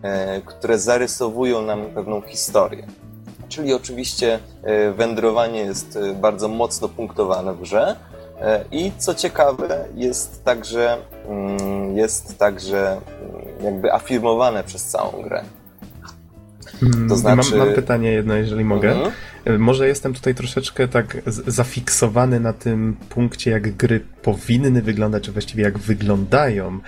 e, 0.01 0.41
które 0.41 0.80
zarysowują 0.80 1.61
nam 1.61 1.86
pewną 1.86 2.22
historię. 2.22 2.88
Czyli 3.49 3.74
oczywiście 3.74 4.39
e, 4.63 4.91
wędrowanie 4.91 5.59
jest 5.59 5.95
e, 5.95 6.13
bardzo 6.13 6.47
mocno 6.47 6.89
punktowane 6.89 7.53
w 7.53 7.61
grze. 7.61 7.95
I 8.72 8.91
co 8.97 9.15
ciekawe, 9.15 9.86
jest 9.95 10.43
także, 10.43 10.97
mm, 11.28 11.97
jest 11.97 12.38
także 12.38 12.91
mm, 12.91 13.45
jakby 13.63 13.93
afirmowane 13.93 14.63
przez 14.63 14.86
całą 14.86 15.22
grę. 15.22 15.43
To 17.09 17.15
znaczy... 17.15 17.55
mam, 17.55 17.65
mam 17.68 17.76
pytanie 17.76 18.11
jedno, 18.11 18.36
jeżeli 18.36 18.63
mogę. 18.65 18.91
Mhm. 18.91 19.11
Może 19.60 19.88
jestem 19.88 20.14
tutaj 20.14 20.36
troszeczkę 20.36 20.88
tak 20.88 21.18
zafiksowany 21.48 22.39
na 22.39 22.54
tym 22.54 22.98
punkcie, 23.10 23.52
jak 23.52 23.76
gry 23.76 24.00
powinny 24.22 24.82
wyglądać, 24.82 25.24
czy 25.24 25.32
właściwie 25.32 25.64
jak 25.64 25.78
wyglądają. 25.78 26.80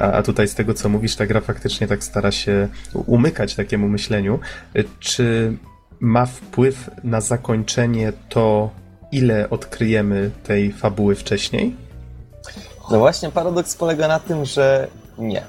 A, 0.00 0.12
a 0.12 0.22
tutaj 0.22 0.48
z 0.48 0.54
tego, 0.54 0.74
co 0.74 0.88
mówisz, 0.88 1.16
ta 1.16 1.26
gra 1.26 1.40
faktycznie 1.40 1.86
tak 1.86 2.04
stara 2.04 2.30
się 2.30 2.68
umykać 3.06 3.54
takiemu 3.54 3.88
myśleniu. 3.88 4.38
Czy 4.98 5.56
ma 6.00 6.26
wpływ 6.26 6.90
na 7.04 7.20
zakończenie 7.20 8.12
to, 8.28 8.70
ile 9.12 9.50
odkryjemy 9.50 10.30
tej 10.44 10.72
fabuły 10.72 11.14
wcześniej? 11.14 11.76
No 12.90 12.98
właśnie, 12.98 13.30
paradoks 13.30 13.76
polega 13.76 14.08
na 14.08 14.18
tym, 14.18 14.44
że 14.44 14.88
nie. 15.18 15.42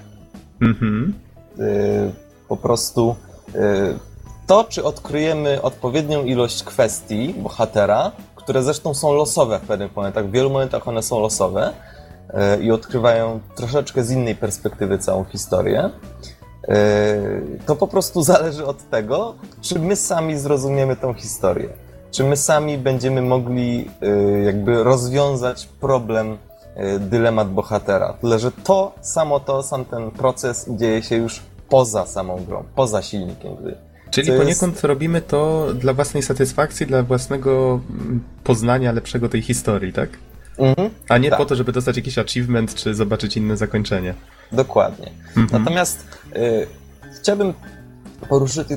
Mhm. 0.61 1.13
Po 2.47 2.57
prostu 2.57 3.15
to, 4.51 4.63
czy 4.63 4.83
odkryjemy 4.83 5.61
odpowiednią 5.61 6.23
ilość 6.23 6.63
kwestii 6.63 7.33
bohatera, 7.37 8.11
które 8.35 8.63
zresztą 8.63 8.93
są 8.93 9.13
losowe 9.13 9.59
w 9.59 9.61
pewnych 9.61 9.95
momentach, 9.95 10.27
w 10.27 10.31
wielu 10.31 10.49
momentach 10.49 10.87
one 10.87 11.03
są 11.03 11.19
losowe 11.19 11.73
y, 12.59 12.63
i 12.63 12.71
odkrywają 12.71 13.39
troszeczkę 13.55 14.03
z 14.03 14.11
innej 14.11 14.35
perspektywy 14.35 14.97
całą 14.97 15.23
historię, 15.23 15.89
to 17.65 17.75
po 17.75 17.87
prostu 17.87 18.23
zależy 18.33 18.65
od 18.65 18.89
tego, 18.89 19.35
czy 19.61 19.79
my 19.79 19.95
sami 19.95 20.37
zrozumiemy 20.37 20.95
tą 20.95 21.13
historię 21.13 21.69
czy 22.11 22.23
my 22.23 22.37
sami 22.37 22.77
będziemy 22.77 23.21
mogli 23.21 23.89
y, 24.03 24.43
jakby 24.45 24.83
rozwiązać 24.83 25.65
problem, 25.65 26.37
dylemat 26.99 27.49
bohatera. 27.49 28.13
Tyle, 28.21 28.39
że 28.39 28.51
to, 28.51 28.91
samo 29.01 29.39
to, 29.39 29.63
sam 29.63 29.85
ten 29.85 30.11
proces 30.11 30.65
dzieje 30.69 31.03
się 31.03 31.15
już 31.15 31.41
poza 31.69 32.05
samą 32.05 32.45
grą, 32.47 32.63
poza 32.75 33.01
silnikiem 33.01 33.55
gry. 33.55 33.90
Czyli 34.11 34.27
poniekąd 34.27 34.73
jest... 34.73 34.83
robimy 34.83 35.21
to 35.21 35.67
dla 35.73 35.93
własnej 35.93 36.23
satysfakcji, 36.23 36.85
dla 36.85 37.03
własnego 37.03 37.79
mm, 37.89 38.23
poznania 38.43 38.91
lepszego 38.91 39.29
tej 39.29 39.41
historii, 39.41 39.93
tak? 39.93 40.09
Mhm, 40.57 40.89
A 41.09 41.17
nie 41.17 41.29
tak. 41.29 41.39
po 41.39 41.45
to, 41.45 41.55
żeby 41.55 41.71
dostać 41.71 41.97
jakiś 41.97 42.17
achievement, 42.17 42.75
czy 42.75 42.95
zobaczyć 42.95 43.37
inne 43.37 43.57
zakończenie. 43.57 44.13
Dokładnie. 44.51 45.11
Mhm. 45.37 45.63
Natomiast 45.63 46.07
y, 46.35 46.67
chciałbym 47.21 47.53
poruszyć 48.29 48.67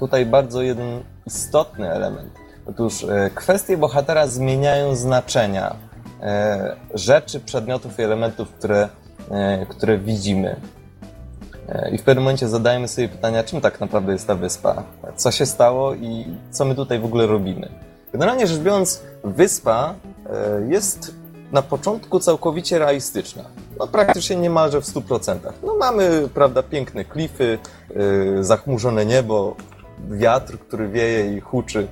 tutaj 0.00 0.26
bardzo 0.26 0.62
jeden 0.62 1.00
istotny 1.26 1.90
element. 1.90 2.30
Otóż 2.66 3.04
e, 3.04 3.30
kwestie 3.34 3.76
bohatera 3.76 4.26
zmieniają 4.26 4.96
znaczenia 4.96 5.76
e, 6.22 6.76
rzeczy, 6.94 7.40
przedmiotów 7.40 7.98
i 7.98 8.02
elementów, 8.02 8.48
które, 8.48 8.88
e, 9.30 9.66
które 9.66 9.98
widzimy. 9.98 10.56
I 11.92 11.98
w 11.98 12.02
pewnym 12.02 12.24
momencie 12.24 12.48
zadajemy 12.48 12.88
sobie 12.88 13.08
pytania, 13.08 13.44
czym 13.44 13.60
tak 13.60 13.80
naprawdę 13.80 14.12
jest 14.12 14.26
ta 14.26 14.34
wyspa? 14.34 14.82
Co 15.16 15.30
się 15.30 15.46
stało 15.46 15.94
i 15.94 16.26
co 16.50 16.64
my 16.64 16.74
tutaj 16.74 17.00
w 17.00 17.04
ogóle 17.04 17.26
robimy? 17.26 17.68
Generalnie 18.12 18.46
rzecz 18.46 18.58
biorąc, 18.58 19.02
wyspa 19.24 19.94
jest 20.68 21.14
na 21.52 21.62
początku 21.62 22.20
całkowicie 22.20 22.78
realistyczna. 22.78 23.44
No, 23.78 23.86
praktycznie 23.86 24.36
niemalże 24.36 24.80
w 24.80 24.84
100%. 24.84 25.38
No, 25.62 25.76
mamy, 25.76 26.28
prawda, 26.34 26.62
piękne 26.62 27.04
klify, 27.04 27.58
zachmurzone 28.40 29.06
niebo, 29.06 29.56
wiatr, 30.10 30.58
który 30.58 30.88
wieje 30.88 31.36
i 31.36 31.40
huczy 31.40 31.86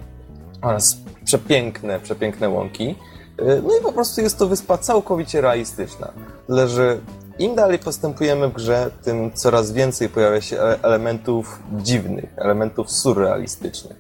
oraz 0.63 0.97
przepiękne, 1.25 2.01
przepiękne 2.01 2.49
łąki. 2.49 2.95
Y, 3.41 3.63
no 3.63 3.79
i 3.79 3.83
po 3.83 3.93
prostu 3.93 4.21
jest 4.21 4.39
to 4.39 4.47
wyspa 4.47 4.79
całkowicie 4.79 5.41
realistyczna. 5.41 6.13
Tyle, 6.47 6.69
że 6.69 6.99
im 7.41 7.55
dalej 7.55 7.79
postępujemy 7.79 8.49
w 8.49 8.53
grze, 8.53 8.91
tym 9.03 9.31
coraz 9.33 9.73
więcej 9.73 10.09
pojawia 10.09 10.41
się 10.41 10.61
elementów 10.83 11.63
dziwnych, 11.73 12.33
elementów 12.37 12.91
surrealistycznych. 12.91 13.97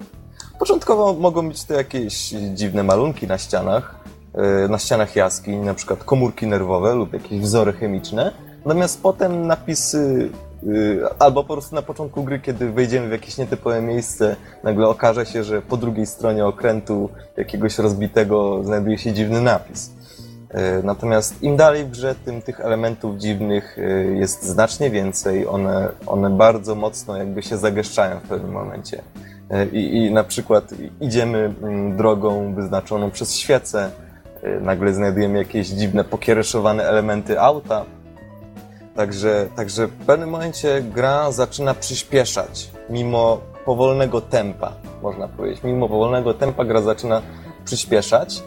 Początkowo 0.58 1.12
mogą 1.12 1.48
być 1.48 1.64
to 1.64 1.74
jakieś 1.74 2.34
dziwne 2.54 2.82
malunki 2.82 3.26
na 3.26 3.38
ścianach, 3.38 3.94
y, 4.64 4.68
na 4.68 4.78
ścianach 4.78 5.16
jaskiń, 5.16 5.58
na 5.58 5.74
przykład 5.74 6.04
komórki 6.04 6.46
nerwowe 6.46 6.94
lub 6.94 7.12
jakieś 7.12 7.40
wzory 7.40 7.72
chemiczne. 7.72 8.32
Natomiast 8.64 9.02
potem 9.02 9.46
napisy 9.46 10.30
Y, 10.66 11.00
albo 11.18 11.44
po 11.44 11.54
prostu 11.54 11.74
na 11.74 11.82
początku 11.82 12.24
gry, 12.24 12.40
kiedy 12.40 12.72
wejdziemy 12.72 13.08
w 13.08 13.12
jakieś 13.12 13.38
nietypowe 13.38 13.82
miejsce, 13.82 14.36
nagle 14.62 14.88
okaże 14.88 15.26
się, 15.26 15.44
że 15.44 15.62
po 15.62 15.76
drugiej 15.76 16.06
stronie 16.06 16.46
okrętu 16.46 17.08
jakiegoś 17.36 17.78
rozbitego 17.78 18.64
znajduje 18.64 18.98
się 18.98 19.12
dziwny 19.12 19.40
napis. 19.40 19.90
Y, 20.54 20.82
natomiast 20.82 21.42
im 21.42 21.56
dalej 21.56 21.84
w 21.84 21.90
grze, 21.90 22.14
tym 22.24 22.42
tych 22.42 22.60
elementów 22.60 23.16
dziwnych 23.16 23.78
y, 23.78 24.16
jest 24.18 24.42
znacznie 24.42 24.90
więcej. 24.90 25.46
One, 25.46 25.88
one 26.06 26.30
bardzo 26.30 26.74
mocno 26.74 27.16
jakby 27.16 27.42
się 27.42 27.56
zagęszczają 27.56 28.20
w 28.20 28.28
pewnym 28.28 28.52
momencie. 28.52 29.02
I, 29.72 29.96
I 29.96 30.12
na 30.12 30.24
przykład 30.24 30.64
idziemy 31.00 31.54
mm, 31.62 31.96
drogą 31.96 32.54
wyznaczoną 32.54 33.10
przez 33.10 33.36
świecę, 33.36 33.90
nagle 34.60 34.94
znajdujemy 34.94 35.38
jakieś 35.38 35.68
dziwne, 35.68 36.04
pokiereszowane 36.04 36.84
elementy 36.84 37.40
auta, 37.40 37.84
Także, 38.96 39.48
także 39.56 39.86
w 39.86 39.92
pewnym 40.06 40.30
momencie 40.30 40.82
gra 40.82 41.32
zaczyna 41.32 41.74
przyspieszać, 41.74 42.70
mimo 42.90 43.40
powolnego 43.64 44.20
tempa, 44.20 44.72
można 45.02 45.28
powiedzieć. 45.28 45.62
Mimo 45.64 45.88
powolnego 45.88 46.34
tempa 46.34 46.64
gra 46.64 46.82
zaczyna 46.82 47.22
przyspieszać 47.64 48.42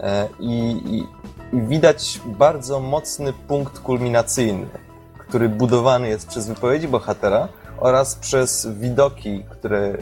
e, 0.00 0.28
i, 0.40 0.70
i, 0.70 1.06
i 1.54 1.60
widać 1.60 2.20
bardzo 2.26 2.80
mocny 2.80 3.32
punkt 3.48 3.78
kulminacyjny, 3.78 4.66
który 5.18 5.48
budowany 5.48 6.08
jest 6.08 6.28
przez 6.28 6.48
wypowiedzi 6.48 6.88
bohatera 6.88 7.48
oraz 7.78 8.14
przez 8.14 8.68
widoki, 8.80 9.44
które, 9.50 9.96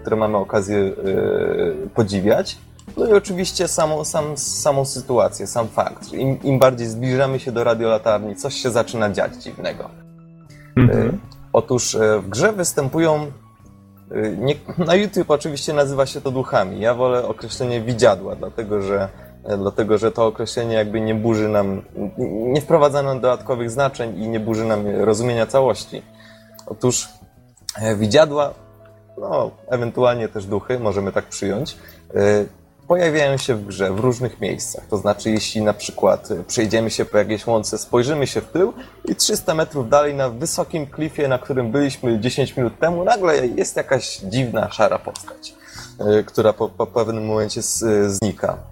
które 0.00 0.16
mamy 0.16 0.36
okazję 0.36 0.78
yy, 0.78 1.88
podziwiać 1.94 2.58
no 2.96 3.06
i 3.06 3.12
oczywiście 3.12 3.68
samą, 3.68 4.04
sam, 4.04 4.36
samą 4.36 4.84
sytuację, 4.84 5.46
sam 5.46 5.68
fakt. 5.68 6.12
Im, 6.12 6.42
Im 6.42 6.58
bardziej 6.58 6.86
zbliżamy 6.86 7.40
się 7.40 7.52
do 7.52 7.64
radiolatarni, 7.64 8.36
coś 8.36 8.54
się 8.54 8.70
zaczyna 8.70 9.10
dziać 9.10 9.34
dziwnego. 9.34 9.90
Mhm. 10.76 11.08
E, 11.08 11.12
otóż 11.52 11.94
e, 11.94 12.20
w 12.20 12.28
grze 12.28 12.52
występują. 12.52 13.32
Nie, 14.38 14.54
na 14.78 14.94
YouTube 14.94 15.30
oczywiście 15.30 15.72
nazywa 15.72 16.06
się 16.06 16.20
to 16.20 16.30
duchami. 16.30 16.80
Ja 16.80 16.94
wolę 16.94 17.28
określenie 17.28 17.80
widziadła, 17.80 18.36
dlatego 18.36 18.82
że, 18.82 19.08
dlatego 19.58 19.98
że 19.98 20.12
to 20.12 20.26
określenie 20.26 20.74
jakby 20.74 21.00
nie 21.00 21.14
burzy 21.14 21.48
nam, 21.48 21.82
nie 22.28 22.60
wprowadza 22.60 23.02
nam 23.02 23.20
dodatkowych 23.20 23.70
znaczeń 23.70 24.22
i 24.22 24.28
nie 24.28 24.40
burzy 24.40 24.64
nam 24.64 24.86
rozumienia 24.86 25.46
całości. 25.46 26.02
Otóż 26.66 27.08
widziadła, 27.96 28.54
no, 29.18 29.50
ewentualnie 29.68 30.28
też 30.28 30.46
duchy, 30.46 30.78
możemy 30.78 31.12
tak 31.12 31.26
przyjąć, 31.26 31.76
pojawiają 32.88 33.36
się 33.36 33.54
w 33.54 33.66
grze 33.66 33.92
w 33.92 34.00
różnych 34.00 34.40
miejscach. 34.40 34.84
To 34.90 34.96
znaczy, 34.96 35.30
jeśli 35.30 35.62
na 35.62 35.72
przykład 35.72 36.28
przejdziemy 36.46 36.90
się 36.90 37.04
po 37.04 37.18
jakiejś 37.18 37.46
łące, 37.46 37.78
spojrzymy 37.78 38.26
się 38.26 38.40
w 38.40 38.48
tył 38.48 38.72
i 39.04 39.16
300 39.16 39.54
metrów 39.54 39.88
dalej 39.88 40.14
na 40.14 40.28
wysokim 40.28 40.86
klifie, 40.86 41.28
na 41.28 41.38
którym 41.38 41.70
byliśmy 41.70 42.20
10 42.20 42.56
minut 42.56 42.78
temu, 42.78 43.04
nagle 43.04 43.46
jest 43.46 43.76
jakaś 43.76 44.18
dziwna, 44.18 44.70
szara 44.70 44.98
postać, 44.98 45.54
e, 45.98 46.22
która 46.22 46.52
po, 46.52 46.68
po 46.68 46.86
pewnym 46.86 47.26
momencie 47.26 47.62
znika. 48.06 48.71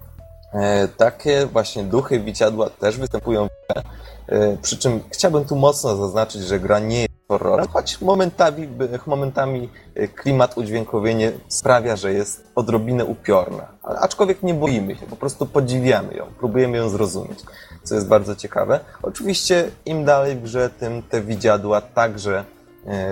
E, 0.53 0.87
takie 0.87 1.45
właśnie 1.45 1.83
duchy, 1.83 2.19
widziadła 2.19 2.69
też 2.69 2.97
występują 2.97 3.47
w 3.47 3.49
grze. 3.49 3.83
E, 4.27 4.57
przy 4.57 4.77
czym 4.77 4.99
chciałbym 5.09 5.45
tu 5.45 5.55
mocno 5.55 5.95
zaznaczyć, 5.95 6.41
że 6.41 6.59
gra 6.59 6.79
nie 6.79 7.01
jest 7.01 7.13
horrorem, 7.27 7.67
choć 7.67 8.01
momentami, 8.01 8.67
momentami 9.07 9.69
e, 9.95 10.07
klimat, 10.07 10.57
udźwiękowienie 10.57 11.31
sprawia, 11.47 11.95
że 11.95 12.13
jest 12.13 12.43
odrobinę 12.55 13.05
upiorna. 13.05 13.67
Aczkolwiek 13.83 14.43
nie 14.43 14.53
boimy 14.53 14.95
się, 14.95 15.05
po 15.05 15.15
prostu 15.15 15.45
podziwiamy 15.45 16.13
ją, 16.13 16.25
próbujemy 16.39 16.77
ją 16.77 16.89
zrozumieć, 16.89 17.39
co 17.83 17.95
jest 17.95 18.07
bardzo 18.07 18.35
ciekawe. 18.35 18.79
Oczywiście 19.01 19.71
im 19.85 20.05
dalej 20.05 20.35
w 20.35 20.43
grze, 20.43 20.69
tym 20.69 21.03
te 21.03 21.21
widziadła 21.21 21.81
także, 21.81 22.43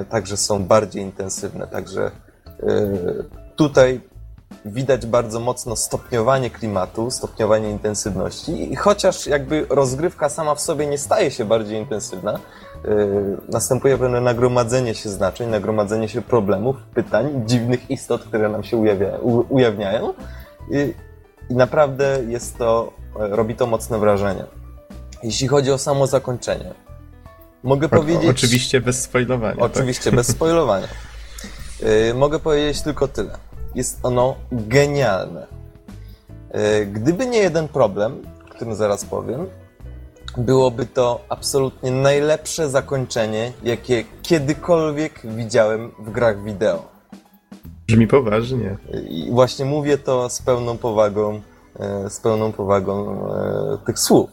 także 0.09 0.38
są 0.38 0.63
bardziej 0.63 1.03
intensywne, 1.03 1.68
także 1.68 2.11
tutaj 3.55 4.01
widać 4.65 5.05
bardzo 5.05 5.39
mocno 5.39 5.76
stopniowanie 5.76 6.49
klimatu, 6.49 7.11
stopniowanie 7.11 7.69
intensywności 7.69 8.73
i 8.73 8.76
chociaż 8.76 9.27
jakby 9.27 9.65
rozgrywka 9.69 10.30
sama 10.30 10.55
w 10.55 10.61
sobie 10.61 10.88
nie 10.88 10.97
staje 10.97 11.31
się 11.31 11.45
bardziej 11.45 11.80
intensywna, 11.80 12.39
yy, 12.84 13.38
następuje 13.49 13.97
pewne 13.97 14.21
nagromadzenie 14.21 14.95
się 14.95 15.09
znaczeń, 15.09 15.49
nagromadzenie 15.49 16.09
się 16.09 16.21
problemów, 16.21 16.76
pytań, 16.93 17.43
dziwnych 17.45 17.91
istot, 17.91 18.23
które 18.23 18.49
nam 18.49 18.63
się 18.63 18.77
ujawia, 18.77 19.17
u, 19.21 19.55
ujawniają. 19.55 20.13
Yy, 20.69 20.93
I 21.49 21.55
naprawdę 21.55 22.19
jest 22.27 22.57
to, 22.57 22.93
e, 23.19 23.27
robi 23.27 23.55
to 23.55 23.67
mocne 23.67 23.99
wrażenie. 23.99 24.43
Jeśli 25.23 25.47
chodzi 25.47 25.71
o 25.71 25.77
samo 25.77 26.07
zakończenie, 26.07 26.73
mogę 27.63 27.88
O, 27.88 27.89
powiedzieć... 27.89 28.30
oczywiście 28.30 28.81
bez 28.81 29.01
spoilowania. 29.01 29.55
tak? 29.55 29.63
Oczywiście, 29.63 30.11
bez 30.11 30.27
spoilowania. 30.27 30.88
Yy, 31.81 32.13
mogę 32.13 32.39
powiedzieć 32.39 32.81
tylko 32.81 33.07
tyle. 33.07 33.48
Jest 33.75 33.99
ono 34.03 34.35
genialne. 34.51 35.47
Yy, 36.53 36.85
gdyby 36.85 37.25
nie 37.25 37.37
jeden 37.37 37.67
problem, 37.67 38.21
o 38.47 38.49
którym 38.49 38.75
zaraz 38.75 39.05
powiem, 39.05 39.45
byłoby 40.37 40.85
to 40.85 41.21
absolutnie 41.29 41.91
najlepsze 41.91 42.69
zakończenie, 42.69 43.53
jakie 43.63 44.03
kiedykolwiek 44.21 45.21
widziałem 45.23 45.91
w 45.99 46.11
grach 46.11 46.43
wideo. 46.43 46.83
Brzmi 47.87 48.07
poważnie. 48.07 48.77
I 49.09 49.31
właśnie 49.31 49.65
mówię 49.65 49.97
to 49.97 50.29
z 50.29 50.41
pełną 50.41 50.77
powagą, 50.77 51.41
e, 51.79 52.09
z 52.09 52.19
pełną 52.19 52.51
powagą 52.51 53.25
e, 53.33 53.77
tych 53.85 53.99
słów. 53.99 54.29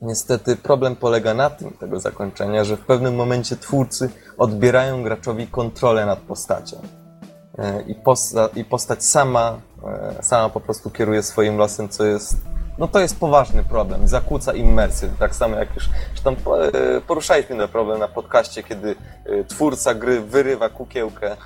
Niestety 0.00 0.56
problem 0.56 0.96
polega 0.96 1.34
na 1.34 1.50
tym, 1.50 1.70
tego 1.70 2.00
zakończenia, 2.00 2.64
że 2.64 2.76
w 2.76 2.80
pewnym 2.80 3.14
momencie 3.14 3.56
twórcy 3.56 4.10
odbierają 4.38 5.02
graczowi 5.02 5.46
kontrolę 5.46 6.06
nad 6.06 6.18
postacią. 6.18 6.76
E, 7.58 7.82
I, 7.82 7.94
posta 7.94 8.48
i 8.56 8.64
postać 8.64 9.04
sama, 9.04 9.58
e, 10.18 10.22
sama 10.22 10.48
po 10.48 10.60
prostu 10.60 10.90
kieruje 10.90 11.22
swoim 11.22 11.56
losem, 11.56 11.88
co 11.88 12.04
jest, 12.04 12.36
no 12.78 12.88
to 12.88 13.00
jest 13.00 13.20
poważny 13.20 13.64
problem, 13.64 14.08
zakłóca 14.08 14.52
immersję. 14.54 15.08
Tak 15.18 15.34
samo 15.34 15.56
jak 15.56 15.68
już, 15.74 15.88
po- 16.44 16.66
e, 16.66 16.72
poruszaliśmy 17.06 17.56
ten 17.56 17.68
problem 17.68 17.98
na 17.98 18.08
podcaście, 18.08 18.62
kiedy 18.62 18.94
twórca 19.48 19.94
gry 19.94 20.20
wyrywa 20.20 20.68
kukiełkę 20.68 21.36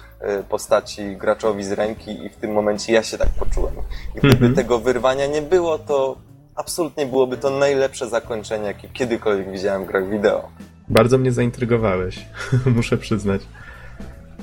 postaci 0.49 1.17
graczowi 1.17 1.65
z 1.65 1.73
ręki 1.73 2.25
i 2.25 2.29
w 2.29 2.37
tym 2.37 2.53
momencie 2.53 2.93
ja 2.93 3.03
się 3.03 3.19
tak 3.19 3.29
poczułem. 3.29 3.75
I 4.15 4.19
gdyby 4.19 4.35
Mhm. 4.35 4.55
tego 4.55 4.79
wyrwania 4.79 5.27
nie 5.27 5.43
było, 5.43 5.79
to 5.79 6.17
absolutnie 6.55 7.07
byłoby 7.07 7.37
to 7.37 7.51
najlepsze 7.51 8.09
zakończenie, 8.09 8.67
jakie 8.67 8.89
kiedykolwiek 8.89 9.51
widziałem 9.53 9.85
w 9.85 9.87
grach 9.87 10.09
wideo. 10.11 10.49
Bardzo 10.89 11.19
mnie 11.19 11.33
zaintrygowałeś, 11.33 12.27
muszę 12.77 12.99
przyznać. 12.99 13.43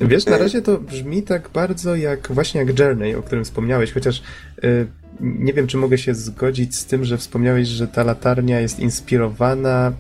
Wiesz, 0.02 0.26
na 0.26 0.38
razie 0.38 0.62
to 0.62 0.78
brzmi 0.78 1.24
tak 1.24 1.50
bardzo 1.54 1.96
jak 1.96 2.32
właśnie 2.32 2.62
jak 2.66 2.80
Journey, 2.80 3.16
o 3.16 3.22
którym 3.24 3.44
wspomniałeś, 3.46 3.94
chociaż 3.94 4.22
y, 4.64 4.88
nie 5.22 5.54
wiem, 5.54 5.68
czy 5.68 5.78
mogę 5.78 5.98
się 5.98 6.16
zgodzić 6.16 6.76
z 6.78 6.86
tym, 6.86 7.06
że 7.06 7.18
wspomniałeś, 7.18 7.68
że 7.68 7.88
ta 7.88 8.04
latarnia 8.04 8.60
jest 8.60 8.80
inspirowana, 8.80 9.92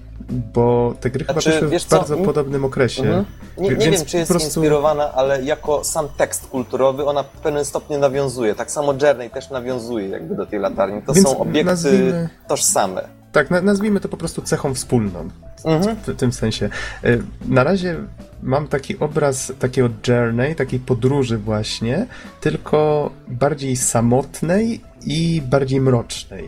bo 0.53 0.95
te 1.01 1.09
gry 1.09 1.25
chyba 1.25 1.41
Znaczy, 1.41 1.67
wiesz 1.69 1.83
w 1.83 1.87
co, 1.87 1.97
bardzo 1.97 2.17
m- 2.17 2.25
podobnym 2.25 2.65
okresie. 2.65 3.03
Mhm. 3.03 3.25
Nie, 3.57 3.69
nie 3.69 3.91
wiem, 3.91 4.05
czy 4.05 4.17
jest 4.17 4.31
prostu- 4.31 4.47
inspirowana, 4.47 5.13
ale 5.13 5.43
jako 5.43 5.83
sam 5.83 6.07
tekst 6.17 6.47
kulturowy 6.47 7.05
ona 7.05 7.23
w 7.23 7.27
pewnym 7.29 7.65
stopniu 7.65 7.99
nawiązuje. 7.99 8.55
Tak 8.55 8.71
samo 8.71 8.93
Journey 9.01 9.29
też 9.29 9.49
nawiązuje 9.49 10.07
jakby 10.09 10.35
do 10.35 10.45
tej 10.45 10.59
latarni. 10.59 11.01
To 11.01 11.13
Więc 11.13 11.27
są 11.27 11.37
obiekty 11.37 11.71
nazwijmy- 11.71 12.29
tożsame. 12.47 13.07
Tak, 13.35 13.51
na, 13.51 13.61
nazwijmy 13.61 13.99
to 13.99 14.09
po 14.09 14.17
prostu 14.17 14.41
cechą 14.41 14.73
wspólną. 14.73 15.29
Mhm. 15.65 15.95
w 15.95 16.15
tym 16.15 16.31
sensie. 16.33 16.69
Y, 17.05 17.23
Na 17.47 17.63
razie 17.63 17.95
mam 18.43 18.67
taki 18.67 18.99
obraz 18.99 19.53
takiego 19.59 19.89
journey, 20.07 20.55
takiej 20.55 20.79
podróży 20.79 21.37
właśnie, 21.37 22.05
tylko 22.41 23.09
bardziej 23.27 23.75
samotnej 23.75 24.81
i 25.05 25.41
bardziej 25.49 25.81
mrocznej. 25.81 26.43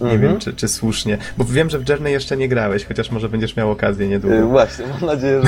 Nie 0.00 0.10
Mhm. 0.10 0.20
wiem, 0.20 0.38
czy, 0.40 0.52
czy 0.52 0.68
słusznie. 0.68 1.18
Bo 1.38 1.44
wiem, 1.44 1.70
że 1.70 1.78
w 1.78 1.88
Journey 1.88 2.12
jeszcze 2.12 2.36
nie 2.36 2.48
grałeś, 2.48 2.84
chociaż 2.84 3.10
może 3.10 3.28
będziesz 3.28 3.56
miał 3.56 3.70
okazję 3.70 4.06
Y, 4.06 4.08
niedługo. 4.08 4.46
Właśnie, 4.46 4.84
mam 4.86 5.06
nadzieję, 5.06 5.42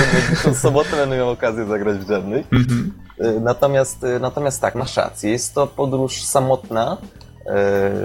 że 0.45 0.51
w 0.55 0.59
sobotę 0.59 0.97
będę 0.97 1.17
miał 1.17 1.31
okazję 1.31 1.67
zagrać 1.67 1.99
w 1.99 2.11
Journey. 2.11 2.45
Mhm. 2.53 2.93
Y, 3.21 3.41
Natomiast, 3.41 4.05
y, 4.05 4.21
natomiast 4.21 4.61
tak, 4.61 4.75
masz 4.75 4.97
rację. 4.97 5.31
Jest 5.31 5.55
to 5.55 5.67
podróż 5.67 6.23
samotna, 6.25 6.97
y, 7.03 7.22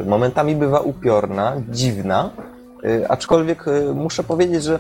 momentami 0.05 0.55
bywa 0.55 0.79
upiorna, 0.79 1.61
dziwna, 1.69 2.29
y, 2.85 3.09
aczkolwiek 3.09 3.67
y, 3.67 3.93
muszę 3.93 4.23
powiedzieć, 4.23 4.63
że, 4.63 4.79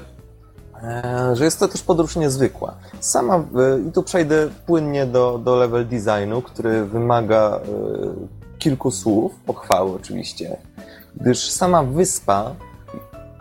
e, 0.83 1.35
że 1.35 1.45
jest 1.45 1.59
to 1.59 1.67
też 1.67 1.81
podróż 1.81 2.15
niezwykła. 2.15 2.73
Sama, 2.99 3.43
i 3.87 3.91
tu 3.91 4.03
przejdę 4.03 4.49
płynnie 4.65 5.05
do, 5.05 5.37
do 5.37 5.55
level 5.55 5.87
designu, 5.87 6.41
który 6.41 6.85
wymaga 6.85 7.59
kilku 8.59 8.91
słów, 8.91 9.31
pochwały 9.45 9.95
oczywiście, 9.95 10.57
gdyż 11.15 11.51
sama 11.51 11.83
wyspa 11.83 12.51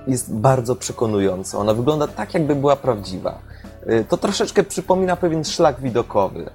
jest 0.06 0.34
bardzo 0.34 0.76
przekonująca. 0.76 1.58
Ona 1.58 1.74
wygląda 1.74 2.06
tak, 2.06 2.34
jakby 2.34 2.54
była 2.54 2.76
prawdziwa. 2.76 3.38
To 4.08 4.16
troszeczkę 4.16 4.62
przypomina 4.62 5.16
pewien 5.16 5.44
szlak 5.44 5.80
widokowy, 5.80 6.50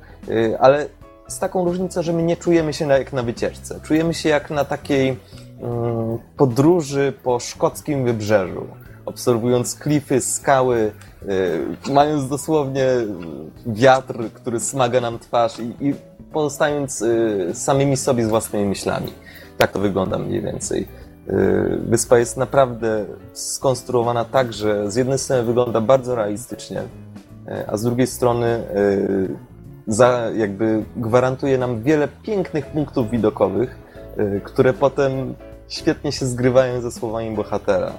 ale 0.59 0.85
z 1.27 1.39
taką 1.39 1.65
różnicą, 1.65 2.01
że 2.01 2.13
my 2.13 2.23
nie 2.23 2.37
czujemy 2.37 2.73
się 2.73 2.87
jak 2.87 3.13
na 3.13 3.23
wycieczce. 3.23 3.79
Czujemy 3.83 4.13
się 4.13 4.29
jak 4.29 4.49
na 4.49 4.65
takiej 4.65 5.09
mm, 5.61 6.17
podróży 6.37 7.13
po 7.23 7.39
szkockim 7.39 8.05
wybrzeżu, 8.05 8.67
obserwując 9.05 9.75
klify, 9.75 10.21
skały, 10.21 10.91
y, 11.87 11.91
mając 11.91 12.29
dosłownie 12.29 12.85
y, 12.85 13.07
wiatr, 13.65 14.31
który 14.33 14.59
smaga 14.59 15.01
nam 15.01 15.19
twarz 15.19 15.59
i, 15.59 15.87
i 15.87 15.93
pozostając 16.33 17.01
y, 17.01 17.49
samymi 17.53 17.97
sobie 17.97 18.25
z 18.25 18.29
własnymi 18.29 18.65
myślami. 18.65 19.13
Tak 19.57 19.71
to 19.71 19.79
wygląda 19.79 20.17
mniej 20.17 20.41
więcej. 20.41 20.87
Y, 21.29 21.79
Wyspa 21.87 22.17
jest 22.17 22.37
naprawdę 22.37 23.05
skonstruowana 23.33 24.25
tak, 24.25 24.53
że 24.53 24.91
z 24.91 24.95
jednej 24.95 25.17
strony 25.17 25.43
wygląda 25.43 25.81
bardzo 25.81 26.15
realistycznie, 26.15 26.81
y, 26.81 27.67
a 27.67 27.77
z 27.77 27.83
drugiej 27.83 28.07
strony 28.07 28.63
za, 29.93 30.21
jakby 30.35 30.83
gwarantuje 30.97 31.57
nam 31.57 31.83
wiele 31.83 32.07
pięknych 32.07 32.65
punktów 32.65 33.09
widokowych, 33.09 33.79
y, 34.19 34.41
które 34.43 34.73
potem 34.73 35.35
świetnie 35.67 36.11
się 36.11 36.25
zgrywają 36.25 36.81
ze 36.81 36.91
słowami 36.91 37.35
bohatera. 37.35 37.91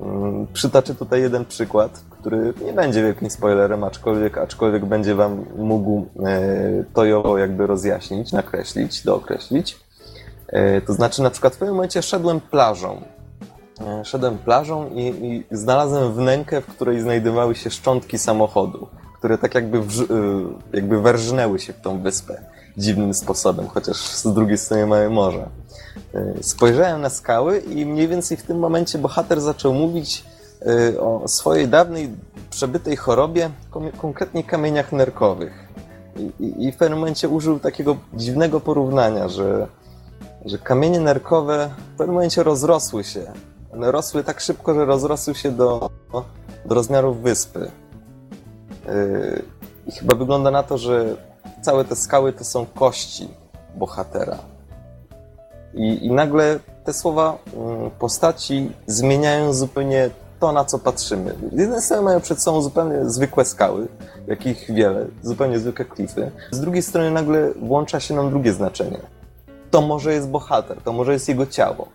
Mm, 0.00 0.46
Przytaczę 0.52 0.94
tutaj 0.94 1.20
jeden 1.22 1.44
przykład, 1.44 2.04
który 2.10 2.54
nie 2.64 2.72
będzie 2.72 3.02
wielkim 3.02 3.30
spoilerem, 3.30 3.84
aczkolwiek, 3.84 4.38
aczkolwiek 4.38 4.84
będzie 4.84 5.14
wam 5.14 5.44
mógł 5.56 6.06
e, 6.26 6.84
to 6.94 7.38
jakby 7.38 7.66
rozjaśnić, 7.66 8.32
nakreślić, 8.32 9.04
dookreślić. 9.04 9.78
E, 10.48 10.80
To 10.80 10.92
znaczy, 10.92 11.22
na 11.22 11.30
przykład 11.30 11.54
w 11.54 11.58
pewnym 11.58 11.74
momencie 11.74 12.02
szedłem 12.02 12.40
plażą. 12.40 13.00
E, 13.80 14.04
Szedłem 14.04 14.38
plażą 14.38 14.90
i, 14.94 15.00
i 15.06 15.56
znalazłem 15.56 16.12
wnękę, 16.12 16.60
w 16.60 16.66
której 16.66 17.00
znajdowały 17.00 17.54
się 17.54 17.70
szczątki 17.70 18.18
samochodu, 18.18 18.88
które 19.26 19.38
tak 19.38 19.54
jakby, 19.54 19.78
y, 19.78 19.82
jakby 20.72 21.00
werżnęły 21.00 21.58
się 21.58 21.72
w 21.72 21.80
tą 21.80 22.02
wyspę 22.02 22.40
dziwnym 22.76 23.14
sposobem, 23.14 23.68
chociaż 23.68 23.96
z 23.96 24.32
drugiej 24.32 24.58
strony 24.58 24.86
mamy 24.86 25.10
morze. 25.10 25.48
E, 26.14 26.42
Spojrzałem 26.42 27.00
na 27.00 27.10
skały 27.10 27.58
i 27.58 27.86
mniej 27.86 28.08
więcej 28.08 28.36
w 28.36 28.42
tym 28.42 28.58
momencie 28.58 28.98
bohater 28.98 29.40
zaczął 29.40 29.74
mówić 29.74 30.24
e, 30.66 31.00
o 31.00 31.28
swojej 31.28 31.68
dawnej 31.68 32.10
przebytej 32.50 32.96
chorobie, 32.96 33.50
konkretnie 33.98 34.44
kamieniach 34.44 34.92
nerkowych. 34.92 35.68
I 36.38 36.72
w 36.72 36.76
pewnym 36.76 36.98
momencie 36.98 37.28
użył 37.28 37.58
takiego 37.58 37.96
dziwnego 38.14 38.60
porównania, 38.60 39.28
że 39.28 39.66
że 40.44 40.58
kamienie 40.58 41.00
nerkowe 41.00 41.70
w 41.94 41.96
pewnym 41.98 42.14
momencie 42.14 42.42
rozrosły 42.42 43.04
się. 43.04 43.32
One 43.72 43.92
rosły 43.92 44.24
tak 44.24 44.40
szybko, 44.40 44.74
że 44.74 44.84
rozrosły 44.84 45.34
się 45.34 45.50
do, 45.52 45.90
do 46.64 46.74
rozmiarów 46.74 47.22
wyspy. 47.22 47.70
Yy, 48.86 49.42
I 49.86 49.92
chyba 49.92 50.14
wygląda 50.14 50.50
na 50.50 50.62
to, 50.62 50.78
że 50.78 51.16
całe 51.62 51.84
te 51.84 51.96
skały 51.96 52.32
to 52.32 52.44
są 52.44 52.66
kości 52.66 53.28
bohatera. 53.76 54.38
I, 55.74 56.06
i 56.06 56.12
nagle 56.12 56.58
te 56.84 56.92
słowa 56.92 57.38
mm, 57.56 57.90
postaci 57.90 58.72
zmieniają 58.86 59.52
zupełnie 59.52 60.10
to, 60.40 60.52
na 60.52 60.64
co 60.64 60.78
patrzymy. 60.78 61.34
Z 61.52 61.58
jednej 61.58 61.82
strony 61.82 62.02
mają 62.02 62.20
przed 62.20 62.42
sobą 62.42 62.62
zupełnie 62.62 63.10
zwykłe 63.10 63.44
skały, 63.44 63.88
jakich 64.26 64.74
wiele, 64.74 65.06
zupełnie 65.22 65.58
zwykłe 65.58 65.84
klify. 65.84 66.30
Z 66.50 66.60
drugiej 66.60 66.82
strony 66.82 67.10
nagle 67.10 67.52
włącza 67.52 68.00
się 68.00 68.14
nam 68.14 68.30
drugie 68.30 68.52
znaczenie 68.52 68.98
to 69.70 69.82
może 69.82 70.12
jest 70.12 70.28
bohater, 70.28 70.76
to 70.84 70.92
może 70.92 71.12
jest 71.12 71.28
jego 71.28 71.46
ciało. 71.46 71.88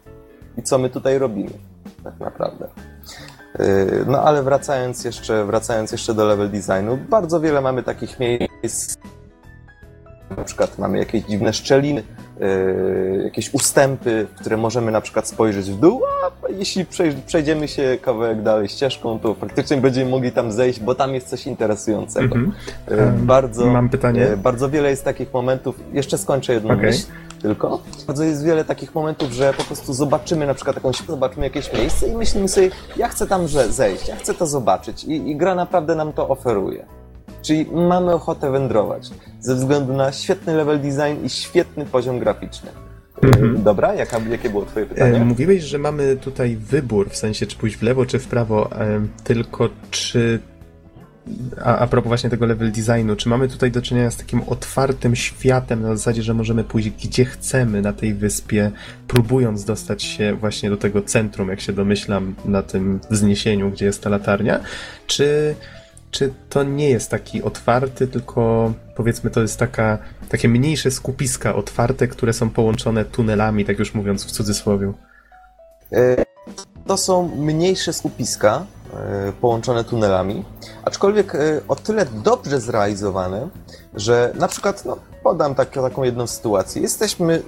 I 0.57 0.63
co 0.63 0.77
my 0.77 0.89
tutaj 0.89 1.17
robimy, 1.17 1.51
tak 2.03 2.19
naprawdę. 2.19 2.67
Yy, 3.59 3.65
No 4.07 4.21
ale 4.23 4.43
wracając 4.43 5.03
jeszcze, 5.03 5.45
wracając 5.45 5.91
jeszcze 5.91 6.13
do 6.13 6.25
level 6.25 6.49
designu, 6.49 6.97
bardzo 7.09 7.39
wiele 7.39 7.61
mamy 7.61 7.83
takich 7.83 8.17
miejsc. 8.19 8.95
Na 10.37 10.43
przykład 10.43 10.77
mamy 10.79 10.97
jakieś 10.97 11.23
dziwne 11.23 11.53
szczeliny, 11.53 12.03
yy, 12.39 13.21
jakieś 13.23 13.53
ustępy, 13.53 14.27
w 14.35 14.39
które 14.39 14.57
możemy 14.57 14.91
na 14.91 15.01
przykład 15.01 15.27
spojrzeć 15.27 15.71
w 15.71 15.79
dół, 15.79 16.01
a 16.05 16.49
jeśli 16.51 16.85
przej- 16.85 17.21
przejdziemy 17.25 17.67
się 17.67 17.97
kawałek 18.01 18.41
dalej 18.41 18.67
ścieżką, 18.69 19.19
to 19.19 19.33
faktycznie 19.33 19.77
będziemy 19.77 20.11
mogli 20.11 20.31
tam 20.31 20.51
zejść, 20.51 20.79
bo 20.79 20.95
tam 20.95 21.13
jest 21.13 21.27
coś 21.27 21.47
interesującego. 21.47 22.35
Yy, 22.37 22.97
Em, 23.01 23.25
Bardzo, 23.25 23.65
Mam 23.65 23.89
pytanie. 23.89 24.27
Bardzo 24.37 24.69
wiele 24.69 24.89
jest 24.89 25.03
takich 25.03 25.33
momentów, 25.33 25.75
jeszcze 25.93 26.17
skończę 26.17 26.53
jedną 26.53 26.73
Okej. 26.73 26.85
myśl 26.85 27.05
tylko. 27.41 27.81
Bardzo 28.07 28.23
jest 28.23 28.45
wiele 28.45 28.65
takich 28.65 28.95
momentów, 28.95 29.31
że 29.31 29.53
po 29.53 29.63
prostu 29.63 29.93
zobaczymy 29.93 30.47
na 30.47 30.53
przykład 30.53 30.75
jakąś, 30.75 30.97
zobaczymy 31.07 31.45
jakieś 31.45 31.73
miejsce 31.73 32.07
i 32.07 32.15
myślimy 32.15 32.47
sobie, 32.47 32.69
ja 32.97 33.07
chcę 33.07 33.27
tam 33.27 33.47
że- 33.47 33.71
zejść, 33.71 34.07
ja 34.07 34.15
chcę 34.15 34.33
to 34.33 34.47
zobaczyć 34.47 35.03
i, 35.03 35.29
i 35.29 35.35
gra 35.35 35.55
naprawdę 35.55 35.95
nam 35.95 36.13
to 36.13 36.29
oferuje. 36.29 36.85
Czyli 37.41 37.65
mamy 37.71 38.13
ochotę 38.13 38.51
wędrować 38.51 39.09
ze 39.39 39.55
względu 39.55 39.93
na 39.93 40.11
świetny 40.11 40.55
level 40.55 40.79
design 40.79 41.25
i 41.25 41.29
świetny 41.29 41.85
poziom 41.85 42.19
graficzny. 42.19 42.69
Mhm. 43.23 43.63
Dobra, 43.63 43.93
jaka, 43.93 44.19
jakie 44.29 44.49
było 44.49 44.65
twoje 44.65 44.85
E, 44.85 44.89
pytanie? 44.89 45.19
Mówiłeś, 45.19 45.63
że 45.63 45.77
mamy 45.77 46.15
tutaj 46.17 46.55
wybór, 46.55 47.09
w 47.09 47.15
sensie 47.15 47.45
czy 47.45 47.57
pójść 47.57 47.77
w 47.77 47.81
lewo, 47.81 48.05
czy 48.05 48.19
w 48.19 48.27
prawo, 48.27 48.71
e, 48.71 49.01
tylko 49.23 49.69
czy... 49.91 50.39
A, 51.63 51.77
a 51.77 51.87
propos 51.87 52.07
właśnie 52.07 52.29
tego 52.29 52.45
level 52.45 52.71
designu, 52.71 53.15
czy 53.15 53.29
mamy 53.29 53.47
tutaj 53.47 53.71
do 53.71 53.81
czynienia 53.81 54.11
z 54.11 54.17
takim 54.17 54.41
otwartym 54.47 55.15
światem 55.15 55.81
na 55.81 55.95
zasadzie, 55.95 56.23
że 56.23 56.33
możemy 56.33 56.63
pójść 56.63 56.89
gdzie 56.89 57.25
chcemy 57.25 57.81
na 57.81 57.93
tej 57.93 58.13
wyspie, 58.13 58.71
próbując 59.07 59.65
dostać 59.65 60.03
się 60.03 60.33
właśnie 60.33 60.69
do 60.69 60.77
tego 60.77 61.01
centrum, 61.01 61.49
jak 61.49 61.61
się 61.61 61.73
domyślam, 61.73 62.35
na 62.45 62.63
tym 62.63 62.99
wzniesieniu, 63.09 63.71
gdzie 63.71 63.85
jest 63.85 64.03
ta 64.03 64.09
latarnia, 64.09 64.59
czy, 65.07 65.55
czy 66.11 66.33
to 66.49 66.63
nie 66.63 66.89
jest 66.89 67.11
taki 67.11 67.43
otwarty, 67.43 68.07
tylko 68.07 68.73
powiedzmy 68.95 69.29
to 69.29 69.41
jest 69.41 69.59
taka, 69.59 69.97
takie 70.29 70.49
mniejsze 70.49 70.91
skupiska 70.91 71.55
otwarte, 71.55 72.07
które 72.07 72.33
są 72.33 72.49
połączone 72.49 73.05
tunelami, 73.05 73.65
tak 73.65 73.79
już 73.79 73.93
mówiąc 73.93 74.25
w 74.25 74.31
cudzysłowie. 74.31 74.93
E, 75.91 76.25
To 76.87 76.97
są 76.97 77.35
mniejsze 77.35 77.93
skupiska 77.93 78.65
połączone 79.41 79.83
tunelami, 79.83 80.43
aczkolwiek 80.83 81.35
e, 81.35 81.61
o 81.67 81.75
tyle 81.75 82.05
dobrze 82.05 82.59
zrealizowane, 82.59 83.47
że 83.93 84.33
na 84.39 84.47
przykład, 84.47 84.85
no, 84.85 84.97
podam 85.23 85.55
tak, 85.55 85.69
taką 85.69 86.03
jedną 86.03 86.27
sytuację. 86.27 86.81
Jesteśmy 86.81 87.41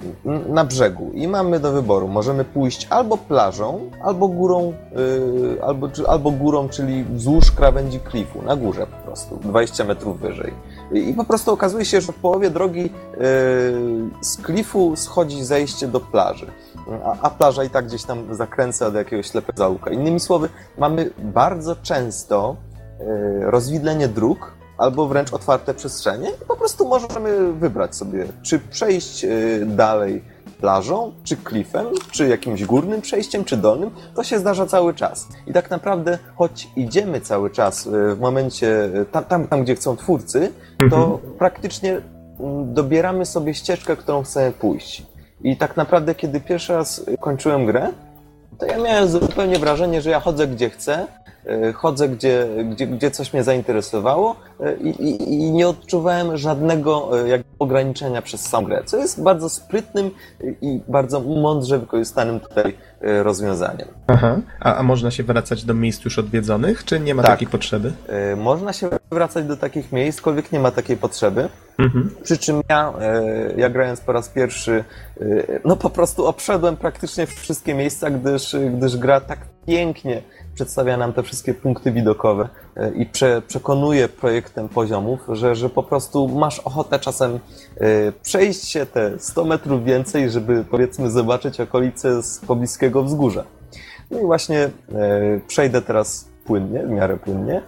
na 0.48 0.64
brzegu 0.64 1.10
i 1.14 1.28
mamy 1.28 1.60
do 1.60 1.72
wyboru. 1.72 2.08
Możemy 2.08 2.44
pójść 2.44 2.86
albo 2.90 3.16
plażą, 3.16 3.90
albo 4.02 4.28
górą, 4.28 4.72
e, 5.58 5.64
albo, 5.64 5.88
albo 6.08 6.30
górą, 6.30 6.68
czyli 6.68 7.04
wzdłuż 7.04 7.50
krawędzi 7.50 8.00
klifu, 8.00 8.42
na 8.42 8.56
górze 8.56 8.86
po 8.86 9.06
prostu, 9.06 9.36
20 9.36 9.84
metrów 9.84 10.20
wyżej. 10.20 10.52
I 10.92 11.14
po 11.14 11.24
prostu 11.24 11.52
okazuje 11.52 11.84
się, 11.84 12.00
że 12.00 12.12
w 12.12 12.16
połowie 12.16 12.50
drogi 12.50 12.84
e, 12.84 13.18
z 14.20 14.36
klifu 14.42 14.96
schodzi 14.96 15.44
zejście 15.44 15.88
do 15.88 16.00
plaży 16.00 16.46
a, 17.04 17.16
a 17.20 17.30
plaża 17.30 17.64
i 17.64 17.70
tak 17.70 17.86
gdzieś 17.86 18.04
tam 18.04 18.34
zakręca 18.34 18.90
do 18.90 18.98
jakiegoś 18.98 19.30
ślepego 19.30 19.58
zaułka. 19.58 19.90
Innymi 19.90 20.20
słowy, 20.20 20.48
mamy 20.78 21.10
bardzo 21.18 21.76
często 21.76 22.56
e, 23.00 23.50
rozwidlenie 23.50 24.08
dróg 24.08 24.54
albo 24.78 25.06
wręcz 25.06 25.32
otwarte 25.32 25.74
przestrzenie 25.74 26.28
i 26.30 26.46
po 26.48 26.56
prostu 26.56 26.88
możemy 26.88 27.52
wybrać 27.52 27.96
sobie, 27.96 28.26
czy 28.42 28.58
przejść 28.58 29.24
e, 29.24 29.28
dalej 29.66 30.34
plażą, 30.60 31.12
czy 31.24 31.36
klifem, 31.36 31.86
czy 32.10 32.28
jakimś 32.28 32.64
górnym 32.64 33.00
przejściem, 33.00 33.44
czy 33.44 33.56
dolnym. 33.56 33.90
To 34.14 34.24
się 34.24 34.38
zdarza 34.38 34.66
cały 34.66 34.94
czas. 34.94 35.28
I 35.46 35.52
tak 35.52 35.70
naprawdę, 35.70 36.18
choć 36.36 36.68
idziemy 36.76 37.20
cały 37.20 37.50
czas 37.50 37.88
w 37.88 38.20
momencie, 38.20 38.90
tam, 39.12 39.24
tam, 39.24 39.48
tam 39.48 39.62
gdzie 39.62 39.74
chcą 39.74 39.96
twórcy, 39.96 40.52
to 40.90 41.20
praktycznie 41.38 41.90
mm, 41.90 42.74
dobieramy 42.74 43.26
sobie 43.26 43.54
ścieżkę, 43.54 43.96
którą 43.96 44.22
chcemy 44.22 44.52
pójść. 44.52 45.06
I 45.42 45.56
tak 45.56 45.76
naprawdę, 45.76 46.14
kiedy 46.14 46.40
pierwszy 46.40 46.72
raz 46.72 47.04
kończyłem 47.20 47.66
grę, 47.66 47.88
to 48.58 48.66
ja 48.66 48.78
miałem 48.78 49.08
zupełnie 49.08 49.58
wrażenie, 49.58 50.02
że 50.02 50.10
ja 50.10 50.20
chodzę 50.20 50.46
gdzie 50.46 50.70
chcę, 50.70 51.06
chodzę 51.74 52.08
gdzie, 52.08 52.46
gdzie, 52.70 52.86
gdzie 52.86 53.10
coś 53.10 53.32
mnie 53.32 53.42
zainteresowało 53.44 54.36
e, 54.60 54.74
i, 54.76 54.88
i, 54.88 55.32
i 55.32 55.50
nie 55.50 55.68
odczuwałem 55.68 56.36
żadnego 56.36 57.20
e, 57.24 57.28
jakby 57.28 57.48
ograniczenia 57.58 58.22
przez 58.22 58.40
sam 58.40 58.64
grę, 58.64 58.82
co 58.84 58.96
jest 58.96 59.22
bardzo 59.22 59.48
sprytnym 59.48 60.10
i 60.60 60.80
bardzo 60.88 61.20
mądrze 61.20 61.78
wykorzystanym 61.78 62.40
tutaj 62.40 62.74
e, 63.00 63.22
rozwiązaniem. 63.22 63.88
Aha. 64.06 64.36
A, 64.60 64.74
a 64.76 64.82
można 64.82 65.10
się 65.10 65.22
wracać 65.22 65.64
do 65.64 65.74
miejsc 65.74 66.04
już 66.04 66.18
odwiedzonych, 66.18 66.84
czy 66.84 67.00
nie 67.00 67.14
ma 67.14 67.22
Tak. 67.22 67.30
takiej 67.30 67.48
potrzeby? 67.48 67.92
E, 68.08 68.36
Można 68.36 68.72
się 68.72 68.88
wracać 69.10 69.44
do 69.44 69.56
takich 69.56 69.92
miejsc, 69.92 70.18
aczkolwiek 70.18 70.52
nie 70.52 70.60
ma 70.60 70.70
takiej 70.70 70.96
potrzeby. 70.96 71.48
Mhm. 71.78 72.10
Przy 72.22 72.38
czym 72.38 72.60
ja, 72.68 72.92
e, 73.00 73.22
ja 73.56 73.70
grając 73.70 74.00
po 74.00 74.12
raz 74.12 74.28
pierwszy, 74.28 74.84
e, 75.20 75.24
no 75.64 75.76
po 75.76 75.90
prostu 75.90 76.26
obszedłem 76.26 76.76
praktycznie 76.76 77.26
wszystkie 77.26 77.74
miejsca, 77.74 78.10
gdyż, 78.10 78.56
gdyż 78.78 78.96
gra 78.96 79.20
tak 79.20 79.38
pięknie 79.66 80.22
przedstawia 80.54 80.96
nam 80.96 81.12
te 81.12 81.22
wszystkie 81.22 81.54
punkty 81.54 81.92
widokowe 81.92 82.48
e, 82.76 82.90
i 82.90 83.06
prze, 83.06 83.42
przekonuje 83.42 84.08
projektem 84.08 84.68
poziomów, 84.68 85.20
że, 85.28 85.54
że 85.54 85.70
po 85.70 85.82
prostu 85.82 86.28
masz 86.28 86.60
ochotę 86.60 86.98
czasem 86.98 87.38
e, 87.76 88.12
przejść 88.22 88.68
się 88.68 88.86
te 88.86 89.18
100 89.18 89.44
metrów 89.44 89.84
więcej, 89.84 90.30
żeby 90.30 90.64
powiedzmy 90.70 91.10
zobaczyć 91.10 91.60
okolice 91.60 92.22
z 92.22 92.38
pobliskiego 92.38 93.02
wzgórza. 93.02 93.44
No 94.10 94.20
i 94.20 94.22
właśnie 94.22 94.58
e, 94.58 94.70
przejdę 95.46 95.82
teraz 95.82 96.28
płynnie, 96.44 96.82
w 96.82 96.90
miarę 96.90 97.16
płynnie, 97.16 97.62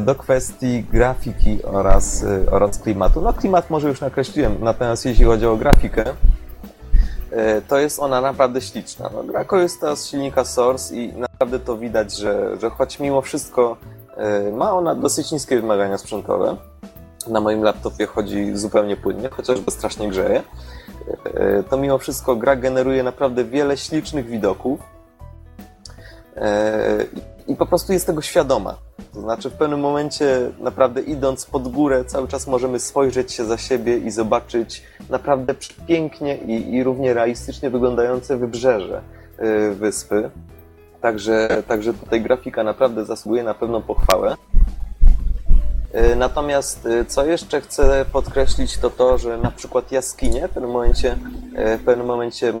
do 0.00 0.14
kwestii 0.14 0.84
grafiki 0.92 1.58
oraz, 1.62 2.24
oraz 2.50 2.78
klimatu. 2.78 3.20
No 3.20 3.32
klimat 3.32 3.70
może 3.70 3.88
już 3.88 4.00
nakreśliłem, 4.00 4.56
natomiast 4.60 5.06
jeśli 5.06 5.24
chodzi 5.24 5.46
o 5.46 5.56
grafikę, 5.56 6.04
to 7.68 7.78
jest 7.78 7.98
ona 7.98 8.20
naprawdę 8.20 8.60
śliczna. 8.60 9.10
No, 9.14 9.22
gra 9.22 9.44
korzysta 9.44 9.96
z 9.96 10.06
silnika 10.06 10.44
Source 10.44 10.96
i 10.96 11.12
naprawdę 11.12 11.60
to 11.60 11.76
widać, 11.76 12.16
że, 12.16 12.56
że 12.60 12.70
choć 12.70 13.00
mimo 13.00 13.22
wszystko 13.22 13.76
e, 14.16 14.50
ma 14.50 14.72
ona 14.72 14.94
dosyć 14.94 15.32
niskie 15.32 15.60
wymagania 15.60 15.98
sprzętowe, 15.98 16.56
na 17.28 17.40
moim 17.40 17.62
laptopie 17.62 18.06
chodzi 18.06 18.56
zupełnie 18.56 18.96
płynnie, 18.96 19.28
chociaż 19.28 19.60
go 19.60 19.70
strasznie 19.70 20.08
grzeje, 20.08 20.42
e, 21.24 21.62
to 21.62 21.76
mimo 21.76 21.98
wszystko 21.98 22.36
gra 22.36 22.56
generuje 22.56 23.02
naprawdę 23.02 23.44
wiele 23.44 23.76
ślicznych 23.76 24.26
widoków, 24.26 24.80
E, 26.36 27.06
i 27.46 27.56
po 27.56 27.66
prostu 27.66 27.92
jest 27.92 28.06
tego 28.06 28.22
świadoma. 28.22 28.76
To 29.14 29.20
znaczy, 29.20 29.50
w 29.50 29.52
pewnym 29.52 29.80
momencie, 29.80 30.50
naprawdę 30.60 31.00
idąc 31.00 31.46
pod 31.46 31.68
górę, 31.68 32.04
cały 32.04 32.28
czas 32.28 32.46
możemy 32.46 32.78
spojrzeć 32.78 33.32
się 33.32 33.44
za 33.44 33.58
siebie 33.58 33.98
i 33.98 34.10
zobaczyć 34.10 34.82
naprawdę 35.10 35.54
pięknie 35.86 36.36
i, 36.36 36.74
i 36.74 36.84
równie 36.84 37.14
realistycznie 37.14 37.70
wyglądające 37.70 38.36
wybrzeże 38.36 39.00
e, 39.38 39.70
wyspy. 39.70 40.30
Także, 41.00 41.62
także 41.68 41.94
tutaj 41.94 42.20
grafika 42.20 42.64
naprawdę 42.64 43.04
zasługuje 43.04 43.42
na 43.42 43.54
pewną 43.54 43.82
pochwałę. 43.82 44.36
E, 45.92 46.16
Natomiast 46.16 46.86
e, 46.86 47.04
co 47.04 47.26
jeszcze 47.26 47.60
chcę 47.60 48.04
podkreślić, 48.12 48.78
to 48.78 48.90
to, 48.90 49.18
że 49.18 49.38
na 49.38 49.50
przykład 49.50 49.92
jaskinie 49.92 50.48
w 50.48 50.50
pewnym 50.50 50.70
momencie, 50.70 51.16
w 51.78 51.84
pewnym 51.84 52.06
momencie 52.06 52.52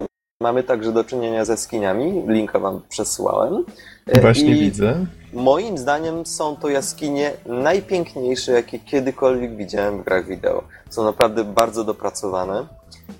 mamy 0.42 0.62
także 0.62 0.92
do 0.92 1.04
czynienia 1.04 1.44
z 1.44 1.48
jaskiniami. 1.48 2.22
Linka 2.26 2.58
wam 2.58 2.80
przesyłałem. 2.88 3.64
E, 4.06 4.20
Właśnie 4.20 4.56
I 4.56 4.60
widzę. 4.60 5.06
Moim 5.32 5.78
zdaniem 5.78 6.26
są 6.26 6.56
to 6.56 6.68
jaskinie 6.68 7.32
najpiękniejsze, 7.46 8.52
jakie 8.52 8.78
kiedykolwiek 8.78 9.56
widziałem 9.56 10.00
w 10.00 10.04
grach 10.04 10.26
wideo. 10.26 10.64
Są 10.90 11.04
naprawdę 11.04 11.44
bardzo 11.44 11.84
dopracowane 11.84 12.66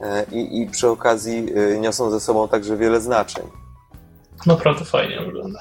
e, 0.01 0.24
i, 0.32 0.62
i 0.62 0.66
przy 0.66 0.89
okazji 0.89 1.47
e, 1.55 1.78
niosą 1.78 2.11
ze 2.11 2.20
sobą 2.20 2.49
także 2.49 2.77
wiele 2.77 3.01
znaczeń. 3.01 3.45
Naprawdę 4.46 4.84
fajnie 4.84 5.20
wygląda. 5.26 5.60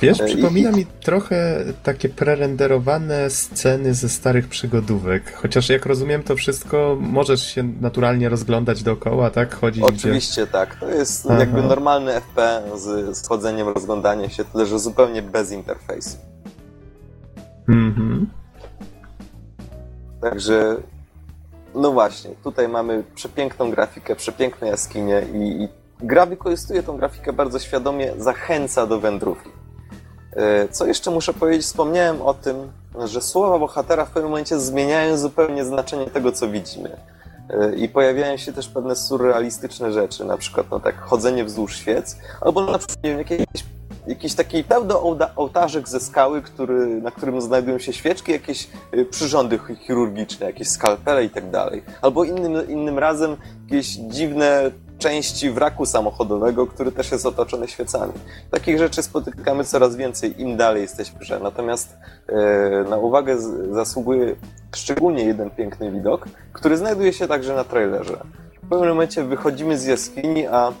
Wiesz, 0.00 0.20
E, 0.20 0.24
przypomina 0.24 0.70
mi 0.70 0.86
trochę 0.86 1.64
takie 1.82 2.08
prerenderowane 2.08 3.30
sceny 3.30 3.94
ze 3.94 4.08
starych 4.08 4.48
przygodówek. 4.48 5.34
Chociaż 5.36 5.68
jak 5.68 5.86
rozumiem, 5.86 6.22
to 6.22 6.36
wszystko 6.36 6.96
możesz 7.00 7.46
się 7.46 7.62
naturalnie 7.62 8.28
rozglądać 8.28 8.82
dookoła, 8.82 9.30
tak? 9.30 9.54
Chodzić 9.54 9.84
gdzie... 9.84 9.96
Oczywiście 9.96 10.46
tak, 10.46 10.74
to 10.74 10.88
jest 10.88 11.26
Aha. 11.30 11.38
jakby 11.38 11.62
normalny 11.62 12.12
FP 12.20 12.62
z, 12.76 13.16
z 13.16 13.28
chodzeniem, 13.28 13.68
rozglądaniem 13.68 14.30
się, 14.30 14.44
tyle 14.44 14.66
że 14.66 14.78
zupełnie 14.78 15.22
bez 15.22 15.52
interfejsu. 15.52 16.16
Mhm. 17.68 18.26
Także 20.20 20.76
no 21.74 21.92
właśnie, 21.92 22.30
tutaj 22.44 22.68
mamy 22.68 23.04
przepiękną 23.14 23.70
grafikę, 23.70 24.16
przepiękne 24.16 24.68
jaskinie 24.68 25.22
i, 25.34 25.62
i 25.62 25.68
gra 26.02 26.26
wykorzystuje 26.26 26.82
tą 26.82 26.96
grafikę 26.96 27.32
bardzo 27.32 27.58
świadomie, 27.58 28.12
zachęca 28.18 28.86
do 28.86 29.00
wędrówki. 29.00 29.50
E, 30.36 30.68
Co 30.68 30.86
jeszcze 30.86 31.10
muszę 31.10 31.34
powiedzieć, 31.34 31.66
wspomniałem 31.66 32.22
o 32.22 32.34
tym, 32.34 32.56
że 33.04 33.20
słowa 33.20 33.58
bohatera 33.58 34.04
w 34.04 34.10
pewnym 34.10 34.30
momencie 34.30 34.58
zmieniają 34.60 35.16
zupełnie 35.18 35.64
znaczenie 35.64 36.06
tego, 36.06 36.32
co 36.32 36.48
widzimy. 36.48 36.96
E, 37.50 37.74
I 37.74 37.88
pojawiają 37.88 38.36
się 38.36 38.52
też 38.52 38.68
pewne 38.68 38.96
surrealistyczne 38.96 39.92
rzeczy, 39.92 40.24
na 40.24 40.36
przykład 40.36 40.66
no 40.70 40.80
tak 40.80 41.00
chodzenie 41.00 41.44
wzdłuż 41.44 41.76
świec, 41.76 42.16
albo 42.40 42.66
na 42.66 42.78
przykład 42.78 42.98
wiem, 43.02 43.18
jakieś, 43.18 43.46
jakiś 44.06 44.34
taki 44.34 44.64
pseudo-ołtarzyk 44.64 45.88
ze 45.88 46.00
skały, 46.00 46.42
który, 46.42 46.86
na 46.86 47.10
którym 47.10 47.40
znajdują 47.40 47.78
się 47.78 47.92
świeczki, 47.92 48.32
jakieś 48.32 48.68
y, 48.94 49.04
przyrządy 49.04 49.58
chi- 49.58 49.76
chirurgiczne, 49.76 50.46
jakieś 50.46 50.68
skalpele 50.68 51.24
i 51.24 51.30
tak 51.30 51.50
dalej. 51.50 51.82
Albo 52.02 52.24
innym, 52.24 52.70
innym 52.70 52.98
razem 52.98 53.36
jakieś 53.64 53.86
dziwne 53.88 54.70
części 55.02 55.50
wraku 55.50 55.86
samochodowego, 55.86 56.66
który 56.66 56.92
też 56.92 57.12
jest 57.12 57.26
otoczony 57.26 57.68
świecami. 57.68 58.12
Takich 58.50 58.78
rzeczy 58.78 59.02
spotykamy 59.02 59.64
coraz 59.64 59.96
więcej, 59.96 60.40
im 60.40 60.56
dalej 60.56 60.82
jesteśmy. 60.82 61.18
Natomiast 61.42 61.96
e, 62.28 62.84
na 62.90 62.96
uwagę 62.96 63.38
zasługuje 63.70 64.36
szczególnie 64.76 65.24
jeden 65.24 65.50
piękny 65.50 65.90
widok, 65.90 66.26
który 66.52 66.76
znajduje 66.76 67.12
się 67.12 67.28
także 67.28 67.54
na 67.54 67.64
trailerze. 67.64 68.16
W 68.62 68.68
pewnym 68.68 68.88
momencie 68.88 69.24
wychodzimy 69.24 69.78
z 69.78 69.84
jaskini, 69.84 70.46
a, 70.46 70.72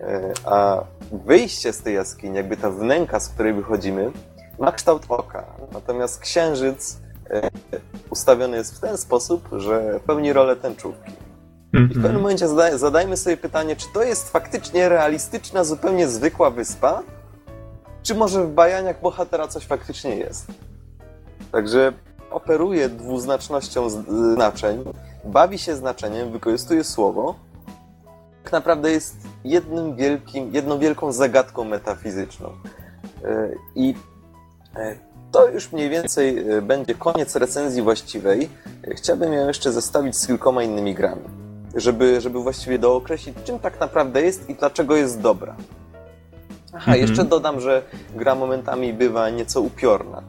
e, 0.00 0.32
a 0.44 0.84
wyjście 1.12 1.72
z 1.72 1.82
tej 1.82 1.94
jaskini, 1.94 2.36
jakby 2.36 2.56
ta 2.56 2.70
wnęka, 2.70 3.20
z 3.20 3.28
której 3.28 3.54
wychodzimy, 3.54 4.10
ma 4.58 4.72
kształt 4.72 5.02
oka. 5.08 5.44
Natomiast 5.72 6.20
księżyc 6.20 6.98
e, 7.30 7.50
ustawiony 8.10 8.56
jest 8.56 8.76
w 8.76 8.80
ten 8.80 8.98
sposób, 8.98 9.48
że 9.52 10.00
pełni 10.06 10.32
rolę 10.32 10.56
tęczówki. 10.56 11.12
I 11.72 11.76
w 11.76 11.80
Mhm. 11.80 12.02
pewnym 12.02 12.22
momencie 12.22 12.48
zada 12.48 12.78
zadajmy 12.78 13.16
sobie 13.16 13.36
pytanie, 13.36 13.76
czy 13.76 13.86
to 13.94 14.02
jest 14.02 14.30
faktycznie 14.30 14.88
realistyczna, 14.88 15.64
zupełnie 15.64 16.08
zwykła 16.08 16.50
wyspa, 16.50 17.02
czy 18.02 18.14
może 18.14 18.44
w 18.44 18.50
bajaniach 18.50 19.00
bohatera 19.00 19.48
coś 19.48 19.64
faktycznie 19.66 20.16
jest. 20.16 20.46
Także 21.52 21.92
operuje 22.30 22.88
dwuznacznością 22.88 23.90
znaczeń, 24.34 24.84
bawi 25.24 25.58
się 25.58 25.76
znaczeniem, 25.76 26.32
wykorzystuje 26.32 26.84
słowo. 26.84 27.34
Tak 28.44 28.52
naprawdę 28.52 28.90
jest 28.90 29.16
jednym 29.44 29.96
wielkim, 29.96 30.54
jedną 30.54 30.78
wielką 30.78 31.12
zagadką 31.12 31.64
metafizyczną. 31.64 32.48
E, 33.24 33.48
I 33.74 33.94
e, 34.76 34.96
to 35.32 35.48
już 35.48 35.72
mniej 35.72 35.90
więcej 35.90 36.50
e, 36.50 36.62
będzie 36.62 36.94
koniec 36.94 37.36
recenzji 37.36 37.82
właściwej. 37.82 38.48
Chciałbym 38.94 39.32
ją 39.32 39.46
jeszcze 39.48 39.72
zestawić 39.72 40.16
z 40.16 40.26
kilkoma 40.26 40.62
innymi 40.62 40.94
grami, 40.94 41.22
żeby, 41.76 42.20
żeby 42.20 42.38
właściwie 42.40 42.78
dookreślić, 42.78 43.36
czym 43.44 43.58
tak 43.58 43.80
naprawdę 43.80 44.22
jest 44.22 44.50
i 44.50 44.54
dlaczego 44.54 44.96
jest 44.96 45.20
dobra. 45.20 45.54
Aha, 46.72 46.92
Mhm. 46.92 47.00
jeszcze 47.00 47.24
dodam, 47.24 47.60
że 47.60 47.82
gra 48.14 48.34
momentami 48.34 48.92
bywa 48.92 49.30
nieco 49.30 49.60
upiorna. 49.60 50.22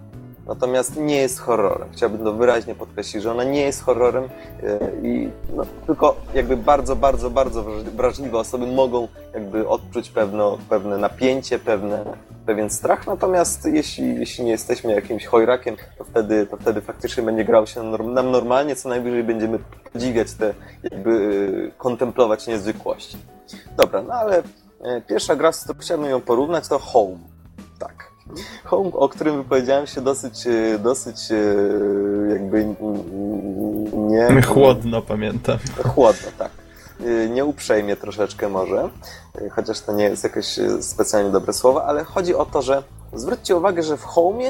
Natomiast 0.48 0.96
nie 0.98 1.16
jest 1.16 1.40
horrorem. 1.40 1.88
Chciałbym 1.92 2.24
to 2.24 2.34
wyraźnie 2.34 2.76
podkreślić, 2.76 3.24
że 3.24 3.32
ona 3.32 3.44
nie 3.44 3.62
jest 3.62 3.84
horrorem 3.84 4.24
e, 4.24 4.80
i 5.04 5.30
no, 5.56 5.64
tylko 5.88 6.16
jakby 6.34 6.58
bardzo, 6.58 6.96
bardzo, 6.96 7.30
bardzo 7.30 7.64
wraż- 7.64 7.84
wrażliwe 7.84 8.38
osoby 8.38 8.68
mogą 8.68 9.08
jakby 9.34 9.68
odczuć 9.68 10.10
pewno, 10.10 10.58
pewne 10.70 10.98
napięcie, 10.98 11.60
pewne, 11.60 12.06
pewien 12.48 12.70
strach. 12.70 13.08
Natomiast 13.08 13.66
jeśli, 13.66 14.16
jeśli 14.16 14.44
nie 14.46 14.52
jesteśmy 14.52 14.94
jakimś 14.94 15.26
chojrakiem, 15.26 15.76
to 15.98 16.04
wtedy, 16.04 16.46
to 16.46 16.58
wtedy 16.58 16.82
faktycznie 16.82 17.24
będzie 17.24 17.46
grał 17.46 17.68
się 17.68 17.84
nam 17.84 18.32
normalnie, 18.32 18.76
co 18.76 18.90
najwyżej 18.90 19.24
będziemy 19.24 19.60
podziwiać 19.94 20.34
te, 20.34 20.54
jakby 20.84 21.12
e, 21.68 21.78
kontemplować 21.78 22.48
niezwykłości. 22.48 23.18
Dobra, 23.78 24.02
no 24.02 24.14
ale 24.14 24.44
e, 24.84 25.02
pierwsza 25.02 25.36
gra, 25.36 25.52
z 25.52 25.64
którą 25.64 25.80
chciałbym 25.80 26.10
ją 26.10 26.22
porównać, 26.22 26.68
to 26.68 26.80
Home. 26.80 27.18
Tak. 27.80 28.12
Home, 28.64 28.92
o 28.94 29.10
którym 29.10 29.38
wypowiedziałem 29.38 29.88
się 29.88 30.02
dosyć, 30.02 30.48
e, 30.48 30.80
dosyć 30.80 31.32
e, 31.32 31.36
jakby 32.30 32.76
nie... 33.94 34.42
Chłodno 34.42 35.02
pamiętam. 35.02 35.58
Chłodno, 35.84 36.28
tak. 36.38 36.52
Y, 37.02 37.30
Nieuprzejmie 37.30 37.96
troszeczkę 37.96 38.50
może, 38.50 38.90
y, 39.42 39.50
chociaż 39.50 39.82
to 39.82 39.94
nie 39.94 40.04
jest 40.04 40.24
jakieś 40.24 40.60
y, 40.60 40.84
specjalnie 40.84 41.30
dobre 41.32 41.54
słowo, 41.54 41.86
ale 41.86 42.04
chodzi 42.04 42.36
o 42.36 42.46
to, 42.46 42.62
że 42.62 42.84
zwróćcie 43.14 43.56
uwagę, 43.56 43.84
że 43.84 43.98
w 43.98 44.04
Home 44.04 44.44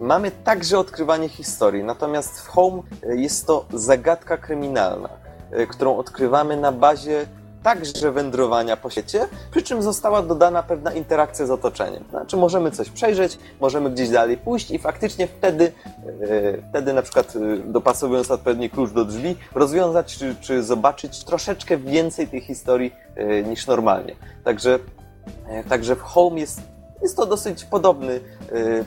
mamy 0.00 0.30
także 0.30 0.78
odkrywanie 0.78 1.28
historii, 1.28 1.84
natomiast 1.84 2.40
w 2.40 2.48
Home 2.48 2.82
jest 3.02 3.46
to 3.46 3.64
zagadka 3.72 4.36
kryminalna, 4.36 5.08
którą 5.68 5.96
odkrywamy 5.96 6.56
na 6.56 6.72
bazie 6.72 7.26
także 7.64 8.12
wędrowania 8.12 8.76
po 8.76 8.90
świecie, 8.90 9.28
przy 9.50 9.62
czym 9.62 9.82
została 9.82 10.22
dodana 10.22 10.62
pewna 10.62 10.92
interakcja 10.92 11.46
z 11.46 11.50
otoczeniem. 11.50 12.04
Znaczy 12.10 12.36
możemy 12.36 12.70
coś 12.70 12.90
przejrzeć, 12.90 13.38
możemy 13.60 13.90
gdzieś 13.90 14.08
dalej 14.08 14.36
pójść 14.36 14.70
i 14.70 14.78
faktycznie 14.78 15.26
wtedy, 15.26 15.72
e, 16.06 16.68
wtedy 16.70 16.92
na 16.92 17.02
przykład 17.02 17.36
e, 17.36 17.56
dopasowując 17.56 18.30
odpowiedni 18.30 18.70
klucz 18.70 18.90
do 18.90 19.04
drzwi, 19.04 19.36
rozwiązać 19.54 20.18
czy, 20.18 20.36
czy 20.40 20.62
zobaczyć 20.62 21.24
troszeczkę 21.24 21.76
więcej 21.76 22.28
tej 22.28 22.40
historii 22.40 22.94
e, 23.16 23.42
niż 23.42 23.66
normalnie. 23.66 24.16
Także, 24.44 24.78
także 25.68 25.96
w 25.96 26.00
Home 26.02 26.40
jest, 26.40 26.60
jest 27.02 27.16
to 27.16 27.26
dosyć 27.26 27.64
podobny, 27.64 28.20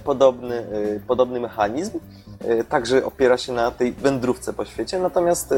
podobny, 0.04 0.68
podobny 1.08 1.40
mechanizm. 1.40 2.00
Także 2.70 3.06
opiera 3.06 3.38
się 3.38 3.54
na 3.54 3.72
tej 3.72 3.92
wędrówce 3.92 4.54
po 4.54 4.66
świecie, 4.66 5.00
natomiast 5.00 5.54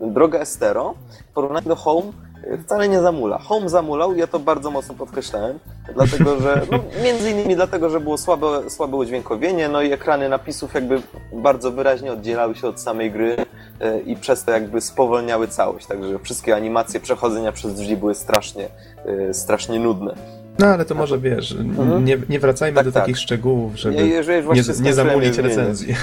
droga 0.00 0.38
Estero 0.38 0.94
w 1.30 1.34
porównaniu 1.34 1.68
do 1.68 1.76
Home 1.76 2.12
e, 2.44 2.58
wcale 2.58 2.88
nie 2.88 3.00
zamula. 3.00 3.38
Home 3.38 3.68
zamulał, 3.68 4.16
ja 4.16 4.26
to 4.26 4.38
bardzo 4.38 4.70
mocno 4.70 4.94
podkreślałem, 4.94 5.58
dlatego 5.94 6.40
że, 6.40 6.62
no, 6.70 6.78
między 7.04 7.30
innymi 7.30 7.56
dlatego, 7.56 7.90
że 7.90 8.00
było 8.00 8.18
słabe, 8.18 8.70
słabe 8.70 8.96
udźwiękowienie, 8.96 9.68
no 9.68 9.82
i 9.82 9.92
ekrany 9.92 10.28
napisów 10.28 10.74
jakby 10.74 11.02
bardzo 11.32 11.72
wyraźnie 11.72 12.12
oddzielały 12.12 12.54
się 12.54 12.68
od 12.68 12.80
samej 12.80 13.10
gry 13.10 13.36
e, 13.80 14.00
i 14.00 14.16
przez 14.16 14.44
to 14.44 14.50
jakby 14.50 14.80
spowolniały 14.80 15.48
całość, 15.48 15.86
także 15.86 16.18
wszystkie 16.18 16.56
animacje 16.56 17.00
przechodzenia 17.00 17.52
przez 17.52 17.74
drzwi 17.74 17.96
były 17.96 18.14
strasznie, 18.14 18.68
e, 19.04 19.34
strasznie 19.34 19.80
nudne. 19.80 20.41
No 20.58 20.66
ale 20.66 20.84
to 20.84 20.94
może 20.94 21.18
wiesz, 21.18 21.52
Mhm. 21.52 22.04
nie, 22.04 22.18
nie 22.28 22.40
wracajmy 22.40 22.76
Tak, 22.76 22.84
do 22.86 22.92
tak. 22.92 23.02
takich 23.02 23.18
szczegółów, 23.18 23.76
żeby 23.76 23.94
Ja, 23.96 24.02
już- 24.02 24.26
nie, 24.78 24.84
nie 24.84 24.94
zamulić 24.94 25.38
recenzji. 25.38 25.94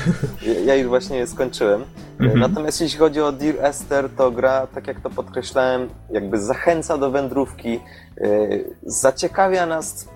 Ja- 0.65 0.75
już 0.75 0.87
właśnie 0.87 1.27
skończyłem. 1.27 1.83
Mhm. 2.19 2.39
Natomiast 2.39 2.81
jeśli 2.81 2.99
chodzi 2.99 3.21
o 3.21 3.31
Dear 3.31 3.55
Esther, 3.65 4.09
to 4.17 4.31
gra, 4.31 4.67
tak 4.67 4.87
jak 4.87 5.01
to 5.01 5.09
podkreślałem, 5.09 5.89
jakby 6.11 6.41
zachęca 6.41 6.97
do 6.97 7.11
wędrówki, 7.11 7.79
yy, 8.21 8.75
zaciekawia 8.83 9.65
nas 9.65 10.07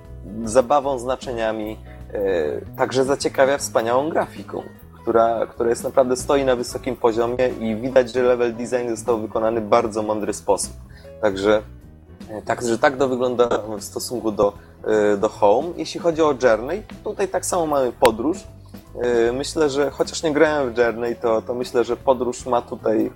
zabawą, 0.45 0.99
znaczeniami, 0.99 1.77
yy, 2.13 2.19
także 2.77 3.03
zaciekawia 3.05 3.57
wspaniałą 3.57 4.09
grafiką, 4.09 4.63
która, 5.01 5.47
która 5.47 5.69
jest 5.69 5.83
naprawdę 5.83 6.15
stoi 6.15 6.45
na 6.45 6.55
wysokim 6.55 6.95
poziomie 6.95 7.49
i 7.59 7.75
widać, 7.75 8.13
że 8.13 8.23
level 8.23 8.53
design 8.55 8.89
został 8.89 9.21
wykonany 9.21 9.61
w 9.61 9.67
bardzo 9.67 10.01
mądry 10.03 10.33
sposób. 10.33 10.73
Także 11.21 11.61
Także 12.45 12.77
tak 12.77 12.97
to 12.97 13.07
wygląda 13.07 13.49
w 13.79 13.83
stosunku 13.83 14.31
do, 14.31 14.53
yy, 14.87 15.17
do 15.17 15.29
Home. 15.29 15.67
Jeśli 15.77 15.99
chodzi 15.99 16.21
o 16.21 16.35
Journey, 16.43 16.83
tutaj 17.03 17.27
tak 17.27 17.45
samo 17.45 17.65
mamy 17.65 17.91
podróż, 17.91 18.37
Yy, 18.95 19.33
Myślę, 19.33 19.69
że 19.69 19.91
chociaż 19.91 20.23
nie 20.23 20.33
grałem 20.33 20.73
w 20.73 20.77
Journey, 20.77 21.15
to, 21.15 21.41
to 21.41 21.53
myślę, 21.53 21.83
że 21.83 21.97
podróż 21.97 22.45
ma 22.45 22.61
tutaj 22.61 23.11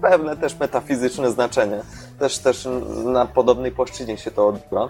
pewne 0.00 0.36
też 0.36 0.58
metafizyczne 0.58 1.30
znaczenie. 1.30 1.82
Też, 2.18 2.38
też 2.38 2.68
na 3.04 3.26
podobnej 3.26 3.72
płaszczyźnie 3.72 4.18
się 4.18 4.30
to 4.30 4.48
odbywa. 4.48 4.88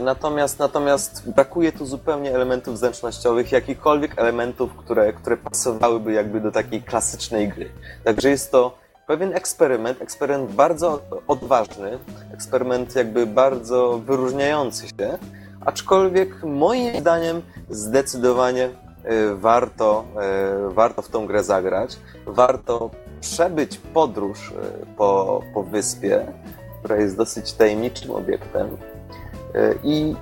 Natomiast, 0.00 0.58
natomiast 0.58 1.30
brakuje 1.30 1.72
tu 1.72 1.86
zupełnie 1.86 2.34
elementów 2.34 2.78
zręcznościowych, 2.78 3.52
jakichkolwiek 3.52 4.18
elementów, 4.18 4.76
które, 4.76 5.12
które 5.12 5.36
pasowałyby 5.36 6.12
jakby 6.12 6.40
do 6.40 6.52
takiej 6.52 6.82
klasycznej 6.82 7.48
gry. 7.48 7.70
Także 8.04 8.30
jest 8.30 8.50
to 8.50 8.78
pewien 9.10 9.34
eksperyment, 9.34 10.02
eksperyment 10.02 10.52
bardzo 10.52 11.00
odważny, 11.28 11.98
eksperyment 12.34 12.96
jakby 12.96 13.26
bardzo 13.26 13.98
wyróżniający 13.98 14.88
się, 14.88 15.18
aczkolwiek 15.66 16.44
moim 16.44 17.00
zdaniem 17.00 17.42
zdecydowanie 17.70 18.64
e, 18.64 19.34
warto, 19.34 20.04
e, 20.20 20.74
warto 20.74 21.02
w 21.02 21.08
tą 21.08 21.26
grę 21.26 21.44
zagrać. 21.44 21.96
Warto 22.26 22.90
przebyć 23.20 23.78
podróż 23.78 24.52
e, 24.52 24.86
po, 24.96 25.42
po 25.54 25.62
wyspie, 25.62 26.26
która 26.78 26.96
jest 26.96 27.16
dosyć 27.16 27.52
tajemniczym 27.52 28.10
obiektem. 28.10 28.76
I 29.84 30.16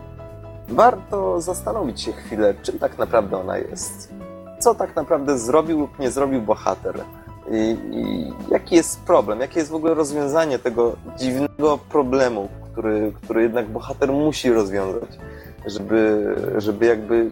warto 0.69 1.41
zastanowić 1.41 2.01
się 2.01 2.13
chwilę, 2.13 2.55
czym 2.63 2.79
tak 2.79 2.99
naprawdę 2.99 3.37
ona 3.37 3.59
jest. 3.59 4.15
Co 4.59 4.75
tak 4.75 4.97
naprawdę 4.97 5.39
zrobił 5.39 5.81
lub 5.81 5.99
nie 5.99 6.11
zrobił 6.11 6.43
bohater. 6.43 7.05
I, 7.51 7.77
i 7.97 8.33
jaki 8.51 8.77
jest 8.77 9.01
problem, 9.01 9.41
jakie 9.41 9.59
jest 9.59 9.71
w 9.71 9.75
ogóle 9.75 9.95
rozwiązanie 9.95 10.59
tego 10.59 10.97
dziwnego 11.19 11.79
problemu, 11.79 12.49
który, 12.73 13.13
który 13.23 13.43
jednak 13.43 13.69
bohater 13.69 14.13
musi 14.13 14.51
rozwiązać, 14.51 15.19
żeby, 15.67 16.35
żeby 16.57 16.87
jakby 16.87 17.31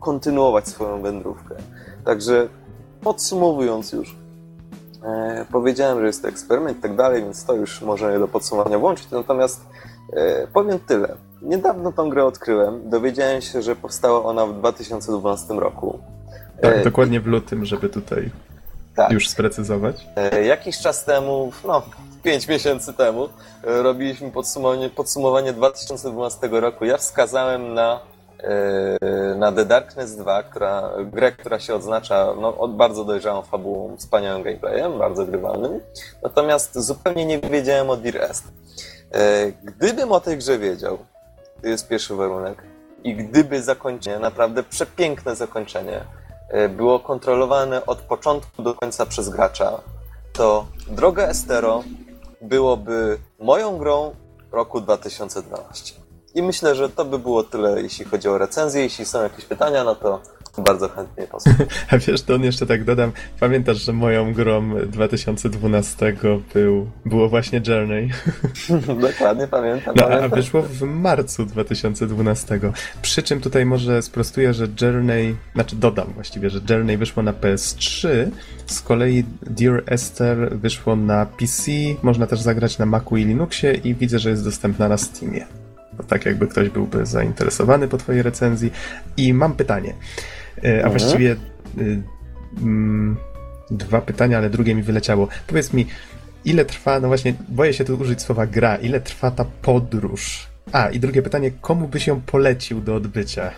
kontynuować 0.00 0.68
swoją 0.68 1.02
wędrówkę. 1.02 1.54
Także 2.04 2.48
podsumowując 3.00 3.92
już, 3.92 4.16
e, 5.04 5.46
powiedziałem, 5.52 6.00
że 6.00 6.06
jest 6.06 6.22
to 6.22 6.28
eksperyment 6.28 6.78
i 6.78 6.82
tak 6.82 6.96
dalej, 6.96 7.22
więc 7.22 7.44
to 7.44 7.54
już 7.54 7.82
możemy 7.82 8.18
do 8.18 8.28
podsumowania 8.28 8.78
włączyć. 8.78 9.10
Natomiast 9.10 9.66
e, 10.12 10.46
powiem 10.46 10.78
tyle. 10.78 11.16
Niedawno 11.42 11.92
tą 11.92 12.10
grę 12.10 12.24
odkryłem. 12.24 12.90
Dowiedziałem 12.90 13.40
się, 13.40 13.62
że 13.62 13.76
powstała 13.76 14.24
ona 14.24 14.46
w 14.46 14.58
2012 14.58 15.54
roku. 15.54 15.98
Tak, 16.60 16.76
E, 16.76 16.84
dokładnie 16.84 17.20
w 17.20 17.26
lutym, 17.26 17.64
żeby 17.64 17.88
tutaj 17.88 18.30
tak. 18.96 19.12
już 19.12 19.28
sprecyzować. 19.28 20.06
E, 20.16 20.44
Jakiś 20.44 20.78
czas 20.78 21.04
temu, 21.04 21.52
no 21.64 21.82
5 22.22 22.48
miesięcy 22.48 22.92
temu, 22.92 23.28
e, 23.64 23.82
robiliśmy 23.82 24.30
podsumowanie, 24.30 24.90
podsumowanie 24.90 25.52
2012 25.52 26.60
roku. 26.60 26.84
Ja 26.84 26.96
wskazałem 26.96 27.74
na, 27.74 28.00
e, 28.42 29.34
na 29.34 29.52
The 29.52 29.64
Darkness 29.64 30.16
2, 30.16 30.42
która, 30.42 30.90
grę, 31.04 31.32
która 31.32 31.58
się 31.60 31.74
odznacza 31.74 32.34
no, 32.40 32.58
od 32.58 32.76
bardzo 32.76 33.04
dojrzałą 33.04 33.42
fabułą, 33.42 33.96
wspaniałym 33.96 34.42
gameplayem, 34.42 34.98
bardzo 34.98 35.26
grywalnym. 35.26 35.80
Natomiast 36.22 36.78
zupełnie 36.78 37.26
nie 37.26 37.38
wiedziałem 37.38 37.90
o 37.90 37.96
Dear 37.96 38.16
Est. 38.16 38.44
Gdybym 39.64 40.12
o 40.12 40.20
tej 40.20 40.38
grze 40.38 40.58
wiedział, 40.58 40.98
to 41.62 41.68
jest 41.68 41.88
pierwszy 41.88 42.14
warunek, 42.14 42.62
i 43.04 43.14
gdyby 43.14 43.62
zakończenie, 43.62 44.18
naprawdę 44.18 44.62
przepiękne 44.62 45.36
zakończenie, 45.36 46.00
było 46.68 47.00
kontrolowane 47.00 47.86
od 47.86 47.98
początku 47.98 48.62
do 48.62 48.74
końca 48.74 49.06
przez 49.06 49.28
gracza, 49.28 49.80
to 50.32 50.66
Droga 50.88 51.26
Estero 51.26 51.82
byłoby 52.42 53.18
moją 53.38 53.78
grą 53.78 54.14
roku 54.52 54.80
2012. 54.80 55.94
I 56.34 56.42
myślę, 56.42 56.74
że 56.74 56.88
to 56.88 57.04
by 57.04 57.18
było 57.18 57.44
tyle, 57.44 57.82
jeśli 57.82 58.04
chodzi 58.04 58.28
o 58.28 58.38
recenzję. 58.38 58.82
Jeśli 58.82 59.04
są 59.04 59.22
jakieś 59.22 59.44
pytania, 59.44 59.84
no 59.84 59.94
to 59.94 60.20
bardzo 60.62 60.88
chętnie 60.88 61.26
posłucham. 61.26 61.66
A 61.90 61.98
wiesz, 61.98 62.22
to 62.22 62.34
on 62.34 62.44
jeszcze 62.44 62.66
tak 62.66 62.84
dodam, 62.84 63.12
pamiętasz, 63.40 63.76
że 63.76 63.92
moją 63.92 64.32
grą 64.32 64.86
2012 64.86 66.16
był, 66.54 66.90
było 67.04 67.28
właśnie 67.28 67.60
Journey? 67.66 68.10
Dokładnie 69.10 69.46
pamiętam. 69.46 69.94
No, 69.96 70.04
a 70.04 70.08
pamiętam. 70.08 70.40
wyszło 70.40 70.62
w 70.62 70.82
marcu 70.82 71.46
2012. 71.46 72.60
Przy 73.02 73.22
czym 73.22 73.40
tutaj 73.40 73.66
może 73.66 74.02
sprostuję, 74.02 74.54
że 74.54 74.66
Journey, 74.80 75.36
znaczy 75.54 75.76
dodam 75.76 76.12
właściwie, 76.14 76.50
że 76.50 76.60
Journey 76.70 76.96
wyszło 76.96 77.22
na 77.22 77.32
PS3, 77.32 78.08
z 78.66 78.80
kolei 78.80 79.24
Dear 79.42 79.82
Esther 79.86 80.58
wyszło 80.58 80.96
na 80.96 81.26
PC, 81.26 81.72
można 82.02 82.26
też 82.26 82.40
zagrać 82.40 82.78
na 82.78 82.86
Macu 82.86 83.16
i 83.16 83.24
Linuxie 83.24 83.74
i 83.74 83.94
widzę, 83.94 84.18
że 84.18 84.30
jest 84.30 84.44
dostępna 84.44 84.88
na 84.88 84.96
Steamie. 84.96 85.46
To 85.96 86.02
tak 86.02 86.26
jakby 86.26 86.46
ktoś 86.46 86.68
byłby 86.68 87.06
zainteresowany 87.06 87.88
po 87.88 87.98
twojej 87.98 88.22
recenzji. 88.22 88.72
I 89.16 89.34
mam 89.34 89.52
pytanie, 89.52 89.94
a 90.62 90.66
Mhm. 90.66 90.90
właściwie 90.90 91.36
y, 91.78 92.02
mm, 92.62 93.16
dwa 93.70 94.00
pytania, 94.00 94.38
ale 94.38 94.50
drugie 94.50 94.74
mi 94.74 94.82
wyleciało. 94.82 95.28
Powiedz 95.46 95.72
mi, 95.72 95.86
ile 96.44 96.64
trwa, 96.64 97.00
no 97.00 97.08
właśnie, 97.08 97.34
boję 97.48 97.72
się 97.72 97.84
tu 97.84 97.96
użyć 97.96 98.22
słowa 98.22 98.46
gra, 98.46 98.76
ile 98.76 99.00
trwa 99.00 99.30
ta 99.30 99.44
podróż? 99.62 100.46
A, 100.72 100.88
i 100.90 101.00
drugie 101.00 101.22
pytanie, 101.22 101.50
komu 101.60 101.88
byś 101.88 102.06
ją 102.06 102.20
polecił 102.20 102.80
do 102.80 102.94
odbycia? 102.94 103.50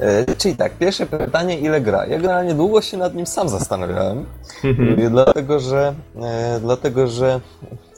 E, 0.00 0.34
Czyli 0.36 0.56
tak, 0.56 0.72
pierwsze 0.72 1.06
pytanie, 1.06 1.58
ile 1.58 1.80
gra? 1.80 2.06
Ja 2.06 2.18
generalnie 2.18 2.54
długo 2.54 2.82
się 2.82 2.96
nad 2.96 3.14
nim 3.14 3.26
sam 3.26 3.48
zastanawiałem, 3.48 4.24
Mhm. 4.64 5.00
e, 5.06 5.10
dlatego 5.10 5.60
że, 5.60 5.94
e, 6.22 6.60
dlatego 6.60 7.06
że 7.06 7.40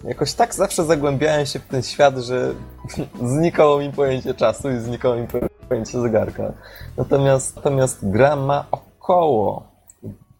jakoś 0.06 0.32
tak 0.34 0.54
zawsze 0.54 0.84
zagłębiałem 0.84 1.46
się 1.46 1.58
w 1.58 1.66
ten 1.66 1.82
świat, 1.82 2.16
że 2.16 2.54
znikało 3.38 3.78
mi 3.78 3.92
pojęcie 3.92 4.34
czasu 4.34 4.70
i 4.70 4.80
znikało 4.80 5.16
mi 5.16 5.26
pojęcie 5.68 6.00
zegarka. 6.00 6.52
Natomiast, 6.96 7.56
natomiast 7.56 8.10
gra 8.10 8.36
ma 8.36 8.64
około 8.70 9.68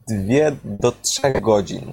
2 0.09 0.35
do 0.65 0.93
3 1.03 1.21
godzin. 1.43 1.93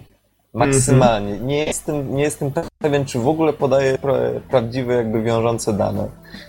Maksymalnie. 0.53 1.39
Nie, 1.39 1.65
jestem, 1.65 2.15
nie 2.15 2.23
jestem 2.23 2.52
pewien, 2.77 3.06
czy 3.06 3.19
w 3.19 3.27
ogóle 3.27 3.53
podaję 3.53 3.98
pra, 3.98 4.14
prawdziwe, 4.49 4.93
jakby 4.93 5.23
wiążące 5.23 5.73
dane. 5.73 6.07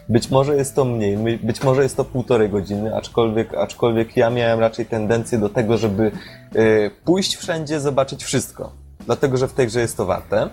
Być 0.08 0.30
może 0.30 0.56
jest 0.56 0.74
to 0.74 0.84
mniej, 0.84 1.38
być 1.38 1.62
może 1.62 1.82
jest 1.82 1.96
to 1.96 2.04
półtorej 2.04 2.48
godziny, 2.48 2.96
aczkolwiek, 2.96 3.54
aczkolwiek 3.54 4.16
ja 4.16 4.30
miałem 4.30 4.60
raczej 4.60 4.86
tendencję 4.86 5.38
do 5.38 5.48
tego, 5.48 5.78
żeby 5.78 6.12
y, 6.56 6.90
pójść 7.04 7.36
wszędzie, 7.36 7.80
zobaczyć 7.80 8.24
wszystko. 8.24 8.72
Dlatego, 9.06 9.36
że 9.36 9.48
w 9.48 9.52
tej 9.52 9.66
grze 9.66 9.80
jest 9.80 9.96
to 9.96 10.06
warte. 10.06 10.48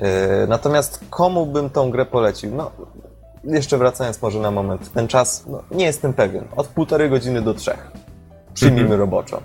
Y, 0.00 0.46
natomiast 0.48 1.00
komu 1.10 1.46
bym 1.46 1.70
tą 1.70 1.90
grę 1.90 2.06
polecił? 2.06 2.54
No, 2.54 2.70
jeszcze 3.44 3.78
wracając 3.78 4.22
może 4.22 4.38
na 4.40 4.50
moment, 4.50 4.92
ten 4.92 5.08
czas, 5.08 5.44
no, 5.46 5.62
nie 5.70 5.84
jestem 5.84 6.12
pewien. 6.14 6.44
Od 6.56 6.66
półtorej 6.66 7.10
godziny 7.10 7.42
do 7.42 7.54
trzech. 7.54 7.90
Przyjmijmy 8.54 8.82
Mhm. 8.82 9.00
roboczo. 9.00 9.40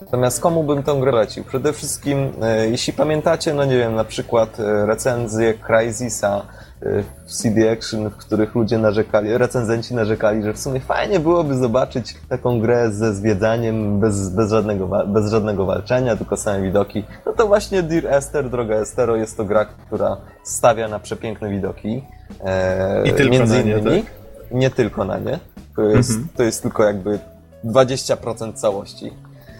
Natomiast 0.00 0.40
komu 0.40 0.64
bym 0.64 0.82
tą 0.82 1.00
grę 1.00 1.12
lecił? 1.12 1.44
Przede 1.44 1.72
wszystkim, 1.72 2.32
e, 2.42 2.68
jeśli 2.68 2.92
pamiętacie, 2.92 3.54
no 3.54 3.64
nie 3.64 3.76
wiem, 3.78 3.94
na 3.94 4.04
przykład 4.04 4.60
e, 4.60 4.86
recenzje 4.86 5.54
Crysisa 5.54 6.42
e, 6.82 7.02
w 7.26 7.32
CD 7.32 7.72
Action, 7.72 8.10
w 8.10 8.16
których 8.16 8.54
ludzie 8.54 8.78
narzekali, 8.78 9.38
recenzenci 9.38 9.94
narzekali, 9.94 10.42
że 10.42 10.52
w 10.52 10.58
sumie 10.58 10.80
fajnie 10.80 11.20
byłoby 11.20 11.56
zobaczyć 11.56 12.14
taką 12.28 12.60
grę 12.60 12.90
ze 12.92 13.14
zwiedzaniem 13.14 14.00
bez, 14.00 14.28
bez, 14.28 14.50
żadnego, 14.50 14.88
bez 15.06 15.30
żadnego 15.30 15.66
walczenia, 15.66 16.16
tylko 16.16 16.36
same 16.36 16.62
widoki. 16.62 17.04
No 17.26 17.32
to 17.32 17.46
właśnie 17.46 17.82
Dear 17.82 18.06
Esther, 18.06 18.50
droga 18.50 18.74
Estero, 18.74 19.16
jest 19.16 19.36
to 19.36 19.44
gra, 19.44 19.64
która 19.64 20.16
stawia 20.44 20.88
na 20.88 20.98
przepiękne 20.98 21.50
widoki. 21.50 22.04
E, 22.44 23.02
I 23.08 23.12
tylko 23.12 23.32
między 23.32 23.54
na 23.54 23.62
nie, 23.62 23.72
innymi, 23.72 24.02
tak? 24.02 24.12
nie 24.50 24.70
tylko 24.70 25.04
na 25.04 25.18
nie. 25.18 25.38
To 25.76 25.82
jest, 25.82 26.10
Mhm. 26.10 26.28
to 26.36 26.42
jest 26.42 26.62
tylko 26.62 26.84
jakby 26.84 27.18
20% 27.64 28.52
całości. 28.54 29.12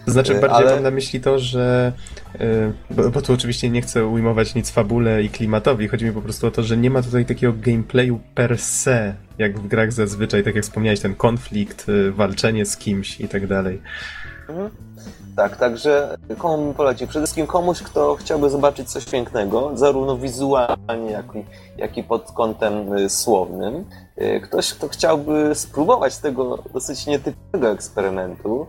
Znaczy, 0.07 0.33
Y, 0.37 0.39
bardziej 0.41 0.57
ale- 0.65 0.73
mam 0.75 0.83
na 0.83 0.91
myśli 0.91 1.21
to, 1.21 1.39
że. 1.39 1.93
y, 2.35 2.73
Bo, 2.91 3.09
bo 3.09 3.21
tu 3.21 3.33
oczywiście 3.33 3.69
nie 3.69 3.81
chcę 3.81 4.05
ujmować 4.05 4.55
nic 4.55 4.71
fabule 4.71 5.23
i 5.23 5.29
klimatowi. 5.29 5.87
Chodzi 5.87 6.05
mi 6.05 6.11
po 6.11 6.21
prostu 6.21 6.47
o 6.47 6.51
to, 6.51 6.63
że 6.63 6.77
nie 6.77 6.89
ma 6.89 7.01
tutaj 7.01 7.25
takiego 7.25 7.53
gameplayu 7.57 8.19
per 8.35 8.57
se, 8.59 9.13
jak 9.37 9.59
w 9.59 9.67
grach 9.67 9.91
zazwyczaj, 9.93 10.43
tak 10.43 10.55
jak 10.55 10.63
wspomniałeś, 10.63 10.99
ten 10.99 11.15
konflikt, 11.15 11.89
y, 11.89 12.11
walczenie 12.11 12.65
z 12.65 12.77
kimś 12.77 13.19
i 13.19 13.27
tak 13.27 13.47
dalej. 13.47 13.81
Mhm. 14.49 14.69
Tak, 15.35 15.57
także 15.57 16.17
komu 16.37 16.73
polecił? 16.73 17.07
Przede 17.07 17.25
wszystkim 17.25 17.47
komuś, 17.47 17.81
kto 17.81 18.15
chciałby 18.15 18.49
zobaczyć 18.49 18.89
coś 18.91 19.05
pięknego, 19.05 19.71
zarówno 19.77 20.17
wizualnie, 20.17 21.11
jak 21.11 21.25
i, 21.35 21.45
jak 21.77 21.97
i 21.97 22.03
pod 22.03 22.31
kątem 22.31 22.93
y, 22.93 23.09
słownym. 23.09 23.85
Y, 24.21 24.41
Ktoś, 24.41 24.73
kto 24.73 24.87
chciałby 24.87 25.55
spróbować 25.55 26.17
tego 26.17 26.57
dosyć 26.73 27.07
nietypowego 27.07 27.71
eksperymentu. 27.71 28.67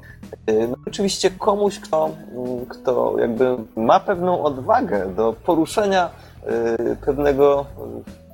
Y, 0.50 0.68
No, 0.68 0.76
oczywiście 0.86 1.30
komuś, 1.30 1.80
kto, 1.80 2.10
mm, 2.32 2.66
kto 2.66 3.18
jakby 3.18 3.56
ma 3.76 4.00
pewną 4.00 4.42
odwagę 4.42 5.14
do 5.14 5.32
poruszenia 5.32 6.10
y, 6.90 6.96
pewnego 6.96 7.66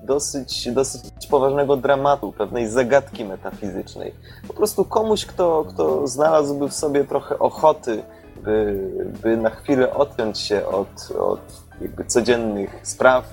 dosyć, 0.03 0.71
dosyć 0.71 1.27
poważnego 1.31 1.77
dramatu, 1.77 2.33
pewnej 2.33 2.69
zagadki 2.69 3.25
metafizycznej 3.25 4.15
po 4.49 4.55
prostu 4.55 4.85
komuś, 4.85 5.27
kto, 5.27 5.65
kto 5.69 6.07
znalazłby 6.07 6.69
w 6.69 6.75
sobie 6.75 7.05
trochę 7.05 7.39
ochoty, 7.39 8.03
by, 8.45 8.89
by 9.23 9.37
na 9.37 9.51
chwilę 9.51 9.95
odpiąć 9.95 10.39
się 10.39 10.67
od, 10.67 11.11
od 11.19 11.41
jakby 11.81 12.05
codziennych 12.05 12.81
spraw, 12.83 13.25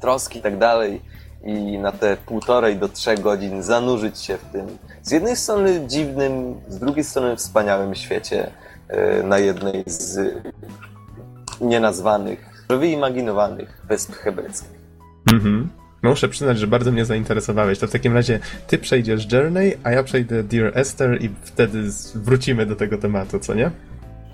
troski 0.00 0.38
i 0.38 0.42
tak 0.42 0.58
dalej 0.58 1.02
i 1.44 1.78
na 1.78 1.92
te 1.92 2.16
półtorej 2.26 2.76
do 2.76 2.88
trzech 2.88 3.20
godzin 3.20 3.62
zanurzyć 3.62 4.18
się 4.18 4.36
w 4.36 4.44
tym 4.44 4.66
z 5.02 5.10
jednej 5.10 5.36
strony 5.36 5.86
dziwnym, 5.86 6.54
z 6.68 6.78
drugiej 6.78 7.04
strony 7.04 7.36
wspaniałym 7.36 7.94
świecie 7.94 8.50
e, 8.88 9.22
na 9.22 9.38
jednej 9.38 9.84
z 9.86 10.18
nienazwanych, 11.60 12.64
wyimaginowanych 12.68 13.82
wysp 13.88 14.12
hebrajskich. 14.12 14.78
Mhm. 15.32 15.68
Muszę 16.02 16.28
przyznać, 16.28 16.58
że 16.58 16.66
bardzo 16.66 16.92
mnie 16.92 17.04
zainteresowałeś. 17.04 17.78
To 17.78 17.86
w 17.86 17.90
takim 17.90 18.14
razie 18.14 18.38
ty 18.66 18.78
przejdziesz 18.78 19.32
Journey, 19.32 19.76
a 19.84 19.90
ja 19.90 20.02
przejdę 20.02 20.42
Dear 20.42 20.72
Esther 20.78 21.22
i 21.22 21.30
wtedy 21.42 21.82
wrócimy 22.14 22.66
do 22.66 22.76
tego 22.76 22.98
tematu, 22.98 23.38
co 23.38 23.54
nie? 23.54 23.70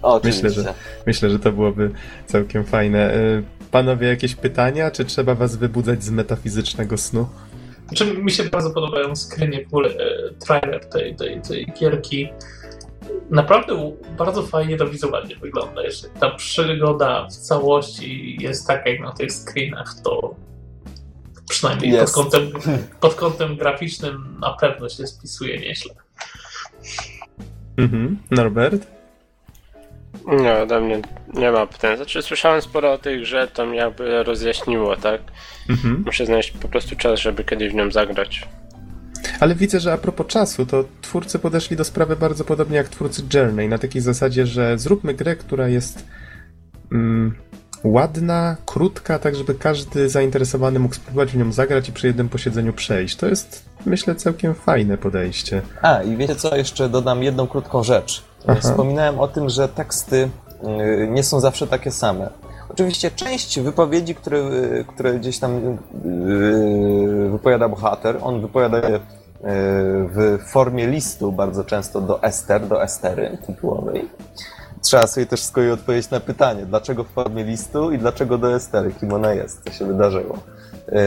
O, 0.02 0.20
Myślę, 0.24 0.31
oczywiście. 0.31 0.62
że- 0.62 0.74
Myślę, 1.06 1.31
że 1.31 1.39
to 1.39 1.52
byłoby 1.52 1.90
całkiem 2.26 2.64
fajne. 2.64 3.12
Panowie, 3.74 4.09
jakieś 4.09 4.34
pytania, 4.34 4.90
czy 4.90 5.05
trzeba 5.05 5.34
was 5.34 5.56
wybudzać 5.56 6.05
z 6.05 6.10
metafizycznego 6.10 6.98
snu? 6.98 7.28
Znaczy, 7.86 8.18
mi 8.18 8.32
się 8.32 8.44
bardzo 8.44 8.70
podobają 8.70 9.16
screeny, 9.16 9.64
w 9.64 9.66
ogóle 9.66 9.88
e, 9.88 10.30
trailer 10.46 10.84
tej, 10.84 11.16
tej, 11.16 11.42
tej 11.42 11.66
gierki. 11.80 12.28
Naprawdę 13.30 13.92
bardzo 14.18 14.42
fajnie 14.42 14.76
to 14.76 14.88
wizualnie 14.88 15.36
wygląda. 15.36 15.82
Jeśli 15.82 16.09
ta 16.20 16.30
przygoda 16.30 17.26
w 17.26 17.32
całości 17.32 18.36
jest 18.42 18.66
taka 18.66 18.90
jak 18.90 19.01
na 19.01 19.12
tych 19.12 19.32
screenach, 19.32 19.94
to 20.05 20.34
przynajmniej 21.48 21.98
pod 21.98 22.10
kątem, 22.10 22.52
pod 23.01 23.14
kątem 23.14 23.56
graficznym 23.56 24.36
na 24.40 24.52
pewno 24.52 24.88
się 24.88 25.06
spisuje 25.06 25.59
nieźle. 25.59 25.94
Mhm. 27.76 28.18
Norbert? 28.30 28.93
Nie, 30.27 30.53
ode 30.53 30.81
mnie 30.81 31.01
nie 31.35 31.51
ma 31.51 31.66
pytań. 31.66 31.97
Znaczy, 31.97 32.23
słyszałem 32.23 32.62
sporo 32.62 32.93
o 32.93 32.99
tej 32.99 33.20
grze, 33.20 33.49
to 33.49 33.66
mi 33.66 33.77
jakby 33.77 34.23
rozjaśniło, 34.23 34.97
tak? 34.97 35.20
Mhm. 35.70 36.03
Muszę 36.07 36.27
znaleźć 36.27 36.51
po 36.51 36.69
prostu 36.69 36.97
czas, 36.97 37.20
żeby 37.20 37.45
kiedyś 37.45 37.73
w 37.73 37.74
nią 37.74 37.91
zagrać. 37.91 38.49
Ale 39.41 39.55
widzę, 39.55 39.81
że 39.81 39.93
a 39.93 39.99
propos 39.99 40.27
czasu, 40.27 40.66
to 40.66 40.85
twórcy 41.03 41.39
podeszli 41.39 41.77
do 41.77 41.85
sprawy 41.85 42.16
bardzo 42.16 42.45
podobnie 42.45 42.77
jak 42.77 42.89
twórcy 42.89 43.23
Journey, 43.35 43.69
na 43.69 43.78
takiej 43.78 44.03
zasadzie, 44.03 44.47
że 44.47 44.78
zróbmy 44.78 45.15
grę, 45.15 45.36
która 45.36 45.69
jest 45.69 46.05
mm, 46.93 47.35
ładna, 47.85 48.57
krótka, 48.66 49.19
tak 49.19 49.36
żeby 49.36 49.55
każdy 49.55 50.09
zainteresowany 50.09 50.78
mógł 50.78 50.95
spróbować 50.95 51.32
w 51.32 51.36
nią 51.36 51.53
zagrać 51.53 51.89
i 51.89 51.93
przy 51.93 52.07
jednym 52.07 52.28
posiedzeniu 52.28 52.73
przejść. 52.73 53.16
To 53.16 53.27
jest, 53.27 53.65
myślę, 53.86 54.15
całkiem 54.15 54.55
fajne 54.55 54.99
podejście. 54.99 55.62
A, 55.82 56.03
i 56.03 56.16
wiecie 56.16 56.36
co, 56.36 56.57
jeszcze 56.57 56.89
dodam 56.89 57.23
jedną 57.23 57.47
krótką 57.47 57.82
rzecz. 57.82 58.23
Aha. 58.46 58.60
Wspominałem 58.60 59.20
o 59.20 59.28
tym, 59.28 59.48
że 59.48 59.68
teksty 59.68 60.28
y, 61.02 61.08
nie 61.10 61.22
są 61.22 61.40
zawsze 61.40 61.66
takie 61.66 61.90
same. 61.90 62.30
Oczywiście 62.68 63.10
część 63.10 63.60
wypowiedzi, 63.60 64.14
które, 64.14 64.38
y, 64.38 64.84
które 64.88 65.14
gdzieś 65.14 65.38
tam 65.38 65.56
y, 65.56 67.28
wypowiada 67.30 67.68
bohater, 67.68 68.18
on 68.22 68.40
wypowiada 68.40 68.78
je 68.78 69.00
w 70.10 70.38
formie 70.46 70.86
listu 70.86 71.32
bardzo 71.32 71.64
często 71.64 72.00
do 72.00 72.22
Ester, 72.22 72.66
do 72.66 72.82
Estery 72.82 73.38
tytułowej. 73.46 74.08
Trzeba 74.82 75.06
sobie 75.06 75.26
też 75.26 75.42
z 75.42 75.50
kolei 75.50 75.70
odpowiedzieć 75.70 76.10
na 76.10 76.20
pytanie, 76.20 76.66
dlaczego 76.66 77.04
w 77.04 77.08
formie 77.08 77.44
listu 77.44 77.92
i 77.92 77.98
dlaczego 77.98 78.38
do 78.38 78.54
Estery, 78.54 78.92
kim 78.92 79.12
ona 79.12 79.32
jest, 79.32 79.64
co 79.64 79.72
się 79.72 79.84
wydarzyło. 79.84 80.38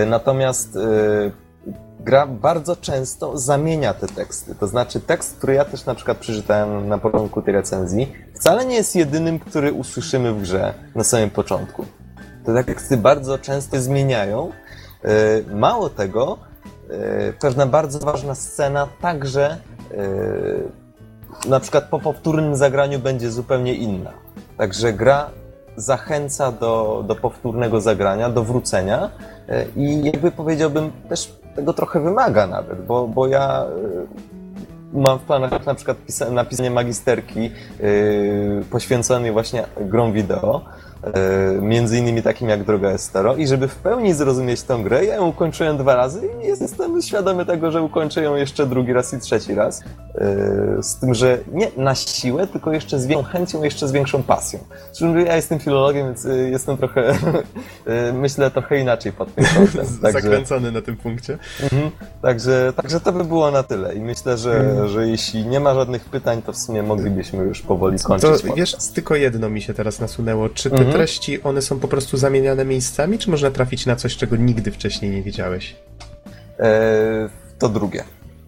Natomiast 0.07 0.77
gra 1.99 2.27
bardzo 2.27 2.75
często 2.75 3.37
zamienia 3.37 3.93
te 3.93 4.07
teksty. 4.07 4.55
To 4.55 4.67
znaczy 4.67 4.99
tekst, 4.99 5.37
który 5.37 5.53
ja 5.53 5.65
też 5.65 5.85
na 5.85 5.95
przykład 5.95 6.17
przeczytałem 6.17 6.87
na 6.87 6.97
początku 6.97 7.41
tej 7.41 7.53
recenzji, 7.53 8.13
wcale 8.35 8.65
nie 8.65 8.75
jest 8.75 8.95
jedynym, 8.95 9.39
który 9.39 9.73
usłyszymy 9.73 10.33
w 10.33 10.41
grze 10.41 10.73
na 10.95 11.03
samym 11.03 11.29
początku. 11.29 11.85
Te 12.45 12.63
teksty 12.63 12.97
bardzo 12.97 13.37
często 13.37 13.81
zmieniają. 13.81 14.51
Yy, 15.03 15.55
Mało 15.55 15.89
tego, 15.89 16.37
yy, 16.89 17.33
pewna 17.39 17.65
bardzo 17.65 17.99
ważna 17.99 18.35
scena 18.35 18.87
także 19.01 19.57
yy, 19.91 20.87
na 21.49 21.59
przykład 21.59 21.83
po 21.89 21.99
powtórnym 21.99 22.55
zagraniu 22.55 22.99
będzie 22.99 23.31
zupełnie 23.31 23.73
inna. 23.73 24.11
Także 24.57 24.93
gra 24.93 25.29
zachęca 25.77 26.51
do, 26.51 27.03
do 27.07 27.15
powtórnego 27.15 27.81
zagrania, 27.81 28.29
do 28.29 28.43
wrócenia 28.43 29.09
e, 29.49 29.65
i 29.75 30.03
jakby 30.03 30.31
powiedziałbym 30.31 30.91
też 31.09 31.39
tego 31.57 31.73
trochę 31.73 31.99
wymaga 31.99 32.47
nawet, 32.47 32.85
bo, 32.85 33.07
bo 33.07 33.27
ja 33.27 33.65
e, 34.93 34.97
mam 34.99 35.19
w 35.19 35.21
planach 35.21 35.65
na 35.65 35.75
przykład 35.75 35.97
pisa- 36.07 36.31
napisanie 36.31 36.71
magisterki 36.71 37.45
e, 37.45 37.51
poświęconej 38.71 39.31
właśnie 39.31 39.63
grom 39.81 40.13
wideo, 40.13 40.61
między 41.61 41.97
innymi 41.97 42.21
takim 42.23 42.49
jak 42.49 42.63
Droga 42.63 42.89
Estero 42.89 43.35
i 43.35 43.47
żeby 43.47 43.67
w 43.67 43.75
pełni 43.75 44.13
zrozumieć 44.13 44.61
tę 44.61 44.79
grę, 44.83 45.05
ja 45.05 45.15
ją 45.15 45.27
ukończyłem 45.27 45.77
dwa 45.77 45.95
razy 45.95 46.21
i 46.43 46.47
jestem 46.47 47.01
świadomy 47.01 47.45
tego, 47.45 47.71
że 47.71 47.81
ukończę 47.81 48.23
ją 48.23 48.35
jeszcze 48.35 48.65
drugi 48.65 48.93
raz 48.93 49.13
i 49.13 49.19
trzeci 49.19 49.55
raz. 49.55 49.83
E, 50.15 50.83
Z 50.83 50.95
tym, 50.99 51.13
że 51.13 51.37
nie 51.51 51.67
na 51.77 51.95
siłę, 51.95 52.47
tylko 52.47 52.71
jeszcze 52.71 52.99
z 52.99 53.05
większą 53.07 53.29
chęcią, 53.31 53.63
jeszcze 53.63 53.87
z 53.87 53.91
większą 53.91 54.23
pasją. 54.23 54.59
Czym 54.97 55.19
ja 55.25 55.35
jestem 55.35 55.59
filologiem, 55.59 56.05
więc 56.07 56.25
e, 56.25 56.35
jestem 56.37 56.77
trochę, 56.77 57.09
e, 57.85 58.13
myślę 58.13 58.51
trochę 58.51 58.79
inaczej 58.79 59.11
pod 59.11 59.35
tym 59.35 59.45
kątem. 59.55 59.85
Zakręcony 60.11 60.71
na 60.71 60.81
tym 60.81 60.97
punkcie. 60.97 61.37
Mhm. 61.63 61.91
Także, 62.21 62.73
także 62.75 62.99
to 62.99 63.11
by 63.11 63.23
było 63.23 63.51
na 63.51 63.63
tyle 63.63 63.95
i 63.95 63.99
myślę, 63.99 64.37
że, 64.37 64.55
Mhm. 64.57 64.87
że 64.89 65.07
jeśli 65.07 65.45
nie 65.45 65.59
ma 65.59 65.73
żadnych 65.73 66.05
pytań, 66.05 66.41
to 66.41 66.53
w 66.53 66.57
sumie 66.57 66.83
moglibyśmy 66.83 67.43
już 67.43 67.61
powoli 67.61 67.97
To 67.97 68.03
skończyć. 68.03 68.43
wiesz, 68.55 68.75
tylko 68.95 69.15
jedno 69.15 69.49
mi 69.49 69.61
się 69.61 69.73
teraz 69.73 69.99
nasunęło. 69.99 70.49
Czy 70.49 70.69
te 70.69 70.75
Mhm. 70.77 70.96
Treści, 70.97 71.43
one 71.43 71.61
są 71.61 71.79
po 71.79 71.87
prostu 71.87 72.17
zamieniane 72.17 72.65
miejscami, 72.65 73.19
czy 73.19 73.29
można 73.31 73.51
trafić 73.51 73.85
na 73.85 73.95
coś, 73.95 74.17
czego 74.17 74.35
nigdy 74.35 74.71
wcześniej 74.71 75.11
nie 75.11 75.21
widziałeś? 75.21 75.75
E, 76.59 76.69
to 77.59 77.69
drugie. 77.69 78.03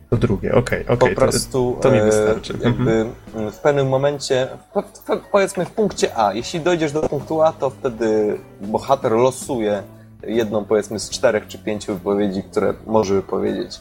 To 0.09 0.17
drugie, 0.17 0.55
okej, 0.55 0.81
okej. 0.87 0.97
po 0.97 1.07
to- 1.07 1.15
prostu 1.15 1.77
to 1.81 1.91
mi 1.91 1.97
e, 1.97 2.05
wystarczy. 2.05 2.53
Mhm. 2.63 3.09
mm, 3.35 3.51
w 3.51 3.57
pewnym 3.57 3.87
momencie, 3.89 4.47
po, 4.73 4.83
po, 5.07 5.17
powiedzmy 5.31 5.65
w 5.65 5.71
punkcie 5.71 6.17
A, 6.17 6.33
jeśli 6.33 6.59
dojdziesz 6.59 6.91
do 6.91 7.01
punktu 7.01 7.41
A, 7.41 7.51
to 7.51 7.69
wtedy 7.69 8.37
bohater 8.61 9.11
losuje 9.11 9.83
jedną 10.23 10.65
powiedzmy 10.65 10.99
z 10.99 11.09
czterech 11.09 11.47
czy 11.47 11.57
pięciu 11.57 11.93
wypowiedzi, 11.93 12.43
które 12.43 12.73
może 12.87 13.13
wypowiedzieć. 13.13 13.79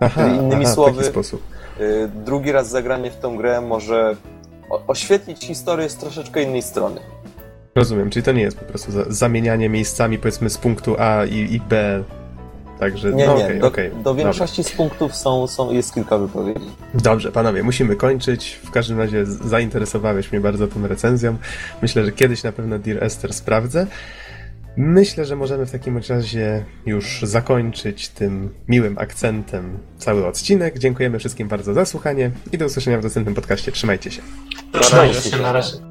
Aha, 0.00 0.24
czyli 0.24 0.36
innymi 0.36 0.64
aha, 0.64 0.74
słowy- 0.74 1.04
sposób. 1.04 1.42
Y, 1.80 2.08
Drugi 2.24 2.52
raz 2.52 2.68
zagranie 2.68 3.10
w 3.10 3.16
tą 3.16 3.36
grę 3.36 3.60
może 3.60 4.16
oświetlić 4.86 5.44
historię 5.44 5.88
z 5.88 5.96
troszeczkę 5.96 6.42
innej 6.42 6.62
strony. 6.62 7.00
Rozumiem, 7.78 8.10
czyli 8.10 8.22
to 8.22 8.32
nie 8.32 8.42
jest 8.42 8.58
po 8.58 8.64
prostu 8.64 8.92
za, 8.92 9.04
zamienianie 9.08 9.68
miejscami, 9.68 10.18
powiedzmy, 10.18 10.50
z 10.50 10.58
punktu 10.58 10.96
A 10.98 11.24
i, 11.24 11.54
i 11.54 11.60
B. 11.60 12.02
Także, 12.78 13.12
Nie, 13.12 13.26
no 13.26 13.38
nie, 13.38 13.44
okej, 13.44 13.60
do, 13.60 13.66
okej. 13.66 13.90
do 14.04 14.14
większości 14.14 14.64
z 14.64 14.70
punktów 14.70 15.14
są, 15.14 15.46
są, 15.46 15.72
jest 15.72 15.94
kilka 15.94 16.18
wypowiedzi. 16.18 16.66
Dobrze, 16.94 17.32
panowie, 17.32 17.62
musimy 17.62 17.96
kończyć. 17.96 18.60
W 18.64 18.70
każdym 18.70 18.98
razie 18.98 19.26
zainteresowałeś 19.26 20.32
mnie 20.32 20.40
bardzo 20.40 20.68
tą 20.68 20.86
recenzją. 20.86 21.36
Myślę, 21.82 22.04
że 22.04 22.12
kiedyś 22.12 22.42
na 22.42 22.52
pewno 22.52 22.78
Dear 22.78 23.04
Esther 23.04 23.32
sprawdzę. 23.32 23.86
Myślę, 24.76 25.24
że 25.24 25.36
możemy 25.36 25.66
w 25.66 25.70
takim 25.70 26.00
razie 26.08 26.64
już 26.86 27.20
zakończyć 27.22 28.08
tym 28.08 28.54
miłym 28.68 28.98
akcentem 28.98 29.78
cały 29.98 30.26
odcinek. 30.26 30.78
Dziękujemy 30.78 31.18
wszystkim 31.18 31.48
bardzo 31.48 31.74
za 31.74 31.84
słuchanie 31.84 32.30
i 32.52 32.58
do 32.58 32.66
usłyszenia 32.66 33.00
w 33.00 33.04
następnym 33.04 33.34
podcaście. 33.34 33.72
Trzymajcie 33.72 34.10
się. 34.10 34.22
Trzymajcie 34.80 35.30
się 35.30 35.38
na 35.38 35.52
razie. 35.52 35.87